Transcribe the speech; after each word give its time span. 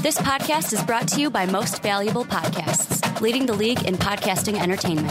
This 0.00 0.16
podcast 0.16 0.72
is 0.72 0.80
brought 0.84 1.08
to 1.08 1.20
you 1.20 1.28
by 1.28 1.44
Most 1.44 1.82
Valuable 1.82 2.24
Podcasts, 2.24 3.20
leading 3.20 3.46
the 3.46 3.52
league 3.52 3.84
in 3.84 3.96
podcasting 3.96 4.56
entertainment. 4.56 5.10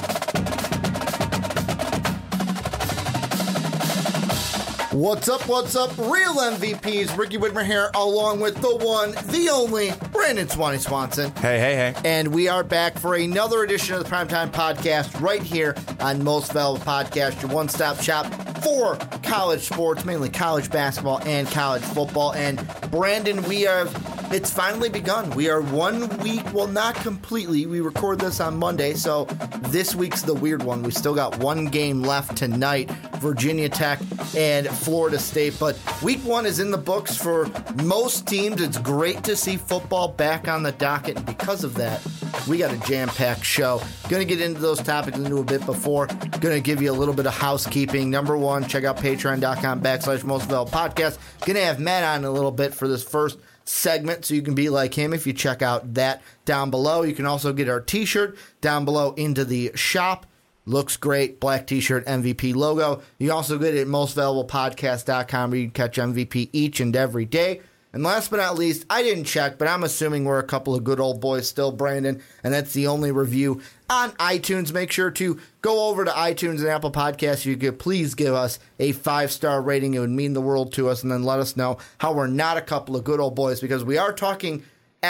What's 4.94 5.28
up? 5.28 5.46
What's 5.48 5.76
up? 5.76 5.96
Real 5.98 6.36
MVPs. 6.36 7.18
Ricky 7.18 7.38
Widmer 7.38 7.66
here, 7.66 7.92
along 7.96 8.40
with 8.40 8.56
the 8.62 8.78
one, 8.78 9.12
the 9.30 9.50
only 9.52 9.92
Brandon 10.14 10.48
Swanee 10.48 10.78
Swanson. 10.78 11.32
Hey, 11.36 11.60
hey, 11.60 11.76
hey. 11.76 11.94
And 12.06 12.34
we 12.34 12.48
are 12.48 12.64
back 12.64 12.98
for 12.98 13.16
another 13.16 13.64
edition 13.64 13.94
of 13.96 14.04
the 14.06 14.10
Primetime 14.10 14.52
Podcast 14.52 15.20
right 15.20 15.44
here 15.44 15.76
on 16.00 16.24
Most 16.24 16.54
Valuable 16.54 16.84
Podcast, 16.84 17.42
your 17.42 17.52
one 17.52 17.68
stop 17.68 18.02
shop 18.02 18.34
for 18.64 18.96
college 19.22 19.62
sports, 19.62 20.06
mainly 20.06 20.30
college 20.30 20.72
basketball 20.72 21.20
and 21.26 21.46
college 21.52 21.84
football. 21.84 22.34
And 22.34 22.66
Brandon, 22.90 23.44
we 23.44 23.64
have 23.64 24.17
it's 24.32 24.52
finally 24.52 24.90
begun. 24.90 25.30
We 25.32 25.50
are 25.50 25.62
one 25.62 26.08
week, 26.20 26.44
well, 26.54 26.68
not 26.68 26.96
completely. 26.96 27.66
We 27.66 27.82
record 27.82 28.20
this 28.20 28.40
on 28.40 28.58
Monday, 28.58 28.94
so 28.94 29.26
this 29.70 29.96
week's 29.96 30.22
the 30.22 30.34
weird 30.34 30.64
one. 30.64 30.84
We 30.84 30.92
still 30.92 31.16
got 31.16 31.38
one 31.40 31.66
game 31.66 32.02
left 32.02 32.38
tonight 32.38 32.90
Virginia 33.18 33.70
Tech 33.70 34.00
and 34.36 34.68
Florida 34.68 35.20
State. 35.20 35.58
But 35.60 35.78
week 36.04 36.20
one 36.20 36.46
is 36.46 36.60
in 36.60 36.72
the 36.72 36.78
books 36.78 37.16
for 37.16 37.50
most 37.84 38.28
teams. 38.28 38.62
It's 38.62 38.78
great 38.78 39.24
to 39.24 39.36
see 39.36 39.58
football 39.58 40.08
back 40.10 40.48
on 40.48 40.64
the 40.64 40.72
docket. 40.74 41.18
And 41.18 41.26
because 41.26 41.64
of 41.64 41.76
that, 41.76 42.06
we 42.48 42.58
got 42.58 42.74
a 42.74 42.78
jam 42.88 43.08
packed 43.10 43.44
show. 43.44 43.82
Going 44.10 44.26
to 44.26 44.36
get 44.36 44.42
into 44.42 44.60
those 44.60 44.82
topics 44.82 45.18
into 45.18 45.38
a 45.38 45.44
bit 45.44 45.66
before. 45.66 46.08
Going 46.08 46.56
to 46.56 46.62
give 46.62 46.82
you 46.82 46.92
a 46.92 46.94
little 46.94 47.14
bit 47.14 47.26
of 47.26 47.34
housekeeping. 47.34 48.10
Number 48.10 48.38
one, 48.38 48.68
check 48.68 48.84
out 48.84 48.98
patreon.com 48.98 49.82
backslash 49.82 50.24
most 50.24 50.50
podcast. 50.50 51.18
Going 51.46 51.56
to 51.56 51.64
have 51.64 51.80
Matt 51.80 52.04
on 52.04 52.26
a 52.26 52.32
little 52.32 52.52
bit 52.52 52.74
for 52.74 52.88
this 52.88 53.04
first 53.04 53.38
segment 53.68 54.26
so 54.26 54.34
you 54.34 54.42
can 54.42 54.56
be 54.56 54.70
like 54.70 54.94
him 54.94 55.14
if 55.14 55.28
you 55.28 55.34
check 55.34 55.62
out 55.62 55.94
that 55.96 56.22
down 56.46 56.70
below. 56.70 57.04
You 57.04 57.14
can 57.14 57.26
also 57.26 57.54
get 57.54 57.70
our 57.70 57.82
t 57.82 58.06
shirt 58.06 58.38
down 58.62 58.86
below 58.86 59.14
into 59.14 59.46
the 59.46 59.72
shop. 59.76 60.26
Looks 60.66 60.98
great. 60.98 61.40
Black 61.40 61.68
t 61.68 61.80
shirt, 61.80 62.06
MVP 62.06 62.56
logo. 62.56 63.02
You 63.18 63.32
also 63.32 63.58
get 63.58 63.76
it 63.76 63.82
at 63.82 63.88
mostvaluablepodcast.com 63.88 65.52
where 65.52 65.60
you 65.60 65.66
can 65.68 65.74
catch 65.74 65.98
MVP 65.98 66.50
each 66.52 66.80
and 66.80 66.96
every 66.96 67.26
day. 67.26 67.62
And 67.94 68.04
last 68.04 68.30
but 68.30 68.38
not 68.38 68.58
least, 68.58 68.86
I 68.90 69.02
didn't 69.02 69.24
check, 69.24 69.58
but 69.58 69.68
I'm 69.68 69.84
assuming 69.84 70.26
we're 70.26 70.40
a 70.40 70.44
couple 70.44 70.76
of 70.76 70.84
good 70.84 71.00
old 71.00 71.22
boys 71.22 71.48
still, 71.48 71.72
Brandon, 71.72 72.22
and 72.44 72.54
that's 72.54 72.74
the 72.74 72.88
only 72.88 73.12
review 73.12 73.62
on 73.90 74.12
iTunes. 74.14 74.74
Make 74.74 74.92
sure 74.92 75.12
to 75.12 75.40
go 75.62 75.90
over 75.90 76.06
to 76.06 76.12
iTunes 76.12 76.60
and 76.60 76.68
Apple 76.68 76.92
Podcasts. 76.92 77.46
You 77.46 77.58
could 77.58 77.80
please 77.80 78.16
give 78.16 78.34
us 78.34 78.60
a 78.80 78.92
five 78.92 79.32
star 79.32 79.62
rating. 79.62 79.94
It 79.94 80.00
would 80.00 80.10
mean 80.10 80.34
the 80.34 80.42
world 80.42 80.74
to 80.74 80.90
us, 80.90 81.04
and 81.04 81.12
then 81.12 81.24
let 81.24 81.40
us 81.40 81.56
know 81.56 81.78
how 82.00 82.14
we're 82.14 82.28
not 82.28 82.58
a 82.58 82.62
couple 82.62 82.96
of 82.96 83.04
good 83.04 83.20
old 83.20 83.36
boys 83.36 83.60
because 83.60 83.84
we 83.84 83.98
are 83.98 84.14
talking 84.14 84.64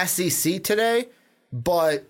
SEC 0.06 0.64
today, 0.64 1.08
but 1.52 2.08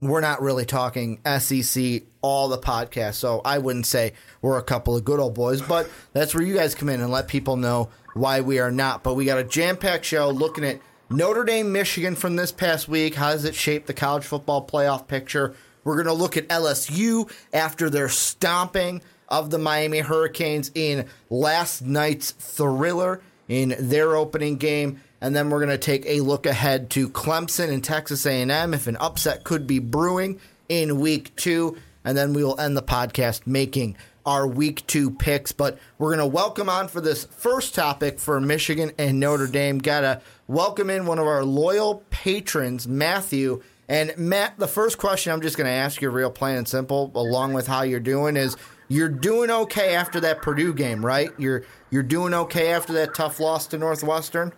we're 0.00 0.20
not 0.20 0.42
really 0.42 0.64
talking 0.64 1.20
SEC 1.38 2.02
all 2.22 2.48
the 2.48 2.58
podcast. 2.58 3.14
So 3.14 3.40
I 3.44 3.58
wouldn't 3.58 3.86
say 3.86 4.14
we're 4.40 4.58
a 4.58 4.62
couple 4.62 4.96
of 4.96 5.04
good 5.04 5.20
old 5.20 5.34
boys, 5.34 5.62
but 5.62 5.88
that's 6.12 6.34
where 6.34 6.42
you 6.42 6.54
guys 6.54 6.74
come 6.74 6.88
in 6.88 7.00
and 7.00 7.10
let 7.10 7.28
people 7.28 7.56
know 7.56 7.88
why 8.14 8.40
we 8.40 8.58
are 8.58 8.72
not. 8.72 9.02
But 9.02 9.14
we 9.14 9.24
got 9.24 9.38
a 9.38 9.44
jam 9.44 9.76
packed 9.76 10.04
show 10.04 10.30
looking 10.30 10.64
at 10.64 10.80
Notre 11.08 11.44
Dame, 11.44 11.70
Michigan 11.72 12.14
from 12.16 12.36
this 12.36 12.50
past 12.52 12.88
week. 12.88 13.14
How 13.14 13.32
does 13.32 13.44
it 13.44 13.54
shape 13.54 13.86
the 13.86 13.94
college 13.94 14.24
football 14.24 14.66
playoff 14.66 15.06
picture? 15.06 15.54
We're 15.84 15.94
going 15.94 16.06
to 16.06 16.12
look 16.12 16.36
at 16.36 16.48
LSU 16.48 17.30
after 17.52 17.90
their 17.90 18.08
stomping 18.08 19.02
of 19.28 19.50
the 19.50 19.58
Miami 19.58 20.00
Hurricanes 20.00 20.70
in 20.74 21.06
last 21.30 21.82
night's 21.82 22.32
thriller 22.32 23.20
in 23.48 23.74
their 23.78 24.16
opening 24.16 24.56
game. 24.56 25.00
And 25.20 25.34
then 25.34 25.50
we're 25.50 25.64
going 25.64 25.70
to 25.70 25.78
take 25.78 26.04
a 26.06 26.20
look 26.20 26.46
ahead 26.46 26.90
to 26.90 27.08
Clemson 27.08 27.72
and 27.72 27.82
Texas 27.82 28.26
A&M 28.26 28.74
if 28.74 28.86
an 28.86 28.96
upset 28.96 29.44
could 29.44 29.66
be 29.66 29.78
brewing 29.78 30.40
in 30.68 31.00
week 31.00 31.34
2 31.36 31.76
and 32.04 32.16
then 32.16 32.32
we 32.32 32.44
will 32.44 32.58
end 32.58 32.76
the 32.76 32.82
podcast 32.82 33.46
making 33.46 33.96
our 34.24 34.46
week 34.46 34.86
2 34.86 35.10
picks. 35.12 35.52
But 35.52 35.78
we're 35.98 36.14
going 36.14 36.30
to 36.30 36.34
welcome 36.34 36.68
on 36.68 36.88
for 36.88 37.00
this 37.00 37.24
first 37.24 37.74
topic 37.74 38.18
for 38.18 38.40
Michigan 38.40 38.92
and 38.98 39.20
Notre 39.20 39.46
Dame. 39.46 39.78
Got 39.78 40.00
to 40.00 40.20
welcome 40.46 40.90
in 40.90 41.06
one 41.06 41.18
of 41.18 41.26
our 41.26 41.44
loyal 41.44 42.04
patrons 42.10 42.86
Matthew 42.86 43.62
and 43.88 44.16
Matt 44.16 44.58
the 44.58 44.68
first 44.68 44.98
question 44.98 45.32
I'm 45.32 45.40
just 45.40 45.56
going 45.56 45.66
to 45.66 45.72
ask 45.72 46.00
you 46.00 46.10
real 46.10 46.30
plain 46.30 46.56
and 46.56 46.68
simple 46.68 47.10
along 47.14 47.52
with 47.52 47.66
how 47.66 47.82
you're 47.82 48.00
doing 48.00 48.36
is 48.36 48.56
you're 48.88 49.08
doing 49.08 49.50
okay 49.50 49.94
after 49.94 50.20
that 50.20 50.42
Purdue 50.42 50.74
game, 50.74 51.04
right? 51.04 51.30
You're 51.38 51.64
you're 51.90 52.02
doing 52.02 52.34
okay 52.34 52.72
after 52.72 52.92
that 52.94 53.14
tough 53.14 53.40
loss 53.40 53.66
to 53.68 53.78
Northwestern. 53.78 54.52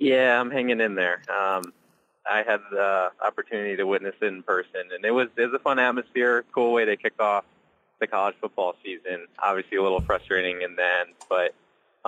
Yeah, 0.00 0.40
I'm 0.40 0.50
hanging 0.50 0.80
in 0.80 0.94
there. 0.94 1.22
Um, 1.28 1.72
I 2.28 2.38
had 2.38 2.60
the 2.70 3.10
opportunity 3.22 3.76
to 3.76 3.84
witness 3.84 4.14
it 4.20 4.26
in 4.26 4.42
person, 4.42 4.82
and 4.94 5.04
it 5.04 5.10
was 5.10 5.28
it 5.36 5.46
was 5.46 5.54
a 5.54 5.58
fun 5.58 5.78
atmosphere, 5.78 6.44
cool 6.52 6.72
way 6.72 6.84
to 6.84 6.96
kick 6.96 7.20
off 7.20 7.44
the 8.00 8.06
college 8.06 8.34
football 8.40 8.74
season. 8.84 9.26
Obviously, 9.38 9.76
a 9.76 9.82
little 9.82 10.00
frustrating 10.00 10.62
in 10.62 10.74
the 10.74 10.84
end, 10.84 11.10
but 11.28 11.54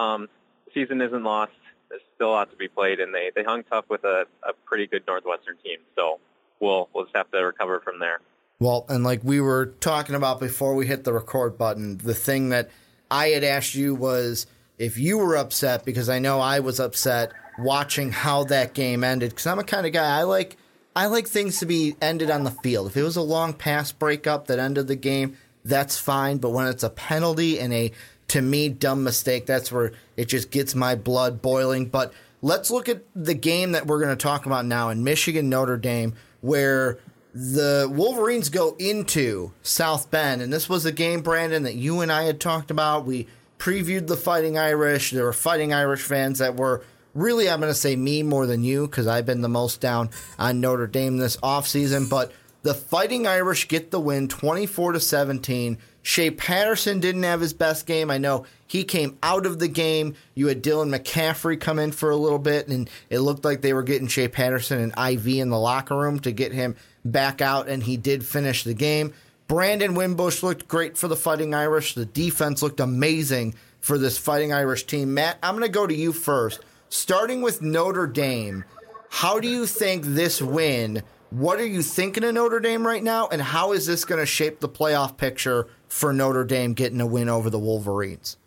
um, 0.00 0.28
season 0.74 1.00
isn't 1.00 1.22
lost. 1.22 1.52
There's 1.92 2.02
still 2.14 2.30
a 2.30 2.32
lot 2.32 2.50
to 2.50 2.56
be 2.56 2.68
played, 2.68 3.00
and 3.00 3.14
they 3.14 3.30
they 3.34 3.44
hung 3.44 3.64
tough 3.64 3.84
with 3.90 4.02
a, 4.04 4.26
a 4.42 4.54
pretty 4.64 4.86
good 4.86 5.04
Northwestern 5.06 5.58
team. 5.58 5.78
So 5.94 6.20
we'll 6.58 6.88
we'll 6.94 7.04
just 7.04 7.14
have 7.14 7.30
to 7.32 7.38
recover 7.38 7.80
from 7.80 7.98
there. 7.98 8.20
Well, 8.58 8.86
and 8.88 9.04
like 9.04 9.20
we 9.22 9.40
were 9.40 9.66
talking 9.66 10.14
about 10.14 10.40
before 10.40 10.74
we 10.74 10.86
hit 10.86 11.04
the 11.04 11.12
record 11.12 11.58
button, 11.58 11.98
the 11.98 12.14
thing 12.14 12.48
that 12.48 12.70
I 13.10 13.28
had 13.28 13.44
asked 13.44 13.74
you 13.74 13.94
was 13.94 14.46
if 14.78 14.96
you 14.96 15.18
were 15.18 15.36
upset 15.36 15.84
because 15.84 16.08
I 16.08 16.18
know 16.18 16.40
I 16.40 16.60
was 16.60 16.80
upset 16.80 17.32
watching 17.58 18.10
how 18.10 18.44
that 18.44 18.72
game 18.72 19.04
ended 19.04 19.30
because 19.30 19.46
I'm 19.46 19.58
a 19.58 19.64
kind 19.64 19.86
of 19.86 19.92
guy 19.92 20.18
I 20.18 20.22
like 20.22 20.56
I 20.96 21.06
like 21.06 21.26
things 21.26 21.58
to 21.60 21.66
be 21.66 21.96
ended 22.00 22.30
on 22.30 22.44
the 22.44 22.50
field. 22.50 22.86
If 22.86 22.96
it 22.96 23.02
was 23.02 23.16
a 23.16 23.22
long 23.22 23.52
pass 23.52 23.92
breakup 23.92 24.46
that 24.46 24.58
ended 24.58 24.86
the 24.86 24.96
game, 24.96 25.36
that's 25.64 25.98
fine. 25.98 26.38
But 26.38 26.50
when 26.50 26.66
it's 26.68 26.82
a 26.82 26.90
penalty 26.90 27.58
and 27.58 27.72
a 27.72 27.92
to 28.32 28.40
me 28.40 28.70
dumb 28.70 29.04
mistake, 29.04 29.44
that's 29.44 29.70
where 29.70 29.92
it 30.16 30.24
just 30.24 30.50
gets 30.50 30.74
my 30.74 30.94
blood 30.94 31.42
boiling. 31.42 31.86
But 31.86 32.14
let's 32.40 32.70
look 32.70 32.88
at 32.88 33.02
the 33.14 33.34
game 33.34 33.72
that 33.72 33.86
we're 33.86 34.00
going 34.00 34.16
to 34.16 34.22
talk 34.22 34.46
about 34.46 34.64
now 34.64 34.88
in 34.88 35.04
Michigan 35.04 35.50
Notre 35.50 35.76
Dame, 35.76 36.14
where 36.40 36.98
the 37.34 37.90
Wolverines 37.92 38.48
go 38.48 38.74
into 38.78 39.52
South 39.62 40.10
Bend, 40.10 40.40
and 40.40 40.50
this 40.50 40.66
was 40.66 40.86
a 40.86 40.92
game, 40.92 41.20
Brandon, 41.20 41.64
that 41.64 41.74
you 41.74 42.00
and 42.00 42.10
I 42.10 42.24
had 42.24 42.40
talked 42.40 42.70
about. 42.70 43.04
We 43.04 43.26
previewed 43.58 44.06
the 44.06 44.16
Fighting 44.16 44.56
Irish. 44.56 45.10
There 45.10 45.24
were 45.24 45.34
Fighting 45.34 45.74
Irish 45.74 46.00
fans 46.00 46.38
that 46.38 46.56
were 46.56 46.82
really, 47.14 47.50
I'm 47.50 47.60
going 47.60 47.70
to 47.70 47.78
say 47.78 47.96
me 47.96 48.22
more 48.22 48.46
than 48.46 48.64
you 48.64 48.86
because 48.86 49.06
I've 49.06 49.26
been 49.26 49.42
the 49.42 49.48
most 49.50 49.82
down 49.82 50.08
on 50.38 50.62
Notre 50.62 50.86
Dame 50.86 51.18
this 51.18 51.36
offseason. 51.38 52.08
But 52.08 52.32
the 52.62 52.72
Fighting 52.72 53.26
Irish 53.26 53.68
get 53.68 53.90
the 53.90 54.00
win 54.00 54.26
24 54.28 54.92
to 54.92 55.00
17. 55.00 55.76
Shea 56.02 56.30
Patterson 56.30 57.00
didn't 57.00 57.22
have 57.22 57.40
his 57.40 57.52
best 57.52 57.86
game. 57.86 58.10
I 58.10 58.18
know 58.18 58.44
he 58.66 58.84
came 58.84 59.18
out 59.22 59.46
of 59.46 59.58
the 59.58 59.68
game. 59.68 60.14
You 60.34 60.48
had 60.48 60.62
Dylan 60.62 60.94
McCaffrey 60.94 61.60
come 61.60 61.78
in 61.78 61.92
for 61.92 62.10
a 62.10 62.16
little 62.16 62.38
bit, 62.38 62.68
and 62.68 62.90
it 63.08 63.20
looked 63.20 63.44
like 63.44 63.60
they 63.60 63.72
were 63.72 63.82
getting 63.82 64.08
Shea 64.08 64.28
Patterson 64.28 64.80
an 64.80 65.12
IV 65.12 65.26
in 65.26 65.50
the 65.50 65.58
locker 65.58 65.96
room 65.96 66.18
to 66.20 66.32
get 66.32 66.52
him 66.52 66.76
back 67.04 67.40
out, 67.40 67.68
and 67.68 67.82
he 67.82 67.96
did 67.96 68.26
finish 68.26 68.64
the 68.64 68.74
game. 68.74 69.12
Brandon 69.46 69.94
Wimbush 69.94 70.42
looked 70.42 70.66
great 70.66 70.96
for 70.96 71.08
the 71.08 71.16
Fighting 71.16 71.54
Irish. 71.54 71.94
The 71.94 72.06
defense 72.06 72.62
looked 72.62 72.80
amazing 72.80 73.54
for 73.80 73.98
this 73.98 74.18
Fighting 74.18 74.52
Irish 74.52 74.84
team. 74.84 75.14
Matt, 75.14 75.38
I'm 75.42 75.54
going 75.54 75.66
to 75.66 75.72
go 75.72 75.86
to 75.86 75.94
you 75.94 76.12
first 76.12 76.60
starting 76.92 77.40
with 77.40 77.62
Notre 77.62 78.06
Dame, 78.06 78.64
how 79.08 79.40
do 79.40 79.48
you 79.48 79.66
think 79.66 80.04
this 80.04 80.42
win? 80.42 81.02
What 81.30 81.58
are 81.58 81.66
you 81.66 81.82
thinking 81.82 82.22
of 82.22 82.34
Notre 82.34 82.60
Dame 82.60 82.86
right 82.86 83.02
now, 83.02 83.28
and 83.28 83.40
how 83.40 83.72
is 83.72 83.86
this 83.86 84.04
going 84.04 84.20
to 84.20 84.26
shape 84.26 84.60
the 84.60 84.68
playoff 84.68 85.16
picture 85.16 85.68
for 85.92 86.10
Notre 86.14 86.44
Dame 86.44 86.72
getting 86.72 87.02
a 87.02 87.06
win 87.06 87.28
over 87.28 87.50
the 87.50 87.58
Wolverines? 87.58 88.38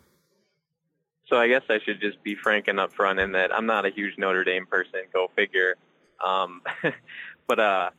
So 1.28 1.36
I 1.36 1.46
guess 1.46 1.62
I 1.70 1.78
should 1.78 2.00
just 2.00 2.20
be 2.24 2.34
frank 2.34 2.66
and 2.66 2.78
upfront 2.78 3.22
in 3.22 3.32
that 3.32 3.54
I'm 3.54 3.66
not 3.66 3.86
a 3.86 3.90
huge 3.90 4.18
Notre 4.18 4.42
Dame 4.42 4.66
person. 4.66 5.00
Go 5.12 5.30
figure. 5.36 5.76
Um, 6.24 6.60
but 7.46 7.60
uh, 7.60 7.90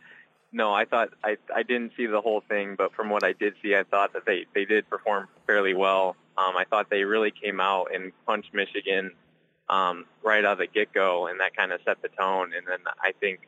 no, 0.52 0.74
I 0.74 0.84
thought 0.84 1.10
I 1.24 1.38
I 1.56 1.64
didn't 1.64 1.94
see 1.96 2.08
the 2.08 2.20
whole 2.20 2.42
thing, 2.42 2.76
but 2.78 2.94
from 2.94 3.10
what 3.10 3.24
I 3.24 3.32
did 3.34 3.54
see, 3.64 3.74
I 3.74 3.84
thought 3.84 4.12
that 4.14 4.26
they 4.26 4.46
they 4.54 4.66
did 4.66 4.90
perform 4.90 5.30
fairly 5.46 5.74
well. 5.74 6.18
Um, 6.38 6.56
I 6.58 6.66
thought 6.70 6.90
they 6.90 7.06
really 7.06 7.32
came 7.32 7.62
out 7.62 7.88
and 7.96 8.12
punched 8.26 8.54
Michigan 8.54 9.12
um, 9.70 10.06
right 10.24 10.44
out 10.44 10.54
of 10.54 10.58
the 10.60 10.68
get-go, 10.68 11.28
and 11.28 11.40
that 11.40 11.56
kind 11.56 11.72
of 11.72 11.80
set 11.86 12.02
the 12.02 12.10
tone. 12.10 12.52
And 12.56 12.68
then 12.68 12.80
I 13.02 13.14
think 13.20 13.48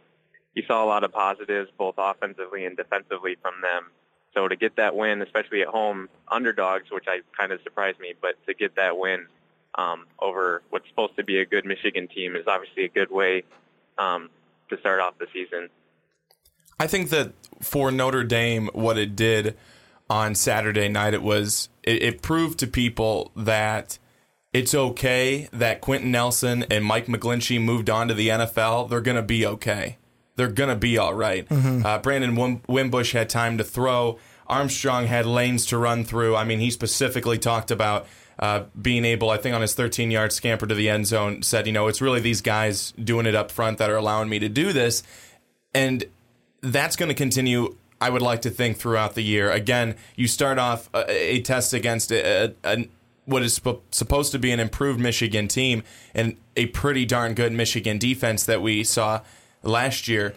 you 0.56 0.64
saw 0.66 0.84
a 0.84 0.88
lot 0.88 1.04
of 1.04 1.12
positives, 1.12 1.70
both 1.78 1.96
offensively 1.98 2.66
and 2.66 2.76
defensively, 2.76 3.38
from 3.42 3.54
them. 3.62 3.92
So 4.34 4.48
to 4.48 4.56
get 4.56 4.76
that 4.76 4.96
win, 4.96 5.22
especially 5.22 5.62
at 5.62 5.68
home, 5.68 6.10
underdogs, 6.28 6.92
which 6.92 7.06
I 7.08 7.22
kind 7.38 7.52
of 7.52 7.62
surprised 7.64 8.00
me, 8.00 8.14
but 8.22 8.36
to 8.48 8.54
get 8.54 8.76
that 8.76 8.98
win 8.98 9.26
um, 9.76 10.06
over 10.20 10.62
what's 10.70 10.88
supposed 10.90 11.16
to 11.18 11.24
be 11.24 11.40
a 11.40 11.46
good 11.46 11.66
Michigan 11.66 12.08
team 12.08 12.36
is 12.36 12.46
obviously 12.48 12.86
a 12.86 12.90
good 12.90 13.12
way 13.12 13.44
um, 13.98 14.30
to 14.70 14.80
start 14.80 15.00
off 15.00 15.18
the 15.18 15.28
season. 15.34 15.70
I 16.80 16.88
think 16.88 17.10
that 17.10 17.34
for 17.62 17.92
Notre 17.92 18.24
Dame, 18.24 18.70
what 18.74 18.98
it 18.98 19.16
did 19.16 19.58
on 20.10 20.36
Saturday 20.36 20.88
night, 20.88 21.14
it 21.14 21.22
was 21.22 21.70
it, 21.84 22.02
it 22.02 22.22
proved 22.22 22.60
to 22.60 22.68
people 22.68 23.32
that 23.36 24.00
it's 24.54 24.74
okay 24.74 25.48
that 25.52 25.82
Quenton 25.82 26.12
Nelson 26.12 26.66
and 26.72 26.84
Mike 26.84 27.08
McGlinchey 27.08 27.62
moved 27.62 27.90
on 27.90 28.08
to 28.08 28.14
the 28.14 28.30
NFL. 28.30 28.90
They're 28.90 29.02
going 29.02 29.18
to 29.18 29.24
be 29.24 29.46
okay. 29.46 29.98
They're 30.40 30.48
going 30.48 30.70
to 30.70 30.76
be 30.78 30.98
all 30.98 31.14
right. 31.14 31.46
Uh, 31.52 32.00
Brandon 32.00 32.34
Wim- 32.34 32.62
Wimbush 32.68 33.12
had 33.12 33.30
time 33.30 33.58
to 33.58 33.64
throw. 33.66 34.18
Armstrong 34.48 35.08
had 35.08 35.26
lanes 35.26 35.66
to 35.66 35.78
run 35.78 36.06
through. 36.06 36.38
I 36.38 36.46
mean, 36.46 36.60
he 36.60 36.72
specifically 36.72 37.38
talked 37.38 37.72
about 37.72 38.08
uh, 38.40 38.64
being 38.82 39.04
able, 39.04 39.30
I 39.32 39.36
think 39.38 39.54
on 39.54 39.60
his 39.62 39.74
13 39.76 40.12
yard 40.12 40.32
scamper 40.32 40.66
to 40.66 40.74
the 40.74 40.88
end 40.88 41.08
zone, 41.08 41.44
said, 41.44 41.68
you 41.68 41.74
know, 41.74 41.88
it's 41.88 42.00
really 42.02 42.22
these 42.22 42.40
guys 42.42 42.94
doing 42.94 43.26
it 43.26 43.36
up 43.36 43.52
front 43.52 43.80
that 43.80 43.90
are 43.90 43.98
allowing 43.98 44.30
me 44.30 44.40
to 44.40 44.48
do 44.48 44.72
this. 44.72 45.04
And 45.74 46.06
that's 46.62 46.96
going 46.96 47.10
to 47.10 47.16
continue. 47.16 47.76
I 48.00 48.10
would 48.10 48.22
like 48.22 48.42
to 48.44 48.50
think 48.50 48.78
throughout 48.78 49.16
the 49.16 49.24
year. 49.24 49.52
Again, 49.52 49.96
you 50.16 50.28
start 50.30 50.58
off 50.58 50.90
a, 50.94 51.36
a 51.36 51.42
test 51.42 51.74
against 51.74 52.14
a, 52.14 52.54
a, 52.64 52.88
what 53.26 53.44
is 53.44 53.56
sp- 53.60 53.84
supposed 53.92 54.32
to 54.32 54.40
be 54.40 54.52
an 54.52 54.62
improved 54.62 55.02
Michigan 55.02 55.50
team 55.50 55.84
and 56.16 56.38
a 56.56 56.68
pretty 56.68 57.06
darn 57.06 57.34
good 57.34 57.52
Michigan 57.52 57.98
defense 57.98 58.46
that 58.46 58.62
we 58.62 58.86
saw 58.86 59.20
last 59.64 60.08
year. 60.08 60.36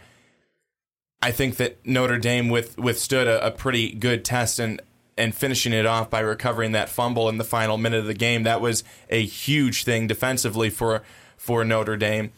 I 1.21 1.31
think 1.31 1.57
that 1.57 1.85
Notre 1.87 2.19
Dame 2.19 2.49
with, 2.49 2.79
withstood 2.79 3.29
a, 3.29 3.47
a 3.47 3.51
pretty 3.51 3.93
good 3.93 4.25
test 4.25 4.59
and 4.59 4.81
and 5.17 5.35
finishing 5.35 5.75
it 5.75 5.85
off 5.85 6.09
by 6.09 6.21
recovering 6.21 6.73
that 6.73 6.89
fumble 6.89 7.29
in 7.29 7.37
the 7.37 7.45
final 7.45 7.77
minute 7.77 7.99
of 7.99 8.07
the 8.07 8.15
game. 8.15 8.45
That 8.45 8.63
was 8.63 8.83
a 9.11 9.23
huge 9.23 9.85
thing 9.85 10.07
defensively 10.07 10.71
for 10.71 11.03
for 11.37 11.65
Notre 11.65 11.97
Dame. 11.97 12.33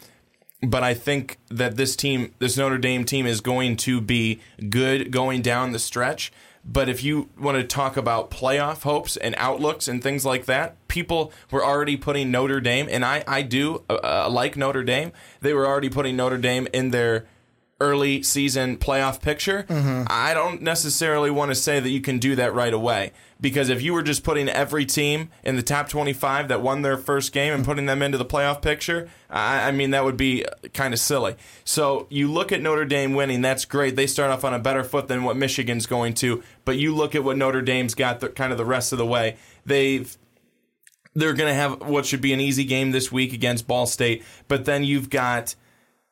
But 0.63 0.83
I 0.83 0.95
think 0.95 1.39
that 1.51 1.77
this 1.77 1.95
team, 1.95 2.33
this 2.39 2.57
Notre 2.57 2.79
Dame 2.79 3.05
team, 3.05 3.27
is 3.27 3.41
going 3.41 3.77
to 3.79 4.01
be 4.01 4.41
good 4.71 5.11
going 5.11 5.43
down 5.43 5.73
the 5.73 5.79
stretch. 5.79 6.33
But 6.67 6.89
if 6.89 7.05
you 7.05 7.29
want 7.39 7.59
to 7.59 7.65
talk 7.65 7.97
about 7.97 8.31
playoff 8.31 8.83
hopes 8.83 9.17
and 9.17 9.35
outlooks 9.37 9.87
and 9.87 10.03
things 10.03 10.25
like 10.25 10.47
that, 10.47 10.77
people 10.89 11.33
were 11.51 11.65
already 11.65 11.97
putting 11.97 12.31
Notre 12.31 12.61
Dame, 12.61 12.89
and 12.91 13.05
I, 13.05 13.23
I 13.29 13.43
do 13.43 13.85
uh, 13.91 13.99
uh, 14.03 14.29
like 14.31 14.57
Notre 14.57 14.83
Dame. 14.83 15.13
They 15.41 15.53
were 15.53 15.67
already 15.67 15.91
putting 15.91 16.17
Notre 16.17 16.39
Dame 16.39 16.67
in 16.73 16.91
their 16.91 17.27
early 17.81 18.23
season 18.23 18.77
playoff 18.77 19.21
picture. 19.21 19.67
I 20.09 20.33
don't 20.35 20.63
necessarily 20.63 21.31
want 21.31 21.51
to 21.51 21.55
say 21.55 21.81
that 21.81 21.89
you 21.91 22.01
can 22.01 22.19
do 22.19 22.37
that 22.37 22.55
right 22.55 22.73
away 22.73 23.13
because 23.41 23.69
if 23.69 23.83
you 23.83 23.93
were 23.93 24.03
just 24.03 24.25
putting 24.25 24.49
every 24.49 24.87
team 24.87 25.29
in 25.43 25.57
the 25.57 25.63
top 25.63 25.89
25 25.89 26.49
that 26.49 26.63
won 26.63 26.83
their 26.83 26.97
first 26.97 27.33
game 27.33 27.53
and 27.53 27.65
putting 27.65 27.87
them 27.87 28.01
into 28.01 28.17
the 28.17 28.25
playoff 28.25 28.63
picture, 28.63 29.09
I, 29.29 29.69
I 29.69 29.71
mean, 29.71 29.91
that 29.91 30.05
would 30.05 30.17
be 30.17 30.47
kind 30.73 30.95
of 30.95 31.01
silly. 31.01 31.37
So 31.65 32.07
you 32.09 32.31
look 32.31 32.53
at 32.53 32.63
Notre 32.63 32.85
Dame 32.85 33.13
winning, 33.13 33.43
that's 33.43 33.65
great. 33.65 33.97
They 33.97 34.07
start 34.07 34.31
off 34.31 34.45
on 34.45 34.55
a 34.55 34.59
better 34.59 34.85
foot 34.85 35.09
than 35.09 35.25
what 35.25 35.37
Michigan's 35.37 35.87
going 35.87 36.15
to, 36.15 36.43
but 36.65 36.79
you 36.79 36.95
look 36.95 37.15
at 37.15 37.25
what 37.25 37.37
Notre 37.37 37.61
Dame's 37.63 37.95
got 37.95 38.21
the, 38.21 38.29
kind 38.29 38.51
of 38.53 38.59
the 38.59 38.65
rest 38.65 38.93
of 38.93 38.99
the 38.99 39.07
way. 39.07 39.37
They've 39.67 40.17
they're 41.17 41.35
going 41.35 41.51
to 41.51 41.55
have 41.55 41.81
what 41.83 42.07
should 42.07 42.21
be 42.21 42.33
an 42.33 42.41
easy 42.41 42.65
game 42.65 42.91
this 42.91 43.13
week 43.13 43.33
against 43.33 43.69
Ball 43.69 43.87
State, 43.87 44.25
but 44.49 44.65
then 44.65 44.85
you've 44.85 45.11
got 45.11 45.55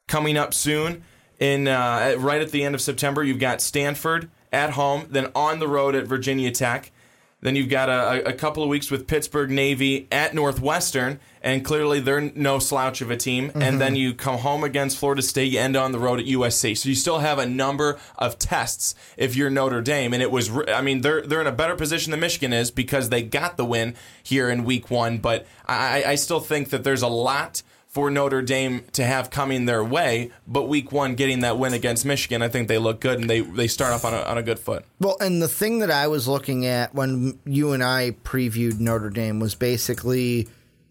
coming 0.07 0.37
up 0.37 0.55
soon 0.55 1.03
in 1.43 1.67
uh, 1.67 2.15
right 2.19 2.41
at 2.41 2.53
the 2.53 2.63
end 2.63 2.77
of 2.77 2.81
September. 2.81 3.25
You've 3.25 3.41
got 3.41 3.61
Stanford 3.61 4.31
at 4.53 4.71
home, 4.71 5.09
then 5.11 5.27
on 5.35 5.59
the 5.59 5.67
road 5.67 5.97
at 5.97 6.07
Virginia 6.07 6.53
Tech. 6.53 6.93
Then 7.41 7.57
you've 7.57 7.69
got 7.69 7.89
a, 7.89 8.29
a 8.29 8.33
couple 8.33 8.63
of 8.63 8.69
weeks 8.69 8.89
with 8.89 9.09
Pittsburgh 9.09 9.51
Navy 9.51 10.07
at 10.13 10.33
Northwestern, 10.33 11.19
and 11.43 11.65
clearly 11.65 11.99
they're 11.99 12.21
no 12.21 12.61
slouch 12.61 13.01
of 13.01 13.11
a 13.11 13.17
team. 13.17 13.51
And 13.57 13.81
then 13.81 13.97
you 13.97 14.15
come 14.15 14.39
home 14.39 14.63
against 14.63 14.97
Florida 14.97 15.23
State, 15.23 15.51
you 15.51 15.59
end 15.59 15.75
on 15.75 15.91
the 15.91 15.99
road 15.99 16.21
at 16.21 16.27
USC. 16.27 16.79
So 16.79 16.89
you 16.89 16.95
still 16.95 17.19
have 17.19 17.41
a 17.41 17.47
number 17.47 17.99
of 18.17 18.39
tests 18.39 18.95
if 19.17 19.35
you're 19.35 19.51
Notre 19.51 19.83
Dame. 19.83 20.15
And 20.15 20.23
it 20.23 20.31
was, 20.31 20.57
I 20.69 20.83
mean, 20.83 21.01
they're 21.01 21.23
they're 21.23 21.41
in 21.41 21.49
a 21.49 21.53
better 21.53 21.75
position 21.75 22.13
than 22.13 22.21
Michigan 22.21 22.53
is 22.53 22.71
because 22.71 23.09
they 23.09 23.23
got 23.25 23.57
the 23.57 23.65
win 23.65 23.97
here 24.23 24.49
in 24.49 24.63
Week 24.63 24.89
One. 24.89 25.19
But 25.19 25.45
I, 25.67 26.05
I 26.07 26.15
still 26.15 26.39
think 26.39 26.71
that 26.71 26.85
there's 26.85 27.03
a 27.03 27.09
lot 27.09 27.65
for 27.93 28.11
Notre 28.11 28.41
Dame 28.41 28.85
to 28.93 29.05
have 29.05 29.31
coming 29.31 29.67
their 29.67 29.85
way. 29.85 30.31
But 30.49 30.65
week 30.65 30.93
one, 30.93 31.15
getting 31.15 31.41
that 31.41 31.59
win 31.59 31.75
against 31.75 32.07
Michigan, 32.07 32.41
I 32.43 32.49
think 32.49 32.67
they 32.67 32.79
look 32.79 33.01
good 33.01 33.21
and 33.21 33.29
they, 33.29 33.41
they 33.41 33.69
start 33.69 33.93
off 33.93 34.05
on 34.07 34.15
a, 34.15 34.23
on 34.23 34.39
a 34.39 34.43
good 34.43 34.59
foot. 34.59 34.85
Well, 34.99 35.17
and 35.21 35.43
the 35.43 35.49
thing 35.49 35.81
that 35.81 35.91
I 35.91 36.09
was 36.09 36.27
looking 36.27 36.67
at 36.67 36.95
when 36.95 37.39
you 37.45 37.73
and 37.73 37.85
I 37.85 38.13
previewed 38.25 38.81
Notre 38.81 39.11
Dame 39.11 39.41
was 39.41 39.55
basically 39.55 40.49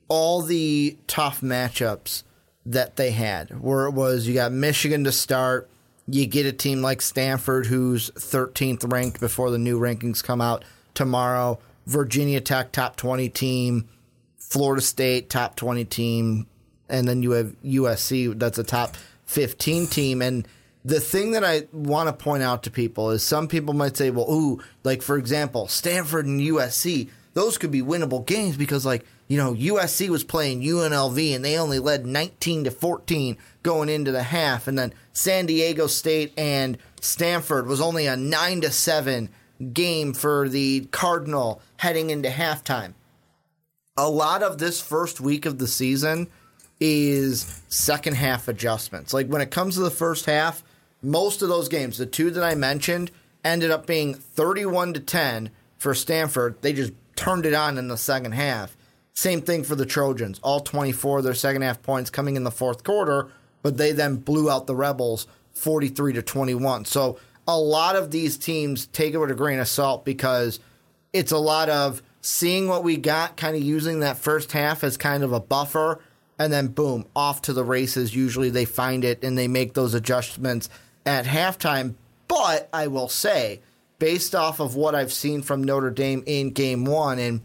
all 0.08 0.44
the 0.44 0.96
tough 1.08 1.42
matchups 1.42 2.22
that 2.68 2.98
they 2.98 3.10
had, 3.10 3.60
where 3.60 3.88
it 3.88 3.94
was 3.94 4.28
you 4.28 4.36
got 4.36 4.52
Michigan 4.52 5.04
to 5.06 5.12
start, 5.12 5.68
you 6.08 6.28
get 6.28 6.46
a 6.46 6.52
team 6.52 6.84
like 6.84 7.02
Stanford, 7.02 7.66
who's 7.66 8.12
13th 8.12 8.92
ranked 8.92 9.20
before 9.20 9.50
the 9.50 9.58
new 9.58 9.80
rankings 9.80 10.24
come 10.24 10.40
out 10.40 10.64
tomorrow, 10.94 11.58
Virginia 11.88 12.42
Tech, 12.42 12.72
top 12.72 12.96
20 12.96 13.28
team, 13.30 13.90
Florida 14.38 14.82
State, 14.82 15.32
top 15.32 15.56
20 15.56 15.86
team, 15.86 16.46
and 16.92 17.08
then 17.08 17.24
you 17.24 17.32
have 17.32 17.56
USC, 17.64 18.38
that's 18.38 18.60
a 18.60 18.64
top 18.64 18.96
15 19.26 19.88
team. 19.88 20.22
And 20.22 20.48
the 20.84 21.00
thing 21.00 21.32
that 21.32 21.44
I 21.44 21.68
want 21.72 22.08
to 22.08 22.14
point 22.14 22.44
out 22.44 22.64
to 22.64 22.72
people 22.72 23.12
is 23.12 23.24
some 23.24 23.48
people 23.48 23.74
might 23.74 23.98
say, 23.98 24.12
well, 24.12 24.30
ooh, 24.32 24.62
like 24.84 25.02
for 25.02 25.18
example, 25.18 25.68
Stanford 25.68 26.26
and 26.26 26.40
USC, 26.40 27.10
those 27.34 27.58
could 27.58 27.72
be 27.72 27.82
winnable 27.82 28.26
games 28.26 28.58
because, 28.58 28.86
like, 28.86 29.06
you 29.30 29.38
know, 29.38 29.54
USC 29.54 30.10
was 30.10 30.26
playing 30.26 30.62
UNLV 30.62 31.34
and 31.34 31.46
they 31.46 31.58
only 31.58 31.80
led 31.80 32.06
19 32.06 32.66
to 32.66 32.72
14 32.72 33.38
going 33.64 33.88
into 33.88 34.12
the 34.12 34.24
half. 34.24 34.68
And 34.68 34.78
then 34.78 34.94
San 35.14 35.46
Diego 35.46 35.88
State 35.88 36.34
and 36.38 36.78
Stanford 37.00 37.68
was 37.68 37.80
only 37.80 38.08
a 38.08 38.18
9 38.18 38.62
to 38.62 38.72
7 38.72 39.30
game 39.72 40.14
for 40.14 40.50
the 40.50 40.82
Cardinal 40.92 41.62
heading 41.78 42.10
into 42.10 42.28
halftime. 42.28 42.94
A 43.96 44.10
lot 44.10 44.44
of 44.44 44.58
this 44.58 44.82
first 44.82 45.22
week 45.22 45.46
of 45.46 45.60
the 45.60 45.68
season 45.68 46.28
is 46.82 47.62
second 47.70 48.16
half 48.16 48.48
adjustments. 48.48 49.14
Like 49.14 49.28
when 49.28 49.42
it 49.42 49.52
comes 49.52 49.76
to 49.76 49.82
the 49.82 49.92
first 49.92 50.26
half, 50.26 50.64
most 51.04 51.44
of 51.44 51.48
those 51.48 51.70
games, 51.70 51.98
the 51.98 52.08
two 52.08 52.32
that 52.32 52.44
I 52.44 52.56
mentioned, 52.56 53.12
ended 53.46 53.70
up 53.72 53.86
being 53.86 54.16
31 54.16 54.94
to 54.96 55.00
10 55.00 55.52
for 55.78 55.94
Stanford. 55.94 56.62
They 56.62 56.74
just 56.74 56.94
turned 57.16 57.46
it 57.46 57.54
on 57.54 57.78
in 57.78 57.88
the 57.88 57.98
second 57.98 58.34
half. 58.34 58.76
Same 59.14 59.42
thing 59.42 59.64
for 59.64 59.76
the 59.76 59.86
Trojans. 59.86 60.40
All 60.44 60.60
24 60.60 61.20
of 61.20 61.24
their 61.24 61.34
second 61.36 61.62
half 61.62 61.82
points 61.84 62.10
coming 62.10 62.36
in 62.36 62.44
the 62.44 62.52
fourth 62.52 62.84
quarter, 62.84 63.30
but 63.62 63.78
they 63.78 63.92
then 63.92 64.16
blew 64.16 64.50
out 64.50 64.66
the 64.66 64.76
Rebels 64.76 65.28
43 65.54 66.14
to 66.14 66.22
21. 66.22 66.86
So 66.86 67.20
a 67.48 67.60
lot 67.60 67.96
of 67.96 68.10
these 68.10 68.38
teams 68.38 68.88
take 68.88 69.14
it 69.14 69.18
with 69.18 69.30
a 69.30 69.36
grain 69.36 69.60
of 69.60 69.68
salt 69.68 70.04
because 70.04 70.60
it's 71.14 71.32
a 71.32 71.38
lot 71.38 71.70
of 71.70 72.02
seeing 72.22 72.68
what 72.68 72.84
we 72.84 72.98
got, 72.98 73.38
kind 73.38 73.56
of 73.56 73.62
using 73.62 74.00
that 74.00 74.18
first 74.18 74.52
half 74.52 74.84
as 74.84 74.98
kind 74.98 75.24
of 75.24 75.34
a 75.34 75.40
buffer 75.40 76.00
and 76.44 76.54
then 76.54 76.68
boom, 76.68 77.06
off 77.16 77.42
to 77.44 77.54
the 77.54 77.64
races. 77.64 78.16
Usually 78.16 78.50
they 78.50 78.66
find 78.66 79.04
it 79.04 79.24
and 79.24 79.38
they 79.38 79.48
make 79.48 79.74
those 79.74 79.94
adjustments 79.94 80.70
at 81.06 81.26
halftime. 81.26 81.96
But 82.28 82.70
I 82.74 82.88
will 82.88 83.10
say, 83.10 83.62
based 84.00 84.34
off 84.34 84.60
of 84.60 84.76
what 84.76 84.96
I've 84.96 85.14
seen 85.14 85.42
from 85.42 85.64
Notre 85.64 85.92
Dame 85.92 86.24
in 86.26 86.52
game 86.52 86.86
one, 86.86 87.20
and 87.20 87.42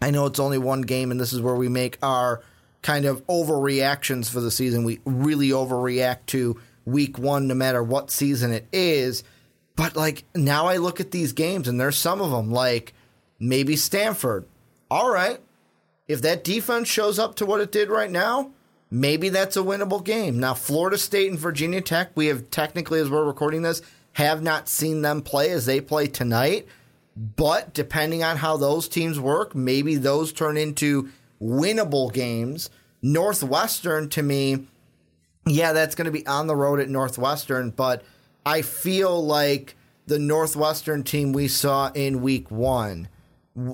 I 0.00 0.10
know 0.10 0.26
it's 0.26 0.38
only 0.38 0.58
one 0.58 0.82
game, 0.82 1.10
and 1.10 1.20
this 1.20 1.32
is 1.32 1.40
where 1.40 1.56
we 1.56 1.68
make 1.68 1.98
our 2.02 2.42
kind 2.82 3.04
of 3.04 3.26
overreactions 3.26 4.30
for 4.30 4.40
the 4.40 4.50
season. 4.50 4.84
We 4.84 5.00
really 5.04 5.48
overreact 5.48 6.26
to 6.26 6.60
week 6.84 7.18
one, 7.18 7.48
no 7.48 7.54
matter 7.54 7.82
what 7.82 8.10
season 8.10 8.52
it 8.52 8.66
is. 8.72 9.24
But 9.76 9.96
like 9.96 10.24
now 10.34 10.66
I 10.66 10.78
look 10.78 11.00
at 11.00 11.10
these 11.10 11.32
games, 11.32 11.68
and 11.68 11.80
there's 11.80 11.96
some 11.96 12.20
of 12.20 12.30
them, 12.30 12.50
like 12.50 12.94
maybe 13.38 13.76
Stanford. 13.76 14.46
All 14.90 15.10
right, 15.10 15.40
if 16.08 16.22
that 16.22 16.42
defense 16.42 16.88
shows 16.88 17.18
up 17.18 17.34
to 17.36 17.46
what 17.46 17.60
it 17.60 17.70
did 17.70 17.90
right 17.90 18.10
now, 18.10 18.50
maybe 18.90 19.28
that's 19.28 19.56
a 19.56 19.62
winnable 19.62 20.02
game. 20.02 20.40
Now, 20.40 20.54
Florida 20.54 20.98
State 20.98 21.30
and 21.30 21.38
Virginia 21.38 21.82
Tech, 21.82 22.10
we 22.14 22.26
have 22.26 22.50
technically, 22.50 22.98
as 22.98 23.10
we're 23.10 23.24
recording 23.24 23.62
this, 23.62 23.82
have 24.14 24.42
not 24.42 24.68
seen 24.68 25.02
them 25.02 25.22
play 25.22 25.50
as 25.50 25.66
they 25.66 25.80
play 25.80 26.06
tonight. 26.06 26.66
But 27.14 27.74
depending 27.74 28.22
on 28.22 28.38
how 28.38 28.56
those 28.56 28.88
teams 28.88 29.20
work, 29.20 29.54
maybe 29.54 29.96
those 29.96 30.32
turn 30.32 30.56
into 30.56 31.10
winnable 31.40 32.12
games. 32.12 32.70
Northwestern, 33.02 34.08
to 34.10 34.22
me, 34.22 34.66
yeah, 35.46 35.72
that's 35.72 35.94
going 35.94 36.06
to 36.06 36.10
be 36.10 36.26
on 36.26 36.46
the 36.46 36.56
road 36.56 36.80
at 36.80 36.88
Northwestern, 36.88 37.70
but 37.70 38.04
I 38.46 38.62
feel 38.62 39.24
like 39.24 39.76
the 40.06 40.18
Northwestern 40.18 41.02
team 41.04 41.32
we 41.32 41.48
saw 41.48 41.90
in 41.92 42.22
week 42.22 42.50
one 42.50 43.08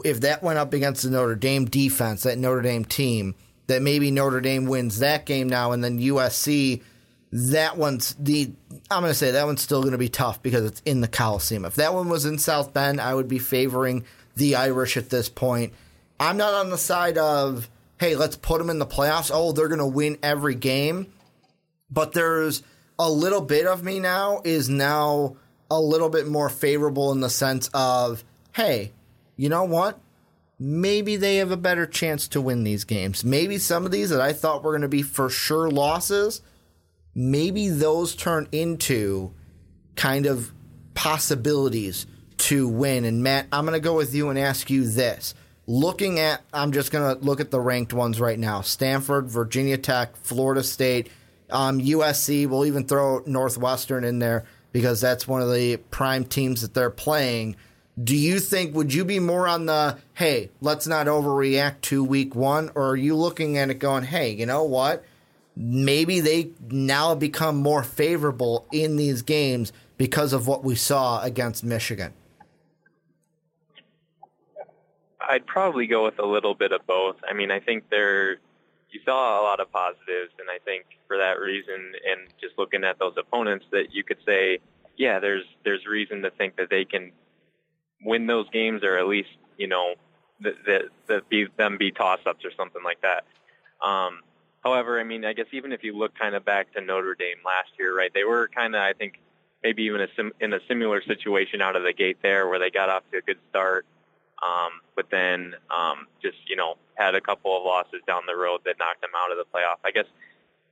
if 0.04 0.20
that 0.20 0.42
went 0.42 0.58
up 0.58 0.72
against 0.72 1.02
the 1.02 1.10
Notre 1.10 1.34
Dame 1.34 1.64
defense, 1.64 2.22
that 2.22 2.38
Notre 2.38 2.62
Dame 2.62 2.84
team, 2.84 3.34
that 3.66 3.82
maybe 3.82 4.10
Notre 4.10 4.40
Dame 4.40 4.66
wins 4.66 4.98
that 4.98 5.26
game 5.26 5.48
now, 5.48 5.72
and 5.72 5.82
then 5.82 5.98
USC, 5.98 6.82
that 7.32 7.76
one's 7.76 8.14
the. 8.14 8.52
I'm 8.90 9.02
going 9.02 9.10
to 9.10 9.18
say 9.18 9.32
that 9.32 9.46
one's 9.46 9.62
still 9.62 9.82
going 9.82 9.92
to 9.92 9.98
be 9.98 10.08
tough 10.08 10.42
because 10.42 10.64
it's 10.64 10.82
in 10.84 11.00
the 11.00 11.08
Coliseum. 11.08 11.64
If 11.64 11.74
that 11.76 11.94
one 11.94 12.08
was 12.08 12.24
in 12.24 12.38
South 12.38 12.72
Bend, 12.72 13.00
I 13.00 13.14
would 13.14 13.28
be 13.28 13.38
favoring 13.38 14.04
the 14.36 14.56
Irish 14.56 14.96
at 14.96 15.10
this 15.10 15.28
point. 15.28 15.72
I'm 16.20 16.36
not 16.36 16.54
on 16.54 16.70
the 16.70 16.78
side 16.78 17.18
of 17.18 17.68
hey, 17.98 18.16
let's 18.16 18.36
put 18.36 18.58
them 18.58 18.70
in 18.70 18.78
the 18.78 18.86
playoffs. 18.86 19.30
Oh, 19.32 19.52
they're 19.52 19.68
going 19.68 19.78
to 19.78 19.86
win 19.86 20.18
every 20.22 20.54
game, 20.54 21.12
but 21.90 22.12
there's 22.12 22.62
a 22.98 23.10
little 23.10 23.40
bit 23.40 23.66
of 23.66 23.82
me 23.82 23.98
now 23.98 24.40
is 24.44 24.68
now 24.68 25.36
a 25.70 25.80
little 25.80 26.08
bit 26.08 26.28
more 26.28 26.48
favorable 26.48 27.12
in 27.12 27.20
the 27.20 27.30
sense 27.30 27.68
of 27.74 28.22
hey 28.52 28.92
you 29.36 29.48
know 29.48 29.64
what? 29.64 30.00
maybe 30.58 31.16
they 31.16 31.36
have 31.36 31.50
a 31.50 31.56
better 31.56 31.86
chance 31.86 32.28
to 32.28 32.40
win 32.40 32.64
these 32.64 32.84
games. 32.84 33.24
Maybe 33.24 33.58
some 33.58 33.84
of 33.84 33.90
these 33.90 34.10
that 34.10 34.20
I 34.20 34.32
thought 34.32 34.62
were 34.62 34.72
going 34.72 34.82
to 34.82 34.88
be 34.88 35.02
for 35.02 35.28
sure 35.28 35.70
losses, 35.70 36.42
maybe 37.14 37.68
those 37.68 38.14
turn 38.14 38.48
into 38.52 39.34
kind 39.96 40.26
of 40.26 40.52
possibilities 40.94 42.06
to 42.36 42.68
win. 42.68 43.04
And 43.04 43.22
Matt, 43.22 43.46
I'm 43.52 43.64
going 43.64 43.78
to 43.78 43.84
go 43.84 43.96
with 43.96 44.14
you 44.14 44.30
and 44.30 44.38
ask 44.38 44.70
you 44.70 44.88
this. 44.88 45.34
Looking 45.66 46.18
at, 46.18 46.42
I'm 46.52 46.72
just 46.72 46.92
going 46.92 47.16
to 47.16 47.24
look 47.24 47.40
at 47.40 47.50
the 47.50 47.60
ranked 47.60 47.92
ones 47.92 48.20
right 48.20 48.38
now 48.38 48.60
Stanford, 48.60 49.28
Virginia 49.28 49.78
Tech, 49.78 50.14
Florida 50.16 50.62
State, 50.62 51.10
um, 51.50 51.80
USC. 51.80 52.46
We'll 52.46 52.66
even 52.66 52.86
throw 52.86 53.22
Northwestern 53.26 54.04
in 54.04 54.18
there 54.18 54.44
because 54.72 55.00
that's 55.00 55.26
one 55.26 55.40
of 55.40 55.52
the 55.52 55.76
prime 55.76 56.24
teams 56.24 56.60
that 56.62 56.74
they're 56.74 56.90
playing. 56.90 57.56
Do 58.02 58.16
you 58.16 58.40
think, 58.40 58.74
would 58.74 58.92
you 58.92 59.04
be 59.04 59.20
more 59.20 59.46
on 59.46 59.66
the, 59.66 59.98
hey, 60.14 60.50
let's 60.60 60.86
not 60.86 61.06
overreact 61.06 61.82
to 61.82 62.02
week 62.02 62.34
one? 62.34 62.70
Or 62.74 62.90
are 62.90 62.96
you 62.96 63.14
looking 63.14 63.56
at 63.56 63.70
it 63.70 63.74
going, 63.74 64.04
hey, 64.04 64.30
you 64.30 64.46
know 64.46 64.64
what? 64.64 65.04
Maybe 65.56 66.18
they 66.18 66.50
now 66.68 67.14
become 67.14 67.56
more 67.56 67.84
favorable 67.84 68.66
in 68.72 68.96
these 68.96 69.22
games 69.22 69.72
because 69.96 70.32
of 70.32 70.48
what 70.48 70.64
we 70.64 70.74
saw 70.74 71.22
against 71.22 71.62
Michigan? 71.62 72.12
I'd 75.20 75.46
probably 75.46 75.86
go 75.86 76.04
with 76.04 76.18
a 76.18 76.26
little 76.26 76.54
bit 76.54 76.72
of 76.72 76.84
both. 76.86 77.16
I 77.28 77.32
mean, 77.32 77.52
I 77.52 77.60
think 77.60 77.88
there 77.90 78.38
you 78.90 79.00
saw 79.04 79.40
a 79.40 79.42
lot 79.42 79.60
of 79.60 79.70
positives, 79.72 80.32
and 80.38 80.48
I 80.50 80.58
think 80.64 80.84
for 81.06 81.18
that 81.18 81.40
reason, 81.40 81.74
and 81.74 82.28
just 82.40 82.58
looking 82.58 82.84
at 82.84 82.98
those 82.98 83.14
opponents, 83.16 83.64
that 83.72 83.92
you 83.92 84.04
could 84.04 84.18
say, 84.26 84.58
yeah, 84.96 85.18
there's 85.20 85.44
there's 85.64 85.86
reason 85.86 86.22
to 86.22 86.30
think 86.30 86.56
that 86.56 86.70
they 86.70 86.84
can 86.84 87.12
win 88.04 88.26
those 88.26 88.48
games, 88.50 88.82
or 88.82 88.98
at 88.98 89.06
least 89.06 89.30
you 89.56 89.66
know 89.66 89.94
that 90.40 90.54
that, 90.66 90.82
that 91.08 91.28
be 91.28 91.46
them 91.56 91.78
be 91.78 91.90
toss 91.90 92.20
ups 92.26 92.44
or 92.44 92.50
something 92.56 92.82
like 92.82 93.00
that. 93.02 93.24
Um, 93.86 94.20
however, 94.62 95.00
I 95.00 95.04
mean, 95.04 95.24
I 95.24 95.32
guess 95.32 95.46
even 95.52 95.72
if 95.72 95.82
you 95.82 95.96
look 95.96 96.14
kind 96.14 96.34
of 96.34 96.44
back 96.44 96.72
to 96.74 96.80
Notre 96.80 97.14
Dame 97.14 97.38
last 97.44 97.70
year, 97.78 97.96
right? 97.96 98.12
They 98.12 98.24
were 98.24 98.48
kind 98.48 98.74
of, 98.74 98.80
I 98.80 98.92
think, 98.92 99.20
maybe 99.62 99.84
even 99.84 100.00
a 100.00 100.08
sim- 100.16 100.32
in 100.40 100.52
a 100.52 100.60
similar 100.68 101.02
situation 101.02 101.60
out 101.60 101.76
of 101.76 101.82
the 101.82 101.92
gate 101.92 102.18
there, 102.22 102.48
where 102.48 102.58
they 102.58 102.70
got 102.70 102.88
off 102.88 103.02
to 103.12 103.18
a 103.18 103.22
good 103.22 103.38
start, 103.50 103.86
um, 104.42 104.80
but 104.94 105.06
then 105.10 105.54
um, 105.70 106.06
just 106.22 106.38
you 106.46 106.56
know 106.56 106.76
had 106.94 107.14
a 107.14 107.20
couple 107.20 107.56
of 107.56 107.64
losses 107.64 108.00
down 108.06 108.22
the 108.26 108.36
road 108.36 108.60
that 108.64 108.76
knocked 108.78 109.00
them 109.00 109.10
out 109.16 109.32
of 109.32 109.38
the 109.38 109.44
playoff. 109.44 109.78
I 109.84 109.90
guess 109.90 110.06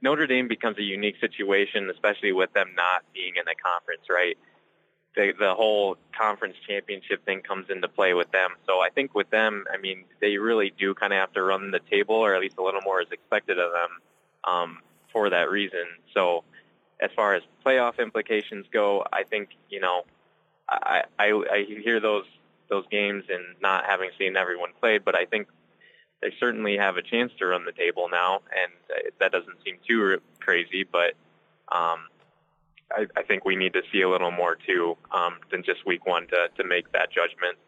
Notre 0.03 0.27
Dame 0.27 0.49
becomes 0.49 0.79
a 0.79 0.83
unique 0.83 1.17
situation, 1.21 1.89
especially 1.91 2.33
with 2.33 2.53
them 2.53 2.73
not 2.77 3.03
being 3.15 3.37
in 3.37 3.45
the 3.47 3.55
conference, 3.55 4.03
right? 4.11 4.37
The 5.15 5.33
the 5.39 5.55
whole 5.55 5.97
conference 6.17 6.57
championship 6.67 7.25
thing 7.25 7.43
comes 7.43 7.69
into 7.71 7.89
play 7.89 8.15
with 8.15 8.31
them. 8.31 8.51
So 8.67 8.81
I 8.81 8.89
think 8.91 9.15
with 9.15 9.31
them, 9.31 9.65
I 9.73 9.79
mean, 9.79 10.05
they 10.21 10.39
really 10.39 10.73
do 10.79 10.95
kind 10.95 11.13
of 11.13 11.19
have 11.19 11.33
to 11.33 11.43
run 11.43 11.71
the 11.71 11.81
table, 11.91 12.15
or 12.15 12.35
at 12.35 12.41
least 12.41 12.57
a 12.59 12.63
little 12.63 12.81
more 12.83 13.03
is 13.03 13.11
expected 13.11 13.59
of 13.59 13.73
them 13.73 13.91
um, 14.45 14.79
for 15.13 15.31
that 15.31 15.51
reason. 15.51 15.85
So 16.15 16.45
as 17.01 17.11
far 17.15 17.35
as 17.35 17.43
playoff 17.65 17.99
implications 17.99 18.67
go, 18.73 19.05
I 19.13 19.25
think 19.25 19.51
you 19.69 19.81
know, 19.81 20.05
I 20.69 21.05
I, 21.19 21.31
I 21.51 21.65
hear 21.83 22.01
those 22.01 22.27
those 22.69 22.85
games 22.91 23.25
and 23.29 23.45
not 23.61 23.85
having 23.85 24.11
seen 24.19 24.37
everyone 24.37 24.71
played, 24.81 25.05
but 25.05 25.15
I 25.15 25.27
think 25.27 25.49
they 26.23 26.33
certainly 26.39 26.79
have 26.79 26.97
a 26.97 27.03
chance 27.03 27.33
to 27.39 27.47
run 27.47 27.65
the 27.65 27.73
table 27.73 28.09
now, 28.11 28.41
and 28.57 28.73
that 29.19 29.33
doesn't 29.33 29.63
seem 29.65 29.79
too 29.87 30.21
crazy, 30.41 30.85
but. 30.85 31.15
Um, 31.71 32.09
I, 32.95 33.07
I 33.17 33.23
think 33.23 33.45
we 33.45 33.57
need 33.57 33.73
to 33.73 33.83
see 33.93 34.03
a 34.03 34.09
little 34.09 34.31
more 34.31 34.57
too 34.67 34.97
um, 35.11 35.37
than 35.51 35.63
just 35.63 35.87
week 35.87 36.07
one 36.07 36.27
to, 36.29 36.49
to 36.57 36.65
make 36.65 36.91
that 36.93 37.11
judgment 37.11 37.59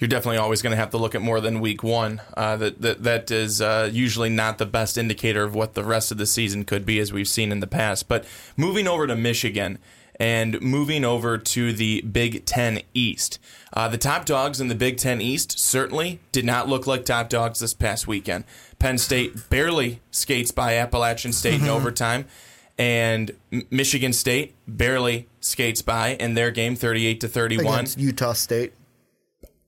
you're 0.00 0.08
definitely 0.08 0.38
always 0.38 0.62
going 0.62 0.70
to 0.70 0.76
have 0.76 0.90
to 0.90 0.96
look 0.96 1.14
at 1.14 1.20
more 1.20 1.40
than 1.40 1.60
week 1.60 1.82
one. 1.82 2.22
Uh, 2.34 2.56
that 2.56 2.80
that 2.80 3.02
that 3.02 3.30
is 3.30 3.60
uh, 3.60 3.88
usually 3.92 4.30
not 4.30 4.58
the 4.58 4.66
best 4.66 4.96
indicator 4.96 5.42
of 5.42 5.54
what 5.54 5.74
the 5.74 5.84
rest 5.84 6.10
of 6.10 6.18
the 6.18 6.26
season 6.26 6.64
could 6.64 6.86
be, 6.86 6.98
as 6.98 7.12
we've 7.12 7.28
seen 7.28 7.52
in 7.52 7.60
the 7.60 7.66
past. 7.66 8.08
But 8.08 8.24
moving 8.56 8.88
over 8.88 9.06
to 9.06 9.14
Michigan 9.14 9.78
and 10.18 10.60
moving 10.60 11.04
over 11.04 11.36
to 11.36 11.72
the 11.72 12.00
Big 12.02 12.46
Ten 12.46 12.80
East, 12.94 13.38
uh, 13.74 13.88
the 13.88 13.98
top 13.98 14.24
dogs 14.24 14.60
in 14.60 14.68
the 14.68 14.74
Big 14.74 14.96
Ten 14.96 15.20
East 15.20 15.58
certainly 15.58 16.20
did 16.32 16.46
not 16.46 16.66
look 16.66 16.86
like 16.86 17.04
top 17.04 17.28
dogs 17.28 17.60
this 17.60 17.74
past 17.74 18.06
weekend. 18.06 18.44
Penn 18.78 18.96
State 18.96 19.50
barely 19.50 20.00
skates 20.10 20.50
by 20.50 20.76
Appalachian 20.76 21.32
State 21.32 21.60
in 21.60 21.68
overtime 21.68 22.24
and 22.80 23.32
Michigan 23.70 24.14
State 24.14 24.54
barely 24.66 25.28
skates 25.40 25.82
by 25.82 26.14
in 26.14 26.32
their 26.32 26.50
game, 26.50 26.74
thirty-eight 26.74 27.20
to 27.20 27.28
thirty-one. 27.28 27.66
Against 27.66 27.98
Utah 27.98 28.32
State. 28.32 28.72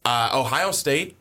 Uh, 0.05 0.31
Ohio 0.35 0.73
State, 0.73 1.17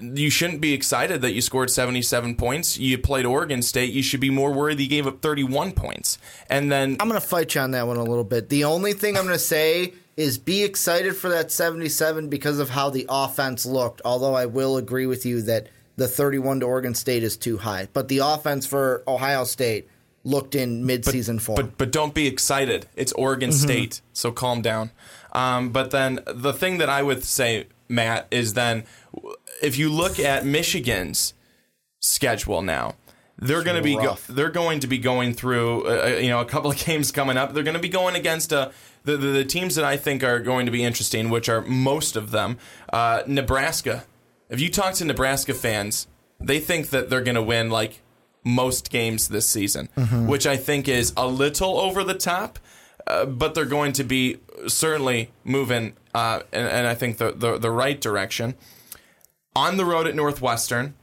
you 0.00 0.28
shouldn't 0.28 0.60
be 0.60 0.72
excited 0.72 1.22
that 1.22 1.34
you 1.34 1.40
scored 1.40 1.70
77 1.70 2.34
points. 2.34 2.76
You 2.76 2.98
played 2.98 3.24
Oregon 3.24 3.62
State. 3.62 3.92
You 3.92 4.02
should 4.02 4.18
be 4.18 4.28
more 4.28 4.52
worried 4.52 4.80
you 4.80 4.88
gave 4.88 5.06
up 5.06 5.22
31 5.22 5.70
points. 5.70 6.18
And 6.50 6.72
then 6.72 6.96
I'm 6.98 7.08
going 7.08 7.20
to 7.20 7.24
fight 7.24 7.54
you 7.54 7.60
on 7.60 7.70
that 7.70 7.86
one 7.86 7.96
a 7.96 8.02
little 8.02 8.24
bit. 8.24 8.48
The 8.48 8.64
only 8.64 8.92
thing 8.92 9.16
I'm 9.16 9.22
going 9.22 9.36
to 9.36 9.38
say 9.38 9.94
is 10.16 10.36
be 10.36 10.64
excited 10.64 11.14
for 11.14 11.28
that 11.28 11.52
77 11.52 12.28
because 12.28 12.58
of 12.58 12.70
how 12.70 12.90
the 12.90 13.06
offense 13.08 13.64
looked. 13.64 14.02
Although 14.04 14.34
I 14.34 14.46
will 14.46 14.78
agree 14.78 15.06
with 15.06 15.24
you 15.24 15.40
that 15.42 15.68
the 15.94 16.08
31 16.08 16.58
to 16.58 16.66
Oregon 16.66 16.96
State 16.96 17.22
is 17.22 17.36
too 17.36 17.58
high. 17.58 17.86
But 17.92 18.08
the 18.08 18.18
offense 18.18 18.66
for 18.66 19.04
Ohio 19.06 19.44
State 19.44 19.88
looked 20.28 20.54
in 20.54 20.84
midseason 20.84 21.36
but, 21.36 21.42
form. 21.42 21.56
But 21.56 21.78
but 21.78 21.92
don't 21.92 22.14
be 22.14 22.26
excited. 22.26 22.86
It's 22.94 23.12
Oregon 23.12 23.50
mm-hmm. 23.50 23.66
State, 23.66 24.00
so 24.12 24.30
calm 24.30 24.62
down. 24.62 24.90
Um, 25.32 25.70
but 25.70 25.90
then 25.90 26.20
the 26.26 26.52
thing 26.52 26.78
that 26.78 26.88
I 26.88 27.02
would 27.02 27.24
say, 27.24 27.66
Matt, 27.88 28.28
is 28.30 28.54
then 28.54 28.84
if 29.62 29.78
you 29.78 29.90
look 29.90 30.18
at 30.18 30.44
Michigan's 30.44 31.34
schedule 32.00 32.62
now, 32.62 32.94
they're 33.38 33.62
going 33.62 33.76
to 33.76 33.82
be 33.82 33.94
go, 33.94 34.16
they're 34.28 34.50
going 34.50 34.80
to 34.80 34.86
be 34.86 34.98
going 34.98 35.32
through 35.32 35.86
uh, 35.86 36.04
uh 36.04 36.18
you 36.18 36.28
know 36.28 36.40
a 36.40 36.44
couple 36.44 36.70
of 36.70 36.76
games 36.84 37.10
coming 37.10 37.36
up. 37.36 37.54
They're 37.54 37.64
going 37.64 37.76
to 37.76 37.82
be 37.82 37.88
going 37.88 38.14
against 38.14 38.52
uh, 38.52 38.70
the, 39.04 39.16
the, 39.16 39.28
the 39.28 39.44
teams 39.44 39.74
that 39.76 39.84
I 39.84 39.96
think 39.96 40.22
are 40.22 40.40
going 40.40 40.66
to 40.66 40.72
be 40.72 40.84
interesting, 40.84 41.30
which 41.30 41.48
are 41.48 41.62
most 41.62 42.16
of 42.16 42.30
them 42.30 42.58
uh, 42.92 43.22
Nebraska. 43.26 44.04
If 44.50 44.60
you 44.60 44.70
talk 44.70 44.94
to 44.94 45.04
Nebraska 45.04 45.52
fans, 45.52 46.06
they 46.40 46.58
think 46.58 46.90
that 46.90 47.10
they're 47.10 47.22
going 47.22 47.34
to 47.34 47.42
win 47.42 47.70
like 47.70 48.00
most 48.44 48.90
games 48.90 49.28
this 49.28 49.46
season, 49.46 49.88
mm-hmm. 49.96 50.26
which 50.26 50.46
I 50.46 50.56
think 50.56 50.88
is 50.88 51.12
a 51.16 51.26
little 51.26 51.78
over 51.78 52.04
the 52.04 52.14
top. 52.14 52.58
Uh, 53.06 53.24
but 53.24 53.54
they're 53.54 53.64
going 53.64 53.92
to 53.92 54.04
be 54.04 54.38
certainly 54.66 55.30
moving, 55.42 55.94
uh, 56.14 56.40
and, 56.52 56.68
and, 56.68 56.86
I 56.86 56.94
think 56.94 57.16
the, 57.16 57.32
the, 57.32 57.56
the 57.56 57.70
right 57.70 57.98
direction. 57.98 58.54
On 59.56 59.78
the 59.78 59.86
road 59.86 60.06
at 60.06 60.14
Northwestern 60.14 60.94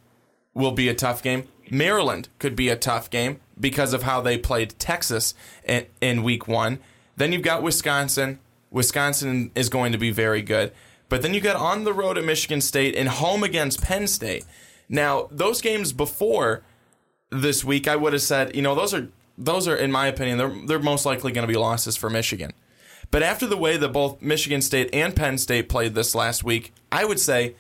will 0.54 0.72
be 0.72 0.88
a 0.88 0.94
tough 0.94 1.24
game. 1.24 1.48
Maryland 1.72 2.30
could 2.38 2.56
be 2.56 2.70
a 2.70 2.76
tough 2.76 3.10
game 3.10 3.40
because 3.60 3.92
of 3.92 4.04
how 4.04 4.22
they 4.22 4.38
played 4.38 4.78
Texas 4.78 5.34
in, 5.64 5.88
in 6.00 6.22
week 6.22 6.48
one. 6.48 6.78
Then 7.18 7.32
you've 7.32 7.42
got 7.42 7.64
Wisconsin. 7.64 8.40
Wisconsin 8.70 9.52
is 9.56 9.70
going 9.70 9.92
to 9.92 9.98
be 9.98 10.12
very 10.12 10.44
good. 10.44 10.72
But 11.10 11.22
then 11.22 11.34
you 11.34 11.42
got 11.42 11.56
on 11.56 11.86
the 11.86 11.94
road 11.94 12.18
at 12.18 12.24
Michigan 12.24 12.62
State 12.62 12.96
and 12.96 13.10
home 13.10 13.44
against 13.44 13.82
Penn 13.82 14.08
State. 14.08 14.46
Now, 14.90 15.28
those 15.32 15.62
games 15.62 15.94
before 15.94 16.64
this 17.42 17.64
week, 17.64 17.88
I 17.88 17.96
would 17.96 18.14
have 18.14 18.22
said, 18.22 18.56
you 18.56 18.62
know, 18.62 18.76
those 18.76 18.94
are 18.94 19.08
those 19.38 19.68
are, 19.68 19.76
in 19.76 19.92
my 19.92 20.08
opinion, 20.08 20.38
they're 20.38 20.56
they're 20.66 20.80
most 20.80 21.06
likely 21.06 21.32
going 21.32 21.48
to 21.48 21.52
be 21.52 21.58
losses 21.58 21.96
for 21.96 22.10
Michigan. 22.10 22.52
But 23.12 23.24
after 23.24 23.46
the 23.46 23.58
way 23.58 23.78
that 23.78 23.90
both 23.90 24.22
Michigan 24.22 24.62
State 24.62 24.90
and 24.94 25.16
Penn 25.16 25.38
State 25.38 25.70
played 25.70 25.94
this 25.94 26.16
last 26.16 26.44
week, 26.44 26.74
I 26.92 27.06
would 27.06 27.20
say 27.20 27.56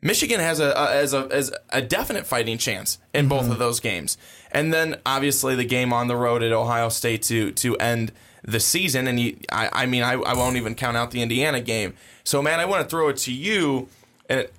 Michigan 0.00 0.40
has 0.40 0.58
a, 0.58 0.70
a 0.70 0.96
as 0.96 1.14
a 1.14 1.28
as 1.30 1.52
a 1.70 1.80
definite 1.80 2.26
fighting 2.26 2.58
chance 2.58 2.98
in 3.14 3.28
both 3.28 3.44
mm-hmm. 3.44 3.52
of 3.52 3.58
those 3.58 3.80
games. 3.80 4.18
And 4.50 4.72
then 4.72 4.96
obviously 5.06 5.54
the 5.54 5.64
game 5.64 5.92
on 5.92 6.08
the 6.08 6.16
road 6.16 6.42
at 6.42 6.52
Ohio 6.52 6.88
State 6.88 7.22
to 7.24 7.52
to 7.52 7.76
end 7.76 8.12
the 8.42 8.60
season. 8.60 9.06
And 9.06 9.20
you, 9.20 9.36
I, 9.50 9.70
I 9.72 9.86
mean, 9.86 10.02
I, 10.02 10.14
I 10.14 10.34
won't 10.34 10.56
even 10.56 10.74
count 10.74 10.96
out 10.96 11.12
the 11.12 11.22
Indiana 11.22 11.60
game. 11.60 11.94
So, 12.24 12.42
man, 12.42 12.60
I 12.60 12.64
want 12.64 12.82
to 12.82 12.88
throw 12.88 13.08
it 13.08 13.16
to 13.18 13.32
you, 13.32 13.88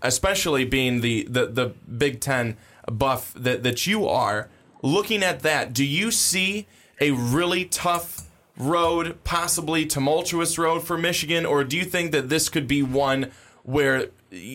especially 0.01 0.65
being 0.65 1.01
the 1.01 1.23
the, 1.29 1.45
the 1.47 1.65
Big 1.97 2.21
Ten 2.21 2.57
buff 2.91 3.33
that, 3.33 3.63
that 3.63 3.87
you 3.87 4.07
are, 4.07 4.49
looking 4.81 5.23
at 5.23 5.41
that, 5.41 5.73
do 5.73 5.83
you 5.85 6.11
see 6.11 6.67
a 6.99 7.11
really 7.11 7.65
tough 7.65 8.29
road, 8.57 9.17
possibly 9.23 9.85
tumultuous 9.85 10.57
road 10.57 10.83
for 10.83 10.97
Michigan, 10.97 11.45
or 11.45 11.63
do 11.63 11.77
you 11.77 11.85
think 11.85 12.11
that 12.11 12.29
this 12.29 12.49
could 12.49 12.67
be 12.67 12.83
one 12.83 13.31
where 13.63 14.09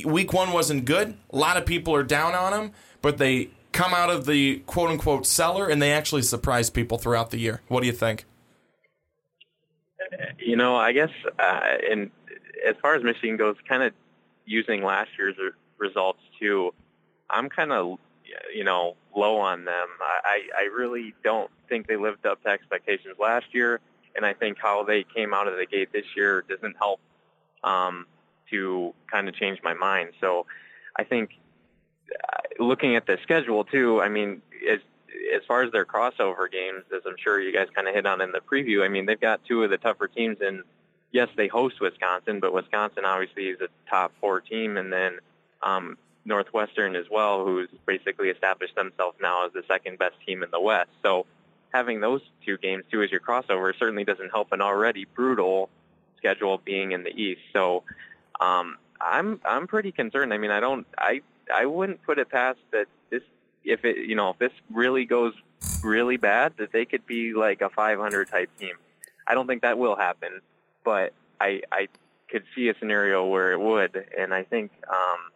week 0.04 0.32
one 0.32 0.52
wasn't 0.52 0.85
good? 0.85 1.16
A 1.30 1.37
lot 1.37 1.56
of 1.56 1.66
people 1.66 1.94
are 1.94 2.02
down 2.02 2.35
on 2.35 2.52
them, 2.52 2.73
but 3.02 3.18
they 3.18 3.50
come 3.73 3.92
out 3.92 4.11
of 4.11 4.26
the 4.26 4.58
quote 4.61 4.90
unquote 4.90 5.26
cellar 5.26 5.68
and 5.68 5.80
they 5.80 5.92
actually 5.92 6.23
surprise 6.23 6.70
people 6.70 6.99
throughout 6.99 7.30
the 7.30 7.38
year. 7.38 7.61
What 7.68 7.80
do 7.80 7.87
you 7.87 7.92
think? 7.92 8.25
You 10.38 10.56
know, 10.56 10.76
I 10.76 10.92
guess, 10.92 11.11
uh, 11.38 11.61
and 11.90 12.11
as 12.66 12.76
far 12.80 12.94
as 12.94 13.02
Michigan 13.02 13.37
goes, 13.37 13.56
kind 13.68 13.82
of 13.82 13.92
using 14.47 14.82
last 14.82 15.11
year's 15.18 15.37
results 15.76 16.20
too, 16.40 16.73
I'm 17.28 17.49
kind 17.49 17.73
of 17.73 17.99
you 18.54 18.64
know, 18.64 18.97
low 19.14 19.38
on 19.38 19.64
them. 19.64 19.88
I, 20.00 20.42
I 20.56 20.62
really 20.64 21.14
don't 21.25 21.50
think 21.68 21.87
they 21.87 21.97
lived 21.97 22.26
up 22.26 22.42
to 22.44 22.49
expectations 22.49 23.16
last 23.18 23.47
year, 23.52 23.80
and 24.16 24.25
I 24.25 24.32
think 24.32 24.58
how 24.58 24.85
they 24.85 25.04
came 25.04 25.35
out 25.35 25.49
of 25.49 25.56
the 25.56 25.66
gate 25.66 25.92
this 25.92 26.06
year 26.16 26.44
doesn't 26.49 26.76
help 26.76 27.00
um, 27.64 28.06
to 28.50 28.94
kind 29.11 29.28
of 29.28 29.35
change 29.35 29.61
my 29.62 29.75
mind. 29.75 30.11
So 30.20 30.47
I 30.97 31.04
think 31.04 31.30
uh, 32.12 32.62
looking 32.62 32.97
at 32.97 33.06
the 33.06 33.18
schedule 33.23 33.64
too, 33.64 34.00
I 34.00 34.08
mean, 34.08 34.42
as 34.68 34.80
as 35.35 35.42
far 35.47 35.62
as 35.62 35.73
their 35.73 35.85
crossover 35.85 36.50
games, 36.50 36.85
as 36.94 37.02
I'm 37.06 37.16
sure 37.18 37.40
you 37.40 37.52
guys 37.52 37.68
kind 37.75 37.88
of 37.88 37.94
hit 37.94 38.06
on 38.06 38.20
in 38.20 38.32
the 38.32 38.40
preview, 38.40 38.85
I 38.85 38.88
mean, 38.88 39.06
they've 39.06 39.20
got 39.20 39.44
two 39.44 39.62
of 39.62 39.70
the 39.70 39.78
tougher 39.78 40.06
teams, 40.06 40.38
and 40.40 40.62
yes, 41.12 41.28
they 41.37 41.49
host 41.49 41.80
Wisconsin, 41.80 42.40
but 42.40 42.52
Wisconsin 42.52 43.04
obviously 43.04 43.49
is 43.49 43.61
a 43.61 43.68
top 43.90 44.12
four 44.20 44.40
team, 44.40 44.76
and 44.76 44.92
then 44.92 45.18
um, 45.62 45.99
Northwestern 46.28 46.94
as 46.94 47.06
well, 47.11 47.44
who's 47.44 47.68
basically 47.87 48.28
established 48.28 48.75
themselves 48.75 49.16
now 49.20 49.47
as 49.47 49.52
the 49.54 49.62
second 49.66 49.99
best 49.99 50.14
team 50.26 50.42
in 50.42 50.50
the 50.50 50.61
West. 50.61 50.90
So 51.02 51.26
having 51.73 52.00
those 52.00 52.20
two 52.44 52.58
games 52.58 52.85
too 52.90 53.02
as 53.02 53.11
your 53.11 53.20
crossover 53.20 53.76
certainly 53.76 54.04
doesn't 54.04 54.30
help 54.30 54.52
an 54.52 54.61
already 54.61 55.06
brutal 55.06 55.70
schedule 56.18 56.58
being 56.58 56.92
in 56.92 57.02
the 57.02 57.11
East. 57.11 57.40
So 57.52 57.82
um, 58.40 58.76
I'm 59.00 59.40
I'm 59.44 59.66
pretty 59.66 59.90
concerned. 59.90 60.35
I 60.35 60.38
mean, 60.38 60.50
I 60.50 60.61
don't 60.61 60.87
I 60.99 61.23
I 61.52 61.64
wouldn't 61.64 62.02
put 62.02 62.18
it 62.18 62.28
past 62.28 62.58
that 62.73 62.87
this 63.11 63.23
if 63.64 63.85
it 63.85 63.97
you 63.97 64.14
know 64.14 64.30
if 64.30 64.38
this 64.38 64.52
really 64.70 65.06
goes 65.06 65.32
really 65.82 66.18
bad 66.18 66.52
that 66.58 66.73
they 66.73 66.85
could 66.85 67.06
be 67.06 67.32
like 67.32 67.62
a 67.62 67.70
500 67.70 68.28
type 68.28 68.50
team. 68.61 68.76
I 69.26 69.35
don't 69.35 69.47
think 69.47 69.62
that 69.62 69.78
will 69.78 69.97
happen, 69.97 70.40
but 70.85 71.14
I 71.40 71.62
I 71.73 71.88
could 72.28 72.44
see 72.54 72.68
a 72.68 72.75
scenario 72.78 73.25
where 73.25 73.52
it 73.52 73.61
would, 73.61 74.04
and 74.16 74.35
I 74.35 74.42
think 74.42 74.70
um, 74.88 75.30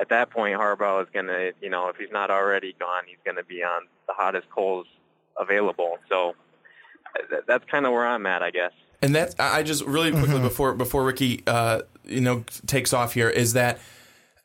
at 0.00 0.08
that 0.08 0.30
point 0.30 0.58
Harbaugh 0.58 1.02
is 1.02 1.08
going 1.12 1.26
to 1.26 1.52
you 1.60 1.70
know 1.70 1.88
if 1.88 1.96
he's 1.96 2.10
not 2.10 2.30
already 2.30 2.74
gone, 2.78 3.02
he's 3.06 3.18
going 3.24 3.36
to 3.36 3.44
be 3.44 3.62
on 3.62 3.82
the 4.06 4.14
hottest 4.14 4.48
coals 4.50 4.86
available. 5.38 5.98
So 6.08 6.34
that's 7.46 7.64
kind 7.66 7.86
of 7.86 7.92
where 7.92 8.06
I'm 8.06 8.26
at, 8.26 8.42
I 8.42 8.50
guess. 8.50 8.72
And 9.02 9.14
that 9.14 9.34
I 9.38 9.62
just 9.62 9.84
really 9.84 10.10
quickly 10.10 10.34
mm-hmm. 10.34 10.42
before 10.44 10.74
before 10.74 11.04
Ricky 11.04 11.42
uh, 11.46 11.82
you 12.04 12.20
know 12.20 12.44
takes 12.66 12.92
off 12.92 13.14
here 13.14 13.30
is 13.30 13.54
that 13.54 13.78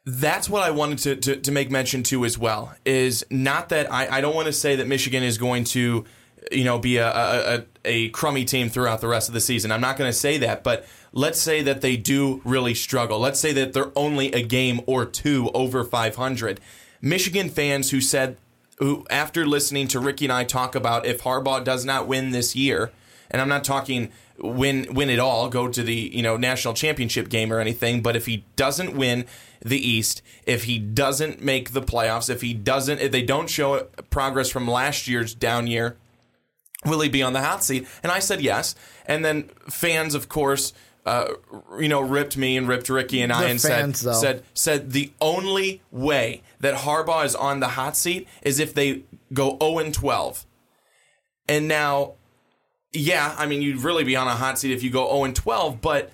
that's 0.05 0.47
what 0.47 0.61
I 0.61 0.69
wanted 0.69 0.99
to, 0.99 1.15
to, 1.15 1.35
to, 1.37 1.51
make 1.51 1.71
mention 1.71 2.03
to 2.03 2.25
as 2.25 2.37
well. 2.37 2.75
Is 2.85 3.25
not 3.31 3.69
that 3.69 3.91
I, 3.91 4.17
I 4.17 4.21
don't 4.21 4.35
want 4.35 4.45
to 4.45 4.53
say 4.53 4.75
that 4.75 4.87
Michigan 4.87 5.23
is 5.23 5.39
going 5.39 5.63
to, 5.65 6.05
you 6.51 6.63
know, 6.63 6.77
be 6.77 6.97
a, 6.97 7.09
a, 7.09 7.65
a 7.83 8.09
crummy 8.09 8.45
team 8.45 8.69
throughout 8.69 9.01
the 9.01 9.07
rest 9.07 9.27
of 9.27 9.33
the 9.33 9.41
season. 9.41 9.71
I'm 9.71 9.81
not 9.81 9.97
going 9.97 10.09
to 10.09 10.17
say 10.17 10.37
that, 10.39 10.63
but 10.63 10.85
let's 11.11 11.39
say 11.39 11.61
that 11.63 11.81
they 11.81 11.97
do 11.97 12.41
really 12.43 12.73
struggle. 12.73 13.19
Let's 13.19 13.39
say 13.39 13.51
that 13.53 13.73
they're 13.73 13.91
only 13.95 14.31
a 14.31 14.43
game 14.43 14.81
or 14.85 15.05
two 15.05 15.49
over 15.53 15.83
500. 15.83 16.59
Michigan 17.01 17.49
fans 17.49 17.91
who 17.91 18.01
said, 18.01 18.37
who 18.79 19.05
after 19.09 19.45
listening 19.45 19.87
to 19.89 19.99
Ricky 19.99 20.25
and 20.25 20.33
I 20.33 20.43
talk 20.43 20.75
about 20.75 21.05
if 21.05 21.21
Harbaugh 21.21 21.63
does 21.63 21.85
not 21.85 22.07
win 22.07 22.31
this 22.31 22.55
year, 22.55 22.91
and 23.31 23.41
I'm 23.41 23.49
not 23.49 23.63
talking 23.63 24.11
win 24.37 24.87
win 24.91 25.09
it 25.09 25.19
all, 25.19 25.49
go 25.49 25.67
to 25.67 25.81
the 25.83 25.93
you 25.93 26.21
know 26.21 26.37
national 26.37 26.73
championship 26.73 27.29
game 27.29 27.53
or 27.53 27.59
anything. 27.59 28.01
But 28.01 28.15
if 28.15 28.25
he 28.25 28.43
doesn't 28.55 28.95
win 28.95 29.25
the 29.61 29.77
East, 29.79 30.21
if 30.45 30.65
he 30.65 30.77
doesn't 30.77 31.41
make 31.41 31.71
the 31.71 31.81
playoffs, 31.81 32.29
if 32.29 32.41
he 32.41 32.53
doesn't, 32.53 32.99
if 32.99 33.11
they 33.11 33.21
don't 33.21 33.49
show 33.49 33.87
progress 34.09 34.49
from 34.49 34.67
last 34.67 35.07
year's 35.07 35.33
down 35.33 35.67
year, 35.67 35.97
will 36.83 37.01
he 37.01 37.09
be 37.09 37.23
on 37.23 37.33
the 37.33 37.41
hot 37.41 37.63
seat? 37.63 37.87
And 38.03 38.11
I 38.11 38.19
said 38.19 38.41
yes. 38.41 38.75
And 39.05 39.23
then 39.23 39.49
fans, 39.69 40.15
of 40.15 40.29
course. 40.29 40.73
Uh, 41.05 41.35
you 41.79 41.87
know, 41.87 42.01
ripped 42.01 42.35
me 42.35 42.57
and 42.57 42.67
ripped 42.67 42.89
Ricky 42.89 43.21
and 43.21 43.31
I, 43.31 43.43
the 43.43 43.49
and 43.51 43.61
fans, 43.61 43.99
said, 43.99 44.09
though. 44.09 44.19
said 44.19 44.43
said 44.55 44.91
the 44.91 45.11
only 45.21 45.83
way 45.91 46.41
that 46.61 46.77
Harbaugh 46.77 47.23
is 47.23 47.35
on 47.35 47.59
the 47.59 47.67
hot 47.67 47.95
seat 47.95 48.27
is 48.41 48.59
if 48.59 48.73
they 48.73 49.03
go 49.31 49.55
0 49.61 49.77
and 49.77 49.93
12. 49.93 50.47
And 51.47 51.67
now 51.67 52.13
yeah, 52.95 53.35
I 53.37 53.45
mean, 53.45 53.61
you'd 53.61 53.83
really 53.83 54.03
be 54.03 54.15
on 54.15 54.27
a 54.27 54.35
hot 54.35 54.57
seat 54.59 54.71
if 54.71 54.83
you 54.83 54.89
go 54.89 55.07
0 55.07 55.25
and 55.25 55.35
12, 55.35 55.81
but 55.81 56.11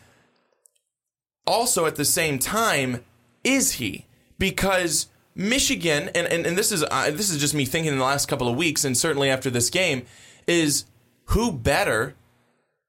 also 1.45 1.85
at 1.85 1.95
the 1.95 2.05
same 2.05 2.39
time, 2.39 3.03
is 3.43 3.73
he? 3.73 4.07
Because 4.37 5.07
Michigan, 5.35 6.09
and, 6.15 6.27
and, 6.27 6.45
and 6.45 6.57
this 6.57 6.71
is 6.71 6.83
uh, 6.83 7.11
this 7.11 7.29
is 7.29 7.39
just 7.39 7.53
me 7.53 7.65
thinking 7.65 7.93
in 7.93 7.99
the 7.99 8.05
last 8.05 8.27
couple 8.27 8.47
of 8.47 8.55
weeks, 8.55 8.83
and 8.83 8.97
certainly 8.97 9.29
after 9.29 9.49
this 9.49 9.69
game, 9.69 10.05
is 10.47 10.85
who 11.25 11.51
better 11.51 12.15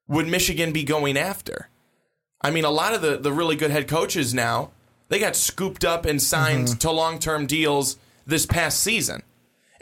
would 0.09 0.26
Michigan 0.26 0.73
be 0.73 0.85
going 0.85 1.16
after? 1.16 1.68
I 2.41 2.50
mean, 2.50 2.65
a 2.65 2.71
lot 2.71 2.95
of 2.95 3.02
the, 3.02 3.17
the 3.17 3.32
really 3.32 3.56
good 3.56 3.71
head 3.71 3.88
coaches 3.88 4.34
now, 4.34 4.71
they 5.08 5.19
got 5.19 5.36
scooped 5.36 5.84
up 5.84 6.04
and 6.04 6.21
signed 6.21 6.69
mm-hmm. 6.69 6.78
to 6.78 6.91
long 6.91 7.19
term 7.19 7.47
deals 7.47 7.99
this 8.26 8.47
past 8.47 8.80
season 8.80 9.23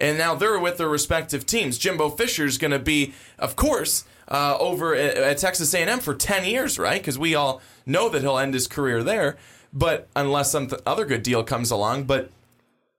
and 0.01 0.17
now 0.17 0.35
they're 0.35 0.59
with 0.59 0.79
their 0.79 0.89
respective 0.89 1.47
teams. 1.47 1.79
Jimbo 1.79 2.11
Fisher's 2.11 2.59
going 2.59 2.71
to 2.71 2.79
be, 2.79 3.13
of 3.39 3.55
course, 3.55 4.05
uh, 4.29 4.57
over 4.59 4.95
at, 4.95 5.17
at, 5.17 5.39
Texas 5.39 5.75
A&M 5.75 6.01
for 6.01 6.15
10 6.15 6.45
years, 6.47 6.79
right? 6.79 7.01
Because 7.01 7.19
we 7.19 7.35
all 7.35 7.61
know 7.85 8.09
that 8.09 8.23
he'll 8.23 8.39
end 8.39 8.55
his 8.55 8.67
career 8.67 9.03
there, 9.03 9.37
but 9.73 10.09
unless 10.17 10.51
some 10.51 10.69
th- 10.69 10.81
other 10.87 11.05
good 11.05 11.23
deal 11.23 11.45
comes 11.45 11.71
along. 11.71 12.05
But 12.05 12.31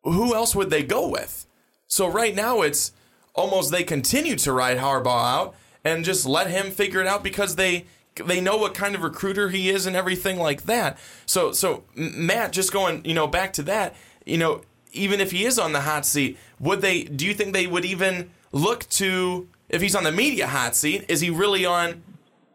who 0.03 0.36
else 0.36 0.55
would 0.55 0.69
they 0.69 0.84
go 0.84 1.07
with? 1.07 1.47
So 1.88 2.07
right 2.07 2.36
now 2.36 2.62
it's 2.62 2.93
almost 3.34 3.72
they 3.72 3.84
continue 3.84 4.36
to 4.38 4.52
ride 4.52 4.78
Harbaugh 4.78 5.39
out 5.39 5.56
and 5.84 6.06
just 6.06 6.26
let 6.26 6.48
him 6.48 6.72
figure 6.72 7.02
it 7.02 7.08
out 7.08 7.24
because 7.24 7.56
they 7.56 7.86
they 8.26 8.41
know 8.41 8.58
what 8.58 8.74
kind 8.74 8.94
of 8.94 9.04
recruiter 9.04 9.50
he 9.50 9.70
is 9.70 9.86
and 9.86 9.96
everything 9.96 10.38
like 10.38 10.63
that. 10.63 10.98
So 11.26 11.52
so 11.52 11.84
Matt, 11.96 12.52
just 12.52 12.72
going 12.72 13.04
you 13.06 13.13
know 13.13 13.28
back 13.28 13.54
to 13.54 13.63
that, 13.63 13.96
you 14.26 14.38
know 14.38 14.62
even 14.94 15.20
if 15.20 15.32
he 15.32 15.46
is 15.46 15.58
on 15.58 15.74
the 15.74 15.82
hot 15.82 16.06
seat, 16.06 16.38
would 16.60 16.82
they? 16.82 17.04
Do 17.04 17.26
you 17.26 17.34
think 17.34 17.54
they 17.54 17.67
would 17.67 17.86
even 17.86 18.32
look 18.52 18.88
to 18.89 19.48
if 19.70 19.82
he's 19.82 19.96
on 19.96 20.04
the 20.04 20.12
media 20.12 20.48
hot 20.48 20.76
seat? 20.76 21.06
Is 21.08 21.22
he 21.22 21.30
really 21.30 21.65
on 21.65 22.04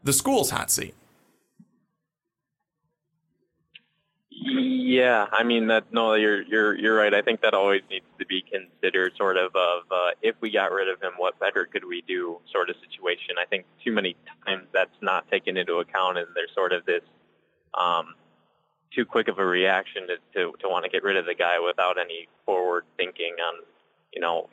the 0.04 0.12
school's 0.12 0.50
hot 0.50 0.70
seat? 0.70 0.94
Yeah, 4.86 5.26
I 5.32 5.42
mean 5.42 5.66
that. 5.66 5.92
No, 5.92 6.14
you're 6.14 6.42
you're 6.42 6.78
you're 6.78 6.96
right. 6.96 7.12
I 7.12 7.20
think 7.20 7.40
that 7.40 7.54
always 7.54 7.82
needs 7.90 8.06
to 8.20 8.26
be 8.26 8.40
considered, 8.40 9.14
sort 9.16 9.36
of, 9.36 9.50
of 9.56 9.82
uh, 9.90 10.10
if 10.22 10.36
we 10.40 10.52
got 10.52 10.70
rid 10.70 10.88
of 10.88 11.02
him, 11.02 11.14
what 11.16 11.40
better 11.40 11.64
could 11.66 11.84
we 11.84 12.04
do, 12.06 12.38
sort 12.52 12.70
of 12.70 12.76
situation. 12.88 13.34
I 13.36 13.46
think 13.46 13.66
too 13.84 13.90
many 13.90 14.14
times 14.46 14.68
that's 14.72 14.94
not 15.02 15.28
taken 15.28 15.56
into 15.56 15.78
account, 15.78 16.18
and 16.18 16.28
there's 16.36 16.54
sort 16.54 16.72
of 16.72 16.86
this 16.86 17.02
um, 17.74 18.14
too 18.94 19.04
quick 19.04 19.26
of 19.26 19.40
a 19.40 19.44
reaction 19.44 20.06
to, 20.06 20.16
to, 20.34 20.52
to 20.60 20.68
want 20.68 20.84
to 20.84 20.90
get 20.90 21.02
rid 21.02 21.16
of 21.16 21.26
the 21.26 21.34
guy 21.34 21.58
without 21.58 21.98
any 21.98 22.28
forward 22.44 22.84
thinking 22.96 23.34
on, 23.44 23.64
you 24.12 24.20
know, 24.20 24.48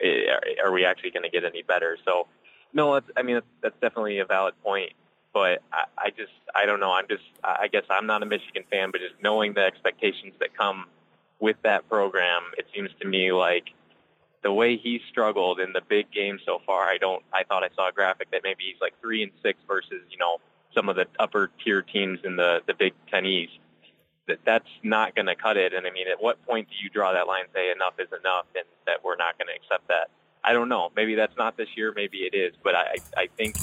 are 0.64 0.72
we 0.72 0.84
actually 0.84 1.12
going 1.12 1.22
to 1.22 1.30
get 1.30 1.44
any 1.44 1.62
better? 1.62 1.96
So, 2.04 2.26
no, 2.72 2.96
it's, 2.96 3.06
I 3.16 3.22
mean, 3.22 3.36
that's, 3.36 3.46
that's 3.62 3.80
definitely 3.80 4.18
a 4.18 4.24
valid 4.24 4.54
point. 4.64 4.94
But 5.34 5.62
I, 5.72 5.84
I 5.98 6.10
just, 6.10 6.32
I 6.54 6.64
don't 6.64 6.80
know. 6.80 6.92
I'm 6.92 7.08
just, 7.08 7.24
I 7.42 7.68
guess 7.68 7.82
I'm 7.90 8.06
not 8.06 8.22
a 8.22 8.26
Michigan 8.26 8.62
fan, 8.70 8.90
but 8.92 9.00
just 9.00 9.20
knowing 9.22 9.52
the 9.52 9.64
expectations 9.64 10.32
that 10.38 10.56
come 10.56 10.86
with 11.40 11.56
that 11.62 11.88
program, 11.90 12.42
it 12.56 12.66
seems 12.74 12.90
to 13.00 13.06
me 13.06 13.32
like 13.32 13.64
the 14.42 14.52
way 14.52 14.76
he 14.76 15.00
struggled 15.10 15.58
in 15.58 15.72
the 15.72 15.82
big 15.88 16.10
game 16.12 16.38
so 16.46 16.60
far, 16.64 16.84
I 16.84 16.98
don't, 16.98 17.22
I 17.32 17.42
thought 17.44 17.64
I 17.64 17.68
saw 17.74 17.88
a 17.88 17.92
graphic 17.92 18.30
that 18.30 18.42
maybe 18.44 18.62
he's 18.64 18.80
like 18.80 18.94
three 19.00 19.22
and 19.22 19.32
six 19.42 19.58
versus, 19.66 20.02
you 20.08 20.18
know, 20.18 20.38
some 20.74 20.88
of 20.88 20.96
the 20.96 21.06
upper 21.18 21.50
tier 21.64 21.82
teams 21.82 22.20
in 22.24 22.36
the, 22.36 22.62
the 22.66 22.74
Big 22.74 22.94
Ten 23.10 23.26
East 23.26 23.58
that 24.26 24.38
that's 24.44 24.68
not 24.82 25.14
going 25.14 25.26
to 25.26 25.34
cut 25.34 25.56
it. 25.56 25.74
And 25.74 25.86
I 25.86 25.90
mean, 25.90 26.08
at 26.08 26.22
what 26.22 26.44
point 26.46 26.68
do 26.68 26.74
you 26.82 26.88
draw 26.90 27.12
that 27.12 27.26
line 27.26 27.42
and 27.42 27.50
say 27.54 27.70
enough 27.70 27.94
is 27.98 28.08
enough 28.08 28.46
and 28.54 28.64
that 28.86 29.04
we're 29.04 29.16
not 29.16 29.36
going 29.38 29.48
to 29.48 29.54
accept 29.54 29.88
that? 29.88 30.08
I 30.42 30.52
don't 30.52 30.68
know. 30.68 30.90
Maybe 30.94 31.14
that's 31.14 31.36
not 31.36 31.56
this 31.56 31.68
year. 31.76 31.92
Maybe 31.94 32.18
it 32.18 32.34
is. 32.34 32.54
But 32.62 32.74
I, 32.74 32.96
I 33.16 33.28
think 33.36 33.56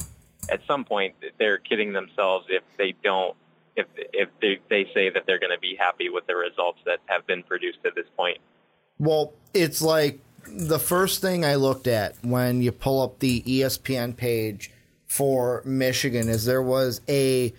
at 0.49 0.61
some 0.67 0.83
point 0.85 1.15
they're 1.37 1.57
kidding 1.57 1.93
themselves 1.93 2.45
if 2.49 2.63
they 2.77 2.93
don't, 3.03 3.35
if, 3.75 3.87
if 3.95 4.29
they, 4.41 4.59
they 4.69 4.89
say 4.93 5.09
that 5.09 5.23
they're 5.25 5.39
going 5.39 5.53
to 5.53 5.59
be 5.59 5.75
happy 5.77 6.09
with 6.09 6.25
the 6.27 6.35
results 6.35 6.79
that 6.85 6.99
have 7.05 7.25
been 7.27 7.43
produced 7.43 7.79
at 7.85 7.95
this 7.95 8.07
point. 8.17 8.37
Well, 8.97 9.33
it's 9.53 9.81
like 9.81 10.19
the 10.47 10.79
first 10.79 11.21
thing 11.21 11.45
I 11.45 11.55
looked 11.55 11.87
at 11.87 12.15
when 12.23 12.61
you 12.61 12.71
pull 12.71 13.01
up 13.01 13.19
the 13.19 13.41
ESPN 13.41 14.15
page 14.15 14.71
for 15.05 15.61
Michigan 15.65 16.29
is 16.29 16.45
there 16.45 16.61
was 16.61 17.01
a 17.09 17.53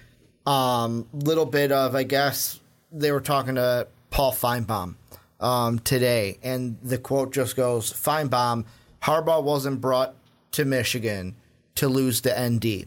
um, 0.46 1.06
little 1.12 1.46
bit 1.46 1.72
of, 1.72 1.94
I 1.94 2.02
guess, 2.02 2.60
they 2.90 3.12
were 3.12 3.20
talking 3.20 3.54
to 3.56 3.88
Paul 4.10 4.32
Finebaum 4.32 4.96
um, 5.40 5.78
today, 5.80 6.38
and 6.42 6.78
the 6.82 6.98
quote 6.98 7.32
just 7.32 7.56
goes 7.56 7.92
Finebaum, 7.92 8.64
Harbaugh 9.02 9.42
wasn't 9.42 9.80
brought 9.80 10.14
to 10.52 10.64
Michigan 10.64 11.34
to 11.82 11.88
lose 11.88 12.20
the 12.20 12.32
ND. 12.38 12.86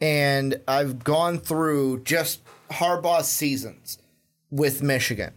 And 0.00 0.60
I've 0.68 1.02
gone 1.02 1.38
through 1.38 2.04
just 2.04 2.40
Harbaugh's 2.70 3.26
seasons 3.26 3.98
with 4.50 4.80
Michigan. 4.80 5.32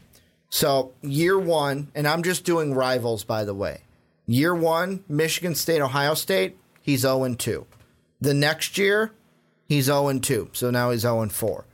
So, 0.50 0.94
year 1.02 1.40
one, 1.40 1.88
and 1.96 2.08
I'm 2.08 2.22
just 2.22 2.46
doing 2.46 2.76
rivals, 2.76 3.24
by 3.24 3.44
the 3.44 3.56
way. 3.56 3.82
Year 4.28 4.54
one, 4.54 5.04
Michigan 5.10 5.56
State, 5.56 5.82
Ohio 5.82 6.14
State, 6.14 6.58
he's 6.82 7.02
0 7.02 7.34
2. 7.34 7.66
The 8.20 8.34
next 8.36 8.78
year, 8.78 9.12
he's 9.68 9.86
0 9.86 10.20
2. 10.20 10.52
So 10.54 10.70
now 10.70 10.92
he's 10.92 11.02
0 11.02 11.28
4. 11.28 11.66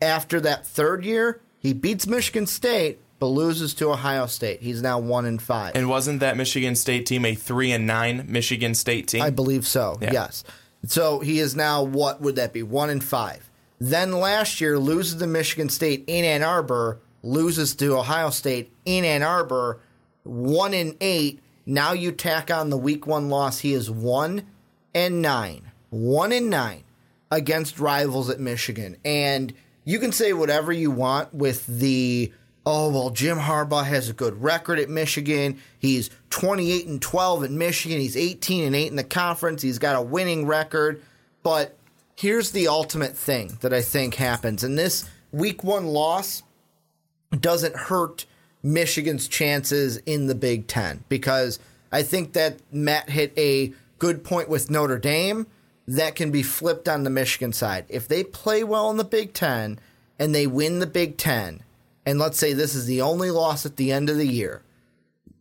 After 0.00 0.40
that 0.40 0.66
third 0.66 1.04
year, 1.04 1.40
he 1.58 1.72
beats 1.72 2.06
Michigan 2.06 2.46
State, 2.46 3.00
but 3.18 3.26
loses 3.26 3.74
to 3.74 3.90
Ohio 3.90 4.26
State. 4.26 4.60
He's 4.60 4.82
now 4.82 5.00
one 5.00 5.24
and 5.24 5.42
five. 5.42 5.74
And 5.74 5.88
wasn't 5.88 6.20
that 6.20 6.36
Michigan 6.36 6.76
State 6.76 7.06
team 7.06 7.24
a 7.24 7.34
three 7.34 7.72
and 7.72 7.86
nine 7.86 8.26
Michigan 8.28 8.74
State 8.74 9.08
team? 9.08 9.22
I 9.22 9.30
believe 9.30 9.66
so. 9.66 9.98
Yeah. 10.00 10.12
Yes. 10.12 10.44
So 10.86 11.20
he 11.20 11.38
is 11.38 11.56
now 11.56 11.82
what 11.82 12.20
would 12.20 12.36
that 12.36 12.52
be? 12.52 12.62
One 12.62 12.90
in 12.90 13.00
five. 13.00 13.50
Then 13.78 14.12
last 14.12 14.60
year 14.60 14.78
loses 14.78 15.18
to 15.20 15.26
Michigan 15.26 15.68
State 15.68 16.04
in 16.06 16.24
Ann 16.24 16.42
Arbor, 16.42 17.00
loses 17.22 17.74
to 17.76 17.96
Ohio 17.96 18.30
State 18.30 18.72
in 18.84 19.04
Ann 19.04 19.22
Arbor, 19.22 19.80
one 20.22 20.72
in 20.72 20.96
eight. 21.00 21.40
Now 21.66 21.92
you 21.92 22.12
tack 22.12 22.50
on 22.50 22.70
the 22.70 22.78
week 22.78 23.06
one 23.06 23.28
loss. 23.28 23.58
He 23.58 23.72
is 23.74 23.90
one 23.90 24.46
and 24.94 25.20
nine, 25.20 25.72
one 25.90 26.32
and 26.32 26.48
nine 26.48 26.84
against 27.30 27.78
rivals 27.78 28.30
at 28.30 28.40
Michigan. 28.40 28.96
And 29.04 29.52
you 29.84 29.98
can 29.98 30.12
say 30.12 30.32
whatever 30.32 30.72
you 30.72 30.90
want 30.90 31.34
with 31.34 31.66
the 31.66 32.32
oh 32.66 32.90
well 32.90 33.10
Jim 33.10 33.38
Harbaugh 33.38 33.86
has 33.86 34.10
a 34.10 34.12
good 34.12 34.42
record 34.42 34.78
at 34.78 34.90
Michigan. 34.90 35.58
He's 35.78 36.10
28 36.30 36.86
and 36.86 37.00
12 37.00 37.44
at 37.44 37.50
Michigan. 37.50 37.98
He's 37.98 38.16
18 38.16 38.64
and 38.64 38.76
8 38.76 38.88
in 38.88 38.96
the 38.96 39.04
conference. 39.04 39.62
He's 39.62 39.78
got 39.78 39.96
a 39.96 40.02
winning 40.02 40.46
record. 40.46 41.00
But 41.42 41.76
here's 42.16 42.50
the 42.50 42.68
ultimate 42.68 43.16
thing 43.16 43.56
that 43.60 43.72
I 43.72 43.80
think 43.80 44.16
happens. 44.16 44.64
And 44.64 44.76
this 44.76 45.08
week 45.32 45.62
1 45.64 45.86
loss 45.86 46.42
doesn't 47.30 47.76
hurt 47.76 48.26
Michigan's 48.62 49.28
chances 49.28 49.98
in 49.98 50.26
the 50.26 50.34
Big 50.34 50.66
10 50.66 51.04
because 51.08 51.58
I 51.92 52.02
think 52.02 52.32
that 52.32 52.58
Matt 52.72 53.10
hit 53.10 53.32
a 53.38 53.72
good 53.98 54.24
point 54.24 54.48
with 54.48 54.70
Notre 54.70 54.98
Dame 54.98 55.46
that 55.86 56.16
can 56.16 56.30
be 56.30 56.42
flipped 56.42 56.88
on 56.88 57.04
the 57.04 57.10
Michigan 57.10 57.52
side. 57.52 57.84
If 57.88 58.08
they 58.08 58.24
play 58.24 58.64
well 58.64 58.90
in 58.90 58.96
the 58.96 59.04
Big 59.04 59.32
Ten 59.32 59.78
and 60.18 60.34
they 60.34 60.46
win 60.46 60.80
the 60.80 60.86
Big 60.86 61.16
Ten, 61.16 61.62
and 62.06 62.20
let's 62.20 62.38
say 62.38 62.52
this 62.52 62.74
is 62.74 62.86
the 62.86 63.02
only 63.02 63.30
loss 63.30 63.66
at 63.66 63.76
the 63.76 63.92
end 63.92 64.08
of 64.08 64.16
the 64.16 64.26
year, 64.26 64.62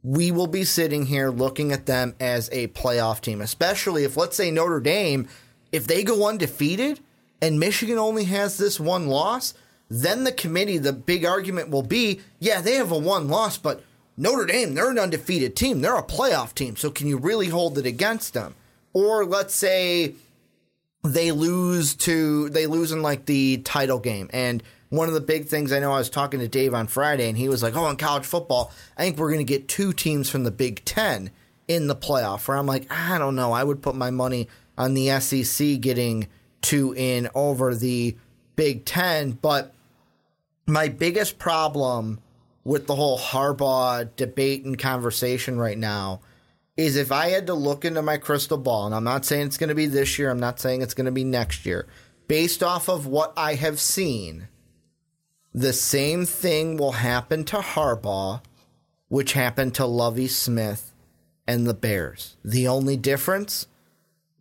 we 0.04 0.32
will 0.32 0.48
be 0.48 0.64
sitting 0.64 1.06
here 1.06 1.30
looking 1.30 1.72
at 1.72 1.86
them 1.86 2.16
as 2.20 2.50
a 2.52 2.68
playoff 2.70 3.22
team, 3.22 3.40
especially 3.40 4.04
if, 4.04 4.18
let's 4.18 4.36
say, 4.36 4.52
Notre 4.52 4.80
Dame, 4.80 5.28
if 5.72 5.88
they 5.88 6.04
go 6.04 6.28
undefeated 6.28 7.00
and 7.42 7.60
Michigan 7.60 7.98
only 7.98 8.26
has 8.26 8.58
this 8.58 8.80
one 8.80 9.08
loss, 9.08 9.54
then 9.90 10.24
the 10.24 10.32
committee, 10.32 10.80
the 10.80 10.94
big 10.94 11.26
argument 11.26 11.70
will 11.70 11.84
be 11.84 12.20
yeah, 12.40 12.62
they 12.62 12.74
have 12.74 12.92
a 12.92 12.98
one 12.98 13.28
loss, 13.28 13.58
but 13.58 13.84
Notre 14.18 14.46
Dame, 14.46 14.74
they're 14.74 14.90
an 14.90 15.00
undefeated 15.00 15.56
team. 15.56 15.82
They're 15.82 15.98
a 15.98 16.04
playoff 16.04 16.56
team. 16.56 16.76
So 16.76 16.90
can 16.90 17.08
you 17.08 17.18
really 17.18 17.50
hold 17.50 17.78
it 17.78 17.86
against 17.86 18.34
them? 18.34 18.56
Or 18.94 19.26
let's 19.26 19.54
say 19.54 20.16
they 21.04 21.32
lose 21.32 21.94
to 21.96 22.50
they 22.50 22.66
lose 22.66 22.92
in 22.92 23.02
like 23.02 23.26
the 23.26 23.58
title 23.58 24.00
game 24.00 24.30
and 24.34 24.64
one 24.90 25.08
of 25.08 25.14
the 25.14 25.22
big 25.22 25.48
things 25.48 25.72
I 25.72 25.80
know 25.80 25.92
I 25.92 25.98
was 25.98 26.10
talking 26.10 26.40
to 26.40 26.48
Dave 26.48 26.74
on 26.74 26.88
Friday 26.88 27.28
and 27.28 27.38
he 27.38 27.50
was 27.50 27.64
like, 27.64 27.76
"Oh, 27.76 27.90
in 27.90 27.98
college 27.98 28.26
football, 28.26 28.72
I 28.98 29.04
think 29.04 29.18
we're 29.18 29.32
going 29.32 29.46
to 29.46 29.54
get 29.54 29.68
two 29.68 29.94
teams 29.94 30.30
from 30.30 30.44
the 30.44 30.52
Big 30.52 30.84
10 30.86 31.32
in 31.68 31.88
the 31.88 31.96
playoff." 31.96 32.48
Where 32.48 32.58
I'm 32.58 32.66
like, 32.66 32.92
"I 32.92 33.18
don't 33.18 33.36
know. 33.36 33.52
I 33.52 33.64
would 33.64 33.82
put 33.82 33.96
my 33.96 34.12
money 34.12 34.48
on 34.78 34.94
the 34.94 35.20
SEC 35.20 35.80
getting 35.80 36.28
two 36.62 36.94
in 36.96 37.30
over 37.36 37.76
the 37.76 38.16
Big 38.56 38.86
10, 38.86 39.34
but 39.42 39.74
my 40.66 40.88
biggest 40.88 41.38
problem 41.38 42.20
with 42.64 42.88
the 42.88 42.96
whole 42.96 43.20
Harbaugh 43.20 44.10
debate 44.16 44.66
and 44.66 44.78
conversation 44.78 45.58
right 45.58 45.78
now 45.78 46.22
is 46.76 46.98
if 46.98 47.12
I 47.12 47.30
had 47.30 47.48
to 47.48 47.54
look 47.54 47.86
into 47.86 48.02
my 48.02 48.18
crystal 48.18 48.58
ball, 48.58 48.86
and 48.86 48.96
I'm 48.96 49.04
not 49.04 49.24
saying 49.24 49.48
it's 49.48 49.58
going 49.58 49.70
to 49.70 49.76
be 49.76 49.86
this 49.86 50.20
year, 50.20 50.30
I'm 50.30 50.40
not 50.40 50.60
saying 50.60 50.82
it's 50.82 50.94
going 50.94 51.06
to 51.06 51.12
be 51.12 51.24
next 51.24 51.66
year, 51.66 51.88
based 52.28 52.64
off 52.64 52.90
of 52.90 53.08
what 53.08 53.32
I 53.38 53.54
have 53.54 53.80
seen, 53.80 54.48
the 55.56 55.72
same 55.72 56.26
thing 56.26 56.76
will 56.76 56.92
happen 56.92 57.46
to 57.46 57.58
Harbaugh, 57.58 58.42
which 59.08 59.34
happened 59.34 59.74
to 59.76 59.86
Lovie 59.86 60.28
Smith 60.28 60.92
and 61.48 61.66
the 61.66 61.74
Bears. 61.74 62.36
The 62.44 62.68
only 62.68 62.98
difference, 62.98 63.68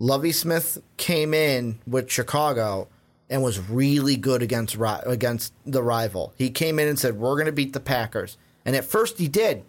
Lovie 0.01 0.33
Smith 0.33 0.83
came 0.97 1.33
in 1.33 1.79
with 1.87 2.11
Chicago 2.11 2.89
and 3.31 3.45
was 3.45 3.71
really 3.71 4.17
good 4.17 4.43
against 4.43 4.77
against 5.07 5.53
the 5.65 5.85
rival. 5.85 6.35
He 6.37 6.51
came 6.51 6.81
in 6.81 6.89
and 6.89 6.99
said, 6.99 7.17
"We're 7.17 7.37
going 7.37 7.47
to 7.47 7.53
beat 7.53 7.75
the 7.75 7.81
Packers," 7.81 8.37
and 8.65 8.75
at 8.75 8.85
first 8.85 9.19
he 9.19 9.29
did 9.29 9.63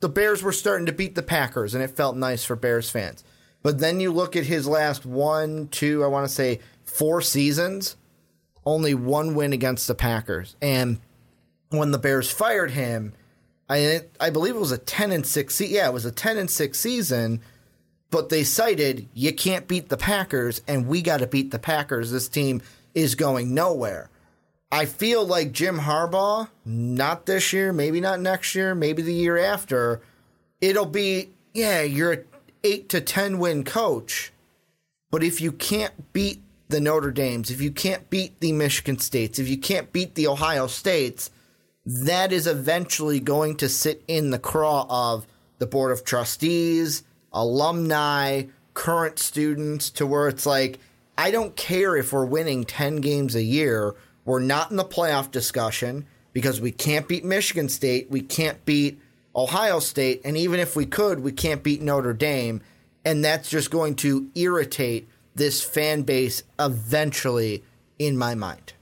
the 0.00 0.08
Bears 0.08 0.42
were 0.42 0.52
starting 0.52 0.86
to 0.86 0.92
beat 0.92 1.14
the 1.14 1.22
Packers, 1.22 1.74
and 1.74 1.84
it 1.84 1.90
felt 1.90 2.16
nice 2.16 2.42
for 2.42 2.56
Bears 2.56 2.88
fans. 2.88 3.22
But 3.62 3.78
then 3.78 4.00
you 4.00 4.10
look 4.10 4.34
at 4.34 4.44
his 4.44 4.66
last 4.66 5.04
one, 5.04 5.68
two, 5.68 6.02
I 6.02 6.06
want 6.06 6.26
to 6.26 6.34
say 6.34 6.60
four 6.84 7.20
seasons, 7.20 7.96
only 8.64 8.94
one 8.94 9.34
win 9.34 9.52
against 9.52 9.86
the 9.88 9.94
Packers. 9.94 10.56
And 10.60 11.00
when 11.70 11.90
the 11.90 11.98
Bears 11.98 12.30
fired 12.30 12.72
him, 12.72 13.12
I 13.68 14.02
I 14.18 14.30
believe 14.30 14.56
it 14.56 14.60
was 14.60 14.72
a 14.72 14.78
ten 14.78 15.12
and 15.12 15.26
six. 15.26 15.60
Yeah, 15.60 15.88
it 15.88 15.92
was 15.92 16.04
a 16.04 16.12
ten 16.12 16.38
and 16.38 16.50
six 16.50 16.78
season. 16.80 17.40
But 18.10 18.28
they 18.28 18.42
cited 18.42 19.08
you 19.14 19.32
can't 19.32 19.68
beat 19.68 19.88
the 19.88 19.96
Packers, 19.96 20.62
and 20.66 20.88
we 20.88 21.00
got 21.00 21.18
to 21.18 21.26
beat 21.26 21.52
the 21.52 21.60
Packers. 21.60 22.10
This 22.10 22.28
team 22.28 22.60
is 22.94 23.14
going 23.14 23.54
nowhere. 23.54 24.10
I 24.72 24.84
feel 24.84 25.26
like 25.26 25.52
Jim 25.52 25.78
Harbaugh, 25.78 26.48
not 26.64 27.26
this 27.26 27.52
year, 27.52 27.72
maybe 27.72 28.00
not 28.00 28.20
next 28.20 28.54
year, 28.54 28.74
maybe 28.74 29.02
the 29.02 29.12
year 29.12 29.36
after, 29.36 30.00
it'll 30.60 30.86
be, 30.86 31.30
yeah, 31.52 31.82
you're 31.82 32.12
an 32.12 32.24
8 32.62 32.88
to 32.90 33.00
10 33.00 33.38
win 33.38 33.64
coach. 33.64 34.32
But 35.10 35.24
if 35.24 35.40
you 35.40 35.50
can't 35.50 36.12
beat 36.12 36.40
the 36.70 36.80
Notre 36.80 37.10
Dames, 37.10 37.50
if 37.50 37.60
you 37.60 37.70
can't 37.70 38.08
beat 38.10 38.40
the 38.40 38.52
Michigan 38.52 38.98
States, 38.98 39.38
if 39.38 39.48
you 39.48 39.58
can't 39.58 39.92
beat 39.92 40.14
the 40.14 40.26
Ohio 40.26 40.66
States, 40.66 41.30
that 41.84 42.32
is 42.32 42.46
eventually 42.46 43.20
going 43.20 43.56
to 43.56 43.68
sit 43.68 44.02
in 44.06 44.30
the 44.30 44.38
craw 44.38 44.86
of 44.88 45.26
the 45.58 45.66
Board 45.66 45.92
of 45.92 46.04
Trustees, 46.04 47.02
alumni, 47.32 48.44
current 48.74 49.18
students, 49.18 49.90
to 49.90 50.06
where 50.06 50.28
it's 50.28 50.46
like, 50.46 50.78
I 51.18 51.30
don't 51.30 51.56
care 51.56 51.96
if 51.96 52.12
we're 52.12 52.24
winning 52.24 52.64
10 52.64 52.96
games 52.96 53.34
a 53.34 53.42
year. 53.42 53.94
We're 54.24 54.40
not 54.40 54.70
in 54.70 54.76
the 54.76 54.84
playoff 54.84 55.30
discussion 55.30 56.06
because 56.32 56.60
we 56.60 56.70
can't 56.70 57.08
beat 57.08 57.24
Michigan 57.24 57.68
State, 57.68 58.10
we 58.10 58.20
can't 58.20 58.64
beat 58.64 59.00
Ohio 59.34 59.80
State, 59.80 60.22
and 60.24 60.36
even 60.36 60.60
if 60.60 60.76
we 60.76 60.86
could, 60.86 61.20
we 61.20 61.32
can't 61.32 61.62
beat 61.62 61.82
Notre 61.82 62.14
Dame. 62.14 62.62
And 63.04 63.24
that's 63.24 63.50
just 63.50 63.70
going 63.70 63.96
to 63.96 64.30
irritate 64.34 65.08
this 65.34 65.62
fan 65.62 66.02
base 66.02 66.42
eventually, 66.58 67.62
in 67.98 68.16
my 68.16 68.34
mind. 68.34 68.72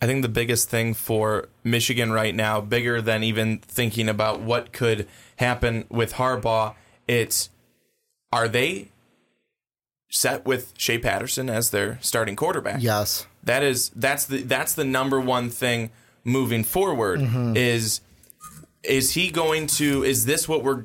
I 0.00 0.06
think 0.06 0.22
the 0.22 0.28
biggest 0.28 0.70
thing 0.70 0.94
for 0.94 1.48
Michigan 1.64 2.12
right 2.12 2.34
now, 2.34 2.60
bigger 2.60 3.02
than 3.02 3.24
even 3.24 3.58
thinking 3.58 4.08
about 4.08 4.40
what 4.40 4.72
could 4.72 5.08
happen 5.36 5.86
with 5.88 6.14
Harbaugh, 6.14 6.74
it's 7.08 7.50
are 8.32 8.48
they 8.48 8.90
set 10.10 10.44
with 10.44 10.72
Shea 10.76 10.98
Patterson 10.98 11.50
as 11.50 11.70
their 11.70 11.98
starting 12.00 12.36
quarterback? 12.36 12.82
Yes. 12.82 13.26
That 13.42 13.62
is 13.62 13.90
that's 13.96 14.26
the 14.26 14.42
that's 14.42 14.74
the 14.74 14.84
number 14.84 15.20
one 15.20 15.50
thing 15.50 15.90
moving 16.24 16.62
forward 16.62 17.20
mm-hmm. 17.20 17.56
is 17.56 18.00
is 18.84 19.12
he 19.12 19.30
going 19.30 19.66
to 19.66 20.04
is 20.04 20.26
this 20.26 20.48
what 20.48 20.62
we're 20.62 20.84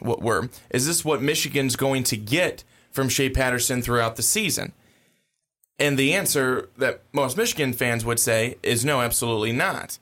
what 0.00 0.22
we're 0.22 0.48
is 0.70 0.86
this 0.86 1.04
what 1.04 1.22
Michigan's 1.22 1.76
going 1.76 2.04
to 2.04 2.16
get 2.16 2.62
from 2.94 3.10
Shea 3.10 3.28
Patterson 3.28 3.82
throughout 3.82 4.16
the 4.16 4.22
season? 4.22 4.72
And 5.78 5.98
the 5.98 6.14
answer 6.14 6.70
that 6.78 7.02
most 7.12 7.36
Michigan 7.36 7.74
fans 7.74 8.04
would 8.04 8.18
say 8.18 8.56
is 8.62 8.84
no, 8.84 9.02
absolutely 9.02 9.52
not. 9.52 9.98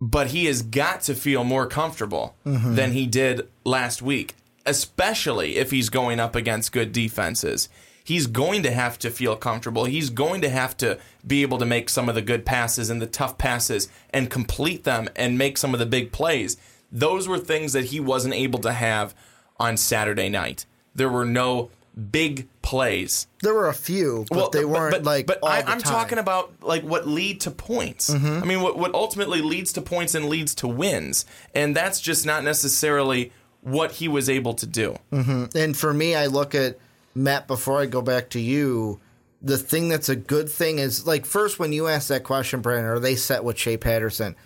But 0.00 0.28
he 0.28 0.46
has 0.46 0.62
got 0.62 1.02
to 1.02 1.14
feel 1.14 1.44
more 1.44 1.66
comfortable 1.66 2.34
mm-hmm. 2.46 2.74
than 2.74 2.92
he 2.92 3.06
did 3.06 3.48
last 3.64 4.00
week, 4.00 4.34
especially 4.64 5.56
if 5.56 5.70
he's 5.70 5.90
going 5.90 6.18
up 6.18 6.34
against 6.34 6.72
good 6.72 6.92
defenses 6.92 7.68
he's 8.04 8.26
going 8.26 8.62
to 8.62 8.70
have 8.70 8.98
to 9.00 9.10
feel 9.10 9.36
comfortable. 9.36 9.84
He's 9.84 10.10
going 10.10 10.40
to 10.42 10.48
have 10.48 10.76
to 10.78 10.98
be 11.26 11.42
able 11.42 11.58
to 11.58 11.66
make 11.66 11.88
some 11.88 12.08
of 12.08 12.14
the 12.14 12.22
good 12.22 12.44
passes 12.44 12.90
and 12.90 13.00
the 13.00 13.06
tough 13.06 13.38
passes 13.38 13.88
and 14.10 14.30
complete 14.30 14.84
them 14.84 15.08
and 15.16 15.38
make 15.38 15.58
some 15.58 15.74
of 15.74 15.80
the 15.80 15.86
big 15.86 16.12
plays. 16.12 16.56
Those 16.90 17.28
were 17.28 17.38
things 17.38 17.72
that 17.72 17.86
he 17.86 18.00
wasn't 18.00 18.34
able 18.34 18.58
to 18.60 18.72
have 18.72 19.14
on 19.58 19.76
Saturday 19.76 20.28
night. 20.28 20.66
There 20.94 21.08
were 21.08 21.24
no 21.24 21.70
big 22.10 22.48
plays. 22.62 23.26
There 23.42 23.54
were 23.54 23.68
a 23.68 23.74
few, 23.74 24.26
but 24.28 24.36
well, 24.36 24.50
they 24.50 24.64
weren't 24.64 24.92
but, 24.92 25.04
like. 25.04 25.26
But 25.26 25.40
I, 25.44 25.72
am 25.72 25.80
talking 25.80 26.18
about 26.18 26.52
like 26.62 26.82
what 26.82 27.06
lead 27.06 27.42
to 27.42 27.50
points. 27.50 28.10
Mm-hmm. 28.10 28.42
I 28.42 28.46
mean, 28.46 28.62
what 28.62 28.78
what 28.78 28.94
ultimately 28.94 29.42
leads 29.42 29.72
to 29.74 29.82
points 29.82 30.14
and 30.14 30.28
leads 30.28 30.54
to 30.56 30.68
wins, 30.68 31.26
and 31.54 31.76
that's 31.76 32.00
just 32.00 32.24
not 32.26 32.44
necessarily 32.44 33.32
what 33.62 33.92
he 33.92 34.08
was 34.08 34.28
able 34.28 34.54
to 34.54 34.66
do. 34.66 34.96
Mm-hmm. 35.12 35.56
And 35.56 35.76
for 35.76 35.92
me, 35.94 36.14
I 36.14 36.26
look 36.26 36.54
at 36.54 36.78
Matt, 37.14 37.46
before 37.46 37.80
I 37.80 37.86
go 37.86 38.02
back 38.02 38.30
to 38.30 38.40
you, 38.40 39.00
the 39.40 39.58
thing 39.58 39.88
that's 39.88 40.08
a 40.08 40.16
good 40.16 40.48
thing 40.48 40.78
is 40.78 41.06
like 41.06 41.26
first 41.26 41.58
when 41.58 41.72
you 41.72 41.88
ask 41.88 42.08
that 42.08 42.24
question, 42.24 42.60
Brandon, 42.60 42.86
are 42.86 42.98
they 42.98 43.16
set 43.16 43.44
with 43.44 43.58
Shea 43.58 43.76
Patterson? 43.76 44.36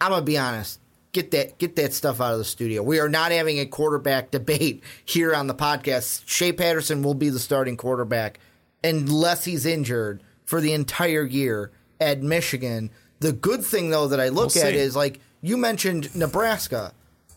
I'm 0.00 0.10
gonna 0.10 0.22
be 0.22 0.38
honest. 0.38 0.80
Get 1.16 1.30
that 1.30 1.56
get 1.56 1.76
that 1.76 1.94
stuff 1.94 2.20
out 2.20 2.34
of 2.34 2.38
the 2.38 2.44
studio. 2.44 2.82
We 2.82 3.00
are 3.00 3.08
not 3.08 3.32
having 3.32 3.58
a 3.58 3.64
quarterback 3.64 4.30
debate 4.30 4.84
here 5.02 5.34
on 5.34 5.46
the 5.46 5.54
podcast. 5.54 6.24
Shea 6.26 6.52
Patterson 6.52 7.02
will 7.02 7.14
be 7.14 7.30
the 7.30 7.38
starting 7.38 7.78
quarterback 7.78 8.38
unless 8.84 9.46
he's 9.46 9.64
injured 9.64 10.22
for 10.44 10.60
the 10.60 10.74
entire 10.74 11.24
year 11.24 11.72
at 12.02 12.20
Michigan. 12.22 12.90
The 13.20 13.32
good 13.32 13.64
thing 13.64 13.88
though 13.88 14.08
that 14.08 14.20
I 14.20 14.28
look 14.28 14.54
we'll 14.54 14.64
at 14.66 14.74
see. 14.74 14.76
is 14.76 14.94
like 14.94 15.20
you 15.40 15.56
mentioned 15.56 16.14
Nebraska. 16.14 16.92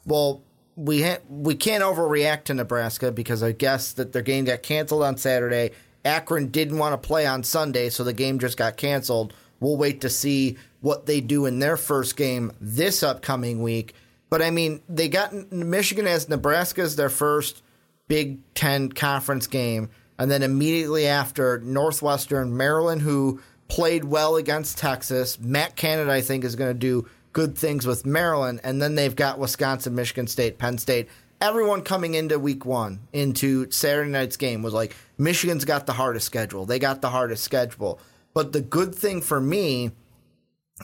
Well, 0.06 0.42
we 0.76 1.04
ha- 1.04 1.22
we 1.30 1.56
can't 1.56 1.82
overreact 1.82 2.44
to 2.46 2.56
Nebraska 2.56 3.14
because 3.14 3.42
I 3.42 3.54
guess 3.54 3.94
that 3.94 4.12
their 4.12 4.24
game 4.24 4.44
got 4.44 4.62
canceled 4.62 5.04
on 5.04 5.16
Saturday. 5.16 5.72
Akron 6.04 6.50
didn't 6.50 6.80
want 6.80 7.02
to 7.02 7.08
play 7.08 7.26
on 7.26 7.46
Sunday, 7.46 7.90
so 7.90 8.04
the 8.04 8.12
game 8.12 8.40
just 8.40 8.58
got 8.58 8.76
canceled. 8.76 9.34
We'll 9.60 9.78
wait 9.78 10.02
to 10.02 10.10
see 10.10 10.58
what 10.82 11.06
they 11.06 11.22
do 11.22 11.46
in 11.46 11.60
their 11.60 11.78
first 11.78 12.16
game 12.16 12.52
this 12.62 13.04
upcoming 13.04 13.62
week. 13.62 13.94
But 14.30 14.42
I 14.42 14.52
mean, 14.52 14.82
they 14.88 15.10
got 15.10 15.52
Michigan 15.52 16.08
as 16.08 16.30
Nebraska 16.30 16.82
as 16.82 16.96
their 16.96 17.10
first 17.10 17.64
Big 18.08 18.40
Ten 18.54 18.92
conference 18.92 19.48
game, 19.48 19.90
and 20.18 20.30
then 20.30 20.44
immediately 20.44 21.08
after 21.08 21.60
Northwestern, 21.60 22.56
Maryland, 22.56 23.02
who 23.02 23.42
played 23.68 24.04
well 24.04 24.36
against 24.36 24.78
Texas. 24.78 25.40
Matt 25.40 25.76
Canada, 25.76 26.12
I 26.12 26.22
think, 26.22 26.44
is 26.44 26.56
going 26.56 26.72
to 26.72 26.80
do 26.80 27.08
good 27.34 27.58
things 27.58 27.86
with 27.86 28.06
Maryland, 28.06 28.62
and 28.64 28.82
then 28.82 28.96
they've 28.96 29.16
got 29.16 29.40
Wisconsin, 29.40 29.96
Michigan 29.96 30.28
State, 30.28 30.58
Penn 30.58 30.78
State. 30.78 31.08
Everyone 31.42 31.84
coming 31.84 32.16
into 32.16 32.38
week 32.38 32.66
one, 32.66 33.00
into 33.14 33.72
Saturday 33.72 34.10
night's 34.10 34.36
game, 34.36 34.62
was 34.62 34.74
like, 34.74 34.96
Michigan's 35.18 35.66
got 35.66 35.86
the 35.86 35.94
hardest 35.94 36.26
schedule. 36.26 36.66
They 36.66 36.80
got 36.80 37.02
the 37.02 37.10
hardest 37.10 37.44
schedule. 37.44 38.00
But 38.40 38.54
the 38.54 38.62
good 38.62 38.96
thing 38.96 39.20
for 39.20 39.42
me 39.42 39.92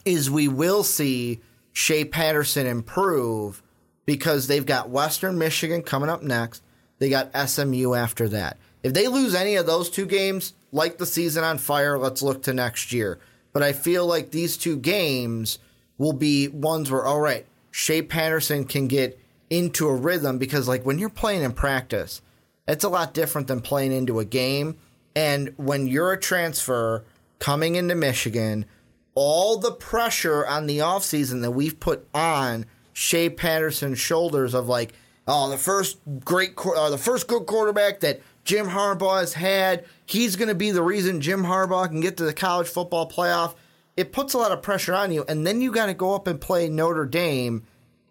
is 0.03 0.29
we 0.29 0.49
will 0.49 0.83
see 0.83 1.39
Shea 1.71 2.03
Patterson 2.03 2.67
improve 2.67 3.63
because 4.05 4.47
they've 4.47 4.65
got 4.65 4.89
Western 4.89 5.37
Michigan 5.37 5.81
coming 5.81 6.09
up 6.09 6.21
next. 6.21 6.63
They 6.99 7.09
got 7.09 7.31
SMU 7.33 7.93
after 7.93 8.27
that. 8.27 8.57
If 8.83 8.93
they 8.93 9.07
lose 9.07 9.33
any 9.33 9.55
of 9.55 9.65
those 9.65 9.89
two 9.89 10.05
games, 10.05 10.53
like 10.73 10.97
the 10.97 11.05
season 11.05 11.45
on 11.45 11.57
fire, 11.57 11.97
let's 11.97 12.21
look 12.21 12.43
to 12.43 12.53
next 12.53 12.91
year. 12.91 13.19
But 13.53 13.63
I 13.63 13.71
feel 13.71 14.05
like 14.05 14.31
these 14.31 14.57
two 14.57 14.75
games 14.75 15.57
will 15.97 16.11
be 16.11 16.49
ones 16.49 16.91
where, 16.91 17.05
all 17.05 17.21
right, 17.21 17.45
Shea 17.71 18.01
Patterson 18.01 18.65
can 18.65 18.89
get 18.89 19.17
into 19.49 19.87
a 19.87 19.95
rhythm 19.95 20.39
because, 20.39 20.67
like, 20.67 20.85
when 20.85 20.99
you're 20.99 21.07
playing 21.07 21.43
in 21.43 21.53
practice, 21.53 22.21
it's 22.67 22.83
a 22.83 22.89
lot 22.89 23.13
different 23.13 23.47
than 23.47 23.61
playing 23.61 23.93
into 23.93 24.19
a 24.19 24.25
game. 24.25 24.75
And 25.15 25.53
when 25.55 25.87
you're 25.87 26.11
a 26.11 26.19
transfer 26.19 27.05
coming 27.39 27.75
into 27.75 27.95
Michigan, 27.95 28.65
all 29.13 29.57
the 29.57 29.71
pressure 29.71 30.45
on 30.45 30.67
the 30.67 30.79
offseason 30.79 31.41
that 31.41 31.51
we've 31.51 31.79
put 31.79 32.07
on 32.13 32.65
Shea 32.93 33.29
Patterson's 33.29 33.99
shoulders 33.99 34.53
of 34.53 34.67
like, 34.67 34.93
oh, 35.27 35.49
the 35.49 35.57
first 35.57 35.97
great, 36.23 36.53
uh, 36.57 36.89
the 36.89 36.97
first 36.97 37.27
good 37.27 37.45
quarterback 37.45 38.01
that 38.01 38.21
Jim 38.43 38.67
Harbaugh 38.67 39.19
has 39.19 39.33
had, 39.33 39.85
he's 40.05 40.35
going 40.35 40.49
to 40.49 40.55
be 40.55 40.71
the 40.71 40.83
reason 40.83 41.21
Jim 41.21 41.43
Harbaugh 41.43 41.87
can 41.87 42.01
get 42.01 42.17
to 42.17 42.23
the 42.23 42.33
college 42.33 42.67
football 42.67 43.09
playoff. 43.09 43.55
It 43.97 44.11
puts 44.11 44.33
a 44.33 44.37
lot 44.37 44.51
of 44.51 44.61
pressure 44.61 44.93
on 44.93 45.11
you, 45.11 45.25
and 45.27 45.47
then 45.47 45.61
you 45.61 45.71
got 45.71 45.87
to 45.87 45.93
go 45.93 46.13
up 46.13 46.27
and 46.27 46.39
play 46.39 46.69
Notre 46.69 47.05
Dame 47.05 47.63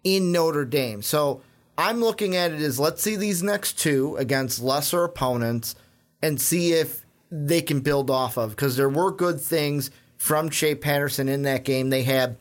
in 0.03 0.31
Notre 0.31 0.65
Dame. 0.65 1.01
So 1.01 1.41
I'm 1.77 2.01
looking 2.01 2.35
at 2.35 2.51
it 2.51 2.61
as 2.61 2.79
let's 2.79 3.01
see 3.01 3.15
these 3.15 3.43
next 3.43 3.79
two 3.79 4.15
against 4.17 4.61
lesser 4.61 5.03
opponents 5.03 5.75
and 6.21 6.41
see 6.41 6.73
if 6.73 7.04
they 7.31 7.61
can 7.61 7.81
build 7.81 8.09
off 8.09 8.37
of 8.37 8.51
because 8.51 8.77
there 8.77 8.89
were 8.89 9.11
good 9.11 9.41
things 9.41 9.91
from 10.17 10.49
Shea 10.49 10.75
Patterson 10.75 11.27
in 11.27 11.43
that 11.43 11.65
game. 11.65 11.89
They 11.89 12.03
had 12.03 12.37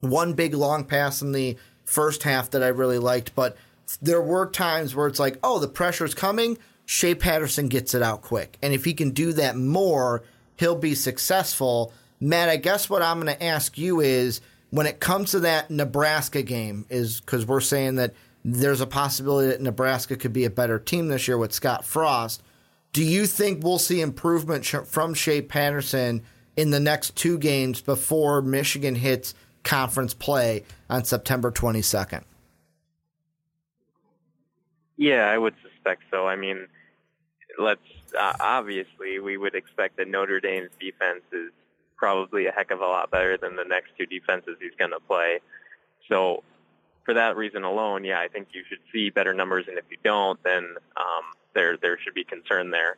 one 0.00 0.34
big 0.34 0.54
long 0.54 0.84
pass 0.84 1.22
in 1.22 1.32
the 1.32 1.56
first 1.84 2.22
half 2.22 2.50
that 2.50 2.62
I 2.62 2.68
really 2.68 2.98
liked, 2.98 3.34
but 3.34 3.56
there 4.00 4.22
were 4.22 4.46
times 4.46 4.94
where 4.94 5.06
it's 5.06 5.18
like, 5.18 5.38
oh, 5.42 5.58
the 5.58 5.68
pressure's 5.68 6.14
coming. 6.14 6.58
Shea 6.86 7.14
Patterson 7.14 7.68
gets 7.68 7.94
it 7.94 8.02
out 8.02 8.22
quick. 8.22 8.58
And 8.62 8.72
if 8.72 8.84
he 8.84 8.94
can 8.94 9.10
do 9.10 9.32
that 9.34 9.56
more, 9.56 10.22
he'll 10.56 10.76
be 10.76 10.94
successful. 10.94 11.92
Matt, 12.20 12.48
I 12.48 12.56
guess 12.56 12.88
what 12.88 13.02
I'm 13.02 13.20
going 13.20 13.34
to 13.34 13.44
ask 13.44 13.76
you 13.76 14.00
is 14.00 14.40
when 14.70 14.86
it 14.86 15.00
comes 15.00 15.32
to 15.32 15.40
that 15.40 15.70
Nebraska 15.70 16.42
game, 16.42 16.86
is 16.88 17.20
because 17.20 17.46
we're 17.46 17.60
saying 17.60 17.96
that 17.96 18.14
there's 18.44 18.80
a 18.80 18.86
possibility 18.86 19.48
that 19.48 19.60
Nebraska 19.60 20.16
could 20.16 20.32
be 20.32 20.44
a 20.44 20.50
better 20.50 20.78
team 20.78 21.08
this 21.08 21.28
year 21.28 21.38
with 21.38 21.52
Scott 21.52 21.84
Frost. 21.84 22.42
Do 22.92 23.02
you 23.02 23.26
think 23.26 23.64
we'll 23.64 23.78
see 23.78 24.00
improvement 24.02 24.66
from 24.66 25.14
Shea 25.14 25.40
Patterson 25.40 26.22
in 26.56 26.70
the 26.70 26.80
next 26.80 27.16
two 27.16 27.38
games 27.38 27.80
before 27.80 28.42
Michigan 28.42 28.94
hits 28.94 29.34
conference 29.62 30.12
play 30.12 30.64
on 30.90 31.04
September 31.04 31.50
22nd? 31.50 32.22
Yeah, 34.98 35.28
I 35.28 35.38
would 35.38 35.54
suspect 35.62 36.02
so. 36.10 36.26
I 36.26 36.36
mean, 36.36 36.68
let's 37.58 37.80
uh, 38.18 38.34
obviously 38.40 39.18
we 39.20 39.38
would 39.38 39.54
expect 39.54 39.96
that 39.96 40.08
Notre 40.08 40.38
Dame's 40.38 40.70
defense 40.78 41.22
is 41.32 41.50
probably 41.96 42.46
a 42.46 42.52
heck 42.52 42.70
of 42.70 42.80
a 42.80 42.86
lot 42.86 43.10
better 43.10 43.38
than 43.38 43.56
the 43.56 43.64
next 43.64 43.92
two 43.96 44.06
defenses 44.06 44.56
he's 44.60 44.74
going 44.78 44.90
to 44.90 45.00
play. 45.00 45.40
So 46.08 46.42
for 47.04 47.14
that 47.14 47.36
reason 47.36 47.64
alone, 47.64 48.04
yeah, 48.04 48.20
I 48.20 48.28
think 48.28 48.48
you 48.52 48.64
should 48.68 48.80
see 48.92 49.08
better 49.08 49.32
numbers, 49.32 49.66
and 49.66 49.78
if 49.78 49.84
you 49.90 49.96
don't, 50.04 50.42
then 50.42 50.64
um, 50.96 51.24
there 51.54 51.76
there 51.76 51.98
should 51.98 52.14
be 52.14 52.24
concern 52.24 52.70
there. 52.70 52.96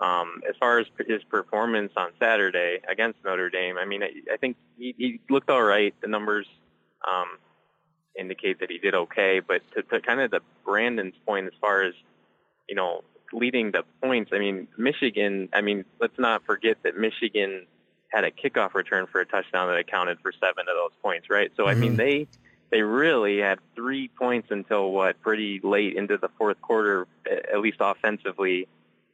Um, 0.00 0.42
as 0.48 0.56
far 0.58 0.80
as 0.80 0.86
his 1.06 1.22
performance 1.24 1.92
on 1.96 2.10
Saturday 2.18 2.80
against 2.88 3.18
Notre 3.24 3.48
Dame, 3.48 3.78
I 3.78 3.84
mean, 3.84 4.02
I, 4.02 4.10
I 4.32 4.36
think 4.38 4.56
he, 4.76 4.92
he 4.98 5.20
looked 5.30 5.50
all 5.50 5.62
right. 5.62 5.94
The 6.00 6.08
numbers 6.08 6.46
um, 7.06 7.38
indicate 8.18 8.58
that 8.58 8.70
he 8.70 8.78
did 8.78 8.94
okay, 8.94 9.40
but 9.40 9.62
to, 9.74 9.82
to 9.82 10.00
kind 10.00 10.20
of 10.20 10.32
the 10.32 10.40
Brandon's 10.64 11.14
point, 11.24 11.46
as 11.46 11.52
far 11.60 11.82
as 11.82 11.94
you 12.68 12.74
know, 12.74 13.02
leading 13.32 13.72
the 13.72 13.84
points. 14.02 14.30
I 14.32 14.38
mean, 14.38 14.68
Michigan. 14.76 15.48
I 15.52 15.60
mean, 15.60 15.84
let's 16.00 16.18
not 16.18 16.44
forget 16.44 16.78
that 16.82 16.96
Michigan 16.96 17.66
had 18.08 18.24
a 18.24 18.30
kickoff 18.30 18.74
return 18.74 19.06
for 19.06 19.20
a 19.20 19.26
touchdown 19.26 19.68
that 19.68 19.78
accounted 19.78 20.18
for 20.20 20.32
seven 20.32 20.60
of 20.68 20.76
those 20.76 20.92
points, 21.02 21.28
right? 21.28 21.50
So, 21.56 21.64
mm-hmm. 21.64 21.70
I 21.70 21.74
mean, 21.74 21.90
mm-hmm. 21.90 21.96
they 21.96 22.28
they 22.74 22.82
really 22.82 23.38
had 23.38 23.60
three 23.76 24.08
points 24.08 24.48
until 24.50 24.90
what 24.90 25.20
pretty 25.22 25.60
late 25.62 25.94
into 25.94 26.18
the 26.18 26.28
fourth 26.36 26.60
quarter, 26.60 27.06
at 27.24 27.60
least 27.60 27.76
offensively, 27.78 28.66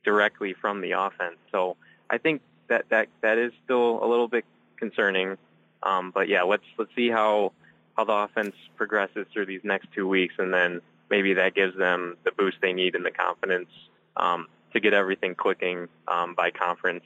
directly 0.02 0.54
from 0.54 0.80
the 0.80 0.92
offense. 0.92 1.36
So 1.52 1.76
I 2.08 2.16
think 2.16 2.40
that 2.68 2.88
that 2.88 3.08
that 3.20 3.36
is 3.36 3.52
still 3.62 4.02
a 4.02 4.06
little 4.08 4.28
bit 4.28 4.46
concerning. 4.78 5.36
Um, 5.82 6.10
but 6.10 6.26
yeah, 6.26 6.40
let's 6.40 6.64
let's 6.78 6.90
see 6.96 7.10
how 7.10 7.52
how 7.98 8.04
the 8.04 8.14
offense 8.14 8.54
progresses 8.78 9.26
through 9.30 9.44
these 9.44 9.60
next 9.62 9.88
two 9.94 10.08
weeks, 10.08 10.36
and 10.38 10.54
then 10.54 10.80
maybe 11.10 11.34
that 11.34 11.54
gives 11.54 11.76
them 11.76 12.16
the 12.24 12.32
boost 12.32 12.56
they 12.62 12.72
need 12.72 12.94
and 12.94 13.04
the 13.04 13.10
confidence 13.10 13.68
um, 14.16 14.46
to 14.72 14.80
get 14.80 14.94
everything 14.94 15.34
clicking 15.34 15.86
um, 16.08 16.34
by 16.34 16.50
conference 16.50 17.04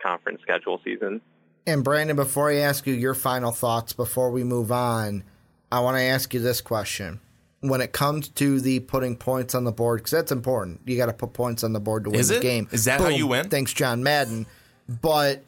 conference 0.00 0.40
schedule 0.42 0.80
season. 0.84 1.20
And 1.66 1.82
Brandon, 1.82 2.14
before 2.14 2.48
I 2.48 2.58
ask 2.58 2.86
you 2.86 2.94
your 2.94 3.14
final 3.14 3.50
thoughts, 3.50 3.92
before 3.92 4.30
we 4.30 4.44
move 4.44 4.70
on, 4.70 5.24
I 5.72 5.80
want 5.80 5.96
to 5.96 6.02
ask 6.02 6.34
you 6.34 6.40
this 6.40 6.60
question. 6.60 7.20
When 7.60 7.82
it 7.82 7.92
comes 7.92 8.28
to 8.28 8.58
the 8.60 8.80
putting 8.80 9.16
points 9.16 9.54
on 9.54 9.64
the 9.64 9.72
board, 9.72 10.00
because 10.00 10.12
that's 10.12 10.32
important, 10.32 10.80
you 10.86 10.96
got 10.96 11.06
to 11.06 11.12
put 11.12 11.34
points 11.34 11.62
on 11.62 11.74
the 11.74 11.80
board 11.80 12.04
to 12.04 12.10
win 12.10 12.26
the 12.26 12.40
game. 12.40 12.68
Is 12.72 12.86
that 12.86 12.98
Boom. 12.98 13.10
how 13.10 13.16
you 13.16 13.26
win? 13.26 13.50
Thanks, 13.50 13.74
John 13.74 14.02
Madden. 14.02 14.46
But 14.88 15.44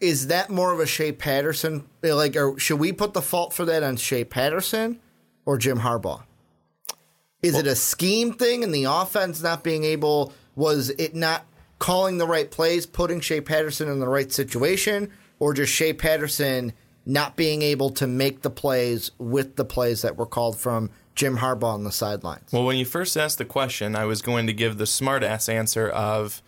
is 0.00 0.26
that 0.26 0.50
more 0.50 0.72
of 0.72 0.80
a 0.80 0.86
Shea 0.86 1.12
Patterson? 1.12 1.84
Eh, 2.02 2.12
like, 2.12 2.34
or 2.34 2.58
should 2.58 2.80
we 2.80 2.92
put 2.92 3.12
the 3.12 3.22
fault 3.22 3.52
for 3.52 3.64
that 3.66 3.84
on 3.84 3.96
Shea 3.96 4.24
Patterson 4.24 4.98
or 5.46 5.56
Jim 5.56 5.78
Harbaugh? 5.78 6.24
Is 7.42 7.52
well, 7.52 7.60
it 7.60 7.66
a 7.68 7.76
scheme 7.76 8.32
thing 8.32 8.64
and 8.64 8.74
the 8.74 8.84
offense 8.84 9.40
not 9.40 9.62
being 9.62 9.84
able? 9.84 10.32
Was 10.56 10.90
it 10.90 11.14
not 11.14 11.46
calling 11.78 12.18
the 12.18 12.26
right 12.26 12.50
plays, 12.50 12.86
putting 12.86 13.20
Shea 13.20 13.40
Patterson 13.40 13.88
in 13.88 14.00
the 14.00 14.08
right 14.08 14.32
situation, 14.32 15.10
or 15.38 15.54
just 15.54 15.72
Shea 15.72 15.92
Patterson 15.92 16.72
not 17.04 17.36
being 17.36 17.62
able 17.62 17.90
to 17.90 18.06
make 18.06 18.42
the 18.42 18.50
plays 18.50 19.10
with 19.18 19.56
the 19.56 19.64
plays 19.64 20.02
that 20.02 20.16
were 20.16 20.26
called 20.26 20.58
from 20.58 20.90
Jim 21.14 21.38
Harbaugh 21.38 21.74
on 21.74 21.84
the 21.84 21.92
sidelines? 21.92 22.52
Well, 22.52 22.64
when 22.64 22.76
you 22.76 22.84
first 22.84 23.16
asked 23.16 23.38
the 23.38 23.44
question, 23.44 23.96
I 23.96 24.04
was 24.04 24.22
going 24.22 24.46
to 24.46 24.52
give 24.52 24.78
the 24.78 24.84
smartass 24.84 25.48
answer 25.48 25.88
of, 25.88 26.42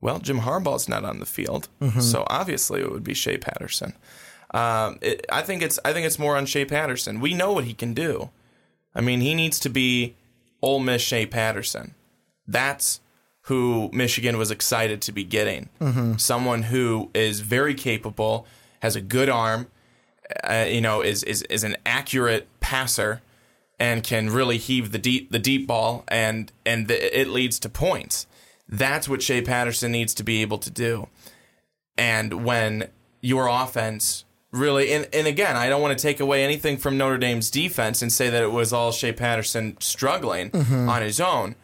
well, 0.00 0.18
Jim 0.18 0.40
Harbaugh's 0.40 0.88
not 0.88 1.04
on 1.04 1.20
the 1.20 1.26
field, 1.26 1.68
mm-hmm. 1.80 2.00
so 2.00 2.24
obviously 2.28 2.80
it 2.80 2.90
would 2.90 3.04
be 3.04 3.14
Shea 3.14 3.38
Patterson. 3.38 3.94
Um, 4.52 4.98
it, 5.00 5.26
I 5.30 5.42
think 5.42 5.62
it's 5.62 5.78
I 5.84 5.92
think 5.92 6.06
it's 6.06 6.18
more 6.18 6.36
on 6.36 6.46
Shea 6.46 6.64
Patterson. 6.64 7.20
We 7.20 7.34
know 7.34 7.52
what 7.52 7.64
he 7.64 7.74
can 7.74 7.94
do. 7.94 8.30
I 8.94 9.00
mean, 9.00 9.20
he 9.20 9.34
needs 9.34 9.60
to 9.60 9.68
be 9.68 10.16
Ole 10.62 10.80
Miss 10.80 11.02
Shea 11.02 11.26
Patterson. 11.26 11.94
That's 12.48 13.00
who 13.42 13.90
Michigan 13.92 14.38
was 14.38 14.50
excited 14.50 15.00
to 15.02 15.12
be 15.12 15.24
getting. 15.24 15.68
Mm-hmm. 15.80 16.16
Someone 16.16 16.64
who 16.64 17.10
is 17.14 17.40
very 17.40 17.74
capable, 17.74 18.46
has 18.80 18.96
a 18.96 19.00
good 19.00 19.28
arm, 19.28 19.68
uh, 20.44 20.66
you 20.68 20.80
know, 20.80 21.02
is, 21.02 21.22
is 21.22 21.42
is 21.42 21.64
an 21.64 21.76
accurate 21.84 22.48
passer, 22.60 23.22
and 23.78 24.02
can 24.02 24.30
really 24.30 24.58
heave 24.58 24.92
the 24.92 24.98
deep 24.98 25.30
the 25.30 25.38
deep 25.38 25.66
ball, 25.66 26.04
and 26.08 26.52
and 26.64 26.88
the, 26.88 27.20
it 27.20 27.28
leads 27.28 27.58
to 27.60 27.68
points. 27.68 28.26
That's 28.68 29.08
what 29.08 29.22
Shea 29.22 29.42
Patterson 29.42 29.92
needs 29.92 30.14
to 30.14 30.22
be 30.22 30.42
able 30.42 30.58
to 30.58 30.70
do. 30.70 31.08
And 31.96 32.44
when 32.44 32.88
your 33.20 33.48
offense 33.48 34.24
really 34.52 34.92
and, 34.92 35.08
and 35.12 35.26
again 35.26 35.56
i 35.56 35.68
don't 35.68 35.80
want 35.80 35.96
to 35.96 36.02
take 36.02 36.18
away 36.18 36.42
anything 36.42 36.76
from 36.76 36.98
notre 36.98 37.18
dame's 37.18 37.50
defense 37.50 38.02
and 38.02 38.12
say 38.12 38.28
that 38.30 38.42
it 38.42 38.50
was 38.50 38.72
all 38.72 38.90
shea 38.90 39.12
patterson 39.12 39.76
struggling 39.80 40.50
mm-hmm. 40.50 40.88
on 40.88 41.02
his 41.02 41.20
own 41.20 41.54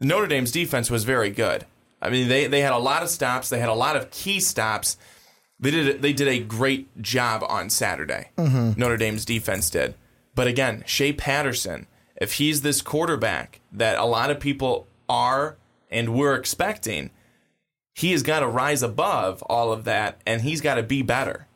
notre 0.00 0.26
dame's 0.26 0.50
defense 0.50 0.90
was 0.90 1.04
very 1.04 1.30
good 1.30 1.66
i 2.00 2.08
mean 2.08 2.28
they, 2.28 2.46
they 2.46 2.60
had 2.60 2.72
a 2.72 2.78
lot 2.78 3.02
of 3.02 3.10
stops 3.10 3.50
they 3.50 3.58
had 3.58 3.68
a 3.68 3.74
lot 3.74 3.96
of 3.96 4.10
key 4.10 4.40
stops 4.40 4.96
they 5.60 5.70
did 5.70 6.02
they 6.02 6.12
did 6.12 6.28
a 6.28 6.40
great 6.40 7.00
job 7.02 7.44
on 7.48 7.70
saturday 7.70 8.30
mm-hmm. 8.36 8.78
notre 8.78 8.96
dame's 8.96 9.24
defense 9.24 9.70
did 9.70 9.94
but 10.34 10.46
again 10.46 10.82
shea 10.86 11.12
patterson 11.12 11.86
if 12.16 12.34
he's 12.34 12.62
this 12.62 12.80
quarterback 12.82 13.60
that 13.72 13.98
a 13.98 14.04
lot 14.04 14.30
of 14.30 14.38
people 14.40 14.86
are 15.08 15.56
and 15.90 16.14
we're 16.14 16.34
expecting 16.34 17.10
he 17.94 18.12
has 18.12 18.22
got 18.22 18.40
to 18.40 18.48
rise 18.48 18.82
above 18.82 19.42
all 19.42 19.72
of 19.72 19.84
that 19.84 20.20
and 20.26 20.42
he's 20.42 20.60
got 20.60 20.74
to 20.74 20.82
be 20.82 21.02
better 21.02 21.46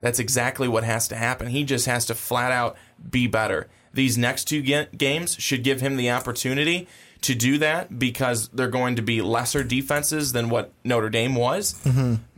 That's 0.00 0.18
exactly 0.18 0.68
what 0.68 0.84
has 0.84 1.08
to 1.08 1.16
happen. 1.16 1.46
He 1.46 1.64
just 1.64 1.86
has 1.86 2.04
to 2.06 2.14
flat 2.14 2.52
out 2.52 2.76
be 3.10 3.26
better. 3.26 3.68
These 3.94 4.18
next 4.18 4.44
two 4.44 4.60
ga- 4.60 4.88
games 4.94 5.34
should 5.38 5.64
give 5.64 5.80
him 5.80 5.96
the 5.96 6.10
opportunity 6.10 6.88
to 7.22 7.34
do 7.34 7.56
that 7.58 7.98
because 7.98 8.48
they're 8.48 8.68
going 8.68 8.96
to 8.96 9.02
be 9.02 9.22
lesser 9.22 9.64
defenses 9.64 10.32
than 10.32 10.50
what 10.50 10.72
Notre 10.84 11.08
Dame 11.08 11.34
was. 11.36 11.80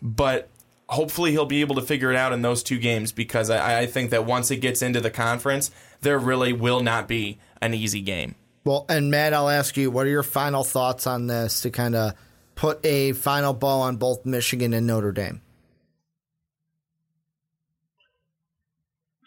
But 0.01 0.49
hopefully 0.89 1.33
he'll 1.33 1.47
be 1.47 1.61
able 1.61 1.75
to 1.75 1.83
figure 1.83 2.11
it 2.11 2.17
out 2.17 2.33
in 2.33 2.43
those 2.43 2.63
two 2.63 2.79
games 2.79 3.13
because 3.13 3.51
I, 3.51 3.81
I 3.81 3.87
think 3.87 4.11
that 4.11 4.25
once 4.25 4.51
it 4.51 4.59
gets 4.59 4.83
into 4.83 5.01
the 5.01 5.11
conference, 5.11 5.71
there 6.01 6.19
really 6.19 6.53
will 6.53 6.81
not 6.81 7.09
be 7.09 7.39
an 7.61 7.75
easy 7.75 8.01
game. 8.01 8.35
Well, 8.65 8.85
and 8.89 9.11
Matt, 9.11 9.33
I'll 9.33 9.49
ask 9.49 9.77
you, 9.77 9.91
what 9.91 10.07
are 10.07 10.11
your 10.11 10.23
final 10.23 10.65
thoughts 10.65 11.07
on 11.07 11.27
this 11.29 11.61
to 11.63 11.71
kind 11.71 11.95
of 11.95 12.15
put 12.55 12.85
a 12.85 13.13
final 13.13 13.53
bow 13.53 13.81
on 13.81 13.97
both 13.97 14.27
Michigan 14.27 14.75
and 14.75 14.87
Notre 14.87 15.13
Dame? 15.13 15.41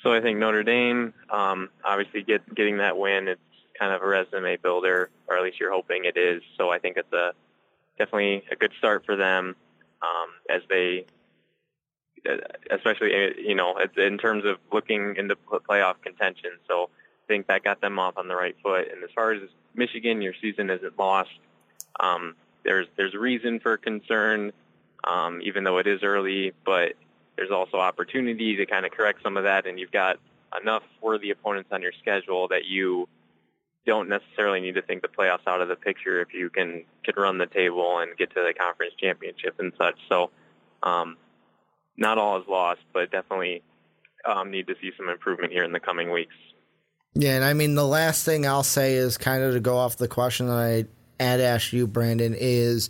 So 0.04 0.14
I 0.14 0.22
think 0.22 0.40
Notre 0.40 0.64
Dame, 0.64 1.14
um, 1.30 1.70
obviously 1.84 2.24
get, 2.24 2.54
getting 2.56 2.78
that 2.78 2.98
win, 2.98 3.28
it's 3.28 3.42
kind 3.78 3.94
of 3.94 4.02
a 4.02 4.08
resume 4.08 4.58
builder, 4.58 5.10
or 5.28 5.38
at 5.38 5.44
least 5.44 5.60
you're 5.60 5.72
hoping 5.72 6.06
it 6.06 6.18
is. 6.18 6.42
So 6.58 6.70
I 6.70 6.80
think 6.80 6.98
it's 6.98 7.12
a 7.12 7.32
definitely 7.98 8.44
a 8.52 8.56
good 8.56 8.72
start 8.78 9.06
for 9.06 9.16
them 9.16 9.56
um, 10.02 10.30
as 10.50 10.62
they, 10.70 11.06
especially 12.72 13.12
you 13.38 13.56
know 13.56 13.76
in 13.98 14.18
terms 14.18 14.46
of 14.46 14.58
looking 14.72 15.16
into 15.18 15.36
playoff 15.36 16.02
contention. 16.02 16.52
So 16.68 16.84
I 16.84 17.28
think 17.28 17.48
that 17.48 17.64
got 17.64 17.82
them 17.82 18.00
off 18.00 18.18
on 18.18 18.28
the 18.28 18.36
right 18.36 18.56
foot. 18.64 18.88
And 18.92 19.04
as 19.04 19.10
far 19.14 19.32
as 19.32 19.42
Michigan, 19.76 20.22
your 20.22 20.34
season 20.42 20.70
isn't 20.70 20.98
lost. 20.98 21.30
Um, 22.00 22.36
there's 22.64 22.88
there's 22.98 23.14
reason 23.14 23.60
for 23.60 23.78
concern, 23.78 24.52
um, 25.08 25.42
even 25.44 25.64
though 25.64 25.78
it 25.78 25.88
is 25.88 26.04
early, 26.04 26.54
but 26.66 26.94
there's 27.36 27.52
also 27.52 27.78
opportunity 27.78 28.58
to 28.58 28.66
kind 28.66 28.86
of 28.86 28.92
correct 28.92 29.24
some 29.24 29.38
of 29.38 29.44
that, 29.44 29.66
and 29.66 29.80
you've 29.80 29.92
got 29.92 30.18
enough 30.60 30.84
worthy 31.02 31.32
opponents 31.32 31.70
on 31.72 31.82
your 31.82 31.94
schedule 32.02 32.48
that 32.50 32.66
you 32.66 33.08
don't 33.86 34.10
necessarily 34.10 34.60
need 34.60 34.76
to 34.76 34.82
think 34.82 35.02
the 35.02 35.08
playoffs 35.08 35.48
out 35.48 35.62
of 35.62 35.68
the 35.68 35.76
picture 35.76 36.22
if 36.22 36.34
you 36.34 36.50
can 36.50 36.84
can 37.04 37.16
run 37.18 37.38
the 37.38 37.48
table 37.48 38.00
and 38.00 38.16
get 38.18 38.30
to 38.30 38.44
the 38.46 38.54
conference 38.54 38.94
championship 39.00 39.56
and 39.60 39.74
such. 39.78 39.96
So, 40.08 40.32
um, 40.84 41.18
not 42.00 42.18
all 42.18 42.42
is 42.42 42.48
lost, 42.48 42.82
but 42.94 43.12
definitely 43.12 43.62
um, 44.26 44.50
need 44.50 44.68
to 44.68 44.76
see 44.82 44.92
some 44.98 45.10
improvement 45.10 45.52
here 45.52 45.64
in 45.64 45.72
the 45.72 45.80
coming 45.80 46.12
weeks. 46.12 46.34
Yeah, 47.14 47.36
and 47.36 47.44
I 47.44 47.54
mean 47.54 47.76
the 47.76 47.86
last 47.86 48.24
thing 48.24 48.48
I'll 48.48 48.64
say 48.64 48.96
is 48.96 49.18
kind 49.18 49.44
of 49.44 49.54
to 49.54 49.60
go 49.60 49.78
off 49.78 49.98
the 49.98 50.08
question 50.08 50.48
that 50.48 50.88
I 51.20 51.24
had 51.24 51.42
asked 51.42 51.74
you, 51.74 51.86
Brandon, 51.88 52.36
is 52.38 52.90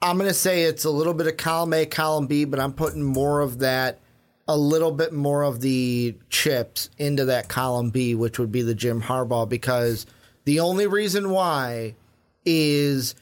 I'm 0.00 0.16
going 0.16 0.28
to 0.28 0.34
say 0.34 0.62
it's 0.62 0.84
a 0.84 0.90
little 0.90 1.14
bit 1.14 1.26
of 1.26 1.36
column 1.36 1.72
A, 1.74 1.86
column 1.86 2.26
B, 2.26 2.44
but 2.44 2.60
I'm 2.60 2.72
putting 2.72 3.02
more 3.02 3.40
of 3.40 3.58
that, 3.58 4.00
a 4.48 4.56
little 4.56 4.92
bit 4.92 5.12
more 5.12 5.42
of 5.42 5.60
the 5.60 6.16
chips 6.30 6.90
into 6.96 7.26
that 7.26 7.48
column 7.48 7.90
B, 7.90 8.14
which 8.14 8.38
would 8.38 8.52
be 8.52 8.62
the 8.62 8.74
Jim 8.74 9.02
Harbaugh, 9.02 9.48
because 9.48 10.06
the 10.44 10.60
only 10.60 10.86
reason 10.86 11.30
why 11.30 11.94
is 12.44 13.14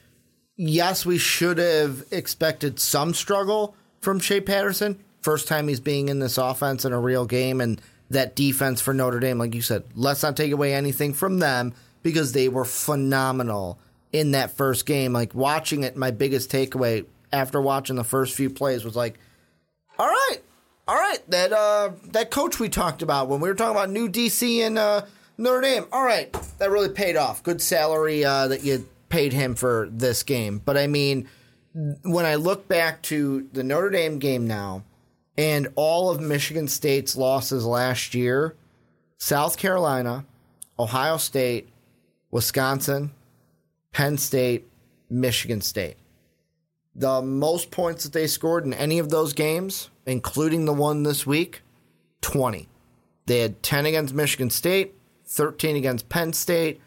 yes, 0.55 1.05
we 1.05 1.17
should 1.17 1.57
have 1.57 2.03
expected 2.11 2.79
some 2.79 3.13
struggle 3.13 3.75
from 4.03 4.19
Shea 4.19 4.41
Patterson. 4.41 5.03
First 5.21 5.47
time 5.47 5.67
he's 5.67 5.79
being 5.79 6.09
in 6.09 6.19
this 6.19 6.37
offense 6.37 6.85
in 6.85 6.93
a 6.93 6.99
real 6.99 7.25
game, 7.25 7.61
and 7.61 7.81
that 8.09 8.35
defense 8.35 8.81
for 8.81 8.93
Notre 8.93 9.19
Dame, 9.19 9.37
like 9.37 9.55
you 9.55 9.61
said, 9.61 9.83
let's 9.95 10.21
not 10.21 10.37
take 10.37 10.51
away 10.51 10.73
anything 10.73 11.13
from 11.13 11.39
them 11.39 11.73
because 12.03 12.33
they 12.33 12.49
were 12.49 12.65
phenomenal 12.65 13.79
in 14.11 14.31
that 14.31 14.51
first 14.51 14.85
game. 14.85 15.13
Like 15.13 15.33
watching 15.33 15.83
it, 15.83 15.95
my 15.95 16.11
biggest 16.11 16.51
takeaway 16.51 17.05
after 17.31 17.61
watching 17.61 17.95
the 17.95 18.03
first 18.03 18.35
few 18.35 18.49
plays 18.49 18.83
was 18.83 18.95
like, 18.95 19.17
all 19.97 20.07
right, 20.07 20.37
all 20.87 20.95
right, 20.95 21.19
that 21.29 21.53
uh, 21.53 21.91
that 22.11 22.29
coach 22.29 22.59
we 22.59 22.69
talked 22.69 23.01
about 23.01 23.29
when 23.29 23.39
we 23.39 23.47
were 23.47 23.55
talking 23.55 23.75
about 23.75 23.89
new 23.89 24.09
DC 24.09 24.59
and 24.59 24.77
uh, 24.77 25.03
Notre 25.37 25.61
Dame. 25.61 25.85
All 25.91 26.03
right, 26.03 26.31
that 26.59 26.69
really 26.69 26.89
paid 26.89 27.15
off. 27.15 27.41
Good 27.43 27.61
salary 27.61 28.25
uh, 28.25 28.49
that 28.49 28.63
you 28.63 28.87
paid 29.09 29.31
him 29.33 29.55
for 29.55 29.87
this 29.91 30.23
game. 30.23 30.61
But 30.63 30.77
I 30.77 30.87
mean, 30.87 31.29
when 31.73 32.25
I 32.25 32.35
look 32.35 32.67
back 32.67 33.01
to 33.03 33.47
the 33.53 33.63
Notre 33.63 33.89
Dame 33.89 34.19
game 34.19 34.47
now 34.47 34.83
and 35.37 35.67
all 35.75 36.09
of 36.09 36.21
Michigan 36.21 36.67
State's 36.67 37.15
losses 37.15 37.65
last 37.65 38.13
year, 38.13 38.55
South 39.17 39.57
Carolina, 39.57 40.25
Ohio 40.77 41.17
State, 41.17 41.69
Wisconsin, 42.31 43.11
Penn 43.91 44.17
State, 44.17 44.67
Michigan 45.09 45.61
State. 45.61 45.97
The 46.95 47.21
most 47.21 47.71
points 47.71 48.03
that 48.03 48.13
they 48.13 48.27
scored 48.27 48.65
in 48.65 48.73
any 48.73 48.99
of 48.99 49.09
those 49.09 49.33
games, 49.33 49.89
including 50.05 50.65
the 50.65 50.73
one 50.73 51.03
this 51.03 51.25
week, 51.25 51.61
20. 52.21 52.69
They 53.25 53.39
had 53.39 53.63
10 53.63 53.87
against 53.87 54.13
Michigan 54.13 54.49
State, 54.49 54.93
13 55.25 55.75
against 55.75 56.09
Penn 56.09 56.33
State, 56.33 56.81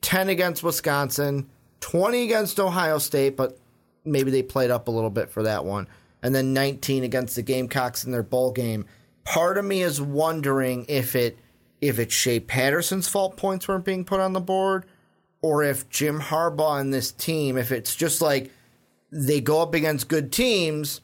10 0.00 0.30
against 0.30 0.62
Wisconsin, 0.62 1.50
20 1.80 2.24
against 2.24 2.58
Ohio 2.58 2.98
State, 2.98 3.36
but 3.36 3.58
maybe 4.04 4.30
they 4.30 4.42
played 4.42 4.70
up 4.70 4.88
a 4.88 4.90
little 4.90 5.10
bit 5.10 5.30
for 5.30 5.42
that 5.42 5.64
one, 5.64 5.88
and 6.22 6.34
then 6.34 6.52
19 6.52 7.04
against 7.04 7.36
the 7.36 7.42
Gamecocks 7.42 8.04
in 8.04 8.12
their 8.12 8.22
bowl 8.22 8.52
game. 8.52 8.86
Part 9.24 9.58
of 9.58 9.64
me 9.64 9.82
is 9.82 10.00
wondering 10.00 10.86
if 10.88 11.14
it 11.14 11.38
if 11.80 11.98
it's 11.98 12.14
Shea 12.14 12.40
Patterson's 12.40 13.08
fault 13.08 13.36
points 13.36 13.66
weren't 13.66 13.84
being 13.84 14.04
put 14.04 14.20
on 14.20 14.34
the 14.34 14.40
board 14.40 14.84
or 15.42 15.62
if 15.62 15.88
Jim 15.88 16.20
Harbaugh 16.20 16.80
and 16.80 16.92
this 16.92 17.10
team, 17.10 17.56
if 17.56 17.72
it's 17.72 17.96
just 17.96 18.20
like 18.20 18.50
they 19.10 19.40
go 19.40 19.62
up 19.62 19.74
against 19.74 20.08
good 20.08 20.30
teams 20.30 21.00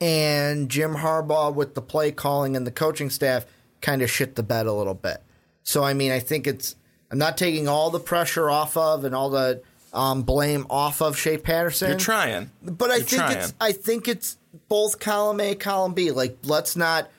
and 0.00 0.68
Jim 0.68 0.96
Harbaugh 0.96 1.54
with 1.54 1.74
the 1.74 1.82
play 1.82 2.10
calling 2.10 2.56
and 2.56 2.66
the 2.66 2.72
coaching 2.72 3.10
staff 3.10 3.46
kind 3.80 4.02
of 4.02 4.10
shit 4.10 4.34
the 4.34 4.42
bed 4.42 4.66
a 4.66 4.72
little 4.72 4.94
bit. 4.94 5.22
So, 5.62 5.84
I 5.84 5.94
mean, 5.94 6.10
I 6.10 6.18
think 6.18 6.46
it's, 6.46 6.74
I'm 7.10 7.18
not 7.18 7.36
taking 7.36 7.68
all 7.68 7.90
the 7.90 8.00
pressure 8.00 8.50
off 8.50 8.76
of 8.76 9.04
and 9.04 9.14
all 9.14 9.30
the 9.30 9.62
um, 9.92 10.22
blame 10.22 10.66
off 10.70 11.00
of 11.00 11.18
Shea 11.18 11.38
Patterson. 11.38 11.90
You're 11.90 11.98
trying. 11.98 12.50
But 12.62 12.90
I 12.90 12.96
You're 12.96 13.04
think 13.04 13.22
trying. 13.22 13.36
it's, 13.38 13.54
I 13.60 13.72
think 13.72 14.08
it's 14.08 14.36
both 14.68 14.98
column 14.98 15.40
A, 15.40 15.54
column 15.54 15.94
B. 15.94 16.10
Like, 16.10 16.38
let's 16.44 16.76
not 16.76 17.10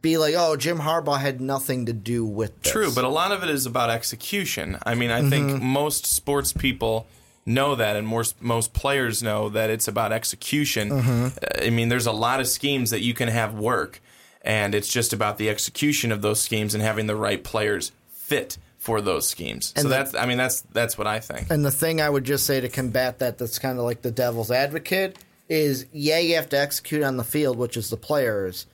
be 0.00 0.16
like, 0.16 0.34
oh, 0.36 0.56
Jim 0.56 0.78
Harbaugh 0.78 1.18
had 1.18 1.40
nothing 1.40 1.86
to 1.86 1.92
do 1.92 2.24
with 2.24 2.62
this. 2.62 2.72
True, 2.72 2.92
but 2.94 3.04
a 3.04 3.08
lot 3.08 3.32
of 3.32 3.42
it 3.42 3.50
is 3.50 3.66
about 3.66 3.90
execution. 3.90 4.78
I 4.86 4.94
mean, 4.94 5.10
I 5.10 5.28
think 5.28 5.60
most 5.60 6.06
sports 6.06 6.52
people 6.52 7.06
know 7.44 7.74
that, 7.74 7.96
and 7.96 8.06
most 8.06 8.40
most 8.40 8.72
players 8.72 9.22
know 9.22 9.48
that 9.48 9.70
it's 9.70 9.88
about 9.88 10.12
execution. 10.12 10.92
Uh, 10.92 11.30
I 11.62 11.70
mean, 11.70 11.88
there's 11.88 12.06
a 12.06 12.12
lot 12.12 12.40
of 12.40 12.46
schemes 12.46 12.90
that 12.90 13.00
you 13.00 13.12
can 13.14 13.28
have 13.28 13.54
work, 13.54 14.00
and 14.42 14.74
it's 14.74 14.92
just 14.92 15.12
about 15.12 15.38
the 15.38 15.50
execution 15.50 16.12
of 16.12 16.22
those 16.22 16.40
schemes 16.40 16.74
and 16.74 16.82
having 16.82 17.06
the 17.06 17.16
right 17.16 17.42
players 17.42 17.90
fit 18.08 18.58
for 18.86 19.00
those 19.00 19.26
schemes. 19.26 19.72
so 19.76 19.82
the- 19.82 19.88
that's, 19.88 20.14
I 20.14 20.26
mean, 20.26 20.38
that's 20.38 20.60
that's 20.72 20.96
what 20.96 21.08
I 21.08 21.18
think. 21.18 21.50
And 21.50 21.64
the 21.64 21.72
thing 21.72 22.00
I 22.00 22.08
would 22.08 22.22
just 22.22 22.46
say 22.46 22.60
to 22.60 22.68
combat 22.68 23.18
that, 23.18 23.36
that's 23.36 23.58
kind 23.58 23.78
of 23.80 23.84
like 23.84 24.02
the 24.02 24.12
devil's 24.12 24.52
advocate, 24.52 25.18
is 25.48 25.86
yeah, 25.92 26.20
you 26.20 26.36
have 26.36 26.48
to 26.50 26.58
execute 26.58 27.02
on 27.02 27.16
the 27.16 27.24
field, 27.24 27.58
which 27.58 27.76
is 27.76 27.90
the 27.90 27.96
players, 27.96 28.66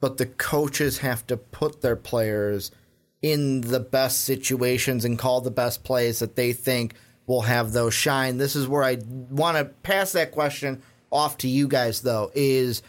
but 0.00 0.16
the 0.16 0.24
coaches 0.24 0.98
have 0.98 1.26
to 1.26 1.36
put 1.36 1.82
their 1.82 1.96
players 1.96 2.70
in 3.20 3.60
the 3.60 3.80
best 3.80 4.24
situations 4.24 5.04
and 5.04 5.18
call 5.18 5.42
the 5.42 5.50
best 5.50 5.84
plays 5.84 6.20
that 6.20 6.36
they 6.36 6.54
think 6.54 6.94
will 7.26 7.42
have 7.42 7.72
those 7.72 7.92
shine. 7.92 8.38
This 8.38 8.56
is 8.56 8.66
where 8.66 8.82
I 8.82 8.96
want 9.28 9.58
to 9.58 9.66
pass 9.66 10.12
that 10.12 10.32
question 10.32 10.82
off 11.12 11.36
to 11.38 11.48
you 11.48 11.68
guys, 11.68 12.00
though, 12.00 12.30
is 12.34 12.82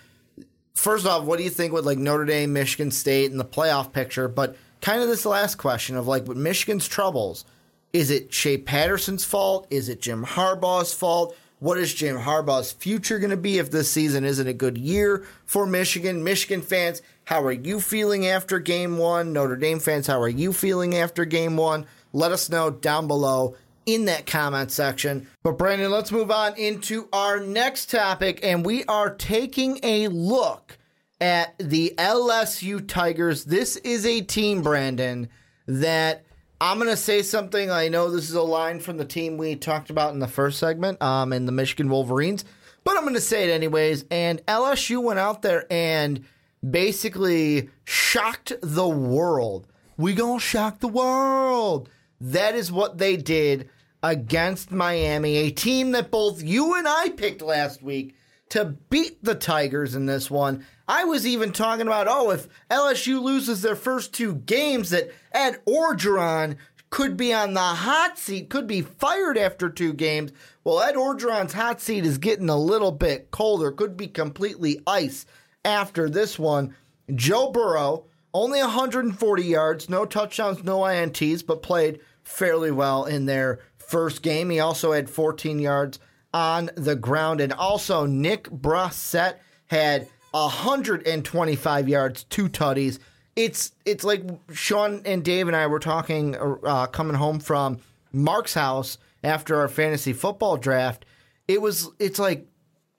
first 0.73 1.05
off, 1.05 1.25
what 1.25 1.37
do 1.37 1.43
you 1.43 1.49
think 1.49 1.73
with 1.73 1.85
like 1.85 1.97
Notre 1.97 2.23
Dame, 2.23 2.53
Michigan 2.53 2.91
State, 2.91 3.29
and 3.29 3.39
the 3.39 3.45
playoff 3.45 3.91
picture? 3.91 4.29
But 4.29 4.55
kind 4.81 5.01
of 5.01 5.07
this 5.07 5.25
last 5.25 5.55
question 5.55 5.95
of 5.95 6.07
like 6.07 6.27
with 6.27 6.37
Michigan's 6.37 6.87
troubles, 6.87 7.45
is 7.93 8.09
it 8.09 8.33
Shea 8.33 8.57
Patterson's 8.57 9.25
fault? 9.25 9.67
Is 9.69 9.89
it 9.89 10.01
Jim 10.01 10.25
Harbaugh's 10.25 10.93
fault? 10.93 11.35
What 11.59 11.77
is 11.77 11.93
Jim 11.93 12.17
Harbaugh's 12.17 12.71
future 12.71 13.19
going 13.19 13.29
to 13.29 13.37
be 13.37 13.59
if 13.59 13.69
this 13.69 13.91
season 13.91 14.25
isn't 14.25 14.47
a 14.47 14.53
good 14.53 14.77
year 14.77 15.25
for 15.45 15.67
Michigan? 15.67 16.23
Michigan 16.23 16.61
fans, 16.61 17.03
how 17.25 17.43
are 17.43 17.51
you 17.51 17.79
feeling 17.79 18.25
after 18.25 18.57
game 18.59 18.97
one? 18.97 19.31
Notre 19.31 19.55
Dame 19.55 19.79
fans, 19.79 20.07
how 20.07 20.19
are 20.19 20.29
you 20.29 20.53
feeling 20.53 20.95
after 20.95 21.23
game 21.23 21.57
one? 21.57 21.85
Let 22.13 22.31
us 22.31 22.49
know 22.49 22.71
down 22.71 23.07
below 23.07 23.55
in 23.85 24.05
that 24.05 24.25
comment 24.25 24.71
section. 24.71 25.27
But 25.43 25.57
Brandon, 25.57 25.91
let's 25.91 26.11
move 26.11 26.31
on 26.31 26.57
into 26.57 27.07
our 27.13 27.39
next 27.39 27.91
topic, 27.91 28.39
and 28.41 28.65
we 28.65 28.83
are 28.85 29.13
taking 29.13 29.79
a 29.83 30.07
look 30.07 30.77
at 31.21 31.55
the 31.59 31.93
LSU 31.97 32.85
Tigers. 32.85 33.45
This 33.45 33.77
is 33.77 34.05
a 34.05 34.21
team, 34.21 34.61
Brandon, 34.61 35.29
that 35.67 36.25
I'm 36.59 36.77
going 36.77 36.89
to 36.89 36.97
say 36.97 37.21
something. 37.21 37.69
I 37.71 37.87
know 37.87 38.09
this 38.09 38.27
is 38.27 38.35
a 38.35 38.41
line 38.41 38.79
from 38.79 38.97
the 38.97 39.05
team 39.05 39.37
we 39.37 39.55
talked 39.55 39.89
about 39.89 40.13
in 40.13 40.19
the 40.19 40.27
first 40.27 40.59
segment, 40.59 41.01
um, 41.01 41.31
in 41.31 41.45
the 41.45 41.51
Michigan 41.51 41.89
Wolverines, 41.89 42.43
but 42.83 42.97
I'm 42.97 43.03
going 43.03 43.13
to 43.13 43.21
say 43.21 43.47
it 43.47 43.53
anyways. 43.53 44.05
And 44.11 44.45
LSU 44.47 45.01
went 45.01 45.19
out 45.19 45.43
there 45.43 45.65
and 45.71 46.25
basically 46.67 47.69
shocked 47.83 48.53
the 48.61 48.87
world. 48.87 49.67
We 49.97 50.13
gonna 50.13 50.39
shock 50.39 50.79
the 50.79 50.87
world. 50.87 51.89
That 52.19 52.55
is 52.55 52.71
what 52.71 52.97
they 52.97 53.17
did 53.17 53.69
against 54.03 54.71
Miami, 54.71 55.37
a 55.37 55.51
team 55.51 55.91
that 55.91 56.11
both 56.11 56.41
you 56.41 56.75
and 56.75 56.87
I 56.87 57.09
picked 57.09 57.41
last 57.41 57.81
week 57.81 58.15
to 58.49 58.65
beat 58.65 59.23
the 59.23 59.35
Tigers 59.35 59.95
in 59.95 60.05
this 60.05 60.29
one. 60.29 60.65
I 60.91 61.05
was 61.05 61.25
even 61.25 61.53
talking 61.53 61.87
about, 61.87 62.09
oh, 62.09 62.31
if 62.31 62.49
LSU 62.69 63.21
loses 63.21 63.61
their 63.61 63.77
first 63.77 64.13
two 64.13 64.35
games, 64.35 64.89
that 64.89 65.09
Ed 65.31 65.61
Orgeron 65.65 66.57
could 66.89 67.15
be 67.15 67.33
on 67.33 67.53
the 67.53 67.61
hot 67.61 68.17
seat, 68.17 68.49
could 68.49 68.67
be 68.67 68.81
fired 68.81 69.37
after 69.37 69.69
two 69.69 69.93
games. 69.93 70.33
Well, 70.65 70.81
Ed 70.81 70.95
Orgeron's 70.95 71.53
hot 71.53 71.79
seat 71.79 72.05
is 72.05 72.17
getting 72.17 72.49
a 72.49 72.57
little 72.57 72.91
bit 72.91 73.31
colder, 73.31 73.71
could 73.71 73.95
be 73.95 74.09
completely 74.09 74.81
ice 74.85 75.25
after 75.63 76.09
this 76.09 76.37
one. 76.37 76.75
Joe 77.15 77.51
Burrow, 77.51 78.07
only 78.33 78.59
140 78.59 79.43
yards, 79.43 79.89
no 79.89 80.03
touchdowns, 80.03 80.61
no 80.61 80.79
INTs, 80.79 81.41
but 81.45 81.63
played 81.63 82.01
fairly 82.25 82.69
well 82.69 83.05
in 83.05 83.27
their 83.27 83.59
first 83.77 84.21
game. 84.21 84.49
He 84.49 84.59
also 84.59 84.91
had 84.91 85.09
14 85.09 85.57
yards 85.57 85.99
on 86.33 86.69
the 86.75 86.97
ground. 86.97 87.39
And 87.39 87.53
also, 87.53 88.05
Nick 88.05 88.49
Brossette 88.49 89.37
had 89.67 90.09
125 90.31 91.89
yards, 91.89 92.23
two 92.25 92.49
tutties. 92.49 92.99
It's 93.35 93.71
it's 93.85 94.03
like 94.03 94.23
Sean 94.51 95.01
and 95.05 95.23
Dave 95.23 95.47
and 95.47 95.55
I 95.55 95.67
were 95.67 95.79
talking 95.79 96.35
uh, 96.65 96.87
coming 96.87 97.15
home 97.15 97.39
from 97.39 97.79
Mark's 98.11 98.53
house 98.53 98.97
after 99.23 99.57
our 99.57 99.67
fantasy 99.67 100.13
football 100.13 100.57
draft. 100.57 101.05
It 101.47 101.61
was 101.61 101.89
it's 101.99 102.19
like 102.19 102.47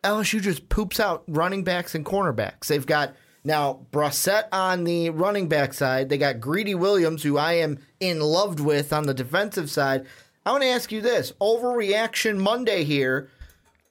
LSU 0.05 0.41
just 0.41 0.69
poops 0.69 1.01
out 1.01 1.25
running 1.29 1.65
backs 1.65 1.95
and 1.95 2.05
cornerbacks. 2.05 2.67
They've 2.67 2.87
got 2.87 3.15
now 3.45 3.87
Brossette 3.93 4.49
on 4.53 4.85
the 4.85 5.11
running 5.11 5.49
back 5.49 5.75
side. 5.75 6.09
They 6.09 6.19
got 6.19 6.41
Greedy 6.41 6.75
Williams, 6.75 7.23
who 7.23 7.37
I 7.37 7.55
am 7.55 7.79
in 8.01 8.21
love 8.21 8.61
with 8.61 8.93
on 8.93 9.05
the 9.05 9.15
defensive 9.15 9.71
side. 9.71 10.07
I 10.45 10.53
want 10.53 10.63
to 10.63 10.69
ask 10.69 10.91
you 10.93 11.01
this: 11.01 11.33
overreaction 11.41 12.39
Monday 12.39 12.85
here. 12.85 13.29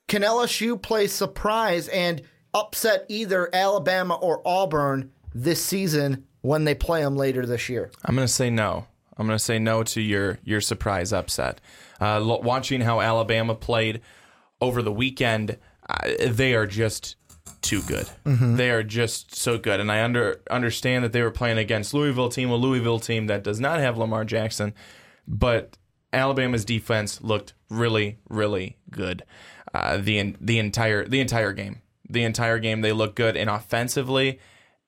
Can 0.07 0.23
LSU 0.23 0.81
play 0.81 1.07
surprise 1.07 1.87
and 1.87 2.21
upset 2.53 3.05
either 3.09 3.49
Alabama 3.53 4.15
or 4.15 4.41
Auburn 4.45 5.11
this 5.33 5.63
season 5.63 6.25
when 6.41 6.63
they 6.65 6.75
play 6.75 7.01
them 7.01 7.15
later 7.15 7.45
this 7.45 7.69
year? 7.69 7.91
I'm 8.05 8.15
going 8.15 8.27
to 8.27 8.33
say 8.33 8.49
no. 8.49 8.87
I'm 9.17 9.27
going 9.27 9.37
to 9.37 9.43
say 9.43 9.59
no 9.59 9.83
to 9.83 10.01
your 10.01 10.39
your 10.43 10.61
surprise 10.61 11.13
upset. 11.13 11.61
Uh, 11.99 12.21
watching 12.41 12.81
how 12.81 13.01
Alabama 13.01 13.53
played 13.53 14.01
over 14.59 14.81
the 14.81 14.91
weekend, 14.91 15.57
uh, 15.87 16.09
they 16.27 16.55
are 16.55 16.65
just 16.65 17.15
too 17.61 17.81
good. 17.83 18.07
Mm-hmm. 18.25 18.55
They 18.55 18.71
are 18.71 18.83
just 18.83 19.35
so 19.35 19.57
good, 19.57 19.79
and 19.79 19.91
I 19.91 20.03
under 20.03 20.41
understand 20.49 21.03
that 21.03 21.11
they 21.11 21.21
were 21.21 21.31
playing 21.31 21.57
against 21.57 21.93
Louisville 21.93 22.29
team, 22.29 22.49
a 22.49 22.55
Louisville 22.55 22.99
team 22.99 23.27
that 23.27 23.43
does 23.43 23.59
not 23.59 23.79
have 23.79 23.97
Lamar 23.97 24.25
Jackson, 24.25 24.73
but 25.27 25.77
Alabama's 26.13 26.65
defense 26.65 27.21
looked 27.21 27.53
really, 27.69 28.19
really 28.29 28.77
good. 28.89 29.23
Uh, 29.73 29.97
the 29.97 30.35
the 30.41 30.57
entire 30.57 31.07
the 31.07 31.19
entire 31.19 31.53
game, 31.53 31.81
the 32.11 32.23
entire 32.23 32.59
game, 32.59 32.81
they 32.81 32.91
look 32.91 33.15
good, 33.15 33.35
and 33.37 33.49
offensively, 33.49 34.39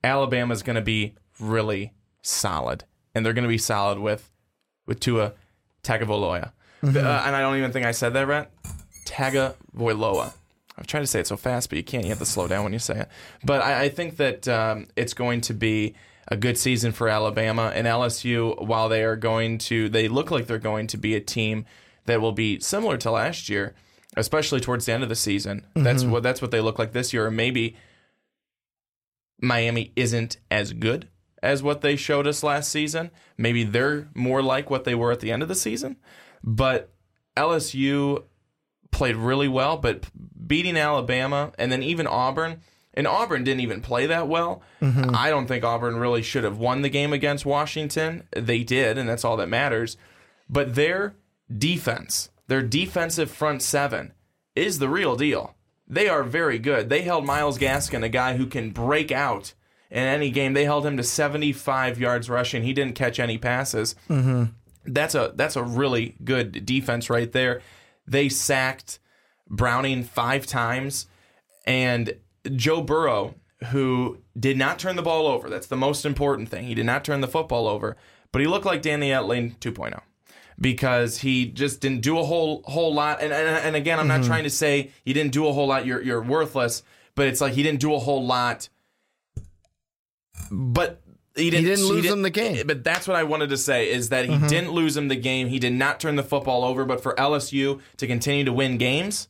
Alabama's 0.04 0.64
going 0.64 0.76
to 0.76 0.82
be 0.82 1.16
really 1.40 1.94
solid, 2.22 2.84
and 3.14 3.26
they're 3.26 3.34
going 3.34 3.44
to 3.44 3.50
be 3.50 3.58
solid 3.58 4.00
with 4.00 4.30
with 4.86 5.00
Tua 5.00 5.34
Tagovailoa. 5.84 6.52
Mm-hmm. 6.84 6.98
Uh, 6.98 7.00
and 7.26 7.36
I 7.36 7.42
don't 7.42 7.58
even 7.58 7.72
think 7.72 7.86
I 7.86 7.92
said 7.92 8.14
that 8.14 8.28
right. 8.28 8.48
Tagovailoa. 9.06 10.34
I'm 10.78 10.86
trying 10.86 11.04
to 11.04 11.08
say 11.08 11.20
it 11.20 11.28
so 11.28 11.38
fast, 11.38 11.70
but 11.70 11.78
you 11.78 11.84
can't. 11.84 12.04
You 12.04 12.10
have 12.10 12.20
to 12.20 12.26
slow 12.26 12.48
down 12.48 12.64
when 12.64 12.74
you 12.74 12.80
say 12.80 13.02
it. 13.02 13.10
But 13.44 13.62
I, 13.62 13.84
I 13.84 13.90
think 13.90 14.18
that 14.18 14.48
um, 14.48 14.88
it's 14.96 15.14
going 15.14 15.42
to 15.42 15.54
be 15.54 15.94
a 16.28 16.36
good 16.36 16.58
season 16.58 16.92
for 16.92 17.10
Alabama 17.10 17.72
and 17.74 17.86
LSU. 17.86 18.60
While 18.66 18.90
they 18.90 19.04
are 19.04 19.16
going 19.16 19.60
to, 19.60 19.88
they 19.90 20.08
look 20.08 20.32
like 20.32 20.48
they're 20.48 20.58
going 20.58 20.88
to 20.88 20.98
be 20.98 21.16
a 21.16 21.20
team 21.20 21.66
that 22.06 22.22
will 22.22 22.32
be 22.32 22.60
similar 22.60 22.98
to 22.98 23.12
last 23.12 23.50
year, 23.50 23.76
especially 24.16 24.59
towards 24.59 24.86
the 24.86 24.93
end 24.93 25.03
of 25.03 25.09
the 25.09 25.16
season. 25.16 25.66
Mm-hmm. 25.76 25.84
That's 25.84 26.03
what 26.03 26.24
that's 26.24 26.41
what 26.41 26.51
they 26.51 26.61
look 26.61 26.80
like 26.80 26.91
this 26.91 27.14
year. 27.14 27.28
Or 27.28 27.32
maybe 27.32 27.76
Miami 29.41 29.91
isn't 29.95 30.38
as 30.49 30.74
good 30.74 31.07
as 31.41 31.61
what 31.61 31.82
they 31.82 31.95
showed 31.95 32.26
us 32.26 32.43
last 32.43 32.72
season. 32.72 33.11
Maybe 33.38 33.64
they're 33.64 34.07
more 34.14 34.41
like 34.41 34.70
what 34.70 34.86
they 34.86 34.95
were 34.95 35.11
at 35.11 35.20
the 35.20 35.32
end 35.32 35.41
of 35.41 35.49
the 35.49 35.55
season. 35.55 35.97
But 36.43 36.89
LSU 37.36 38.24
played 38.91 39.16
really 39.16 39.47
well, 39.47 39.78
but 39.78 40.05
beating 40.47 40.78
Alabama 40.78 41.51
and 41.57 41.72
then 41.72 41.84
even 41.84 42.07
Auburn, 42.07 42.61
and 42.93 43.07
Auburn 43.07 43.43
didn't 43.43 43.61
even 43.61 43.82
play 43.82 44.05
that 44.05 44.28
well. 44.28 44.61
Mm-hmm. 44.82 45.16
I 45.16 45.30
don't 45.30 45.47
think 45.47 45.64
Auburn 45.64 45.97
really 45.97 46.22
should 46.22 46.43
have 46.43 46.59
won 46.59 46.82
the 46.84 46.89
game 46.89 47.11
against 47.11 47.45
Washington. 47.45 48.28
They 48.32 48.64
did, 48.64 48.97
and 48.97 49.09
that's 49.09 49.26
all 49.26 49.36
that 49.38 49.49
matters. 49.49 49.97
But 50.47 50.76
their 50.76 51.16
defense, 51.55 52.30
their 52.48 52.62
defensive 52.62 53.32
front 53.32 53.62
seven, 53.62 54.14
is 54.56 54.80
the 54.80 54.89
real 54.89 55.16
deal. 55.16 55.56
They 55.88 56.08
are 56.08 56.24
very 56.24 56.60
good. 56.60 56.89
They 56.89 57.02
held 57.02 57.26
Myles 57.26 57.58
Gaskin, 57.58 58.04
a 58.04 58.10
guy 58.10 58.38
who 58.38 58.46
can 58.46 58.72
break 58.72 59.12
out 59.12 59.54
in 59.91 60.04
any 60.04 60.32
game. 60.32 60.54
They 60.54 60.66
held 60.66 60.86
him 60.86 60.98
to 60.98 61.04
75 61.04 62.00
yards 62.00 62.30
rushing. 62.30 62.64
He 62.64 62.74
didn't 62.74 62.96
catch 62.96 63.20
any 63.20 63.38
passes. 63.38 63.96
Mm-hmm. 64.10 64.46
That's 64.86 65.16
a 65.16 65.34
that's 65.36 65.56
a 65.56 65.64
really 65.64 66.16
good 66.24 66.66
defense 66.66 67.10
right 67.10 67.32
there. 67.32 67.62
They 68.06 68.28
sacked 68.28 69.00
Browning 69.50 70.04
five 70.04 70.46
times, 70.46 71.08
and 71.66 72.16
Joe 72.56 72.82
Burrow, 72.82 73.36
who 73.72 74.18
did 74.38 74.58
not 74.58 74.80
turn 74.80 74.96
the 74.98 75.02
ball 75.02 75.28
over. 75.28 75.50
That's 75.50 75.68
the 75.68 75.78
most 75.78 76.06
important 76.06 76.50
thing. 76.50 76.66
He 76.66 76.76
did 76.76 76.86
not 76.86 77.06
turn 77.06 77.22
the 77.22 77.28
football 77.28 77.68
over, 77.68 77.96
but 78.32 78.41
he 78.41 78.48
looked 78.48 78.66
like 78.66 78.82
Danny 78.82 79.10
Etling 79.10 79.58
2.0 79.60 80.02
because 80.60 81.20
he 81.20 81.45
just 81.45 81.82
didn't 81.82 82.01
do 82.01 82.20
a 82.20 82.24
whole 82.24 82.64
whole 82.66 82.93
lot. 82.93 83.22
And 83.22 83.34
and, 83.34 83.47
and 83.47 83.76
again, 83.76 83.99
I'm 83.99 84.08
mm-hmm. 84.08 84.22
not 84.22 84.28
trying 84.28 84.43
to 84.43 84.49
say 84.49 84.91
he 85.04 85.14
didn't 85.14 85.32
do 85.34 85.47
a 85.47 85.54
whole 85.54 85.68
lot. 85.68 85.86
You're 85.86 86.01
you're 86.01 86.22
worthless, 86.22 86.84
but 87.16 87.28
it's 87.28 87.41
like 87.41 87.54
he 87.54 87.64
didn't 87.64 87.80
do 87.80 87.93
a 87.93 87.99
whole 87.99 88.26
lot. 88.26 88.70
But 90.51 91.01
he 91.36 91.49
didn't, 91.49 91.66
he 91.66 91.70
didn't 91.70 91.86
lose 91.86 91.95
he 91.95 92.01
didn't, 92.04 92.18
him 92.18 92.22
the 92.22 92.30
game. 92.30 92.68
But 92.68 92.84
that's 92.84 93.08
what 93.08 93.18
I 93.18 93.24
wanted 93.24 93.49
to 93.49 93.58
say 93.58 93.89
is 93.89 94.10
that 94.10 94.26
he 94.26 94.36
mm-hmm. 94.36 94.47
didn't 94.47 94.72
lose 94.72 94.95
him 94.95 95.08
the 95.08 95.16
game. 95.16 95.47
He 95.47 95.60
did 95.60 95.74
not 95.74 95.99
turn 95.99 96.16
the 96.16 96.24
football 96.24 96.64
over. 96.64 96.86
But 96.86 97.01
for 97.01 97.16
LSU 97.16 97.82
to 97.97 98.08
continue 98.08 98.45
to 98.45 98.54
win 98.54 98.78
games, 98.78 99.30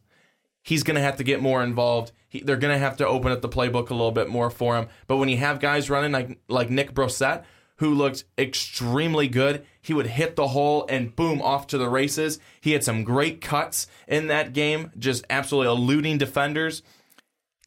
he's 0.61 0.83
going 0.83 0.95
to 0.95 1.01
have 1.01 1.17
to 1.17 1.23
get 1.23 1.41
more 1.41 1.63
involved. 1.63 2.11
He, 2.27 2.41
they're 2.41 2.57
going 2.57 2.73
to 2.73 2.79
have 2.79 2.97
to 2.97 3.07
open 3.07 3.31
up 3.31 3.41
the 3.41 3.49
playbook 3.49 3.89
a 3.89 3.93
little 3.93 4.11
bit 4.11 4.27
more 4.27 4.49
for 4.49 4.75
him. 4.75 4.87
But 5.07 5.17
when 5.17 5.29
you 5.29 5.37
have 5.37 5.59
guys 5.59 5.89
running 5.89 6.11
like 6.11 6.39
like 6.49 6.69
Nick 6.69 6.93
Brossette, 6.93 7.43
who 7.83 7.93
looked 7.93 8.23
extremely 8.37 9.27
good, 9.27 9.65
he 9.81 9.93
would 9.93 10.07
hit 10.07 10.37
the 10.37 10.47
hole 10.47 10.85
and 10.87 11.13
boom 11.17 11.41
off 11.41 11.67
to 11.67 11.77
the 11.77 11.89
races. 11.89 12.39
He 12.61 12.71
had 12.71 12.81
some 12.81 13.03
great 13.03 13.41
cuts 13.41 13.87
in 14.07 14.27
that 14.27 14.53
game, 14.53 14.93
just 14.97 15.25
absolutely 15.29 15.73
eluding 15.73 16.17
defenders. 16.17 16.81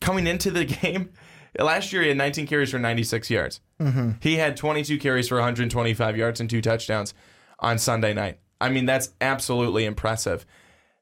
Coming 0.00 0.26
into 0.26 0.50
the 0.50 0.64
game, 0.82 1.10
last 1.58 1.92
year 1.92 2.00
he 2.00 2.08
had 2.08 2.16
19 2.16 2.46
carries 2.46 2.70
for 2.70 2.78
96 2.78 3.28
yards. 3.28 3.60
Mm-hmm. 3.78 4.12
He 4.20 4.36
had 4.36 4.56
22 4.56 4.98
carries 4.98 5.28
for 5.28 5.34
125 5.34 6.16
yards 6.16 6.40
and 6.40 6.48
two 6.48 6.62
touchdowns 6.62 7.12
on 7.58 7.76
Sunday 7.76 8.14
night. 8.14 8.38
I 8.58 8.70
mean, 8.70 8.86
that's 8.86 9.10
absolutely 9.20 9.84
impressive. 9.84 10.46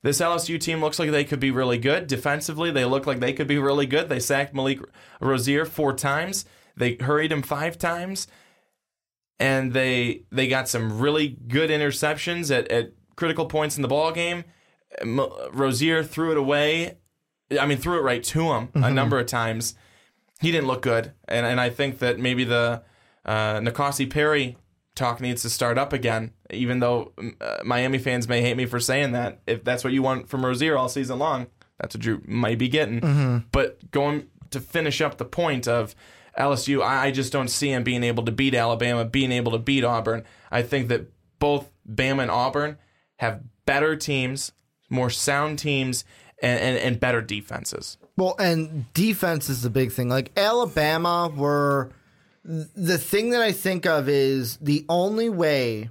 This 0.02 0.20
LSU 0.20 0.58
team 0.58 0.80
looks 0.80 0.98
like 0.98 1.12
they 1.12 1.22
could 1.22 1.38
be 1.38 1.52
really 1.52 1.78
good. 1.78 2.08
Defensively, 2.08 2.72
they 2.72 2.84
look 2.84 3.06
like 3.06 3.20
they 3.20 3.32
could 3.32 3.46
be 3.46 3.58
really 3.58 3.86
good. 3.86 4.08
They 4.08 4.18
sacked 4.18 4.56
Malik 4.56 4.80
Rosier 5.20 5.64
four 5.64 5.92
times. 5.92 6.46
They 6.76 6.96
hurried 6.96 7.30
him 7.30 7.42
five 7.42 7.78
times. 7.78 8.26
And 9.40 9.72
they 9.72 10.22
they 10.30 10.48
got 10.48 10.68
some 10.68 10.98
really 11.00 11.36
good 11.48 11.70
interceptions 11.70 12.56
at, 12.56 12.68
at 12.68 12.92
critical 13.16 13.46
points 13.46 13.76
in 13.76 13.82
the 13.82 13.88
ball 13.88 14.12
game. 14.12 14.44
Rosier 15.02 16.04
threw 16.04 16.30
it 16.30 16.36
away. 16.36 16.98
I 17.58 17.66
mean, 17.66 17.78
threw 17.78 17.98
it 17.98 18.02
right 18.02 18.22
to 18.22 18.52
him 18.52 18.68
mm-hmm. 18.68 18.84
a 18.84 18.90
number 18.90 19.18
of 19.18 19.26
times 19.26 19.74
he 20.40 20.50
didn't 20.50 20.66
look 20.66 20.82
good, 20.82 21.12
and 21.28 21.46
and 21.46 21.60
I 21.60 21.70
think 21.70 21.98
that 22.00 22.18
maybe 22.18 22.44
the 22.44 22.82
uh, 23.24 23.60
Perry 24.10 24.56
talk 24.94 25.20
needs 25.20 25.42
to 25.42 25.50
start 25.50 25.78
up 25.78 25.92
again. 25.92 26.32
Even 26.50 26.80
though 26.80 27.12
uh, 27.40 27.58
Miami 27.64 27.98
fans 27.98 28.28
may 28.28 28.42
hate 28.42 28.56
me 28.56 28.66
for 28.66 28.78
saying 28.78 29.12
that, 29.12 29.40
if 29.46 29.64
that's 29.64 29.84
what 29.84 29.92
you 29.92 30.02
want 30.02 30.28
from 30.28 30.44
Rosier 30.44 30.76
all 30.76 30.88
season 30.88 31.18
long, 31.18 31.46
that's 31.78 31.94
what 31.94 32.04
you 32.04 32.22
might 32.26 32.58
be 32.58 32.68
getting. 32.68 33.00
Mm-hmm. 33.00 33.38
But 33.52 33.90
going 33.90 34.28
to 34.50 34.60
finish 34.60 35.00
up 35.00 35.18
the 35.18 35.24
point 35.24 35.66
of 35.66 35.94
LSU, 36.38 36.82
I, 36.82 37.06
I 37.06 37.10
just 37.10 37.32
don't 37.32 37.48
see 37.48 37.70
him 37.70 37.84
being 37.84 38.02
able 38.02 38.24
to 38.24 38.32
beat 38.32 38.54
Alabama, 38.54 39.04
being 39.04 39.32
able 39.32 39.52
to 39.52 39.58
beat 39.58 39.84
Auburn. 39.84 40.24
I 40.50 40.62
think 40.62 40.88
that 40.88 41.10
both 41.38 41.70
Bama 41.88 42.22
and 42.22 42.30
Auburn 42.30 42.78
have 43.16 43.42
better 43.66 43.96
teams, 43.96 44.52
more 44.90 45.10
sound 45.10 45.58
teams, 45.58 46.04
and, 46.42 46.60
and, 46.60 46.78
and 46.78 47.00
better 47.00 47.22
defenses. 47.22 47.98
Well, 48.16 48.36
and 48.38 48.92
defense 48.92 49.48
is 49.48 49.62
the 49.62 49.70
big 49.70 49.92
thing. 49.92 50.08
Like 50.08 50.32
Alabama 50.36 51.32
were 51.34 51.90
the 52.44 52.98
thing 52.98 53.30
that 53.30 53.40
I 53.40 53.52
think 53.52 53.86
of 53.86 54.08
is 54.08 54.58
the 54.58 54.84
only 54.88 55.28
way 55.28 55.90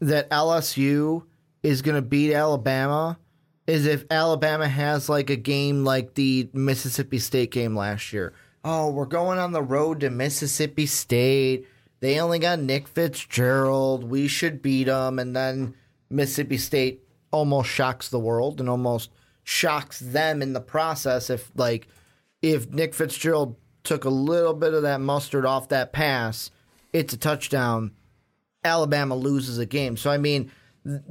that 0.00 0.30
LSU 0.30 1.24
is 1.62 1.82
going 1.82 1.96
to 1.96 2.02
beat 2.02 2.32
Alabama 2.32 3.18
is 3.66 3.86
if 3.86 4.04
Alabama 4.10 4.68
has 4.68 5.08
like 5.08 5.30
a 5.30 5.36
game 5.36 5.84
like 5.84 6.14
the 6.14 6.48
Mississippi 6.52 7.18
State 7.18 7.50
game 7.50 7.76
last 7.76 8.12
year. 8.12 8.32
Oh, 8.62 8.90
we're 8.90 9.06
going 9.06 9.38
on 9.38 9.52
the 9.52 9.62
road 9.62 10.00
to 10.00 10.10
Mississippi 10.10 10.86
State. 10.86 11.66
They 12.00 12.20
only 12.20 12.38
got 12.38 12.60
Nick 12.60 12.88
Fitzgerald. 12.88 14.04
We 14.04 14.28
should 14.28 14.60
beat 14.60 14.84
them. 14.84 15.18
And 15.18 15.34
then 15.34 15.74
Mississippi 16.10 16.58
State 16.58 17.02
almost 17.30 17.70
shocks 17.70 18.08
the 18.08 18.18
world 18.18 18.60
and 18.60 18.68
almost 18.68 19.10
shocks 19.44 19.98
them 19.98 20.42
in 20.42 20.52
the 20.52 20.60
process 20.60 21.30
if 21.30 21.50
like 21.56 21.88
if 22.42 22.70
Nick 22.70 22.94
Fitzgerald 22.94 23.56
took 23.82 24.04
a 24.04 24.10
little 24.10 24.54
bit 24.54 24.74
of 24.74 24.82
that 24.82 25.00
mustard 25.00 25.46
off 25.46 25.68
that 25.68 25.92
pass, 25.92 26.50
it's 26.92 27.14
a 27.14 27.16
touchdown. 27.16 27.92
Alabama 28.62 29.14
loses 29.14 29.58
a 29.58 29.66
game. 29.66 29.96
So 29.96 30.10
I 30.10 30.18
mean, 30.18 30.50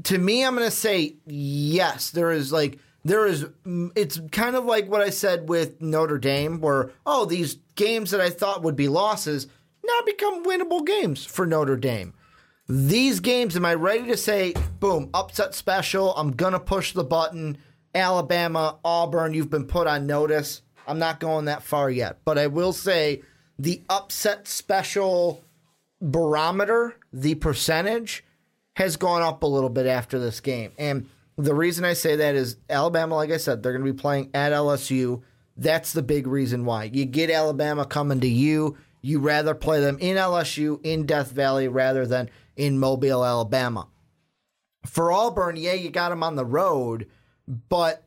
to 0.04 0.18
me, 0.18 0.44
I'm 0.44 0.56
going 0.56 0.68
to 0.68 0.76
say 0.76 1.16
yes. 1.26 2.12
There 2.12 2.32
is 2.32 2.52
like 2.52 2.80
there 3.04 3.26
is. 3.26 3.46
Mm, 3.66 3.92
it's 3.96 4.20
kind 4.32 4.56
of 4.56 4.66
like 4.66 4.90
what 4.90 5.02
I 5.02 5.10
said 5.10 5.50
with 5.50 5.82
Notre 5.82 6.18
Dame, 6.18 6.60
where 6.62 6.92
oh, 7.06 7.26
these 7.26 7.58
games 7.76 8.12
that 8.12 8.22
I 8.22 8.30
thought 8.30 8.64
would 8.64 8.76
be 8.76 8.88
losses 8.88 9.48
now 9.84 10.06
become 10.06 10.44
winnable 10.44 10.86
games 10.86 11.26
for 11.26 11.46
Notre 11.46 11.78
Dame. 11.78 12.14
These 12.68 13.20
games, 13.20 13.56
am 13.56 13.66
I 13.66 13.74
ready 13.74 14.06
to 14.08 14.18
say, 14.18 14.54
boom, 14.80 15.10
upset 15.14 15.56
special? 15.56 16.14
I'm 16.16 16.32
gonna 16.32 16.60
push 16.60 16.94
the 16.94 17.04
button. 17.04 17.58
Alabama, 17.96 18.78
Auburn, 18.86 19.34
you've 19.34 19.50
been 19.50 19.66
put 19.66 19.88
on 19.88 20.06
notice. 20.06 20.62
I'm 20.86 21.00
not 21.00 21.20
going 21.20 21.46
that 21.46 21.64
far 21.64 21.90
yet, 21.90 22.20
but 22.24 22.38
I 22.38 22.48
will 22.48 22.74
say 22.74 23.24
the 23.58 23.82
upset 23.90 24.48
special 24.48 25.44
barometer, 26.02 26.96
the 27.12 27.36
percentage, 27.36 28.24
has 28.76 28.96
gone 28.96 29.22
up 29.22 29.44
a 29.44 29.48
little 29.48 29.70
bit 29.70 29.86
after 29.86 30.20
this 30.20 30.40
game. 30.40 30.72
And 30.78 31.10
the 31.40 31.56
reason 31.56 31.86
I 31.86 31.94
say 31.94 32.18
that 32.18 32.36
is 32.36 32.58
Alabama, 32.70 33.16
like 33.16 33.32
I 33.32 33.38
said, 33.38 33.64
they're 33.64 33.72
going 33.72 33.86
to 33.86 33.94
be 33.94 33.98
playing 33.98 34.30
at 34.34 34.52
LSU. 34.52 35.22
That's 35.56 35.94
the 35.94 36.02
big 36.02 36.28
reason 36.28 36.66
why. 36.66 36.86
You 36.86 37.06
get 37.06 37.32
Alabama 37.32 37.86
coming 37.86 38.20
to 38.20 38.28
you. 38.28 38.78
You 39.02 39.20
rather 39.20 39.56
play 39.56 39.80
them 39.80 39.98
in 40.00 40.18
LSU, 40.18 40.82
in 40.84 41.06
Death 41.06 41.32
Valley, 41.32 41.70
rather 41.70 42.06
than 42.06 42.30
in 42.58 42.78
Mobile, 42.78 43.24
Alabama. 43.24 43.88
For 44.86 45.14
Auburn, 45.14 45.56
yeah, 45.56 45.74
you 45.74 45.90
got 45.90 46.10
them 46.10 46.24
on 46.24 46.36
the 46.36 46.46
road, 46.46 47.08
but 47.48 48.04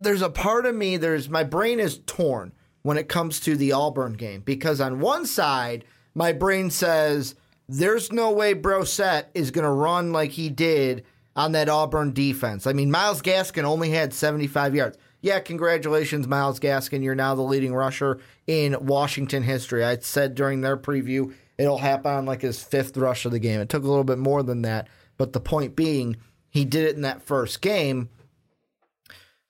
there's 0.00 0.22
a 0.22 0.30
part 0.30 0.66
of 0.66 0.74
me, 0.74 0.96
there's 0.96 1.28
my 1.28 1.44
brain 1.44 1.78
is 1.78 2.00
torn 2.06 2.52
when 2.82 2.98
it 2.98 3.08
comes 3.08 3.38
to 3.40 3.56
the 3.56 3.70
Auburn 3.70 4.14
game 4.14 4.40
because 4.40 4.80
on 4.80 4.98
one 4.98 5.26
side, 5.26 5.84
my 6.12 6.32
brain 6.32 6.70
says 6.70 7.36
there's 7.68 8.10
no 8.10 8.32
way 8.32 8.54
Brossette 8.54 9.26
is 9.34 9.52
going 9.52 9.64
to 9.64 9.70
run 9.70 10.12
like 10.12 10.32
he 10.32 10.48
did 10.50 11.04
on 11.36 11.52
that 11.52 11.68
Auburn 11.68 12.12
defense. 12.12 12.66
I 12.66 12.72
mean, 12.72 12.90
Myles 12.90 13.22
Gaskin 13.22 13.64
only 13.64 13.90
had 13.90 14.12
75 14.12 14.74
yards. 14.74 14.98
Yeah, 15.20 15.40
congratulations, 15.40 16.28
Myles 16.28 16.60
Gaskin. 16.60 17.02
You're 17.02 17.14
now 17.14 17.34
the 17.34 17.42
leading 17.42 17.74
rusher 17.74 18.20
in 18.46 18.76
Washington 18.80 19.42
history. 19.42 19.84
I 19.84 19.96
said 19.98 20.34
during 20.34 20.60
their 20.60 20.76
preview 20.76 21.32
it'll 21.56 21.78
happen 21.78 22.12
on 22.12 22.26
like 22.26 22.42
his 22.42 22.62
fifth 22.62 22.96
rush 22.96 23.24
of 23.24 23.32
the 23.32 23.38
game. 23.38 23.60
It 23.60 23.68
took 23.68 23.84
a 23.84 23.88
little 23.88 24.04
bit 24.04 24.18
more 24.18 24.42
than 24.42 24.62
that, 24.62 24.88
but 25.16 25.32
the 25.32 25.40
point 25.40 25.76
being, 25.76 26.16
he 26.50 26.64
did 26.64 26.86
it 26.86 26.96
in 26.96 27.02
that 27.02 27.22
first 27.22 27.60
game. 27.60 28.10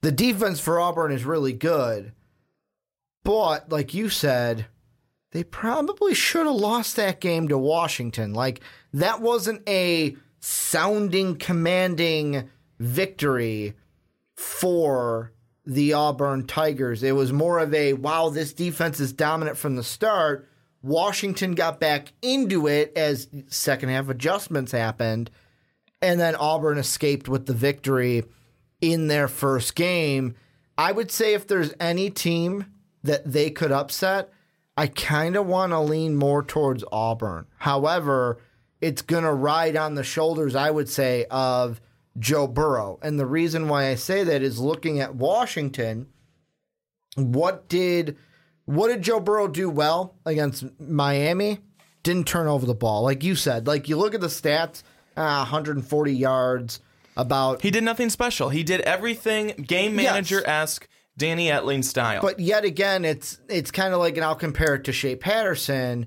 The 0.03 0.12
defense 0.12 0.61
for 0.61 0.78
Auburn 0.78 1.12
is 1.12 1.24
really 1.24 1.55
good, 1.55 2.12
but 3.24 3.70
like 3.70 3.95
you 3.95 4.11
said, 4.11 4.66
they 5.32 5.43
probably 5.43 6.14
should 6.14 6.47
have 6.47 6.55
lost 6.55 6.95
that 6.97 7.20
game 7.20 7.49
to 7.49 7.59
Washington. 7.59 8.32
Like, 8.32 8.61
that 8.93 9.20
wasn't 9.20 9.68
a 9.68 10.16
sounding, 10.45 11.36
commanding 11.36 12.51
victory 12.78 13.72
for 14.36 15.32
the 15.64 15.95
Auburn 15.95 16.47
Tigers. 16.47 17.03
It 17.03 17.12
was 17.12 17.32
more 17.32 17.61
of 17.61 17.72
a 17.72 17.95
wow, 17.95 18.28
this 18.28 18.53
defense 18.53 19.01
is 19.01 19.14
dominant 19.14 19.57
from 19.57 19.76
the 19.76 19.82
start. 19.82 20.47
Washington 20.82 21.55
got 21.55 21.80
back 21.80 22.12
into 22.20 22.66
it 22.66 22.92
as 22.95 23.26
second 23.47 23.88
half 23.88 24.11
adjustments 24.11 24.72
happened, 24.72 25.30
and 26.03 26.20
then 26.20 26.36
Auburn 26.36 26.76
escaped 26.76 27.26
with 27.26 27.47
the 27.47 27.55
victory 27.55 28.24
in 28.82 29.07
their 29.07 29.28
first 29.28 29.74
game. 29.74 30.34
I 30.76 30.92
would 30.92 31.11
say 31.11 31.32
if 31.32 31.47
there's 31.47 31.72
any 31.80 32.11
team 32.11 32.66
that 33.03 33.32
they 33.32 33.49
could 33.49 33.72
upset, 33.72 34.30
I 34.76 34.88
kind 34.88 35.36
of 35.36 35.47
want 35.47 35.72
to 35.72 35.80
lean 35.80 36.16
more 36.16 36.42
towards 36.42 36.84
Auburn. 36.92 37.47
However, 37.57 38.40
it's 38.85 39.01
going 39.01 39.24
to 39.24 39.32
ride 39.32 39.76
on 39.76 39.95
the 39.95 40.05
shoulders, 40.05 40.55
I 40.55 40.70
would 40.70 40.91
say, 40.91 41.24
of 41.30 41.80
Joe 42.18 42.47
Burrow. 42.47 42.99
And 43.03 43.18
the 43.18 43.24
reason 43.24 43.66
why 43.66 43.87
I 43.87 43.95
say 43.95 44.24
that 44.24 44.43
is 44.43 44.59
looking 44.59 45.01
at 45.01 45.14
Washington, 45.14 46.09
what 47.16 47.66
did 47.68 48.18
what 48.66 48.89
did 48.89 49.01
Joe 49.01 49.20
Burrow 49.20 49.49
do 49.49 49.70
well 49.70 50.16
against 50.26 50.64
Miami? 50.78 51.61
Didn't 52.03 52.26
turn 52.26 52.47
over 52.47 52.66
the 52.66 52.74
ball. 52.74 53.03
Like 53.03 53.24
you 53.24 53.37
said, 53.37 53.66
like 53.66 53.89
you 53.89 53.97
look 53.97 54.14
at 54.14 54.20
the 54.20 54.26
stats, 54.26 54.82
uh, 55.16 55.39
140 55.39 56.12
yards, 56.12 56.80
about 57.16 57.62
He 57.62 57.70
did 57.70 57.85
nothing 57.85 58.11
special. 58.11 58.51
He 58.51 58.62
did 58.62 58.82
everything 58.82 59.64
game 59.66 59.97
manager 59.97 60.47
esque 60.47 60.89
Danny 61.16 61.47
Etling 61.47 61.85
style. 61.85 62.20
But 62.20 62.39
yet 62.39 62.66
again, 62.66 63.07
it's 63.07 63.41
it's 63.49 63.70
kind 63.70 63.95
of 63.95 64.01
like, 64.01 64.16
and 64.16 64.24
I'll 64.24 64.35
compare 64.35 64.74
it 64.74 64.85
to 64.85 64.93
Shea 64.93 65.16
Patterson. 65.16 66.07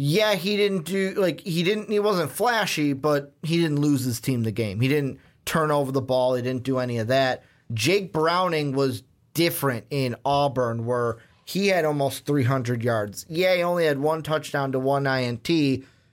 Yeah, 0.00 0.36
he 0.36 0.56
didn't 0.56 0.84
do 0.84 1.14
like 1.16 1.40
he 1.40 1.64
didn't 1.64 1.90
he 1.90 1.98
wasn't 1.98 2.30
flashy, 2.30 2.92
but 2.92 3.32
he 3.42 3.60
didn't 3.60 3.80
lose 3.80 4.04
his 4.04 4.20
team 4.20 4.44
the 4.44 4.52
game. 4.52 4.80
He 4.80 4.86
didn't 4.86 5.18
turn 5.44 5.72
over 5.72 5.90
the 5.90 6.00
ball. 6.00 6.36
He 6.36 6.42
didn't 6.42 6.62
do 6.62 6.78
any 6.78 6.98
of 6.98 7.08
that. 7.08 7.42
Jake 7.74 8.12
Browning 8.12 8.76
was 8.76 9.02
different 9.34 9.86
in 9.90 10.14
Auburn, 10.24 10.86
where 10.86 11.16
he 11.44 11.66
had 11.66 11.84
almost 11.84 12.26
300 12.26 12.84
yards. 12.84 13.26
Yeah, 13.28 13.56
he 13.56 13.64
only 13.64 13.86
had 13.86 13.98
one 13.98 14.22
touchdown 14.22 14.70
to 14.70 14.78
one 14.78 15.04
INT, 15.04 15.50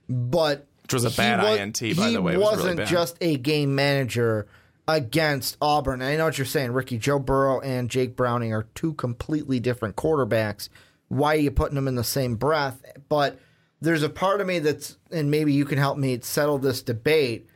but 0.08 0.66
which 0.82 0.92
was 0.92 1.04
a 1.04 1.10
bad 1.10 1.44
was, 1.44 1.56
INT 1.56 1.96
by 1.96 2.10
the 2.10 2.20
way. 2.20 2.32
He 2.32 2.38
was 2.38 2.56
wasn't 2.56 2.78
really 2.80 2.90
just 2.90 3.16
a 3.20 3.36
game 3.36 3.76
manager 3.76 4.48
against 4.88 5.58
Auburn. 5.62 6.02
And 6.02 6.10
I 6.10 6.16
know 6.16 6.24
what 6.24 6.38
you're 6.38 6.44
saying, 6.44 6.72
Ricky. 6.72 6.98
Joe 6.98 7.20
Burrow 7.20 7.60
and 7.60 7.88
Jake 7.88 8.16
Browning 8.16 8.52
are 8.52 8.66
two 8.74 8.94
completely 8.94 9.60
different 9.60 9.94
quarterbacks. 9.94 10.70
Why 11.06 11.36
are 11.36 11.38
you 11.38 11.52
putting 11.52 11.76
them 11.76 11.86
in 11.86 11.94
the 11.94 12.02
same 12.02 12.34
breath? 12.34 12.82
But 13.08 13.38
there's 13.80 14.02
a 14.02 14.08
part 14.08 14.40
of 14.40 14.46
me 14.46 14.58
that's, 14.58 14.96
and 15.10 15.30
maybe 15.30 15.52
you 15.52 15.64
can 15.64 15.78
help 15.78 15.98
me 15.98 16.18
settle 16.20 16.58
this 16.58 16.82
debate. 16.82 17.48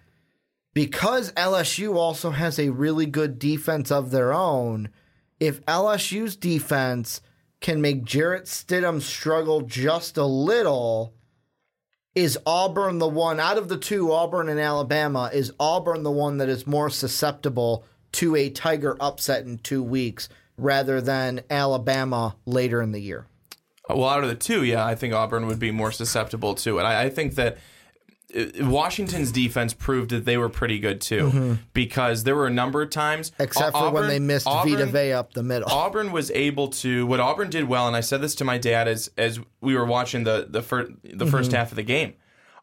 Because 0.72 1.32
LSU 1.32 1.96
also 1.96 2.30
has 2.30 2.58
a 2.58 2.70
really 2.70 3.06
good 3.06 3.38
defense 3.38 3.90
of 3.90 4.10
their 4.10 4.32
own, 4.32 4.90
if 5.40 5.64
LSU's 5.66 6.36
defense 6.36 7.20
can 7.60 7.80
make 7.80 8.04
Jarrett 8.04 8.44
Stidham 8.44 9.00
struggle 9.00 9.62
just 9.62 10.16
a 10.16 10.24
little, 10.24 11.14
is 12.14 12.38
Auburn 12.46 12.98
the 12.98 13.08
one 13.08 13.40
out 13.40 13.58
of 13.58 13.68
the 13.68 13.76
two, 13.76 14.12
Auburn 14.12 14.48
and 14.48 14.60
Alabama, 14.60 15.30
is 15.32 15.52
Auburn 15.58 16.02
the 16.02 16.10
one 16.10 16.38
that 16.38 16.48
is 16.48 16.66
more 16.66 16.90
susceptible 16.90 17.84
to 18.12 18.36
a 18.36 18.50
Tiger 18.50 18.96
upset 19.00 19.44
in 19.44 19.58
two 19.58 19.82
weeks 19.82 20.28
rather 20.56 21.00
than 21.00 21.40
Alabama 21.48 22.36
later 22.46 22.82
in 22.82 22.92
the 22.92 23.00
year? 23.00 23.26
Well, 23.96 24.08
out 24.08 24.22
of 24.22 24.28
the 24.28 24.34
two, 24.34 24.64
yeah, 24.64 24.84
I 24.84 24.94
think 24.94 25.14
Auburn 25.14 25.46
would 25.46 25.58
be 25.58 25.70
more 25.70 25.92
susceptible 25.92 26.54
to 26.56 26.78
it. 26.78 26.82
I, 26.82 27.04
I 27.04 27.10
think 27.10 27.34
that 27.36 27.58
uh, 28.34 28.44
Washington's 28.60 29.32
defense 29.32 29.74
proved 29.74 30.10
that 30.10 30.24
they 30.24 30.36
were 30.36 30.48
pretty 30.48 30.78
good 30.78 31.00
too, 31.00 31.28
mm-hmm. 31.28 31.54
because 31.72 32.24
there 32.24 32.34
were 32.34 32.46
a 32.46 32.52
number 32.52 32.82
of 32.82 32.90
times, 32.90 33.32
except 33.38 33.76
for 33.76 33.90
when 33.90 34.08
they 34.08 34.18
missed 34.18 34.46
Auburn, 34.46 34.72
Vita 34.72 34.86
Vea 34.86 35.12
up 35.12 35.32
the 35.34 35.42
middle. 35.42 35.68
Auburn 35.72 36.12
was 36.12 36.30
able 36.32 36.68
to. 36.68 37.06
What 37.06 37.20
Auburn 37.20 37.50
did 37.50 37.68
well, 37.68 37.86
and 37.86 37.96
I 37.96 38.00
said 38.00 38.20
this 38.20 38.34
to 38.36 38.44
my 38.44 38.58
dad 38.58 38.88
as 38.88 39.10
as 39.16 39.40
we 39.60 39.76
were 39.76 39.86
watching 39.86 40.24
the 40.24 40.46
the, 40.48 40.62
fir- 40.62 40.90
the 41.02 41.26
1st 41.26 41.30
mm-hmm. 41.30 41.54
half 41.54 41.72
of 41.72 41.76
the 41.76 41.82
game. 41.82 42.14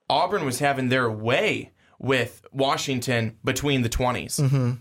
Auburn 0.10 0.46
was 0.46 0.60
having 0.60 0.90
their 0.90 1.12
way 1.12 1.74
with 2.00 2.46
Washington 2.52 3.38
between 3.44 3.82
the 3.82 3.90
20s. 3.90 4.40
Mm-hmm. 4.40 4.72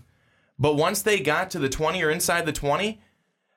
But 0.59 0.75
once 0.75 1.01
they 1.01 1.19
got 1.19 1.51
to 1.51 1.59
the 1.59 1.69
20 1.69 2.01
or 2.03 2.09
inside 2.09 2.45
the 2.45 2.53
20, 2.53 3.01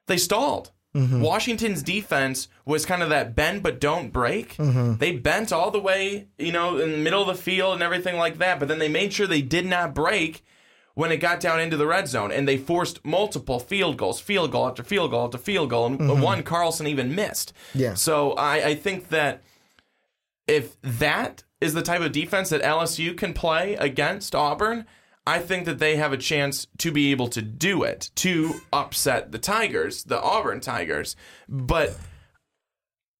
they 0.06 0.16
stalled. 0.16 0.70
Mm-hmm. 0.94 1.20
Washington's 1.20 1.82
defense 1.82 2.48
was 2.64 2.84
kind 2.84 3.02
of 3.02 3.10
that 3.10 3.36
bend 3.36 3.62
but 3.62 3.80
don't 3.80 4.12
break. 4.12 4.56
Mm-hmm. 4.56 4.96
They 4.96 5.12
bent 5.12 5.52
all 5.52 5.70
the 5.70 5.80
way, 5.80 6.28
you 6.38 6.52
know, 6.52 6.78
in 6.78 6.90
the 6.90 6.98
middle 6.98 7.22
of 7.22 7.28
the 7.28 7.40
field 7.40 7.74
and 7.74 7.82
everything 7.82 8.16
like 8.16 8.38
that, 8.38 8.58
but 8.58 8.68
then 8.68 8.78
they 8.78 8.88
made 8.88 9.12
sure 9.12 9.26
they 9.26 9.42
did 9.42 9.66
not 9.66 9.94
break 9.94 10.44
when 10.94 11.12
it 11.12 11.18
got 11.18 11.38
down 11.38 11.60
into 11.60 11.76
the 11.76 11.86
red 11.86 12.08
zone 12.08 12.32
and 12.32 12.48
they 12.48 12.56
forced 12.56 13.04
multiple 13.04 13.60
field 13.60 13.96
goals, 13.96 14.20
field 14.20 14.50
goal 14.50 14.66
after 14.66 14.82
field 14.82 15.12
goal 15.12 15.26
after 15.26 15.38
field 15.38 15.70
goal, 15.70 15.86
and 15.86 15.98
mm-hmm. 16.00 16.20
one 16.20 16.42
Carlson 16.42 16.86
even 16.86 17.14
missed. 17.14 17.52
Yeah. 17.72 17.94
So 17.94 18.32
I, 18.32 18.66
I 18.66 18.74
think 18.74 19.08
that 19.10 19.42
if 20.48 20.80
that 20.82 21.44
is 21.60 21.74
the 21.74 21.82
type 21.82 22.00
of 22.00 22.10
defense 22.10 22.50
that 22.50 22.62
LSU 22.62 23.16
can 23.16 23.32
play 23.32 23.74
against 23.74 24.34
Auburn, 24.34 24.86
I 25.26 25.38
think 25.38 25.66
that 25.66 25.78
they 25.78 25.96
have 25.96 26.12
a 26.12 26.16
chance 26.16 26.66
to 26.78 26.90
be 26.90 27.10
able 27.10 27.28
to 27.28 27.42
do 27.42 27.82
it, 27.82 28.10
to 28.16 28.60
upset 28.72 29.32
the 29.32 29.38
Tigers, 29.38 30.04
the 30.04 30.20
Auburn 30.20 30.60
Tigers. 30.60 31.14
But 31.48 31.96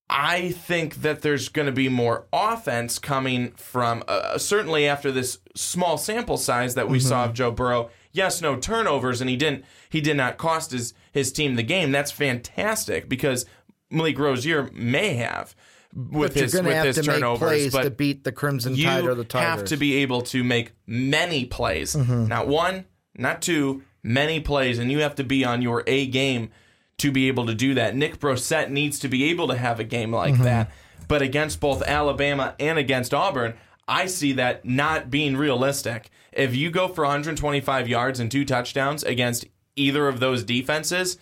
I 0.09 0.51
think 0.51 1.03
that 1.03 1.23
there's 1.23 1.49
going 1.49 1.67
to 1.67 1.73
be 1.73 1.89
more 1.89 2.27
offense 2.33 2.99
coming 2.99 3.53
from 3.53 4.03
uh, 4.09 4.39
certainly 4.39 4.89
after 4.89 5.13
this 5.13 5.39
small 5.55 5.99
sample 5.99 6.37
size 6.37 6.75
that 6.75 6.89
we 6.89 6.99
mm-hmm. 6.99 7.09
saw 7.09 7.25
of 7.27 7.35
Joe 7.35 7.53
Burrow. 7.53 7.91
Yes, 8.11 8.43
no 8.43 8.57
turnovers, 8.57 9.21
and 9.21 9.31
he 9.31 9.37
didn't. 9.37 9.65
He 9.89 10.01
did 10.01 10.17
not 10.17 10.37
cost 10.37 10.73
his 10.73 10.95
his 11.13 11.33
team 11.33 11.55
the 11.55 11.63
game. 11.63 11.93
That's 11.93 12.11
fantastic 12.11 13.09
because 13.09 13.47
Malik 13.89 14.19
Rosier 14.19 14.69
may 14.73 15.15
have 15.15 15.55
with 15.95 16.35
his 16.35 16.55
with 16.55 16.85
his 16.85 17.05
turnovers, 17.05 17.73
but 17.73 17.83
to 17.83 17.91
beat 17.91 18.25
the 18.25 18.33
Crimson 18.33 18.77
Tide 18.77 19.05
or 19.05 19.15
the 19.15 19.25
Tigers. 19.25 19.47
have 19.47 19.65
to 19.67 19.77
be 19.77 19.97
able 19.97 20.23
to 20.23 20.45
make 20.45 20.73
many 20.87 21.45
plays, 21.45 21.95
mm-hmm. 21.95 22.27
not 22.27 22.47
one, 22.47 22.85
not 23.17 23.43
two, 23.43 23.83
many 24.03 24.41
plays, 24.41 24.79
and 24.79 24.91
you 24.91 25.01
have 25.01 25.17
to 25.17 25.25
be 25.25 25.45
on 25.45 25.63
your 25.63 25.83
A 25.87 26.07
game 26.07 26.51
to 26.99 27.11
be 27.11 27.29
able 27.29 27.47
to 27.47 27.55
do 27.55 27.75
that. 27.75 27.97
Nick 27.97 28.19
Brossette 28.21 28.71
needs 28.71 28.99
to 29.01 29.09
be 29.09 29.25
able 29.31 29.49
to 29.49 29.57
have 29.57 29.81
a 29.81 29.85
game 29.85 30.13
like 30.13 30.39
that. 30.39 30.71
But 31.09 31.23
against 31.23 31.59
both 31.59 31.83
Alabama 31.83 32.55
and 32.61 32.79
against 32.79 33.13
Auburn, 33.13 33.55
I 33.89 34.07
see 34.07 34.33
that 34.35 34.65
not 34.65 35.11
being 35.11 35.37
realistic. 35.37 36.11
If 36.33 36.55
you 36.55 36.71
go 36.71 36.87
for 36.87 37.03
125 37.03 37.89
yards 37.89 38.21
and 38.21 38.31
two 38.31 38.45
touchdowns 38.45 39.03
against 39.03 39.47
either 39.75 40.07
of 40.07 40.21
those 40.21 40.45
defenses, 40.45 41.19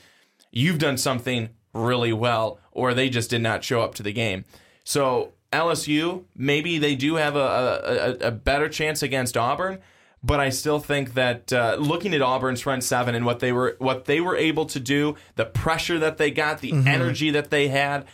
you've 0.50 0.78
done 0.78 0.98
something 0.98 1.48
really 1.78 2.12
well, 2.12 2.58
or 2.72 2.94
they 2.94 3.08
just 3.08 3.30
did 3.30 3.42
not 3.42 3.64
show 3.64 3.80
up 3.82 3.94
to 3.96 4.02
the 4.02 4.12
game. 4.12 4.44
So 4.84 5.32
LSU, 5.52 6.24
maybe 6.36 6.78
they 6.78 6.94
do 6.94 7.16
have 7.16 7.36
a, 7.36 8.18
a, 8.20 8.28
a 8.28 8.30
better 8.30 8.68
chance 8.68 9.02
against 9.02 9.36
Auburn, 9.36 9.78
but 10.22 10.40
I 10.40 10.50
still 10.50 10.78
think 10.78 11.14
that 11.14 11.52
uh, 11.52 11.76
looking 11.78 12.12
at 12.14 12.22
Auburn's 12.22 12.60
front 12.60 12.84
seven 12.84 13.14
and 13.14 13.24
what 13.24 13.40
they 13.40 13.52
were 13.52 13.76
what 13.78 14.06
they 14.06 14.20
were 14.20 14.36
able 14.36 14.66
to 14.66 14.80
do, 14.80 15.14
the 15.36 15.44
pressure 15.44 15.98
that 15.98 16.18
they 16.18 16.30
got, 16.30 16.60
the 16.60 16.72
energy 16.72 17.30
that 17.30 17.50
they 17.50 17.68
had, 17.68 18.04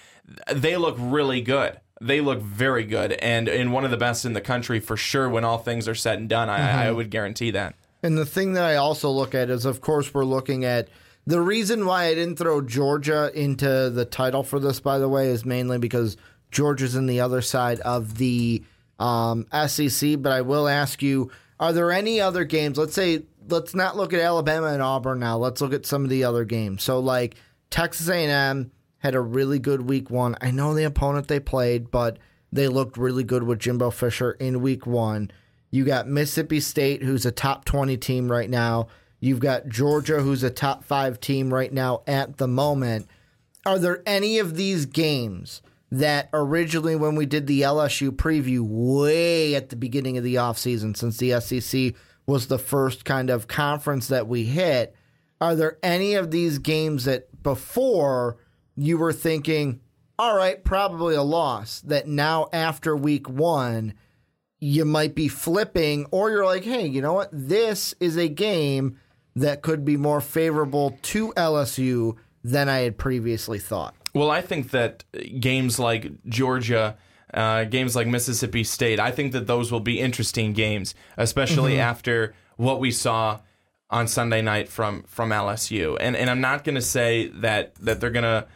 they 0.53 0.77
look 0.77 0.97
really 0.99 1.41
good. 1.41 1.81
They 2.01 2.21
look 2.21 2.41
very 2.41 2.85
good, 2.85 3.13
and 3.13 3.49
and 3.49 3.73
one 3.73 3.85
of 3.85 3.91
the 3.91 3.97
best 3.97 4.25
in 4.25 4.35
the 4.35 4.41
country 4.41 4.81
for 4.81 4.97
sure. 4.97 5.29
When 5.29 5.45
all 5.45 5.59
things 5.59 5.89
are 5.89 5.95
said 5.95 6.19
and 6.19 6.29
done, 6.29 6.51
I, 6.51 6.89
I 6.89 6.91
would 6.91 7.09
guarantee 7.09 7.51
that. 7.53 7.75
And 8.03 8.19
the 8.19 8.27
thing 8.27 8.53
that 8.53 8.65
I 8.65 8.77
also 8.77 9.11
look 9.11 9.35
at 9.35 9.49
is, 9.49 9.65
of 9.65 9.81
course, 9.81 10.13
we're 10.13 10.27
looking 10.27 10.65
at 10.65 10.89
the 11.27 11.41
reason 11.41 11.87
why 11.87 12.05
I 12.05 12.15
didn't 12.15 12.37
throw 12.37 12.61
Georgia 12.61 13.31
into 13.35 13.91
the 13.91 14.05
title 14.05 14.43
for 14.43 14.59
this, 14.59 14.81
by 14.81 14.99
the 14.99 15.09
way, 15.09 15.29
is 15.29 15.45
mainly 15.45 15.79
because 15.79 16.17
Georgia's 16.51 16.97
in 16.97 17.07
the 17.07 17.21
other 17.21 17.41
side 17.41 17.81
of 17.81 18.19
the 18.19 18.63
um, 18.99 19.47
SEC. 19.67 20.21
But 20.21 20.33
I 20.33 20.43
will 20.43 20.69
ask 20.69 21.03
you: 21.03 21.31
Are 21.59 21.73
there 21.73 21.91
any 21.91 22.21
other 22.21 22.45
games? 22.45 22.77
Let's 22.77 22.95
say, 22.95 23.23
let's 23.49 23.75
not 23.75 23.97
look 23.97 24.13
at 24.13 24.21
Alabama 24.21 24.69
and 24.69 24.83
Auburn 24.83 25.21
now. 25.21 25.39
Let's 25.39 25.61
look 25.61 25.73
at 25.73 25.87
some 25.87 26.05
of 26.05 26.11
the 26.11 26.25
other 26.25 26.45
games. 26.45 26.83
So, 26.83 26.99
like 26.99 27.37
Texas 27.71 28.09
A&M 28.09 28.71
had 28.99 29.15
a 29.15 29.21
really 29.21 29.59
good 29.59 29.83
week 29.83 30.11
one. 30.11 30.37
I 30.41 30.51
know 30.51 30.75
the 30.75 30.85
opponent 30.85 31.29
they 31.29 31.41
played, 31.41 31.91
but 31.91 32.19
they 32.53 32.69
looked 32.69 32.97
really 32.97 33.25
good 33.25 33.43
with 33.43 33.59
Jimbo 33.59 33.91
Fisher 33.91 34.33
in 34.33 34.63
week 34.63 34.87
one. 34.87 35.31
You 35.71 35.85
got 35.85 36.07
Mississippi 36.07 36.61
State, 36.61 37.03
who's 37.03 37.27
a 37.27 37.33
top 37.33 37.65
20 37.65 37.97
team 37.97 38.31
right 38.31 38.49
now. 38.49 38.87
You've 39.25 39.41
got 39.41 39.71
Georgia, 39.71 40.21
who's 40.21 40.43
a 40.43 40.51
top 40.51 40.85
five 40.85 41.19
team 41.19 41.53
right 41.53 41.73
now 41.73 42.03
at 42.07 42.37
the 42.37 42.47
moment. 42.47 43.09
Are 43.65 43.79
there 43.79 44.03
any 44.05 44.39
of 44.39 44.55
these 44.55 44.85
games 44.85 45.63
that 45.91 46.29
originally, 46.35 46.95
when 46.95 47.17
we 47.17 47.25
did 47.25 47.47
the 47.47 47.63
LSU 47.63 48.11
preview 48.11 48.61
way 48.61 49.55
at 49.55 49.71
the 49.71 49.77
beginning 49.77 50.19
of 50.19 50.25
the 50.25 50.35
offseason, 50.35 50.95
since 50.95 51.17
the 51.17 51.41
SEC 51.41 51.95
was 52.27 52.49
the 52.49 52.59
first 52.59 53.07
kind 53.07 53.31
of 53.31 53.49
conference 53.49 54.09
that 54.09 54.29
we 54.29 54.45
hit, 54.45 54.95
are 55.41 55.57
there 55.57 55.79
any 55.83 56.13
of 56.13 56.31
these 56.31 56.59
games 56.59 57.07
that 57.07 57.43
before 57.43 58.37
you 58.77 58.99
were 58.99 59.15
thinking, 59.15 59.81
all 60.19 60.37
right, 60.37 60.63
probably 60.63 61.15
a 61.15 61.23
loss, 61.23 61.81
that 61.81 62.07
now 62.07 62.47
after 62.53 62.95
week 62.95 63.27
one, 63.27 63.95
you 64.61 64.85
might 64.85 65.15
be 65.15 65.29
flipping, 65.29 66.05
or 66.11 66.29
you're 66.29 66.45
like, 66.45 66.65
hey, 66.65 66.87
you 66.87 67.01
know 67.01 67.15
what? 67.15 67.31
This 67.33 67.95
is 68.01 68.19
a 68.19 68.29
game 68.29 68.99
that 69.37 69.63
could 69.63 69.85
be 69.85 69.97
more 69.97 70.21
favorable 70.21 70.99
to 71.03 71.33
LSU 71.33 72.17
than 72.43 72.69
I 72.69 72.81
had 72.81 72.99
previously 72.99 73.59
thought. 73.59 73.95
Well, 74.15 74.31
I 74.31 74.43
think 74.43 74.71
that 74.71 75.05
games 75.41 75.79
like 75.79 76.11
Georgia, 76.27 76.97
uh, 77.33 77.65
games 77.65 77.97
like 77.97 78.07
Mississippi 78.07 78.63
State, 78.63 79.01
I 79.01 79.11
think 79.11 79.33
that 79.33 79.47
those 79.47 79.73
will 79.73 79.81
be 79.81 79.99
interesting 79.99 80.53
games, 80.53 80.95
especially 81.17 81.81
after 81.81 82.35
what 82.57 82.79
we 82.79 82.93
saw 82.93 83.41
on 83.91 84.07
Sunday 84.07 84.41
night 84.43 84.69
from 84.69 85.03
from 85.05 85.31
LSU. 85.31 85.97
And 86.01 86.17
and 86.17 86.31
I'm 86.31 86.41
not 86.41 86.65
going 86.65 86.77
to 86.77 86.83
say 86.83 87.29
that 87.29 87.75
that 87.77 88.01
they're 88.01 88.11
going 88.11 88.23
to 88.23 88.47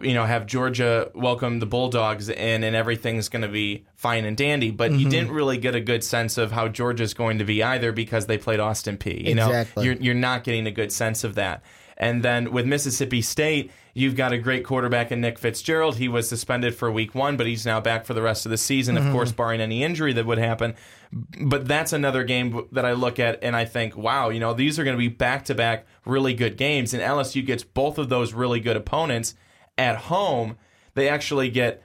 you 0.00 0.14
know 0.14 0.24
have 0.24 0.46
Georgia 0.46 1.10
welcome 1.14 1.58
the 1.58 1.66
Bulldogs 1.66 2.28
in 2.28 2.64
and 2.64 2.76
everything's 2.76 3.28
going 3.28 3.42
to 3.42 3.48
be 3.48 3.84
fine 3.96 4.24
and 4.24 4.36
dandy, 4.36 4.70
but 4.70 4.92
you 4.92 4.98
mm-hmm. 4.98 5.08
didn't 5.08 5.30
really 5.32 5.58
get 5.58 5.74
a 5.74 5.80
good 5.80 6.04
sense 6.04 6.38
of 6.38 6.52
how 6.52 6.68
Georgia's 6.68 7.14
going 7.14 7.38
to 7.38 7.44
be 7.44 7.62
either 7.62 7.92
because 7.92 8.26
they 8.26 8.38
played 8.38 8.60
Austin 8.60 8.96
Peay 8.96 9.24
You 9.24 9.34
know, 9.34 9.64
you're 9.76 9.94
you're 9.94 10.14
not 10.14 10.44
getting 10.44 10.66
a 10.66 10.70
good 10.70 10.92
sense 10.92 11.24
of 11.24 11.34
that. 11.34 11.62
And 11.96 12.22
then 12.22 12.50
with 12.50 12.66
Mississippi 12.66 13.22
State, 13.22 13.70
you've 13.94 14.16
got 14.16 14.32
a 14.32 14.38
great 14.38 14.64
quarterback 14.64 15.12
in 15.12 15.20
Nick 15.20 15.38
Fitzgerald. 15.38 15.98
He 15.98 16.08
was 16.08 16.28
suspended 16.28 16.74
for 16.74 16.90
week 16.90 17.14
one, 17.14 17.36
but 17.36 17.46
he's 17.46 17.64
now 17.64 17.80
back 17.80 18.06
for 18.06 18.14
the 18.14 18.22
rest 18.22 18.44
of 18.44 18.50
the 18.50 18.56
season, 18.56 18.96
of 18.96 19.04
mm-hmm. 19.04 19.12
course, 19.12 19.30
barring 19.30 19.60
any 19.60 19.84
injury 19.84 20.12
that 20.14 20.26
would 20.26 20.38
happen. 20.38 20.74
But 21.12 21.68
that's 21.68 21.92
another 21.92 22.24
game 22.24 22.66
that 22.72 22.84
I 22.84 22.92
look 22.92 23.20
at 23.20 23.38
and 23.42 23.54
I 23.54 23.66
think, 23.66 23.96
wow, 23.96 24.30
you 24.30 24.40
know, 24.40 24.54
these 24.54 24.78
are 24.78 24.84
going 24.84 24.96
to 24.96 24.98
be 24.98 25.08
back 25.08 25.44
to 25.44 25.54
back 25.54 25.86
really 26.04 26.34
good 26.34 26.56
games. 26.56 26.92
And 26.92 27.02
LSU 27.02 27.44
gets 27.44 27.62
both 27.62 27.98
of 27.98 28.08
those 28.08 28.32
really 28.32 28.58
good 28.58 28.76
opponents 28.76 29.34
at 29.82 29.96
home. 29.96 30.56
They 30.94 31.08
actually 31.08 31.50
get 31.50 31.82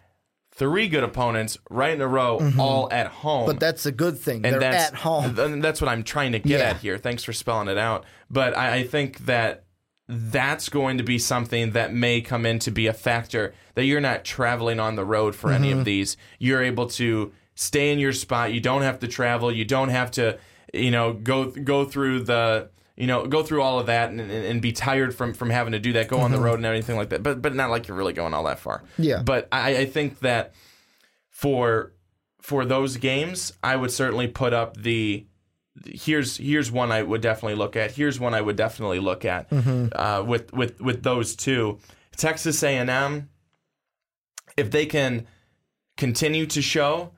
three 0.51 0.87
good 0.87 1.03
opponents 1.03 1.57
right 1.69 1.93
in 1.93 2.01
a 2.01 2.07
row, 2.07 2.51
all 2.57 2.91
at 2.91 3.07
home 3.07 3.45
But 3.45 3.59
that's 3.59 3.85
a 3.85 3.91
good 3.91 4.17
thing. 4.17 4.43
and 4.45 4.55
They're 4.61 4.73
at 4.73 4.95
home. 4.95 5.37
and 5.39 5.63
that's 5.63 5.79
what 5.81 5.87
I'm 5.89 6.03
trying 6.03 6.31
to 6.31 6.39
get 6.39 6.59
Yeah. 6.59 6.69
at 6.69 6.77
here. 6.77 6.97
Thanks 6.97 7.23
for 7.23 7.31
spelling 7.33 7.67
it 7.67 7.77
out. 7.77 8.05
But 8.29 8.57
I, 8.57 8.77
I 8.77 8.83
think 8.83 9.19
that 9.25 9.65
that's 10.09 10.69
going 10.69 10.97
to 10.97 11.03
be 11.03 11.19
something 11.19 11.71
that 11.71 11.93
may 11.93 12.21
come 12.21 12.45
in 12.45 12.59
to 12.59 12.71
be 12.71 12.87
a 12.87 12.93
factor 12.93 13.53
that 13.75 13.85
you're 13.85 14.01
not 14.01 14.23
traveling 14.25 14.79
on 14.79 14.95
the 14.95 15.05
road 15.05 15.35
for 15.35 15.51
any 15.51 15.69
Mm-hmm. 15.69 15.79
of 15.79 15.85
these. 15.85 16.17
You're 16.39 16.63
able 16.63 16.87
to 16.91 17.31
stay 17.55 17.91
in 17.91 17.99
your 17.99 18.13
spot. 18.13 18.53
You 18.53 18.59
don't 18.61 18.81
have 18.83 18.99
to 18.99 19.07
travel. 19.07 19.51
You 19.51 19.65
don't 19.65 19.89
have 19.89 20.09
to, 20.11 20.37
you 20.73 20.91
know, 20.91 21.13
go 21.13 21.51
go 21.51 21.85
through 21.85 22.21
the 22.21 22.69
you 22.97 23.05
know, 23.05 23.27
go 23.27 23.43
through 23.43 23.61
all 23.61 23.79
of 23.79 23.85
that 23.85 24.09
and, 24.09 24.19
and, 24.19 24.31
and 24.31 24.61
be 24.61 24.71
tired 24.71 25.13
from, 25.13 25.33
from 25.33 25.51
having 25.51 25.73
to 25.73 25.79
do 25.79 25.93
that, 25.93 26.07
go 26.07 26.17
on 26.19 26.31
the 26.31 26.39
road 26.39 26.55
and 26.55 26.65
everything 26.65 26.97
like 26.97 27.09
that. 27.09 27.21
But 27.21 27.41
but 27.41 27.53
not 27.53 27.69
like 27.69 27.87
you're 27.87 27.95
really 27.95 28.13
going 28.13 28.33
all 28.33 28.45
that 28.45 28.59
far. 28.59 28.79
Mm-hmm. 28.79 29.03
Yeah. 29.03 29.21
But 29.23 29.47
I, 29.51 29.77
I 29.77 29.85
think 29.85 30.19
that 30.19 30.55
for 31.29 31.93
for 32.41 32.65
those 32.65 32.97
games, 32.97 33.53
I 33.63 33.75
would 33.75 33.91
certainly 33.91 34.27
put 34.27 34.51
up 34.51 34.77
the 34.77 35.27
here's 35.85 36.37
here's 36.37 36.71
one 36.71 36.91
I 36.91 37.03
would 37.03 37.21
definitely 37.21 37.55
look 37.55 37.75
at. 37.75 37.91
Here's 37.91 38.19
one 38.19 38.33
I 38.33 38.41
would 38.41 38.55
definitely 38.55 38.99
look 38.99 39.25
at 39.25 39.47
uh, 39.93 40.23
with 40.25 40.51
with 40.51 40.81
with 40.81 41.03
those 41.03 41.35
two. 41.35 41.77
Texas 42.15 42.63
A 42.63 42.69
and 42.69 42.89
M, 42.89 43.29
if 44.57 44.71
they 44.71 44.87
can 44.87 45.27
continue 45.97 46.47
to 46.47 46.63
show, 46.63 47.11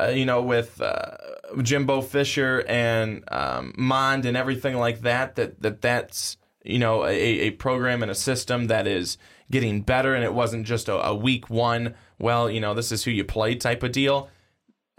uh, 0.00 0.06
you 0.06 0.24
know, 0.24 0.40
with 0.40 0.80
uh, 0.80 1.16
Jimbo 1.62 2.00
Fisher 2.02 2.64
and 2.68 3.24
um, 3.28 3.74
Mond 3.76 4.26
and 4.26 4.36
everything 4.36 4.76
like 4.76 5.00
that, 5.02 5.36
that 5.36 5.62
that 5.62 5.80
that's 5.82 6.36
you 6.64 6.78
know 6.78 7.04
a, 7.04 7.10
a 7.10 7.50
program 7.52 8.02
and 8.02 8.10
a 8.10 8.14
system 8.14 8.66
that 8.66 8.86
is 8.86 9.18
getting 9.50 9.82
better, 9.82 10.14
and 10.14 10.24
it 10.24 10.34
wasn't 10.34 10.66
just 10.66 10.88
a, 10.88 11.06
a 11.06 11.14
week 11.14 11.48
one. 11.50 11.94
Well, 12.18 12.50
you 12.50 12.60
know, 12.60 12.74
this 12.74 12.90
is 12.92 13.04
who 13.04 13.10
you 13.10 13.24
play 13.24 13.54
type 13.54 13.82
of 13.82 13.92
deal. 13.92 14.28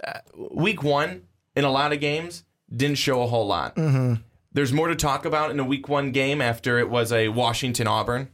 Uh, 0.06 0.20
week 0.52 0.84
one 0.84 1.24
in 1.56 1.66
a 1.66 1.72
lot 1.72 1.92
of 1.92 2.00
games 2.00 2.44
didn't 2.74 2.98
show 2.98 3.22
a 3.24 3.28
whole 3.28 3.48
lot. 3.48 3.76
There's 4.54 4.74
more 4.74 4.88
to 4.88 4.96
talk 4.96 5.26
about 5.26 5.52
in 5.52 5.60
a 5.60 5.64
week 5.64 5.88
one 5.88 6.12
game 6.12 6.42
after 6.42 6.80
it 6.80 6.90
was 6.90 7.12
a 7.12 7.28
Washington 7.30 7.88
Auburn. 7.88 8.30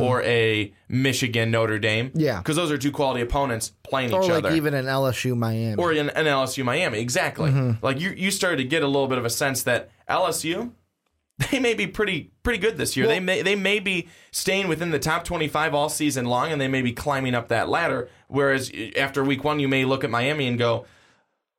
Or 0.00 0.22
a 0.22 0.72
Michigan 0.88 1.50
Notre 1.50 1.78
Dame, 1.78 2.10
Yeah. 2.14 2.38
because 2.38 2.56
those 2.56 2.70
are 2.70 2.78
two 2.78 2.92
quality 2.92 3.22
opponents 3.22 3.72
playing 3.82 4.12
or 4.12 4.22
each 4.22 4.28
like 4.28 4.44
other 4.44 4.54
even 4.56 4.74
an 4.74 4.84
LSU 4.86 5.36
Miami. 5.36 5.76
or 5.76 5.92
in 5.92 6.10
an 6.10 6.26
LSU 6.26 6.64
Miami. 6.64 6.98
Exactly. 7.00 7.50
Mm-hmm. 7.50 7.84
Like 7.84 7.98
you, 8.00 8.10
you 8.10 8.30
started 8.30 8.56
to 8.58 8.64
get 8.64 8.82
a 8.82 8.86
little 8.86 9.08
bit 9.08 9.18
of 9.18 9.24
a 9.24 9.30
sense 9.30 9.62
that 9.62 9.90
LSU, 10.08 10.72
they 11.50 11.58
may 11.58 11.72
be 11.74 11.86
pretty 11.86 12.30
pretty 12.42 12.58
good 12.58 12.76
this 12.76 12.96
year. 12.96 13.06
they 13.06 13.20
may 13.20 13.40
they 13.42 13.56
may 13.56 13.78
be 13.80 14.08
staying 14.30 14.68
within 14.68 14.90
the 14.90 14.98
top 14.98 15.24
twenty 15.24 15.48
five 15.48 15.74
all 15.74 15.88
season 15.88 16.26
long, 16.26 16.52
and 16.52 16.60
they 16.60 16.68
may 16.68 16.82
be 16.82 16.92
climbing 16.92 17.34
up 17.34 17.48
that 17.48 17.68
ladder. 17.68 18.08
Whereas 18.28 18.70
after 18.98 19.24
week 19.24 19.42
one, 19.44 19.58
you 19.60 19.68
may 19.68 19.84
look 19.86 20.04
at 20.04 20.10
Miami 20.10 20.46
and 20.48 20.58
go, 20.58 20.84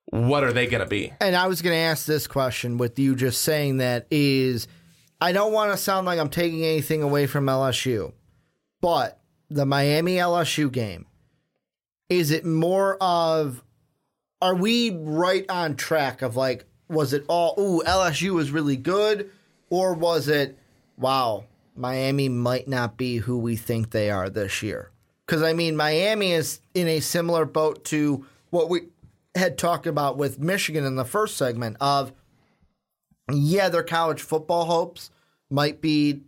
"What 0.05 0.43
are 0.43 0.53
they 0.53 0.67
going 0.67 0.83
to 0.83 0.89
be?" 0.89 1.13
And 1.19 1.35
I 1.35 1.47
was 1.47 1.61
going 1.63 1.73
to 1.73 1.79
ask 1.79 2.05
this 2.05 2.27
question 2.27 2.77
with 2.77 2.99
you 2.99 3.15
just 3.15 3.41
saying 3.41 3.77
that 3.77 4.05
is 4.11 4.67
I 5.21 5.31
don't 5.33 5.53
want 5.53 5.71
to 5.71 5.77
sound 5.77 6.07
like 6.07 6.19
I'm 6.19 6.29
taking 6.29 6.65
anything 6.65 7.03
away 7.03 7.27
from 7.27 7.45
LSU, 7.45 8.11
but 8.81 9.19
the 9.51 9.67
Miami 9.67 10.15
LSU 10.15 10.71
game, 10.71 11.05
is 12.09 12.31
it 12.31 12.43
more 12.43 12.97
of 12.99 13.63
are 14.41 14.55
we 14.55 14.89
right 14.89 15.45
on 15.47 15.75
track 15.75 16.23
of 16.23 16.35
like 16.35 16.65
was 16.89 17.13
it 17.13 17.23
all 17.27 17.53
ooh 17.59 17.83
LSU 17.85 18.33
was 18.33 18.49
really 18.49 18.75
good 18.75 19.29
or 19.69 19.93
was 19.93 20.27
it 20.27 20.57
wow 20.97 21.45
Miami 21.75 22.27
might 22.27 22.67
not 22.67 22.97
be 22.97 23.17
who 23.17 23.37
we 23.37 23.55
think 23.55 23.91
they 23.91 24.09
are 24.09 24.29
this 24.29 24.63
year? 24.63 24.89
Because 25.25 25.43
I 25.43 25.53
mean 25.53 25.75
Miami 25.75 26.31
is 26.31 26.59
in 26.73 26.87
a 26.87 26.99
similar 26.99 27.45
boat 27.45 27.85
to 27.85 28.25
what 28.49 28.69
we 28.69 28.87
had 29.35 29.57
talked 29.57 29.85
about 29.85 30.17
with 30.17 30.39
Michigan 30.39 30.83
in 30.83 30.95
the 30.95 31.05
first 31.05 31.37
segment 31.37 31.77
of 31.79 32.11
yeah 33.31 33.69
their 33.69 33.83
college 33.83 34.21
football 34.21 34.65
hopes 34.65 35.11
might 35.49 35.81
be 35.81 36.21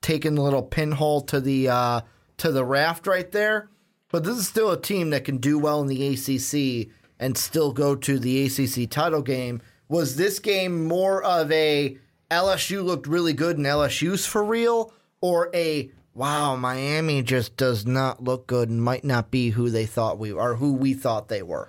taking 0.00 0.36
a 0.36 0.42
little 0.42 0.62
pinhole 0.62 1.20
to 1.22 1.40
the 1.40 1.68
uh, 1.68 2.00
to 2.38 2.52
the 2.52 2.64
raft 2.64 3.06
right 3.06 3.30
there. 3.30 3.70
But 4.10 4.24
this 4.24 4.36
is 4.36 4.48
still 4.48 4.70
a 4.70 4.80
team 4.80 5.10
that 5.10 5.24
can 5.24 5.38
do 5.38 5.58
well 5.58 5.80
in 5.80 5.86
the 5.86 6.08
ACC 6.08 6.92
and 7.18 7.38
still 7.38 7.72
go 7.72 7.94
to 7.96 8.18
the 8.18 8.44
ACC 8.44 8.90
title 8.90 9.22
game. 9.22 9.62
Was 9.88 10.16
this 10.16 10.38
game 10.38 10.86
more 10.86 11.22
of 11.22 11.50
a 11.50 11.96
LSU 12.30 12.84
looked 12.84 13.06
really 13.06 13.32
good 13.32 13.56
and 13.56 13.66
LSU's 13.66 14.26
for 14.26 14.44
real, 14.44 14.92
or 15.20 15.50
a 15.54 15.90
wow, 16.14 16.56
Miami 16.56 17.22
just 17.22 17.56
does 17.56 17.86
not 17.86 18.22
look 18.22 18.46
good 18.46 18.68
and 18.68 18.82
might 18.82 19.04
not 19.04 19.30
be 19.30 19.50
who 19.50 19.70
they 19.70 19.86
thought 19.86 20.18
we 20.18 20.30
or 20.32 20.56
who 20.56 20.74
we 20.74 20.92
thought 20.92 21.28
they 21.28 21.42
were. 21.42 21.68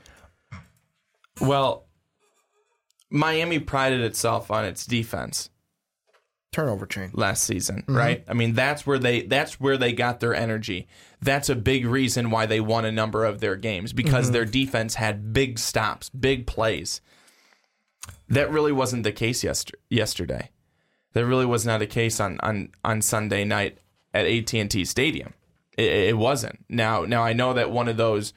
Well, 1.40 1.83
Miami 3.14 3.60
prided 3.60 4.02
itself 4.02 4.50
on 4.50 4.66
its 4.66 4.88
defense 4.88 5.52
Turnover 6.52 6.88
chain. 6.88 7.12
last 7.14 7.44
season, 7.44 7.84
mm-hmm. 7.84 7.96
right? 7.96 8.24
I 8.28 8.34
mean, 8.34 8.54
that's 8.54 8.88
where 8.88 8.98
they 8.98 9.22
that's 9.22 9.60
where 9.60 9.78
they 9.78 9.94
got 9.94 10.20
their 10.20 10.34
energy. 10.34 10.88
That's 11.22 11.48
a 11.48 11.56
big 11.56 11.86
reason 11.86 12.32
why 12.32 12.48
they 12.48 12.60
won 12.60 12.86
a 12.86 12.92
number 12.92 13.24
of 13.24 13.40
their 13.40 13.56
games 13.56 13.94
because 13.94 14.26
mm-hmm. 14.26 14.34
their 14.34 14.46
defense 14.46 14.96
had 14.96 15.32
big 15.32 15.60
stops, 15.60 16.10
big 16.10 16.48
plays. 16.48 17.02
That 18.30 18.52
really 18.52 18.72
wasn't 18.72 19.04
the 19.04 19.12
case 19.12 19.44
yester- 19.44 19.78
yesterday. 19.90 20.50
That 21.14 21.28
really 21.28 21.46
was 21.46 21.68
not 21.68 21.84
a 21.84 21.88
case 21.88 22.20
on 22.20 22.40
on 22.42 22.70
on 22.84 23.04
Sunday 23.04 23.46
night 23.46 23.78
at 24.12 24.26
AT&T 24.26 24.86
Stadium. 24.86 25.34
It, 25.78 25.92
it 26.10 26.18
wasn't. 26.18 26.66
Now 26.68 27.02
now 27.06 27.24
I 27.24 27.34
know 27.34 27.54
that 27.54 27.70
one 27.70 27.88
of 27.88 27.98
those 27.98 28.34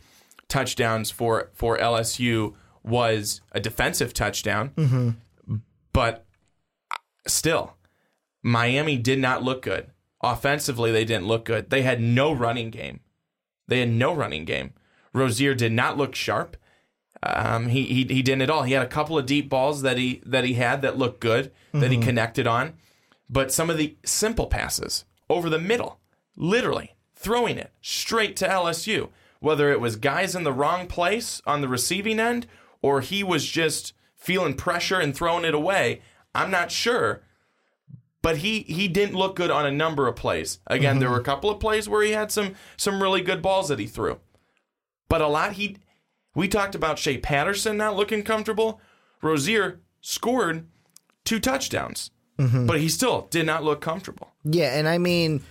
touchdowns 0.48 1.10
for 1.10 1.50
for 1.54 1.78
LSU 1.78 2.54
was 2.86 3.40
a 3.52 3.60
defensive 3.60 4.14
touchdown, 4.14 5.16
but 5.92 6.24
still 7.26 7.76
Miami 8.42 8.96
did 8.96 9.18
not 9.18 9.42
look 9.42 9.62
good. 9.62 9.90
Offensively, 10.22 10.90
they 10.92 11.04
didn't 11.04 11.26
look 11.26 11.44
good. 11.44 11.70
They 11.70 11.82
had 11.82 12.00
no 12.00 12.32
running 12.32 12.70
game. 12.70 13.00
They 13.68 13.80
had 13.80 13.90
no 13.90 14.14
running 14.14 14.44
game. 14.44 14.72
Rosier 15.12 15.54
did 15.54 15.72
not 15.72 15.96
look 15.96 16.14
sharp. 16.14 16.56
Um, 17.22 17.68
he, 17.68 17.84
he 17.84 18.04
he 18.04 18.22
didn't 18.22 18.42
at 18.42 18.50
all. 18.50 18.62
He 18.62 18.72
had 18.72 18.82
a 18.82 18.88
couple 18.88 19.18
of 19.18 19.26
deep 19.26 19.48
balls 19.48 19.82
that 19.82 19.98
he 19.98 20.22
that 20.26 20.44
he 20.44 20.54
had 20.54 20.82
that 20.82 20.98
looked 20.98 21.20
good 21.20 21.50
that 21.72 21.90
he 21.90 21.98
connected 21.98 22.46
on, 22.46 22.74
but 23.28 23.52
some 23.52 23.68
of 23.68 23.78
the 23.78 23.96
simple 24.04 24.46
passes 24.46 25.04
over 25.28 25.50
the 25.50 25.58
middle, 25.58 25.98
literally 26.36 26.94
throwing 27.14 27.58
it 27.58 27.72
straight 27.80 28.36
to 28.36 28.46
LSU. 28.48 29.08
Whether 29.40 29.70
it 29.70 29.80
was 29.80 29.96
guys 29.96 30.34
in 30.34 30.44
the 30.44 30.52
wrong 30.52 30.86
place 30.86 31.42
on 31.46 31.60
the 31.60 31.68
receiving 31.68 32.18
end 32.20 32.46
or 32.86 33.00
he 33.00 33.24
was 33.24 33.44
just 33.44 33.92
feeling 34.14 34.54
pressure 34.54 35.00
and 35.00 35.14
throwing 35.14 35.44
it 35.44 35.54
away, 35.54 36.00
I'm 36.34 36.50
not 36.50 36.70
sure 36.70 37.22
but 38.26 38.38
he 38.38 38.62
he 38.62 38.88
didn't 38.88 39.14
look 39.14 39.36
good 39.36 39.52
on 39.52 39.64
a 39.64 39.70
number 39.70 40.08
of 40.08 40.16
plays. 40.16 40.58
Again, 40.66 40.98
there 40.98 41.06
mm-hmm. 41.06 41.14
were 41.14 41.20
a 41.20 41.24
couple 41.24 41.48
of 41.48 41.60
plays 41.60 41.88
where 41.88 42.02
he 42.02 42.10
had 42.10 42.32
some 42.32 42.56
some 42.76 43.00
really 43.00 43.20
good 43.20 43.40
balls 43.40 43.68
that 43.68 43.78
he 43.78 43.86
threw. 43.86 44.18
But 45.08 45.20
a 45.20 45.28
lot 45.28 45.52
he 45.52 45.76
we 46.34 46.48
talked 46.48 46.74
about 46.74 46.98
Shea 46.98 47.18
Patterson 47.18 47.76
not 47.76 47.94
looking 47.94 48.24
comfortable. 48.24 48.80
Rosier 49.22 49.80
scored 50.00 50.66
two 51.24 51.38
touchdowns. 51.38 52.10
Mm-hmm. 52.36 52.66
But 52.66 52.80
he 52.80 52.88
still 52.88 53.28
did 53.30 53.46
not 53.46 53.62
look 53.62 53.80
comfortable. 53.80 54.32
Yeah, 54.42 54.76
and 54.76 54.88
I 54.88 54.98
mean, 54.98 55.44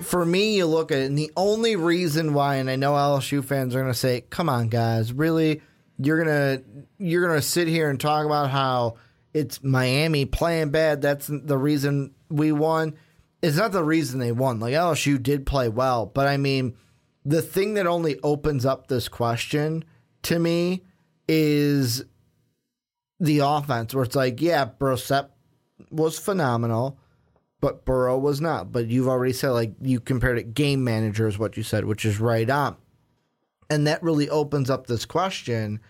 for 0.00 0.24
me, 0.24 0.56
you 0.56 0.64
look 0.64 0.90
at 0.90 0.98
it, 0.98 1.04
and 1.04 1.18
the 1.18 1.30
only 1.36 1.76
reason 1.76 2.32
why, 2.32 2.56
and 2.56 2.70
I 2.70 2.76
know 2.76 2.94
LSU 2.94 3.44
fans 3.44 3.74
are 3.74 3.80
going 3.80 3.92
to 3.92 3.98
say, 3.98 4.22
"Come 4.22 4.48
on, 4.48 4.68
guys, 4.68 5.12
really? 5.12 5.60
You're 5.98 6.18
gonna 6.18 6.62
you're 6.98 7.26
gonna 7.26 7.42
sit 7.42 7.68
here 7.68 7.90
and 7.90 8.00
talk 8.00 8.26
about 8.26 8.50
how 8.50 8.96
it's 9.32 9.62
Miami 9.62 10.24
playing 10.24 10.70
bad? 10.70 11.02
That's 11.02 11.28
the 11.28 11.58
reason 11.58 12.14
we 12.28 12.52
won." 12.52 12.94
It's 13.42 13.56
not 13.56 13.72
the 13.72 13.84
reason 13.84 14.18
they 14.18 14.32
won. 14.32 14.60
Like 14.60 14.74
LSU 14.74 15.22
did 15.22 15.46
play 15.46 15.68
well, 15.68 16.06
but 16.06 16.26
I 16.26 16.36
mean, 16.36 16.74
the 17.24 17.42
thing 17.42 17.74
that 17.74 17.86
only 17.86 18.18
opens 18.22 18.64
up 18.64 18.88
this 18.88 19.08
question 19.08 19.84
to 20.22 20.38
me 20.38 20.84
is 21.28 22.04
the 23.20 23.40
offense, 23.40 23.94
where 23.94 24.04
it's 24.04 24.16
like, 24.16 24.40
yeah, 24.40 24.68
Brossette 24.78 25.28
was 25.90 26.18
phenomenal 26.18 26.98
but 27.60 27.84
Burrow 27.84 28.18
was 28.18 28.40
not. 28.40 28.72
But 28.72 28.86
you've 28.86 29.08
already 29.08 29.32
said 29.32 29.50
like 29.50 29.74
you 29.80 30.00
compared 30.00 30.38
it 30.38 30.54
game 30.54 30.84
manager 30.84 31.26
is 31.26 31.38
what 31.38 31.56
you 31.56 31.62
said, 31.62 31.84
which 31.84 32.04
is 32.04 32.20
right 32.20 32.48
on. 32.48 32.76
And 33.68 33.86
that 33.86 34.02
really 34.02 34.28
opens 34.30 34.70
up 34.70 34.86
this 34.86 35.04
question. 35.04 35.80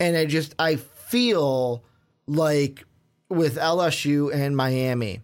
And 0.00 0.16
I 0.16 0.24
just 0.24 0.54
I 0.58 0.76
feel 0.76 1.84
like 2.26 2.84
with 3.28 3.56
LSU 3.56 4.32
and 4.32 4.56
Miami, 4.56 5.20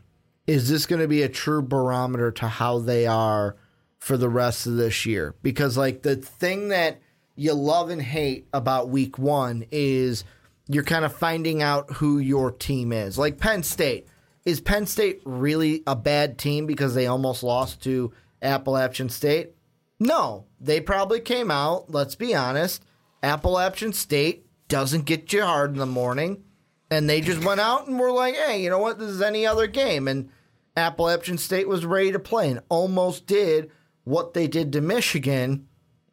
is 0.46 0.68
this 0.68 0.86
going 0.86 1.02
to 1.02 1.08
be 1.08 1.22
a 1.22 1.28
true 1.28 1.62
barometer 1.62 2.30
to 2.32 2.48
how 2.48 2.78
they 2.78 3.06
are 3.06 3.56
for 3.98 4.16
the 4.16 4.28
rest 4.28 4.66
of 4.66 4.76
this 4.76 5.04
year? 5.04 5.34
Because 5.42 5.76
like 5.76 6.02
the 6.02 6.16
thing 6.16 6.68
that 6.68 7.00
you 7.34 7.52
love 7.52 7.90
and 7.90 8.02
hate 8.02 8.48
about 8.52 8.88
week 8.88 9.18
1 9.18 9.66
is 9.70 10.24
you're 10.68 10.84
kind 10.84 11.04
of 11.04 11.14
finding 11.14 11.62
out 11.62 11.92
who 11.94 12.18
your 12.18 12.50
team 12.50 12.92
is. 12.92 13.18
Like 13.18 13.38
Penn 13.38 13.62
State 13.62 14.06
is 14.44 14.60
Penn 14.60 14.86
State 14.86 15.20
really 15.24 15.82
a 15.86 15.94
bad 15.94 16.38
team 16.38 16.66
because 16.66 16.94
they 16.94 17.06
almost 17.06 17.42
lost 17.42 17.82
to 17.82 18.12
Appalachian 18.40 19.08
State? 19.08 19.54
No, 20.00 20.46
they 20.60 20.80
probably 20.80 21.20
came 21.20 21.50
out, 21.50 21.90
let's 21.90 22.14
be 22.14 22.34
honest. 22.34 22.84
Appalachian 23.22 23.92
State 23.92 24.46
doesn't 24.68 25.06
get 25.06 25.32
you 25.32 25.42
hard 25.42 25.72
in 25.72 25.78
the 25.78 25.86
morning. 25.86 26.44
And 26.90 27.08
they 27.08 27.20
just 27.20 27.44
went 27.44 27.60
out 27.60 27.86
and 27.86 27.98
were 27.98 28.12
like, 28.12 28.34
hey, 28.34 28.62
you 28.62 28.70
know 28.70 28.78
what? 28.78 28.98
This 28.98 29.10
is 29.10 29.20
any 29.20 29.46
other 29.46 29.66
game. 29.66 30.08
And 30.08 30.30
Appalachian 30.76 31.36
State 31.36 31.68
was 31.68 31.84
ready 31.84 32.12
to 32.12 32.18
play 32.18 32.50
and 32.50 32.60
almost 32.68 33.26
did 33.26 33.70
what 34.04 34.32
they 34.32 34.46
did 34.46 34.72
to 34.72 34.80
Michigan 34.80 35.68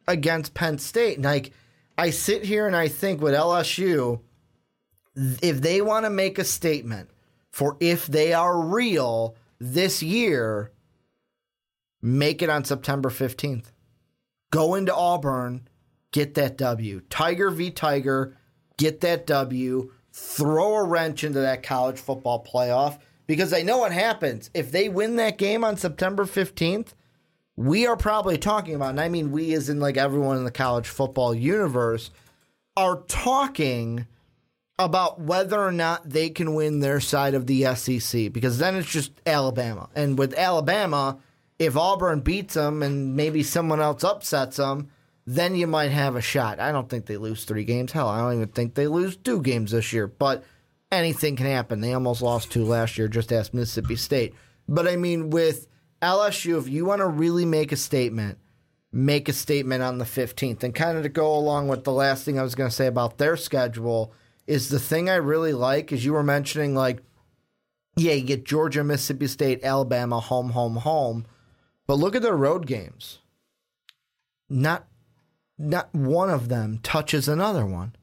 against 0.06 0.54
Penn 0.54 0.78
State. 0.78 1.16
And 1.16 1.24
like, 1.24 1.52
I 1.96 2.10
sit 2.10 2.44
here 2.44 2.66
and 2.66 2.76
I 2.76 2.88
think 2.88 3.22
with 3.22 3.32
LSU, 3.32 4.20
if 5.14 5.62
they 5.62 5.80
want 5.80 6.04
to 6.04 6.10
make 6.10 6.38
a 6.38 6.44
statement 6.44 7.10
for 7.50 7.78
if 7.80 8.06
they 8.06 8.34
are 8.34 8.60
real 8.60 9.34
this 9.58 10.02
year, 10.02 10.72
make 12.02 12.42
it 12.42 12.50
on 12.50 12.64
September 12.64 13.08
15th. 13.08 13.72
Go 14.56 14.74
into 14.74 14.94
Auburn, 14.94 15.68
get 16.12 16.32
that 16.36 16.56
W. 16.56 17.02
Tiger 17.10 17.50
v. 17.50 17.70
Tiger, 17.70 18.38
get 18.78 19.02
that 19.02 19.26
W. 19.26 19.92
Throw 20.14 20.76
a 20.76 20.84
wrench 20.84 21.24
into 21.24 21.40
that 21.40 21.62
college 21.62 21.98
football 21.98 22.42
playoff 22.42 22.98
because 23.26 23.52
I 23.52 23.60
know 23.60 23.76
what 23.76 23.92
happens. 23.92 24.48
If 24.54 24.72
they 24.72 24.88
win 24.88 25.16
that 25.16 25.36
game 25.36 25.62
on 25.62 25.76
September 25.76 26.24
15th, 26.24 26.94
we 27.54 27.86
are 27.86 27.98
probably 27.98 28.38
talking 28.38 28.74
about, 28.74 28.88
and 28.88 29.00
I 29.02 29.10
mean 29.10 29.30
we 29.30 29.52
as 29.52 29.68
in 29.68 29.78
like 29.78 29.98
everyone 29.98 30.38
in 30.38 30.44
the 30.44 30.50
college 30.50 30.88
football 30.88 31.34
universe, 31.34 32.10
are 32.78 33.02
talking 33.08 34.06
about 34.78 35.20
whether 35.20 35.60
or 35.60 35.70
not 35.70 36.08
they 36.08 36.30
can 36.30 36.54
win 36.54 36.80
their 36.80 37.00
side 37.00 37.34
of 37.34 37.46
the 37.46 37.74
SEC 37.74 38.32
because 38.32 38.56
then 38.56 38.76
it's 38.76 38.90
just 38.90 39.12
Alabama. 39.26 39.90
And 39.94 40.16
with 40.16 40.32
Alabama, 40.32 41.18
if 41.58 41.76
Auburn 41.76 42.20
beats 42.20 42.54
them 42.54 42.82
and 42.82 43.16
maybe 43.16 43.42
someone 43.42 43.80
else 43.80 44.04
upsets 44.04 44.56
them, 44.56 44.90
then 45.26 45.54
you 45.56 45.66
might 45.66 45.90
have 45.90 46.14
a 46.14 46.20
shot. 46.20 46.60
I 46.60 46.70
don't 46.70 46.88
think 46.88 47.06
they 47.06 47.16
lose 47.16 47.44
three 47.44 47.64
games. 47.64 47.92
Hell, 47.92 48.08
I 48.08 48.20
don't 48.20 48.34
even 48.34 48.48
think 48.48 48.74
they 48.74 48.86
lose 48.86 49.16
two 49.16 49.42
games 49.42 49.72
this 49.72 49.92
year. 49.92 50.06
But 50.06 50.44
anything 50.92 51.36
can 51.36 51.46
happen. 51.46 51.80
They 51.80 51.94
almost 51.94 52.22
lost 52.22 52.52
two 52.52 52.64
last 52.64 52.96
year. 52.96 53.08
Just 53.08 53.32
ask 53.32 53.52
Mississippi 53.52 53.96
State. 53.96 54.34
But 54.68 54.86
I 54.86 54.96
mean, 54.96 55.30
with 55.30 55.66
LSU, 56.00 56.58
if 56.58 56.68
you 56.68 56.84
want 56.84 57.00
to 57.00 57.06
really 57.06 57.44
make 57.44 57.72
a 57.72 57.76
statement, 57.76 58.38
make 58.92 59.28
a 59.28 59.32
statement 59.32 59.82
on 59.82 59.98
the 59.98 60.04
15th. 60.04 60.62
And 60.62 60.74
kind 60.74 60.96
of 60.96 61.02
to 61.02 61.08
go 61.08 61.34
along 61.34 61.68
with 61.68 61.84
the 61.84 61.92
last 61.92 62.24
thing 62.24 62.38
I 62.38 62.42
was 62.42 62.54
going 62.54 62.70
to 62.70 62.74
say 62.74 62.86
about 62.86 63.18
their 63.18 63.36
schedule 63.36 64.12
is 64.46 64.68
the 64.68 64.78
thing 64.78 65.10
I 65.10 65.16
really 65.16 65.52
like 65.52 65.92
is 65.92 66.04
you 66.04 66.12
were 66.12 66.22
mentioning 66.22 66.74
like, 66.74 67.02
yeah, 67.96 68.12
you 68.12 68.24
get 68.24 68.44
Georgia, 68.44 68.84
Mississippi 68.84 69.26
State, 69.26 69.64
Alabama, 69.64 70.20
home, 70.20 70.50
home, 70.50 70.76
home. 70.76 71.26
But 71.86 71.94
look 71.94 72.16
at 72.16 72.22
their 72.22 72.36
road 72.36 72.66
games. 72.66 73.20
Not 74.48 74.86
not 75.58 75.94
one 75.94 76.30
of 76.30 76.48
them 76.48 76.78
touches 76.82 77.28
another 77.28 77.64
one. 77.64 77.96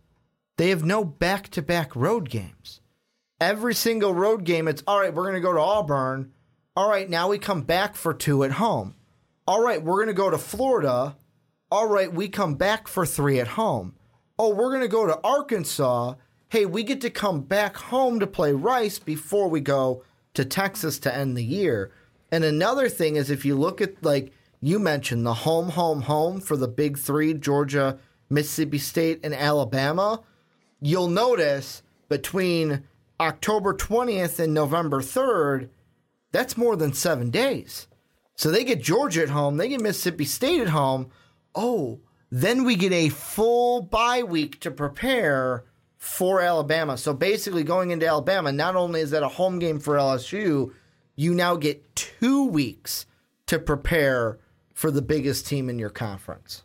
They 0.57 0.69
have 0.69 0.83
no 0.83 1.03
back 1.03 1.49
to 1.49 1.61
back 1.61 1.95
road 1.95 2.29
games. 2.29 2.81
Every 3.39 3.75
single 3.75 4.13
road 4.13 4.43
game, 4.43 4.67
it's 4.67 4.83
all 4.87 4.99
right, 4.99 5.13
we're 5.13 5.23
going 5.23 5.35
to 5.35 5.41
go 5.41 5.53
to 5.53 5.59
Auburn. 5.59 6.31
All 6.75 6.89
right, 6.89 7.09
now 7.09 7.29
we 7.29 7.37
come 7.37 7.61
back 7.61 7.95
for 7.95 8.13
two 8.13 8.43
at 8.43 8.53
home. 8.53 8.95
All 9.45 9.61
right, 9.61 9.83
we're 9.83 9.97
going 9.97 10.07
to 10.07 10.13
go 10.13 10.29
to 10.29 10.37
Florida. 10.37 11.15
All 11.69 11.87
right, 11.87 12.11
we 12.11 12.29
come 12.29 12.55
back 12.55 12.87
for 12.87 13.05
three 13.05 13.39
at 13.39 13.49
home. 13.49 13.95
Oh, 14.39 14.49
we're 14.49 14.69
going 14.69 14.81
to 14.81 14.87
go 14.87 15.05
to 15.05 15.19
Arkansas. 15.23 16.15
Hey, 16.49 16.65
we 16.65 16.83
get 16.83 17.01
to 17.01 17.09
come 17.09 17.41
back 17.41 17.75
home 17.75 18.19
to 18.19 18.27
play 18.27 18.53
Rice 18.53 18.99
before 18.99 19.49
we 19.49 19.59
go 19.59 20.03
to 20.33 20.45
Texas 20.45 20.97
to 20.99 21.13
end 21.13 21.35
the 21.35 21.43
year. 21.43 21.91
And 22.33 22.43
another 22.43 22.89
thing 22.89 23.15
is 23.15 23.29
if 23.29 23.45
you 23.45 23.55
look 23.55 23.79
at, 23.79 24.03
like 24.03 24.33
you 24.59 24.79
mentioned, 24.79 25.23
the 25.23 25.35
home, 25.35 25.69
home, 25.69 26.01
home 26.01 26.41
for 26.41 26.57
the 26.57 26.67
big 26.67 26.97
three 26.97 27.35
Georgia, 27.35 27.99
Mississippi 28.27 28.79
State, 28.79 29.19
and 29.23 29.35
Alabama, 29.35 30.19
you'll 30.81 31.09
notice 31.09 31.83
between 32.09 32.85
October 33.19 33.75
20th 33.75 34.39
and 34.39 34.51
November 34.51 34.99
3rd, 34.99 35.69
that's 36.31 36.57
more 36.57 36.75
than 36.75 36.91
seven 36.91 37.29
days. 37.29 37.87
So 38.33 38.49
they 38.49 38.63
get 38.63 38.81
Georgia 38.81 39.21
at 39.21 39.29
home, 39.29 39.57
they 39.57 39.69
get 39.69 39.81
Mississippi 39.81 40.25
State 40.25 40.61
at 40.61 40.69
home. 40.69 41.11
Oh, 41.53 41.99
then 42.31 42.63
we 42.63 42.75
get 42.75 42.93
a 42.93 43.09
full 43.09 43.83
bye 43.83 44.23
week 44.23 44.59
to 44.61 44.71
prepare 44.71 45.65
for 45.99 46.41
Alabama. 46.41 46.97
So 46.97 47.13
basically, 47.13 47.63
going 47.63 47.91
into 47.91 48.07
Alabama, 48.07 48.51
not 48.51 48.75
only 48.75 49.01
is 49.01 49.11
that 49.11 49.21
a 49.21 49.27
home 49.27 49.59
game 49.59 49.79
for 49.79 49.97
LSU, 49.97 50.73
you 51.15 51.33
now 51.33 51.55
get 51.55 51.95
two 51.95 52.45
weeks 52.45 53.05
to 53.47 53.59
prepare 53.59 54.39
for 54.73 54.91
the 54.91 55.01
biggest 55.01 55.47
team 55.47 55.69
in 55.69 55.79
your 55.79 55.89
conference. 55.89 56.63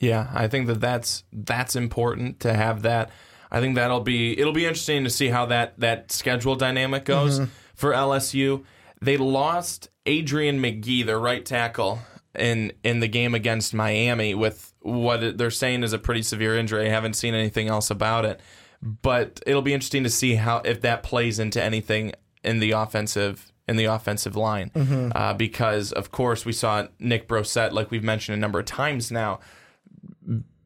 Yeah, 0.00 0.28
I 0.32 0.48
think 0.48 0.66
that 0.66 0.80
that's 0.80 1.24
that's 1.32 1.76
important 1.76 2.40
to 2.40 2.52
have 2.52 2.82
that. 2.82 3.10
I 3.50 3.60
think 3.60 3.76
that'll 3.76 4.00
be 4.00 4.38
it'll 4.38 4.52
be 4.52 4.66
interesting 4.66 5.04
to 5.04 5.10
see 5.10 5.28
how 5.28 5.46
that 5.46 5.78
that 5.80 6.10
schedule 6.10 6.56
dynamic 6.56 7.04
goes 7.04 7.40
mm-hmm. 7.40 7.50
for 7.74 7.92
LSU. 7.92 8.64
They 9.00 9.16
lost 9.16 9.90
Adrian 10.06 10.60
Magee, 10.60 11.02
their 11.02 11.18
right 11.18 11.44
tackle, 11.44 12.00
in 12.34 12.72
in 12.82 13.00
the 13.00 13.08
game 13.08 13.34
against 13.34 13.74
Miami 13.74 14.34
with 14.34 14.74
what 14.80 15.38
they're 15.38 15.50
saying 15.50 15.82
is 15.82 15.92
a 15.92 15.98
pretty 15.98 16.22
severe 16.22 16.56
injury. 16.56 16.86
I 16.86 16.90
haven't 16.90 17.14
seen 17.14 17.34
anything 17.34 17.68
else 17.68 17.90
about 17.90 18.24
it, 18.24 18.40
but 18.82 19.40
it'll 19.46 19.62
be 19.62 19.74
interesting 19.74 20.04
to 20.04 20.10
see 20.10 20.34
how 20.34 20.58
if 20.58 20.80
that 20.82 21.02
plays 21.02 21.38
into 21.38 21.62
anything 21.62 22.12
in 22.44 22.60
the 22.60 22.72
offensive 22.72 23.50
in 23.66 23.76
the 23.76 23.86
offensive 23.86 24.36
line, 24.36 24.70
uh, 25.14 25.32
because 25.34 25.90
of 25.92 26.10
course 26.12 26.44
we 26.44 26.52
saw 26.52 26.86
Nick 26.98 27.26
Brossette, 27.28 27.72
like 27.72 27.90
we've 27.90 28.04
mentioned 28.04 28.36
a 28.36 28.40
number 28.40 28.58
of 28.58 28.66
times 28.66 29.10
now, 29.10 29.40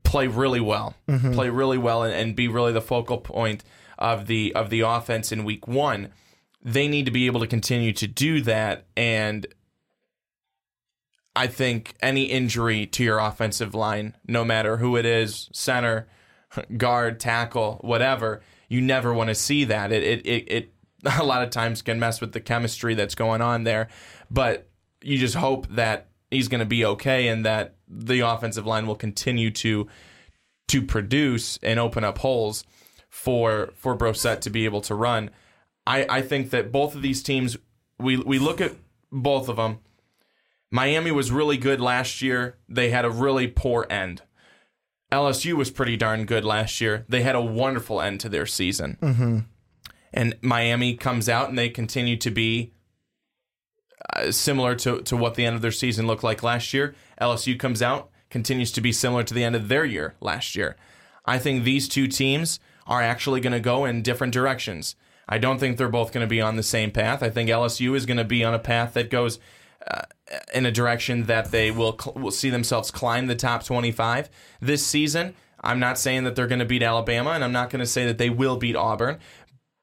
play 0.02 0.26
really 0.26 0.60
well, 0.60 0.94
play 1.32 1.48
really 1.48 1.78
well, 1.78 2.02
and, 2.02 2.12
and 2.12 2.34
be 2.34 2.48
really 2.48 2.72
the 2.72 2.80
focal 2.80 3.18
point 3.18 3.62
of 3.98 4.26
the 4.26 4.52
of 4.54 4.70
the 4.70 4.80
offense 4.80 5.30
in 5.32 5.44
Week 5.44 5.68
One. 5.68 6.10
They 6.62 6.88
need 6.88 7.06
to 7.06 7.12
be 7.12 7.26
able 7.26 7.40
to 7.40 7.46
continue 7.46 7.92
to 7.92 8.06
do 8.08 8.40
that, 8.42 8.86
and 8.96 9.46
I 11.36 11.46
think 11.46 11.94
any 12.02 12.24
injury 12.24 12.86
to 12.86 13.04
your 13.04 13.20
offensive 13.20 13.74
line, 13.74 14.16
no 14.26 14.44
matter 14.44 14.78
who 14.78 14.96
it 14.96 15.06
is, 15.06 15.48
center, 15.52 16.08
guard, 16.76 17.20
tackle, 17.20 17.78
whatever, 17.82 18.42
you 18.68 18.80
never 18.80 19.14
want 19.14 19.28
to 19.28 19.36
see 19.36 19.64
that. 19.64 19.92
It 19.92 20.02
it 20.02 20.26
it, 20.26 20.52
it 20.52 20.72
a 21.18 21.24
lot 21.24 21.42
of 21.42 21.50
times 21.50 21.82
can 21.82 21.98
mess 21.98 22.20
with 22.20 22.32
the 22.32 22.40
chemistry 22.40 22.94
that's 22.94 23.14
going 23.14 23.40
on 23.40 23.64
there, 23.64 23.88
but 24.30 24.68
you 25.02 25.18
just 25.18 25.36
hope 25.36 25.68
that 25.68 26.08
he's 26.30 26.48
going 26.48 26.60
to 26.60 26.66
be 26.66 26.84
okay 26.84 27.28
and 27.28 27.44
that 27.46 27.76
the 27.88 28.20
offensive 28.20 28.66
line 28.66 28.86
will 28.86 28.96
continue 28.96 29.50
to 29.50 29.86
to 30.68 30.82
produce 30.82 31.58
and 31.62 31.80
open 31.80 32.04
up 32.04 32.18
holes 32.18 32.64
for 33.08 33.70
for 33.74 33.96
Brossette 33.96 34.40
to 34.40 34.50
be 34.50 34.64
able 34.64 34.80
to 34.82 34.94
run. 34.94 35.30
I, 35.86 36.06
I 36.08 36.22
think 36.22 36.50
that 36.50 36.70
both 36.70 36.94
of 36.94 37.02
these 37.02 37.22
teams 37.22 37.56
we 37.98 38.16
we 38.16 38.38
look 38.38 38.60
at 38.60 38.74
both 39.10 39.48
of 39.48 39.56
them. 39.56 39.78
Miami 40.70 41.10
was 41.10 41.32
really 41.32 41.56
good 41.56 41.80
last 41.80 42.20
year. 42.20 42.58
They 42.68 42.90
had 42.90 43.06
a 43.06 43.10
really 43.10 43.46
poor 43.48 43.86
end. 43.88 44.22
LSU 45.10 45.54
was 45.54 45.70
pretty 45.70 45.96
darn 45.96 46.26
good 46.26 46.44
last 46.44 46.80
year. 46.82 47.06
They 47.08 47.22
had 47.22 47.34
a 47.34 47.40
wonderful 47.40 48.02
end 48.02 48.20
to 48.20 48.28
their 48.28 48.44
season. 48.44 48.98
Mm-hmm. 49.00 49.38
And 50.12 50.36
Miami 50.40 50.94
comes 50.94 51.28
out 51.28 51.48
and 51.48 51.58
they 51.58 51.68
continue 51.68 52.16
to 52.16 52.30
be 52.30 52.72
uh, 54.14 54.30
similar 54.30 54.74
to, 54.76 55.02
to 55.02 55.16
what 55.16 55.34
the 55.34 55.44
end 55.44 55.56
of 55.56 55.62
their 55.62 55.72
season 55.72 56.06
looked 56.06 56.24
like 56.24 56.42
last 56.42 56.72
year. 56.72 56.94
LSU 57.20 57.58
comes 57.58 57.82
out, 57.82 58.10
continues 58.30 58.72
to 58.72 58.80
be 58.80 58.92
similar 58.92 59.22
to 59.24 59.34
the 59.34 59.44
end 59.44 59.56
of 59.56 59.68
their 59.68 59.84
year 59.84 60.14
last 60.20 60.56
year. 60.56 60.76
I 61.26 61.38
think 61.38 61.64
these 61.64 61.88
two 61.88 62.06
teams 62.06 62.58
are 62.86 63.02
actually 63.02 63.40
going 63.40 63.52
to 63.52 63.60
go 63.60 63.84
in 63.84 64.02
different 64.02 64.32
directions. 64.32 64.96
I 65.28 65.38
don't 65.38 65.58
think 65.58 65.76
they're 65.76 65.88
both 65.88 66.12
going 66.12 66.24
to 66.24 66.30
be 66.30 66.40
on 66.40 66.56
the 66.56 66.62
same 66.62 66.90
path. 66.90 67.22
I 67.22 67.28
think 67.28 67.50
LSU 67.50 67.94
is 67.94 68.06
going 68.06 68.16
to 68.16 68.24
be 68.24 68.42
on 68.42 68.54
a 68.54 68.58
path 68.58 68.94
that 68.94 69.10
goes 69.10 69.38
uh, 69.86 70.02
in 70.54 70.64
a 70.64 70.72
direction 70.72 71.24
that 71.24 71.50
they 71.50 71.70
will 71.70 71.98
cl- 71.98 72.14
will 72.14 72.30
see 72.30 72.50
themselves 72.50 72.90
climb 72.90 73.26
the 73.26 73.34
top 73.34 73.64
25 73.64 74.30
this 74.60 74.84
season. 74.84 75.34
I'm 75.60 75.80
not 75.80 75.98
saying 75.98 76.24
that 76.24 76.36
they're 76.36 76.46
going 76.46 76.60
to 76.60 76.64
beat 76.64 76.82
Alabama, 76.82 77.30
and 77.30 77.42
I'm 77.42 77.52
not 77.52 77.70
going 77.70 77.80
to 77.80 77.86
say 77.86 78.06
that 78.06 78.18
they 78.18 78.30
will 78.30 78.56
beat 78.56 78.76
Auburn, 78.76 79.18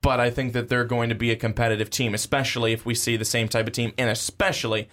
but 0.05 0.19
I 0.19 0.29
think 0.29 0.53
that 0.53 0.69
they're 0.69 0.85
going 0.85 1.09
to 1.09 1.15
be 1.15 1.31
a 1.31 1.35
competitive 1.35 1.89
team, 1.89 2.13
especially 2.13 2.73
if 2.73 2.85
we 2.85 2.93
see 2.93 3.17
the 3.17 3.25
same 3.25 3.47
type 3.47 3.65
of 3.65 3.73
team, 3.73 3.91
and 3.97 4.07
especially 4.07 4.87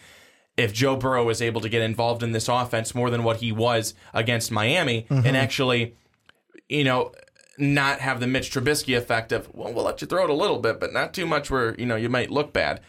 if 0.56 0.72
Joe 0.72 0.96
Burrow 0.96 1.28
is 1.28 1.42
able 1.42 1.60
to 1.60 1.68
get 1.68 1.82
involved 1.82 2.22
in 2.22 2.32
this 2.32 2.48
offense 2.48 2.94
more 2.94 3.10
than 3.10 3.22
what 3.22 3.36
he 3.36 3.52
was 3.52 3.92
against 4.14 4.50
Miami, 4.50 5.06
and 5.10 5.22
mm-hmm. 5.22 5.36
actually, 5.36 5.96
you 6.66 6.82
know, 6.82 7.12
not 7.58 8.00
have 8.00 8.20
the 8.20 8.26
Mitch 8.26 8.50
Trubisky 8.50 8.96
effect 8.96 9.32
of 9.32 9.54
well, 9.54 9.70
we'll 9.74 9.84
let 9.84 10.00
you 10.00 10.06
throw 10.06 10.24
it 10.24 10.30
a 10.30 10.34
little 10.34 10.58
bit, 10.58 10.80
but 10.80 10.94
not 10.94 11.12
too 11.12 11.26
much 11.26 11.50
where 11.50 11.74
you 11.78 11.84
know 11.84 11.96
you 11.96 12.08
might 12.08 12.30
look 12.30 12.54
bad. 12.54 12.80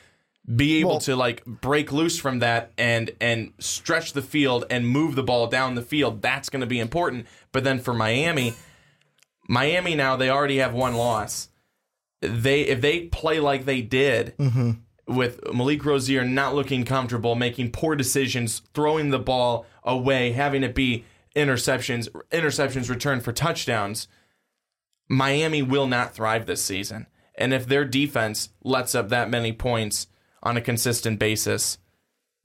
Be 0.55 0.80
able 0.80 0.91
Well- 0.91 0.99
to 1.01 1.17
like 1.17 1.43
break 1.43 1.91
loose 1.91 2.17
from 2.17 2.39
that 2.39 2.71
and 2.78 3.11
and 3.19 3.51
stretch 3.59 4.13
the 4.13 4.21
field 4.21 4.63
and 4.69 4.88
move 4.88 5.15
the 5.15 5.24
ball 5.24 5.47
down 5.47 5.76
the 5.76 5.82
field. 5.82 6.21
That's 6.21 6.47
going 6.47 6.61
to 6.61 6.67
be 6.67 6.80
important. 6.80 7.28
But 7.51 7.65
then 7.65 7.80
for 7.80 7.93
Miami, 7.93 8.53
Miami 9.49 9.95
now 9.95 10.15
they 10.15 10.30
already 10.30 10.59
have 10.59 10.74
one 10.74 10.95
loss. 10.95 11.49
They 12.24 12.61
if 12.61 12.82
they 12.82 13.01
play 13.07 13.39
like 13.39 13.65
they 13.65 13.82
did 13.82 14.34
with 15.07 15.41
Malik 15.53 15.84
Rosier 15.84 16.24
not 16.24 16.55
looking 16.55 16.86
comfortable, 16.86 17.36
making 17.36 17.71
poor 17.71 17.95
decisions, 17.95 18.61
throwing 18.74 19.09
the 19.09 19.19
ball 19.19 19.65
away, 19.84 20.32
having 20.32 20.63
it 20.63 20.74
be 20.74 21.03
interceptions, 21.36 22.07
interceptions 22.32 22.89
returned 22.89 23.24
for 23.24 23.34
touchdowns. 23.34 24.07
Miami 25.09 25.61
will 25.61 25.88
not 25.88 26.13
thrive 26.13 26.45
this 26.45 26.63
season. 26.63 27.07
And 27.36 27.53
if 27.53 27.67
their 27.67 27.86
defense 27.86 28.49
lets 28.63 28.95
up 28.95 29.09
that 29.09 29.30
many 29.30 29.51
points 29.51 30.07
on 30.41 30.55
a 30.55 30.61
consistent 30.61 31.19
basis, 31.19 31.78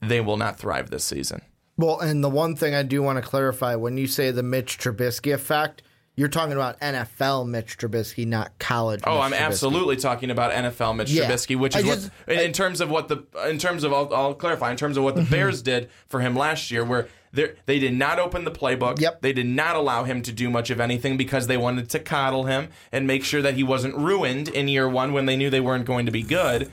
they 0.00 0.20
will 0.20 0.36
not 0.36 0.58
thrive 0.58 0.90
this 0.90 1.04
season. 1.04 1.42
Well, 1.76 2.00
and 2.00 2.24
the 2.24 2.30
one 2.30 2.56
thing 2.56 2.74
I 2.74 2.82
do 2.82 3.02
want 3.02 3.22
to 3.22 3.28
clarify 3.28 3.76
when 3.76 3.96
you 3.96 4.06
say 4.08 4.30
the 4.30 4.42
Mitch 4.42 4.78
Trubisky 4.78 5.32
effect, 5.32 5.82
you're 6.18 6.28
talking 6.28 6.52
about 6.52 6.80
NFL 6.80 7.48
Mitch 7.48 7.78
Trubisky, 7.78 8.26
not 8.26 8.58
college. 8.58 9.00
Oh, 9.04 9.14
Mitch 9.14 9.22
I'm 9.24 9.32
Trubisky. 9.32 9.46
absolutely 9.46 9.96
talking 9.96 10.30
about 10.30 10.52
NFL 10.52 10.96
Mitch 10.96 11.10
Yeah. 11.10 11.30
Trubisky, 11.30 11.56
which 11.56 11.76
is 11.76 11.84
just- 11.84 12.10
what 12.26 12.36
in 12.38 12.44
in 12.46 12.52
terms 12.52 12.80
of 12.80 12.90
what 12.90 13.06
the 13.08 13.24
in 13.48 13.58
terms 13.58 13.84
of 13.84 13.92
I'll, 13.92 14.12
I'll 14.12 14.34
clarify 14.34 14.70
in 14.70 14.76
terms 14.76 14.96
of 14.96 15.04
what 15.04 15.14
Mm-hmm. 15.14 15.24
the 15.24 15.30
Bears 15.30 15.62
did 15.62 15.88
for 16.08 16.20
him 16.20 16.34
last 16.34 16.70
year, 16.70 16.84
where 16.84 17.06
they 17.32 17.52
they 17.66 17.78
did 17.78 17.94
not 17.94 18.18
open 18.18 18.44
the 18.44 18.50
playbook. 18.50 19.00
Yep. 19.00 19.20
They 19.22 19.32
did 19.32 19.46
not 19.46 19.76
allow 19.76 20.02
him 20.04 20.20
to 20.22 20.32
do 20.32 20.50
much 20.50 20.70
of 20.70 20.80
anything 20.80 21.16
because 21.16 21.46
they 21.46 21.56
wanted 21.56 21.88
to 21.90 21.98
coddle 22.00 22.44
him 22.44 22.68
and 22.90 23.06
make 23.06 23.22
sure 23.24 23.40
that 23.42 23.54
he 23.54 23.62
wasn't 23.62 23.94
ruined 23.96 24.48
in 24.48 24.66
year 24.66 24.88
one 24.88 25.12
when 25.12 25.26
they 25.26 25.36
knew 25.36 25.50
they 25.50 25.60
weren't 25.60 25.84
going 25.86 26.06
to 26.06 26.12
be 26.12 26.22
good. 26.22 26.72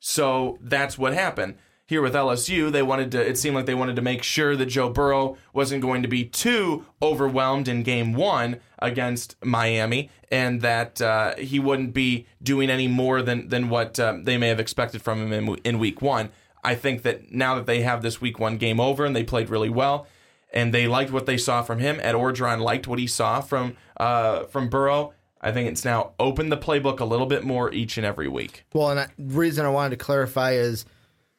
So 0.00 0.58
that's 0.60 0.98
what 0.98 1.14
happened. 1.14 1.54
Here 1.92 2.00
with 2.00 2.14
LSU, 2.14 2.72
they 2.72 2.82
wanted 2.82 3.10
to 3.10 3.20
it 3.20 3.36
seemed 3.36 3.54
like 3.54 3.66
they 3.66 3.74
wanted 3.74 3.96
to 3.96 4.00
make 4.00 4.22
sure 4.22 4.56
that 4.56 4.64
Joe 4.64 4.88
Burrow 4.88 5.36
wasn't 5.52 5.82
going 5.82 6.00
to 6.00 6.08
be 6.08 6.24
too 6.24 6.86
overwhelmed 7.02 7.68
in 7.68 7.82
game 7.82 8.14
1 8.14 8.58
against 8.78 9.36
Miami 9.44 10.08
and 10.30 10.62
that 10.62 11.02
uh, 11.02 11.36
he 11.36 11.60
wouldn't 11.60 11.92
be 11.92 12.24
doing 12.42 12.70
any 12.70 12.88
more 12.88 13.20
than 13.20 13.48
than 13.48 13.68
what 13.68 14.00
um, 14.00 14.24
they 14.24 14.38
may 14.38 14.48
have 14.48 14.58
expected 14.58 15.02
from 15.02 15.20
him 15.20 15.34
in, 15.34 15.56
in 15.64 15.78
week 15.78 16.00
1. 16.00 16.30
I 16.64 16.76
think 16.76 17.02
that 17.02 17.30
now 17.30 17.56
that 17.56 17.66
they 17.66 17.82
have 17.82 18.00
this 18.00 18.22
week 18.22 18.38
1 18.38 18.56
game 18.56 18.80
over 18.80 19.04
and 19.04 19.14
they 19.14 19.22
played 19.22 19.50
really 19.50 19.68
well 19.68 20.06
and 20.50 20.72
they 20.72 20.88
liked 20.88 21.12
what 21.12 21.26
they 21.26 21.36
saw 21.36 21.60
from 21.60 21.78
him, 21.78 22.00
Ed 22.00 22.14
Orgeron 22.14 22.62
liked 22.62 22.88
what 22.88 23.00
he 23.00 23.06
saw 23.06 23.42
from 23.42 23.76
uh, 23.98 24.44
from 24.44 24.70
Burrow. 24.70 25.12
I 25.42 25.52
think 25.52 25.68
it's 25.68 25.84
now 25.84 26.12
opened 26.18 26.50
the 26.50 26.56
playbook 26.56 27.00
a 27.00 27.04
little 27.04 27.26
bit 27.26 27.44
more 27.44 27.70
each 27.70 27.98
and 27.98 28.06
every 28.06 28.28
week. 28.28 28.64
Well, 28.72 28.88
and 28.88 29.10
the 29.18 29.36
reason 29.36 29.66
I 29.66 29.68
wanted 29.68 29.90
to 29.90 30.02
clarify 30.02 30.52
is 30.52 30.86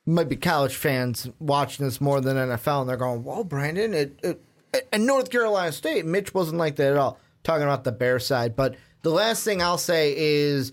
might 0.05 0.29
be 0.29 0.35
college 0.35 0.75
fans 0.75 1.29
watching 1.39 1.85
this 1.85 2.01
more 2.01 2.21
than 2.21 2.37
NFL, 2.37 2.81
and 2.81 2.89
they're 2.89 2.97
going, 2.97 3.23
"Well, 3.23 3.43
Brandon, 3.43 3.93
it, 3.93 4.19
it 4.23 4.41
and 4.91 5.05
North 5.05 5.29
Carolina 5.29 5.71
State, 5.71 6.05
Mitch 6.05 6.33
wasn't 6.33 6.57
like 6.57 6.75
that 6.77 6.91
at 6.91 6.97
all." 6.97 7.19
Talking 7.43 7.63
about 7.63 7.83
the 7.83 7.91
Bear 7.91 8.19
side, 8.19 8.55
but 8.55 8.75
the 9.01 9.09
last 9.11 9.43
thing 9.43 9.61
I'll 9.61 9.77
say 9.77 10.13
is 10.15 10.71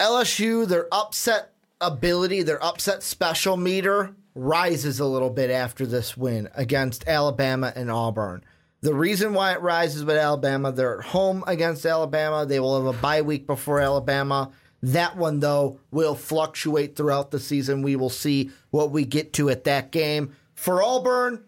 LSU, 0.00 0.66
their 0.66 0.86
upset 0.92 1.52
ability, 1.80 2.42
their 2.42 2.62
upset 2.64 3.02
special 3.02 3.56
meter 3.56 4.14
rises 4.34 5.00
a 5.00 5.04
little 5.04 5.30
bit 5.30 5.50
after 5.50 5.84
this 5.84 6.16
win 6.16 6.48
against 6.54 7.06
Alabama 7.06 7.72
and 7.74 7.90
Auburn. 7.90 8.44
The 8.80 8.94
reason 8.94 9.34
why 9.34 9.52
it 9.52 9.60
rises 9.60 10.04
with 10.04 10.16
Alabama, 10.16 10.72
they're 10.72 11.00
at 11.00 11.06
home 11.06 11.44
against 11.46 11.86
Alabama. 11.86 12.46
They 12.46 12.58
will 12.58 12.84
have 12.84 12.96
a 12.96 12.98
bye 12.98 13.22
week 13.22 13.46
before 13.46 13.80
Alabama. 13.80 14.50
That 14.82 15.16
one, 15.16 15.40
though, 15.40 15.78
will 15.90 16.14
fluctuate 16.14 16.96
throughout 16.96 17.30
the 17.30 17.38
season. 17.38 17.82
We 17.82 17.96
will 17.96 18.10
see 18.10 18.50
what 18.70 18.90
we 18.90 19.04
get 19.04 19.32
to 19.34 19.48
at 19.48 19.64
that 19.64 19.92
game. 19.92 20.34
For 20.54 20.82
Auburn, 20.82 21.44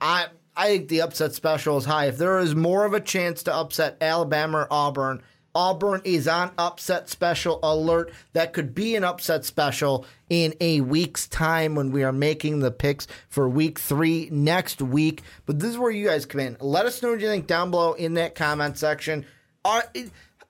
I 0.00 0.26
I 0.56 0.66
think 0.66 0.88
the 0.88 1.02
upset 1.02 1.32
special 1.32 1.78
is 1.78 1.84
high. 1.84 2.06
If 2.06 2.18
there 2.18 2.38
is 2.38 2.54
more 2.54 2.84
of 2.84 2.92
a 2.92 3.00
chance 3.00 3.42
to 3.44 3.54
upset 3.54 3.96
Alabama 4.00 4.58
or 4.58 4.68
Auburn, 4.70 5.22
Auburn 5.54 6.00
is 6.04 6.26
on 6.28 6.50
upset 6.58 7.08
special 7.08 7.58
alert. 7.62 8.12
That 8.32 8.52
could 8.52 8.74
be 8.74 8.96
an 8.96 9.04
upset 9.04 9.44
special 9.44 10.06
in 10.28 10.54
a 10.60 10.80
week's 10.80 11.26
time 11.28 11.74
when 11.74 11.90
we 11.90 12.04
are 12.04 12.12
making 12.12 12.60
the 12.60 12.70
picks 12.70 13.06
for 13.28 13.48
week 13.48 13.78
three 13.78 14.28
next 14.30 14.80
week. 14.80 15.22
But 15.46 15.58
this 15.58 15.70
is 15.70 15.78
where 15.78 15.90
you 15.90 16.06
guys 16.08 16.26
come 16.26 16.40
in. 16.40 16.56
Let 16.60 16.86
us 16.86 17.02
know 17.02 17.10
what 17.10 17.20
you 17.20 17.28
think 17.28 17.46
down 17.46 17.70
below 17.70 17.92
in 17.92 18.14
that 18.14 18.34
comment 18.34 18.78
section. 18.78 19.26
Are, 19.64 19.84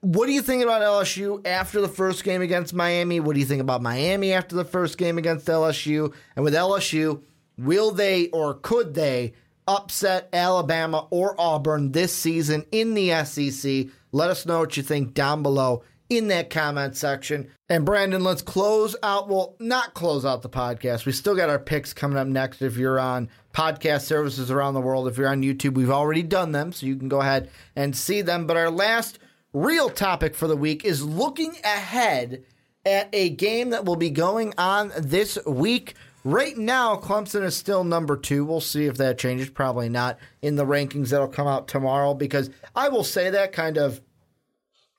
what 0.03 0.27
do 0.27 0.33
you 0.33 0.43
think 0.43 0.65
about 0.65 0.83
LSU 0.83 1.47
after 1.47 1.81
the 1.81 1.89
first 1.89 2.25
game 2.25 2.43
against 2.43 2.75
Miami? 2.75 3.21
What 3.21 3.35
do 3.35 3.41
you 3.41 3.47
think 3.47 3.61
about 3.61 3.83
Miami 3.83 4.33
after 4.33 4.57
the 4.57 4.65
first 4.65 4.99
game 4.99 5.17
against 5.17 5.47
LSU? 5.47 6.13
And 6.35 6.45
with 6.45 6.55
LSU, 6.55 7.23
will 7.57 7.93
they 7.93 8.29
or 8.31 8.55
could 8.55 8.95
they 8.95 9.35
upset 9.69 10.29
Alabama 10.33 11.07
or 11.11 11.41
Auburn 11.41 11.93
this 11.93 12.13
season 12.13 12.67
in 12.73 12.95
the 12.95 13.25
SEC? 13.25 13.87
Let 14.11 14.29
us 14.29 14.45
know 14.45 14.59
what 14.59 14.77
you 14.77 14.83
think 14.83 15.15
down 15.15 15.45
below 15.45 15.85
in 16.11 16.27
that 16.29 16.51
comment 16.51 16.97
section. 16.97 17.49
And 17.69 17.87
Brandon, 17.87 18.25
let's 18.25 18.43
close 18.43 18.97
out. 19.05 19.29
Well, 19.29 19.55
not 19.61 19.95
close 19.95 20.25
out 20.25 20.43
the 20.43 20.51
podcast. 20.51 21.07
We 21.07 21.13
still 21.13 21.37
got 21.37 21.49
our 21.49 21.61
picks 21.61 21.95
coming 21.95 22.19
up 22.19 22.27
next. 22.27 22.61
If 22.61 22.77
you're 22.77 22.99
on 22.99 23.29
podcast 23.55 24.03
services 24.03 24.51
around 24.51 24.75
the 24.75 24.81
world, 24.81 25.07
if 25.07 25.17
you're 25.17 25.29
on 25.29 25.43
YouTube, 25.43 25.75
we've 25.75 25.91
already 25.91 26.25
done 26.25 26.51
them, 26.51 26.73
so 26.73 26.87
you 26.87 26.97
can 26.97 27.09
go 27.09 27.21
ahead 27.21 27.51
and 27.77 27.97
see 27.97 28.21
them. 28.21 28.49
But 28.49 28.57
our 28.57 28.69
last 28.69 29.21
real 29.53 29.91
topic 29.91 30.35
for 30.35 30.47
the 30.47 30.57
week 30.57 30.85
is 30.85 31.05
looking 31.05 31.57
ahead 31.65 32.45
at 32.85 33.09
a 33.13 33.31
game 33.31 33.71
that 33.71 33.85
will 33.85 33.97
be 33.97 34.11
going 34.11 34.55
on 34.59 34.93
this 34.99 35.39
week. 35.47 35.95
Right 36.25 36.57
now, 36.57 36.97
Clemson 36.97 37.43
is 37.43 37.57
still 37.57 37.85
number 37.85 38.17
two. 38.17 38.45
We'll 38.45 38.61
see 38.61 38.87
if 38.87 38.97
that 38.99 39.19
changes. 39.19 39.51
Probably 39.51 39.89
not 39.89 40.19
in 40.41 40.57
the 40.57 40.65
rankings 40.65 41.11
that'll 41.11 41.29
come 41.29 41.49
out 41.49 41.69
tomorrow 41.69 42.15
because 42.15 42.51
I 42.77 42.89
will 42.89 43.05
say 43.05 43.31
that 43.31 43.53
kind 43.53 43.77
of 43.77 44.01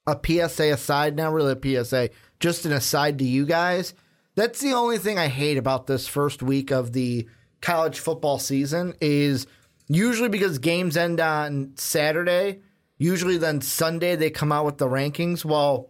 a 0.06 0.20
PSA 0.22 0.74
aside, 0.74 1.16
not 1.16 1.32
really 1.32 1.54
a 1.54 1.84
PSA, 1.84 2.10
just 2.40 2.66
an 2.66 2.74
aside 2.74 3.20
to 3.20 3.26
you 3.26 3.46
guys. 3.46 3.94
That's 4.36 4.60
the 4.60 4.74
only 4.74 4.98
thing 4.98 5.18
I 5.18 5.28
hate 5.28 5.58
about 5.58 5.88
this 5.88 6.08
first 6.08 6.44
week 6.44 6.72
of 6.72 6.92
the 6.92 7.28
college 7.62 8.00
football 8.00 8.40
season 8.40 8.94
is 9.00 9.48
usually 9.88 10.30
because 10.30 10.60
games 10.60 10.98
end 10.98 11.20
on 11.22 11.72
Saturday, 11.76 12.62
usually 12.98 13.38
then 13.38 13.62
Sunday 13.62 14.16
they 14.16 14.30
come 14.30 14.52
out 14.52 14.66
with 14.66 14.78
the 14.78 14.88
rankings. 14.88 15.44
Well, 15.44 15.90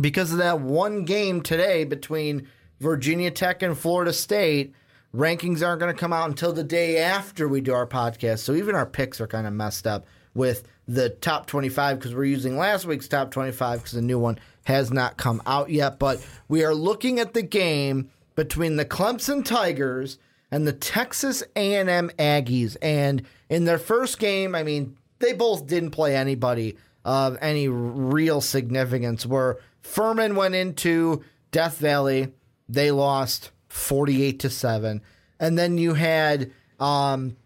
because 0.00 0.32
of 0.32 0.38
that 0.38 0.60
one 0.60 1.04
game 1.04 1.42
today 1.42 1.84
between 1.84 2.48
Virginia 2.80 3.30
Tech 3.30 3.62
and 3.62 3.76
Florida 3.76 4.12
State, 4.12 4.74
rankings 5.14 5.66
aren't 5.66 5.80
going 5.80 5.94
to 5.94 5.98
come 5.98 6.12
out 6.12 6.28
until 6.28 6.52
the 6.52 6.64
day 6.64 6.98
after 6.98 7.48
we 7.48 7.60
do 7.60 7.74
our 7.74 7.86
podcast. 7.86 8.38
So 8.38 8.54
even 8.54 8.74
our 8.74 8.86
picks 8.86 9.20
are 9.20 9.26
kind 9.26 9.46
of 9.46 9.52
messed 9.52 9.86
up 9.86 10.06
with 10.34 10.66
the 10.86 11.10
top 11.10 11.46
25 11.46 11.98
because 11.98 12.14
we're 12.14 12.24
using 12.24 12.56
last 12.56 12.86
week's 12.86 13.08
top 13.08 13.30
25 13.30 13.80
because 13.80 13.92
the 13.92 14.02
new 14.02 14.18
one 14.18 14.38
has 14.64 14.90
not 14.90 15.16
come 15.16 15.42
out 15.46 15.70
yet. 15.70 15.98
But 15.98 16.24
we 16.48 16.64
are 16.64 16.74
looking 16.74 17.18
at 17.18 17.34
the 17.34 17.42
game 17.42 18.10
between 18.34 18.76
the 18.76 18.84
Clemson 18.84 19.44
Tigers 19.44 20.18
and 20.50 20.66
the 20.66 20.72
Texas 20.72 21.42
A&M 21.56 22.10
Aggies. 22.18 22.76
And 22.80 23.22
in 23.48 23.64
their 23.64 23.78
first 23.78 24.18
game, 24.18 24.54
I 24.54 24.62
mean, 24.62 24.96
they 25.20 25.32
both 25.32 25.66
didn't 25.66 25.90
play 25.90 26.16
anybody 26.16 26.76
of 27.04 27.38
any 27.40 27.68
real 27.68 28.40
significance. 28.40 29.24
Where 29.24 29.58
Furman 29.82 30.34
went 30.34 30.54
into 30.54 31.22
Death 31.52 31.78
Valley, 31.78 32.32
they 32.68 32.90
lost 32.90 33.50
48 33.68 34.40
to 34.40 34.50
7. 34.50 35.00
And 35.38 35.58
then 35.58 35.78
you 35.78 35.94
had 35.94 36.52
um, 36.78 37.36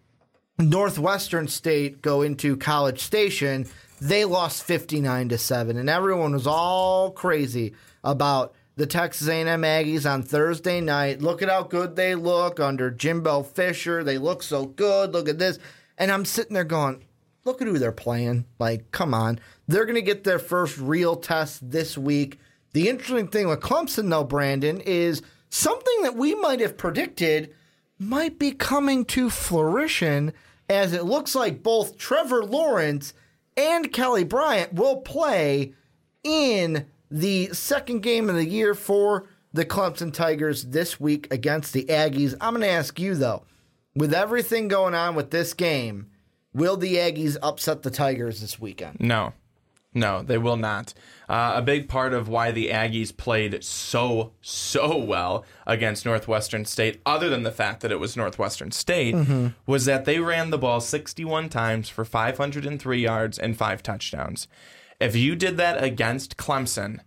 Northwestern 0.58 1.48
State 1.48 2.02
go 2.02 2.22
into 2.22 2.56
College 2.56 3.00
Station, 3.00 3.66
they 4.00 4.24
lost 4.24 4.64
59 4.64 5.28
to 5.30 5.38
7 5.38 5.76
and 5.76 5.88
everyone 5.88 6.32
was 6.32 6.46
all 6.46 7.10
crazy 7.12 7.74
about 8.02 8.54
the 8.76 8.86
Texas 8.86 9.28
A&M 9.28 9.62
Aggies 9.62 10.10
on 10.10 10.22
Thursday 10.22 10.80
night. 10.80 11.22
Look 11.22 11.42
at 11.42 11.48
how 11.48 11.62
good 11.62 11.94
they 11.94 12.14
look 12.14 12.58
under 12.58 12.90
Jimbo 12.90 13.44
Fisher. 13.44 14.02
They 14.02 14.18
look 14.18 14.42
so 14.42 14.66
good. 14.66 15.12
Look 15.12 15.28
at 15.28 15.38
this. 15.38 15.58
And 15.96 16.10
I'm 16.10 16.24
sitting 16.24 16.54
there 16.54 16.64
going, 16.64 17.04
look 17.44 17.60
at 17.60 17.68
who 17.68 17.78
they're 17.78 17.92
playing. 17.92 18.46
Like, 18.58 18.90
come 18.90 19.14
on. 19.14 19.38
They're 19.68 19.84
going 19.84 19.94
to 19.94 20.02
get 20.02 20.24
their 20.24 20.38
first 20.38 20.78
real 20.78 21.16
test 21.16 21.70
this 21.70 21.96
week. 21.96 22.38
The 22.72 22.88
interesting 22.88 23.28
thing 23.28 23.48
with 23.48 23.60
Clemson, 23.60 24.10
though, 24.10 24.24
Brandon, 24.24 24.80
is 24.80 25.22
something 25.48 26.02
that 26.02 26.16
we 26.16 26.34
might 26.34 26.60
have 26.60 26.76
predicted 26.76 27.54
might 27.98 28.38
be 28.38 28.50
coming 28.50 29.04
to 29.04 29.30
fruition 29.30 30.32
as 30.68 30.92
it 30.92 31.04
looks 31.04 31.34
like 31.34 31.62
both 31.62 31.98
Trevor 31.98 32.44
Lawrence 32.44 33.12
and 33.56 33.92
Kelly 33.92 34.24
Bryant 34.24 34.74
will 34.74 34.96
play 34.96 35.72
in 36.24 36.86
the 37.10 37.48
second 37.52 38.00
game 38.02 38.28
of 38.28 38.34
the 38.34 38.46
year 38.46 38.74
for 38.74 39.28
the 39.52 39.64
Clemson 39.64 40.12
Tigers 40.12 40.64
this 40.64 40.98
week 40.98 41.32
against 41.32 41.72
the 41.72 41.84
Aggies. 41.84 42.34
I'm 42.40 42.54
going 42.54 42.62
to 42.62 42.68
ask 42.68 42.98
you, 42.98 43.14
though, 43.14 43.44
with 43.94 44.12
everything 44.12 44.66
going 44.66 44.94
on 44.94 45.14
with 45.14 45.30
this 45.30 45.54
game, 45.54 46.10
will 46.54 46.76
the 46.76 46.94
Aggies 46.96 47.36
upset 47.42 47.82
the 47.82 47.90
Tigers 47.90 48.40
this 48.40 48.58
weekend? 48.58 48.98
No. 49.00 49.32
No, 49.96 50.22
they 50.22 50.38
will 50.38 50.56
not. 50.56 50.92
Uh, 51.28 51.52
a 51.54 51.62
big 51.62 51.88
part 51.88 52.12
of 52.12 52.28
why 52.28 52.50
the 52.50 52.68
Aggies 52.68 53.16
played 53.16 53.62
so, 53.62 54.32
so 54.42 54.96
well 54.96 55.44
against 55.66 56.04
Northwestern 56.04 56.64
State, 56.64 57.00
other 57.06 57.28
than 57.28 57.44
the 57.44 57.52
fact 57.52 57.80
that 57.80 57.92
it 57.92 58.00
was 58.00 58.16
Northwestern 58.16 58.72
State, 58.72 59.14
mm-hmm. 59.14 59.48
was 59.66 59.84
that 59.84 60.04
they 60.04 60.18
ran 60.18 60.50
the 60.50 60.58
ball 60.58 60.80
61 60.80 61.48
times 61.48 61.88
for 61.88 62.04
503 62.04 63.00
yards 63.00 63.38
and 63.38 63.56
five 63.56 63.82
touchdowns. 63.82 64.48
If 65.00 65.14
you 65.14 65.36
did 65.36 65.56
that 65.58 65.82
against 65.82 66.36
Clemson, 66.36 66.98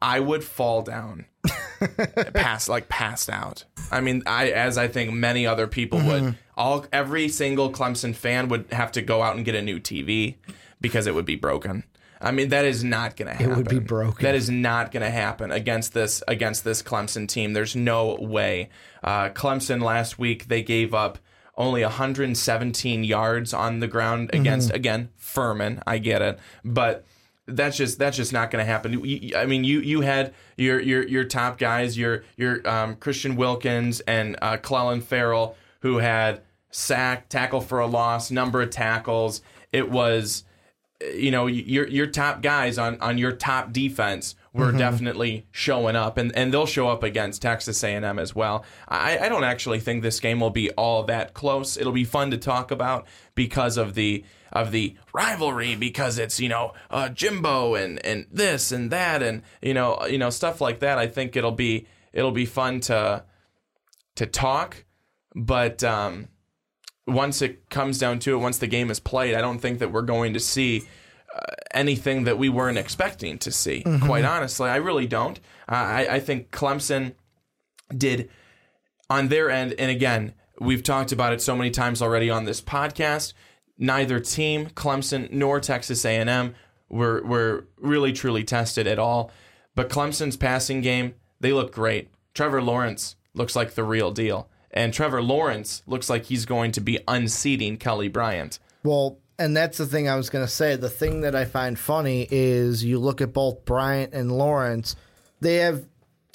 I 0.00 0.20
would 0.20 0.44
fall 0.44 0.82
down, 0.82 1.26
pass 2.34 2.68
like 2.68 2.88
passed 2.88 3.30
out. 3.30 3.64
I 3.90 4.00
mean, 4.00 4.22
I 4.26 4.50
as 4.50 4.78
I 4.78 4.88
think 4.88 5.12
many 5.12 5.46
other 5.46 5.66
people 5.66 6.00
mm-hmm. 6.00 6.24
would. 6.26 6.38
All 6.56 6.84
every 6.92 7.28
single 7.28 7.70
Clemson 7.70 8.14
fan 8.14 8.48
would 8.48 8.72
have 8.72 8.90
to 8.92 9.02
go 9.02 9.22
out 9.22 9.36
and 9.36 9.44
get 9.44 9.54
a 9.54 9.62
new 9.62 9.78
TV 9.78 10.36
because 10.80 11.06
it 11.06 11.14
would 11.14 11.24
be 11.24 11.36
broken. 11.36 11.84
I 12.20 12.32
mean, 12.32 12.48
that 12.48 12.64
is 12.64 12.82
not 12.82 13.16
going 13.16 13.28
to 13.28 13.34
happen. 13.34 13.52
It 13.52 13.56
would 13.56 13.68
be 13.68 13.78
broken. 13.78 14.24
That 14.24 14.34
is 14.34 14.50
not 14.50 14.90
going 14.90 15.04
to 15.04 15.10
happen 15.10 15.52
against 15.52 15.94
this 15.94 16.22
against 16.26 16.64
this 16.64 16.82
Clemson 16.82 17.28
team. 17.28 17.52
There's 17.52 17.76
no 17.76 18.16
way. 18.16 18.70
Uh, 19.02 19.28
Clemson 19.30 19.82
last 19.82 20.18
week 20.18 20.48
they 20.48 20.62
gave 20.62 20.94
up 20.94 21.18
only 21.56 21.82
117 21.82 23.04
yards 23.04 23.54
on 23.54 23.80
the 23.80 23.88
ground 23.88 24.30
against 24.32 24.68
mm-hmm. 24.68 24.76
again 24.76 25.08
Furman. 25.16 25.82
I 25.86 25.98
get 25.98 26.22
it, 26.22 26.38
but 26.64 27.04
that's 27.48 27.76
just 27.76 27.98
that's 27.98 28.16
just 28.16 28.32
not 28.32 28.50
going 28.50 28.64
to 28.64 28.70
happen. 28.70 28.94
I 29.34 29.46
mean, 29.46 29.64
you 29.64 29.80
you 29.80 30.02
had 30.02 30.34
your 30.56 30.80
your 30.80 31.06
your 31.06 31.24
top 31.24 31.58
guys, 31.58 31.96
your 31.96 32.24
your 32.36 32.66
um, 32.68 32.96
Christian 32.96 33.36
Wilkins 33.36 34.00
and 34.00 34.36
uh, 34.42 34.58
Clelin 34.58 35.02
Ferrell, 35.02 35.56
who 35.80 35.98
had 35.98 36.42
sack, 36.70 37.28
tackle 37.28 37.60
for 37.60 37.80
a 37.80 37.86
loss, 37.86 38.30
number 38.30 38.62
of 38.62 38.70
tackles. 38.70 39.40
It 39.72 39.90
was 39.90 40.44
you 41.14 41.30
know 41.30 41.46
your 41.46 41.86
your 41.86 42.06
top 42.06 42.42
guys 42.42 42.76
on 42.76 43.00
on 43.00 43.18
your 43.18 43.32
top 43.32 43.72
defense 43.72 44.34
were 44.52 44.66
mm-hmm. 44.66 44.78
definitely 44.78 45.46
showing 45.52 45.94
up 45.94 46.18
and 46.18 46.34
and 46.36 46.52
they'll 46.52 46.66
show 46.66 46.88
up 46.88 47.04
against 47.04 47.40
Texas 47.40 47.82
A&M 47.84 48.18
as 48.18 48.34
well. 48.34 48.64
I 48.88 49.18
I 49.18 49.28
don't 49.28 49.44
actually 49.44 49.80
think 49.80 50.02
this 50.02 50.20
game 50.20 50.40
will 50.40 50.50
be 50.50 50.70
all 50.72 51.04
that 51.04 51.34
close. 51.34 51.76
It'll 51.76 51.92
be 51.92 52.04
fun 52.04 52.30
to 52.32 52.36
talk 52.36 52.70
about 52.70 53.06
because 53.34 53.76
of 53.76 53.94
the 53.94 54.24
of 54.52 54.72
the 54.72 54.96
rivalry 55.12 55.74
because 55.74 56.18
it's 56.18 56.40
you 56.40 56.48
know 56.48 56.72
uh, 56.90 57.08
Jimbo 57.08 57.74
and 57.74 58.04
and 58.04 58.26
this 58.30 58.72
and 58.72 58.90
that 58.90 59.22
and 59.22 59.42
you 59.62 59.74
know 59.74 60.06
you 60.06 60.18
know 60.18 60.30
stuff 60.30 60.60
like 60.60 60.80
that. 60.80 60.98
I 60.98 61.06
think 61.06 61.36
it'll 61.36 61.52
be 61.52 61.86
it'll 62.12 62.32
be 62.32 62.46
fun 62.46 62.80
to 62.80 63.24
to 64.16 64.26
talk, 64.26 64.84
but 65.34 65.84
um 65.84 66.28
once 67.08 67.40
it 67.40 67.70
comes 67.70 67.98
down 67.98 68.18
to 68.20 68.34
it, 68.34 68.38
once 68.38 68.58
the 68.58 68.66
game 68.66 68.90
is 68.90 69.00
played, 69.00 69.34
I 69.34 69.40
don't 69.40 69.58
think 69.58 69.78
that 69.78 69.90
we're 69.90 70.02
going 70.02 70.34
to 70.34 70.40
see 70.40 70.82
uh, 71.34 71.40
anything 71.72 72.24
that 72.24 72.38
we 72.38 72.48
weren't 72.48 72.78
expecting 72.78 73.38
to 73.38 73.50
see. 73.50 73.82
Mm-hmm. 73.84 74.06
Quite 74.06 74.24
honestly, 74.24 74.68
I 74.68 74.76
really 74.76 75.06
don't. 75.06 75.38
Uh, 75.68 75.74
I, 75.74 76.08
I 76.16 76.20
think 76.20 76.50
Clemson 76.50 77.14
did 77.96 78.28
on 79.08 79.28
their 79.28 79.50
end, 79.50 79.74
and 79.78 79.90
again, 79.90 80.34
we've 80.60 80.82
talked 80.82 81.10
about 81.10 81.32
it 81.32 81.40
so 81.40 81.56
many 81.56 81.70
times 81.70 82.02
already 82.02 82.28
on 82.28 82.44
this 82.44 82.60
podcast. 82.60 83.32
Neither 83.78 84.18
team, 84.20 84.66
Clemson 84.70 85.30
nor 85.32 85.60
Texas 85.60 86.04
A&M, 86.04 86.54
were 86.88 87.22
were 87.22 87.66
really 87.78 88.12
truly 88.12 88.44
tested 88.44 88.86
at 88.86 88.98
all. 88.98 89.30
But 89.74 89.88
Clemson's 89.88 90.36
passing 90.36 90.80
game, 90.80 91.14
they 91.40 91.52
look 91.52 91.72
great. 91.72 92.10
Trevor 92.34 92.60
Lawrence 92.60 93.16
looks 93.34 93.54
like 93.54 93.74
the 93.74 93.84
real 93.84 94.10
deal. 94.10 94.48
And 94.70 94.92
Trevor 94.92 95.22
Lawrence 95.22 95.82
looks 95.86 96.10
like 96.10 96.24
he's 96.24 96.44
going 96.44 96.72
to 96.72 96.80
be 96.80 96.98
unseating 97.08 97.78
Kelly 97.78 98.08
Bryant. 98.08 98.58
Well, 98.82 99.18
and 99.38 99.56
that's 99.56 99.78
the 99.78 99.86
thing 99.86 100.08
I 100.08 100.16
was 100.16 100.30
going 100.30 100.44
to 100.44 100.50
say. 100.50 100.76
The 100.76 100.90
thing 100.90 101.20
that 101.22 101.34
I 101.34 101.44
find 101.44 101.78
funny 101.78 102.26
is 102.30 102.84
you 102.84 102.98
look 102.98 103.20
at 103.20 103.32
both 103.32 103.64
Bryant 103.64 104.12
and 104.12 104.32
Lawrence, 104.32 104.96
they 105.40 105.56
have 105.56 105.86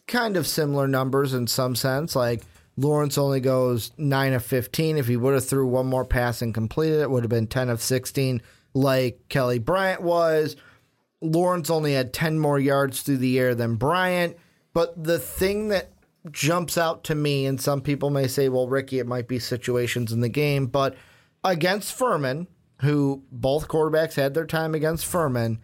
kind 0.07 0.37
of 0.37 0.47
similar 0.47 0.87
numbers 0.87 1.33
in 1.33 1.47
some 1.47 1.75
sense. 1.75 2.15
Like 2.15 2.43
Lawrence 2.75 3.17
only 3.17 3.39
goes 3.39 3.91
9 3.97 4.33
of 4.33 4.43
15. 4.43 4.97
If 4.97 5.07
he 5.07 5.17
would 5.17 5.33
have 5.33 5.45
threw 5.45 5.67
one 5.67 5.85
more 5.85 6.05
pass 6.05 6.41
and 6.41 6.53
completed 6.53 7.01
it, 7.01 7.09
would 7.09 7.23
have 7.23 7.29
been 7.29 7.47
10 7.47 7.69
of 7.69 7.81
16 7.81 8.41
like 8.73 9.19
Kelly 9.29 9.59
Bryant 9.59 10.01
was. 10.01 10.55
Lawrence 11.21 11.69
only 11.69 11.93
had 11.93 12.13
10 12.13 12.39
more 12.39 12.59
yards 12.59 13.01
through 13.01 13.17
the 13.17 13.39
air 13.39 13.55
than 13.55 13.75
Bryant. 13.75 14.37
But 14.73 15.03
the 15.03 15.19
thing 15.19 15.67
that 15.69 15.91
jumps 16.31 16.77
out 16.77 17.03
to 17.05 17.15
me, 17.15 17.45
and 17.45 17.61
some 17.61 17.81
people 17.81 18.09
may 18.09 18.27
say, 18.27 18.49
well, 18.49 18.67
Ricky, 18.67 18.99
it 18.99 19.07
might 19.07 19.27
be 19.27 19.39
situations 19.39 20.11
in 20.11 20.21
the 20.21 20.29
game, 20.29 20.67
but 20.67 20.95
against 21.43 21.93
Furman, 21.93 22.47
who 22.81 23.23
both 23.31 23.67
quarterbacks 23.67 24.15
had 24.15 24.33
their 24.33 24.45
time 24.45 24.73
against 24.73 25.05
Furman, 25.05 25.59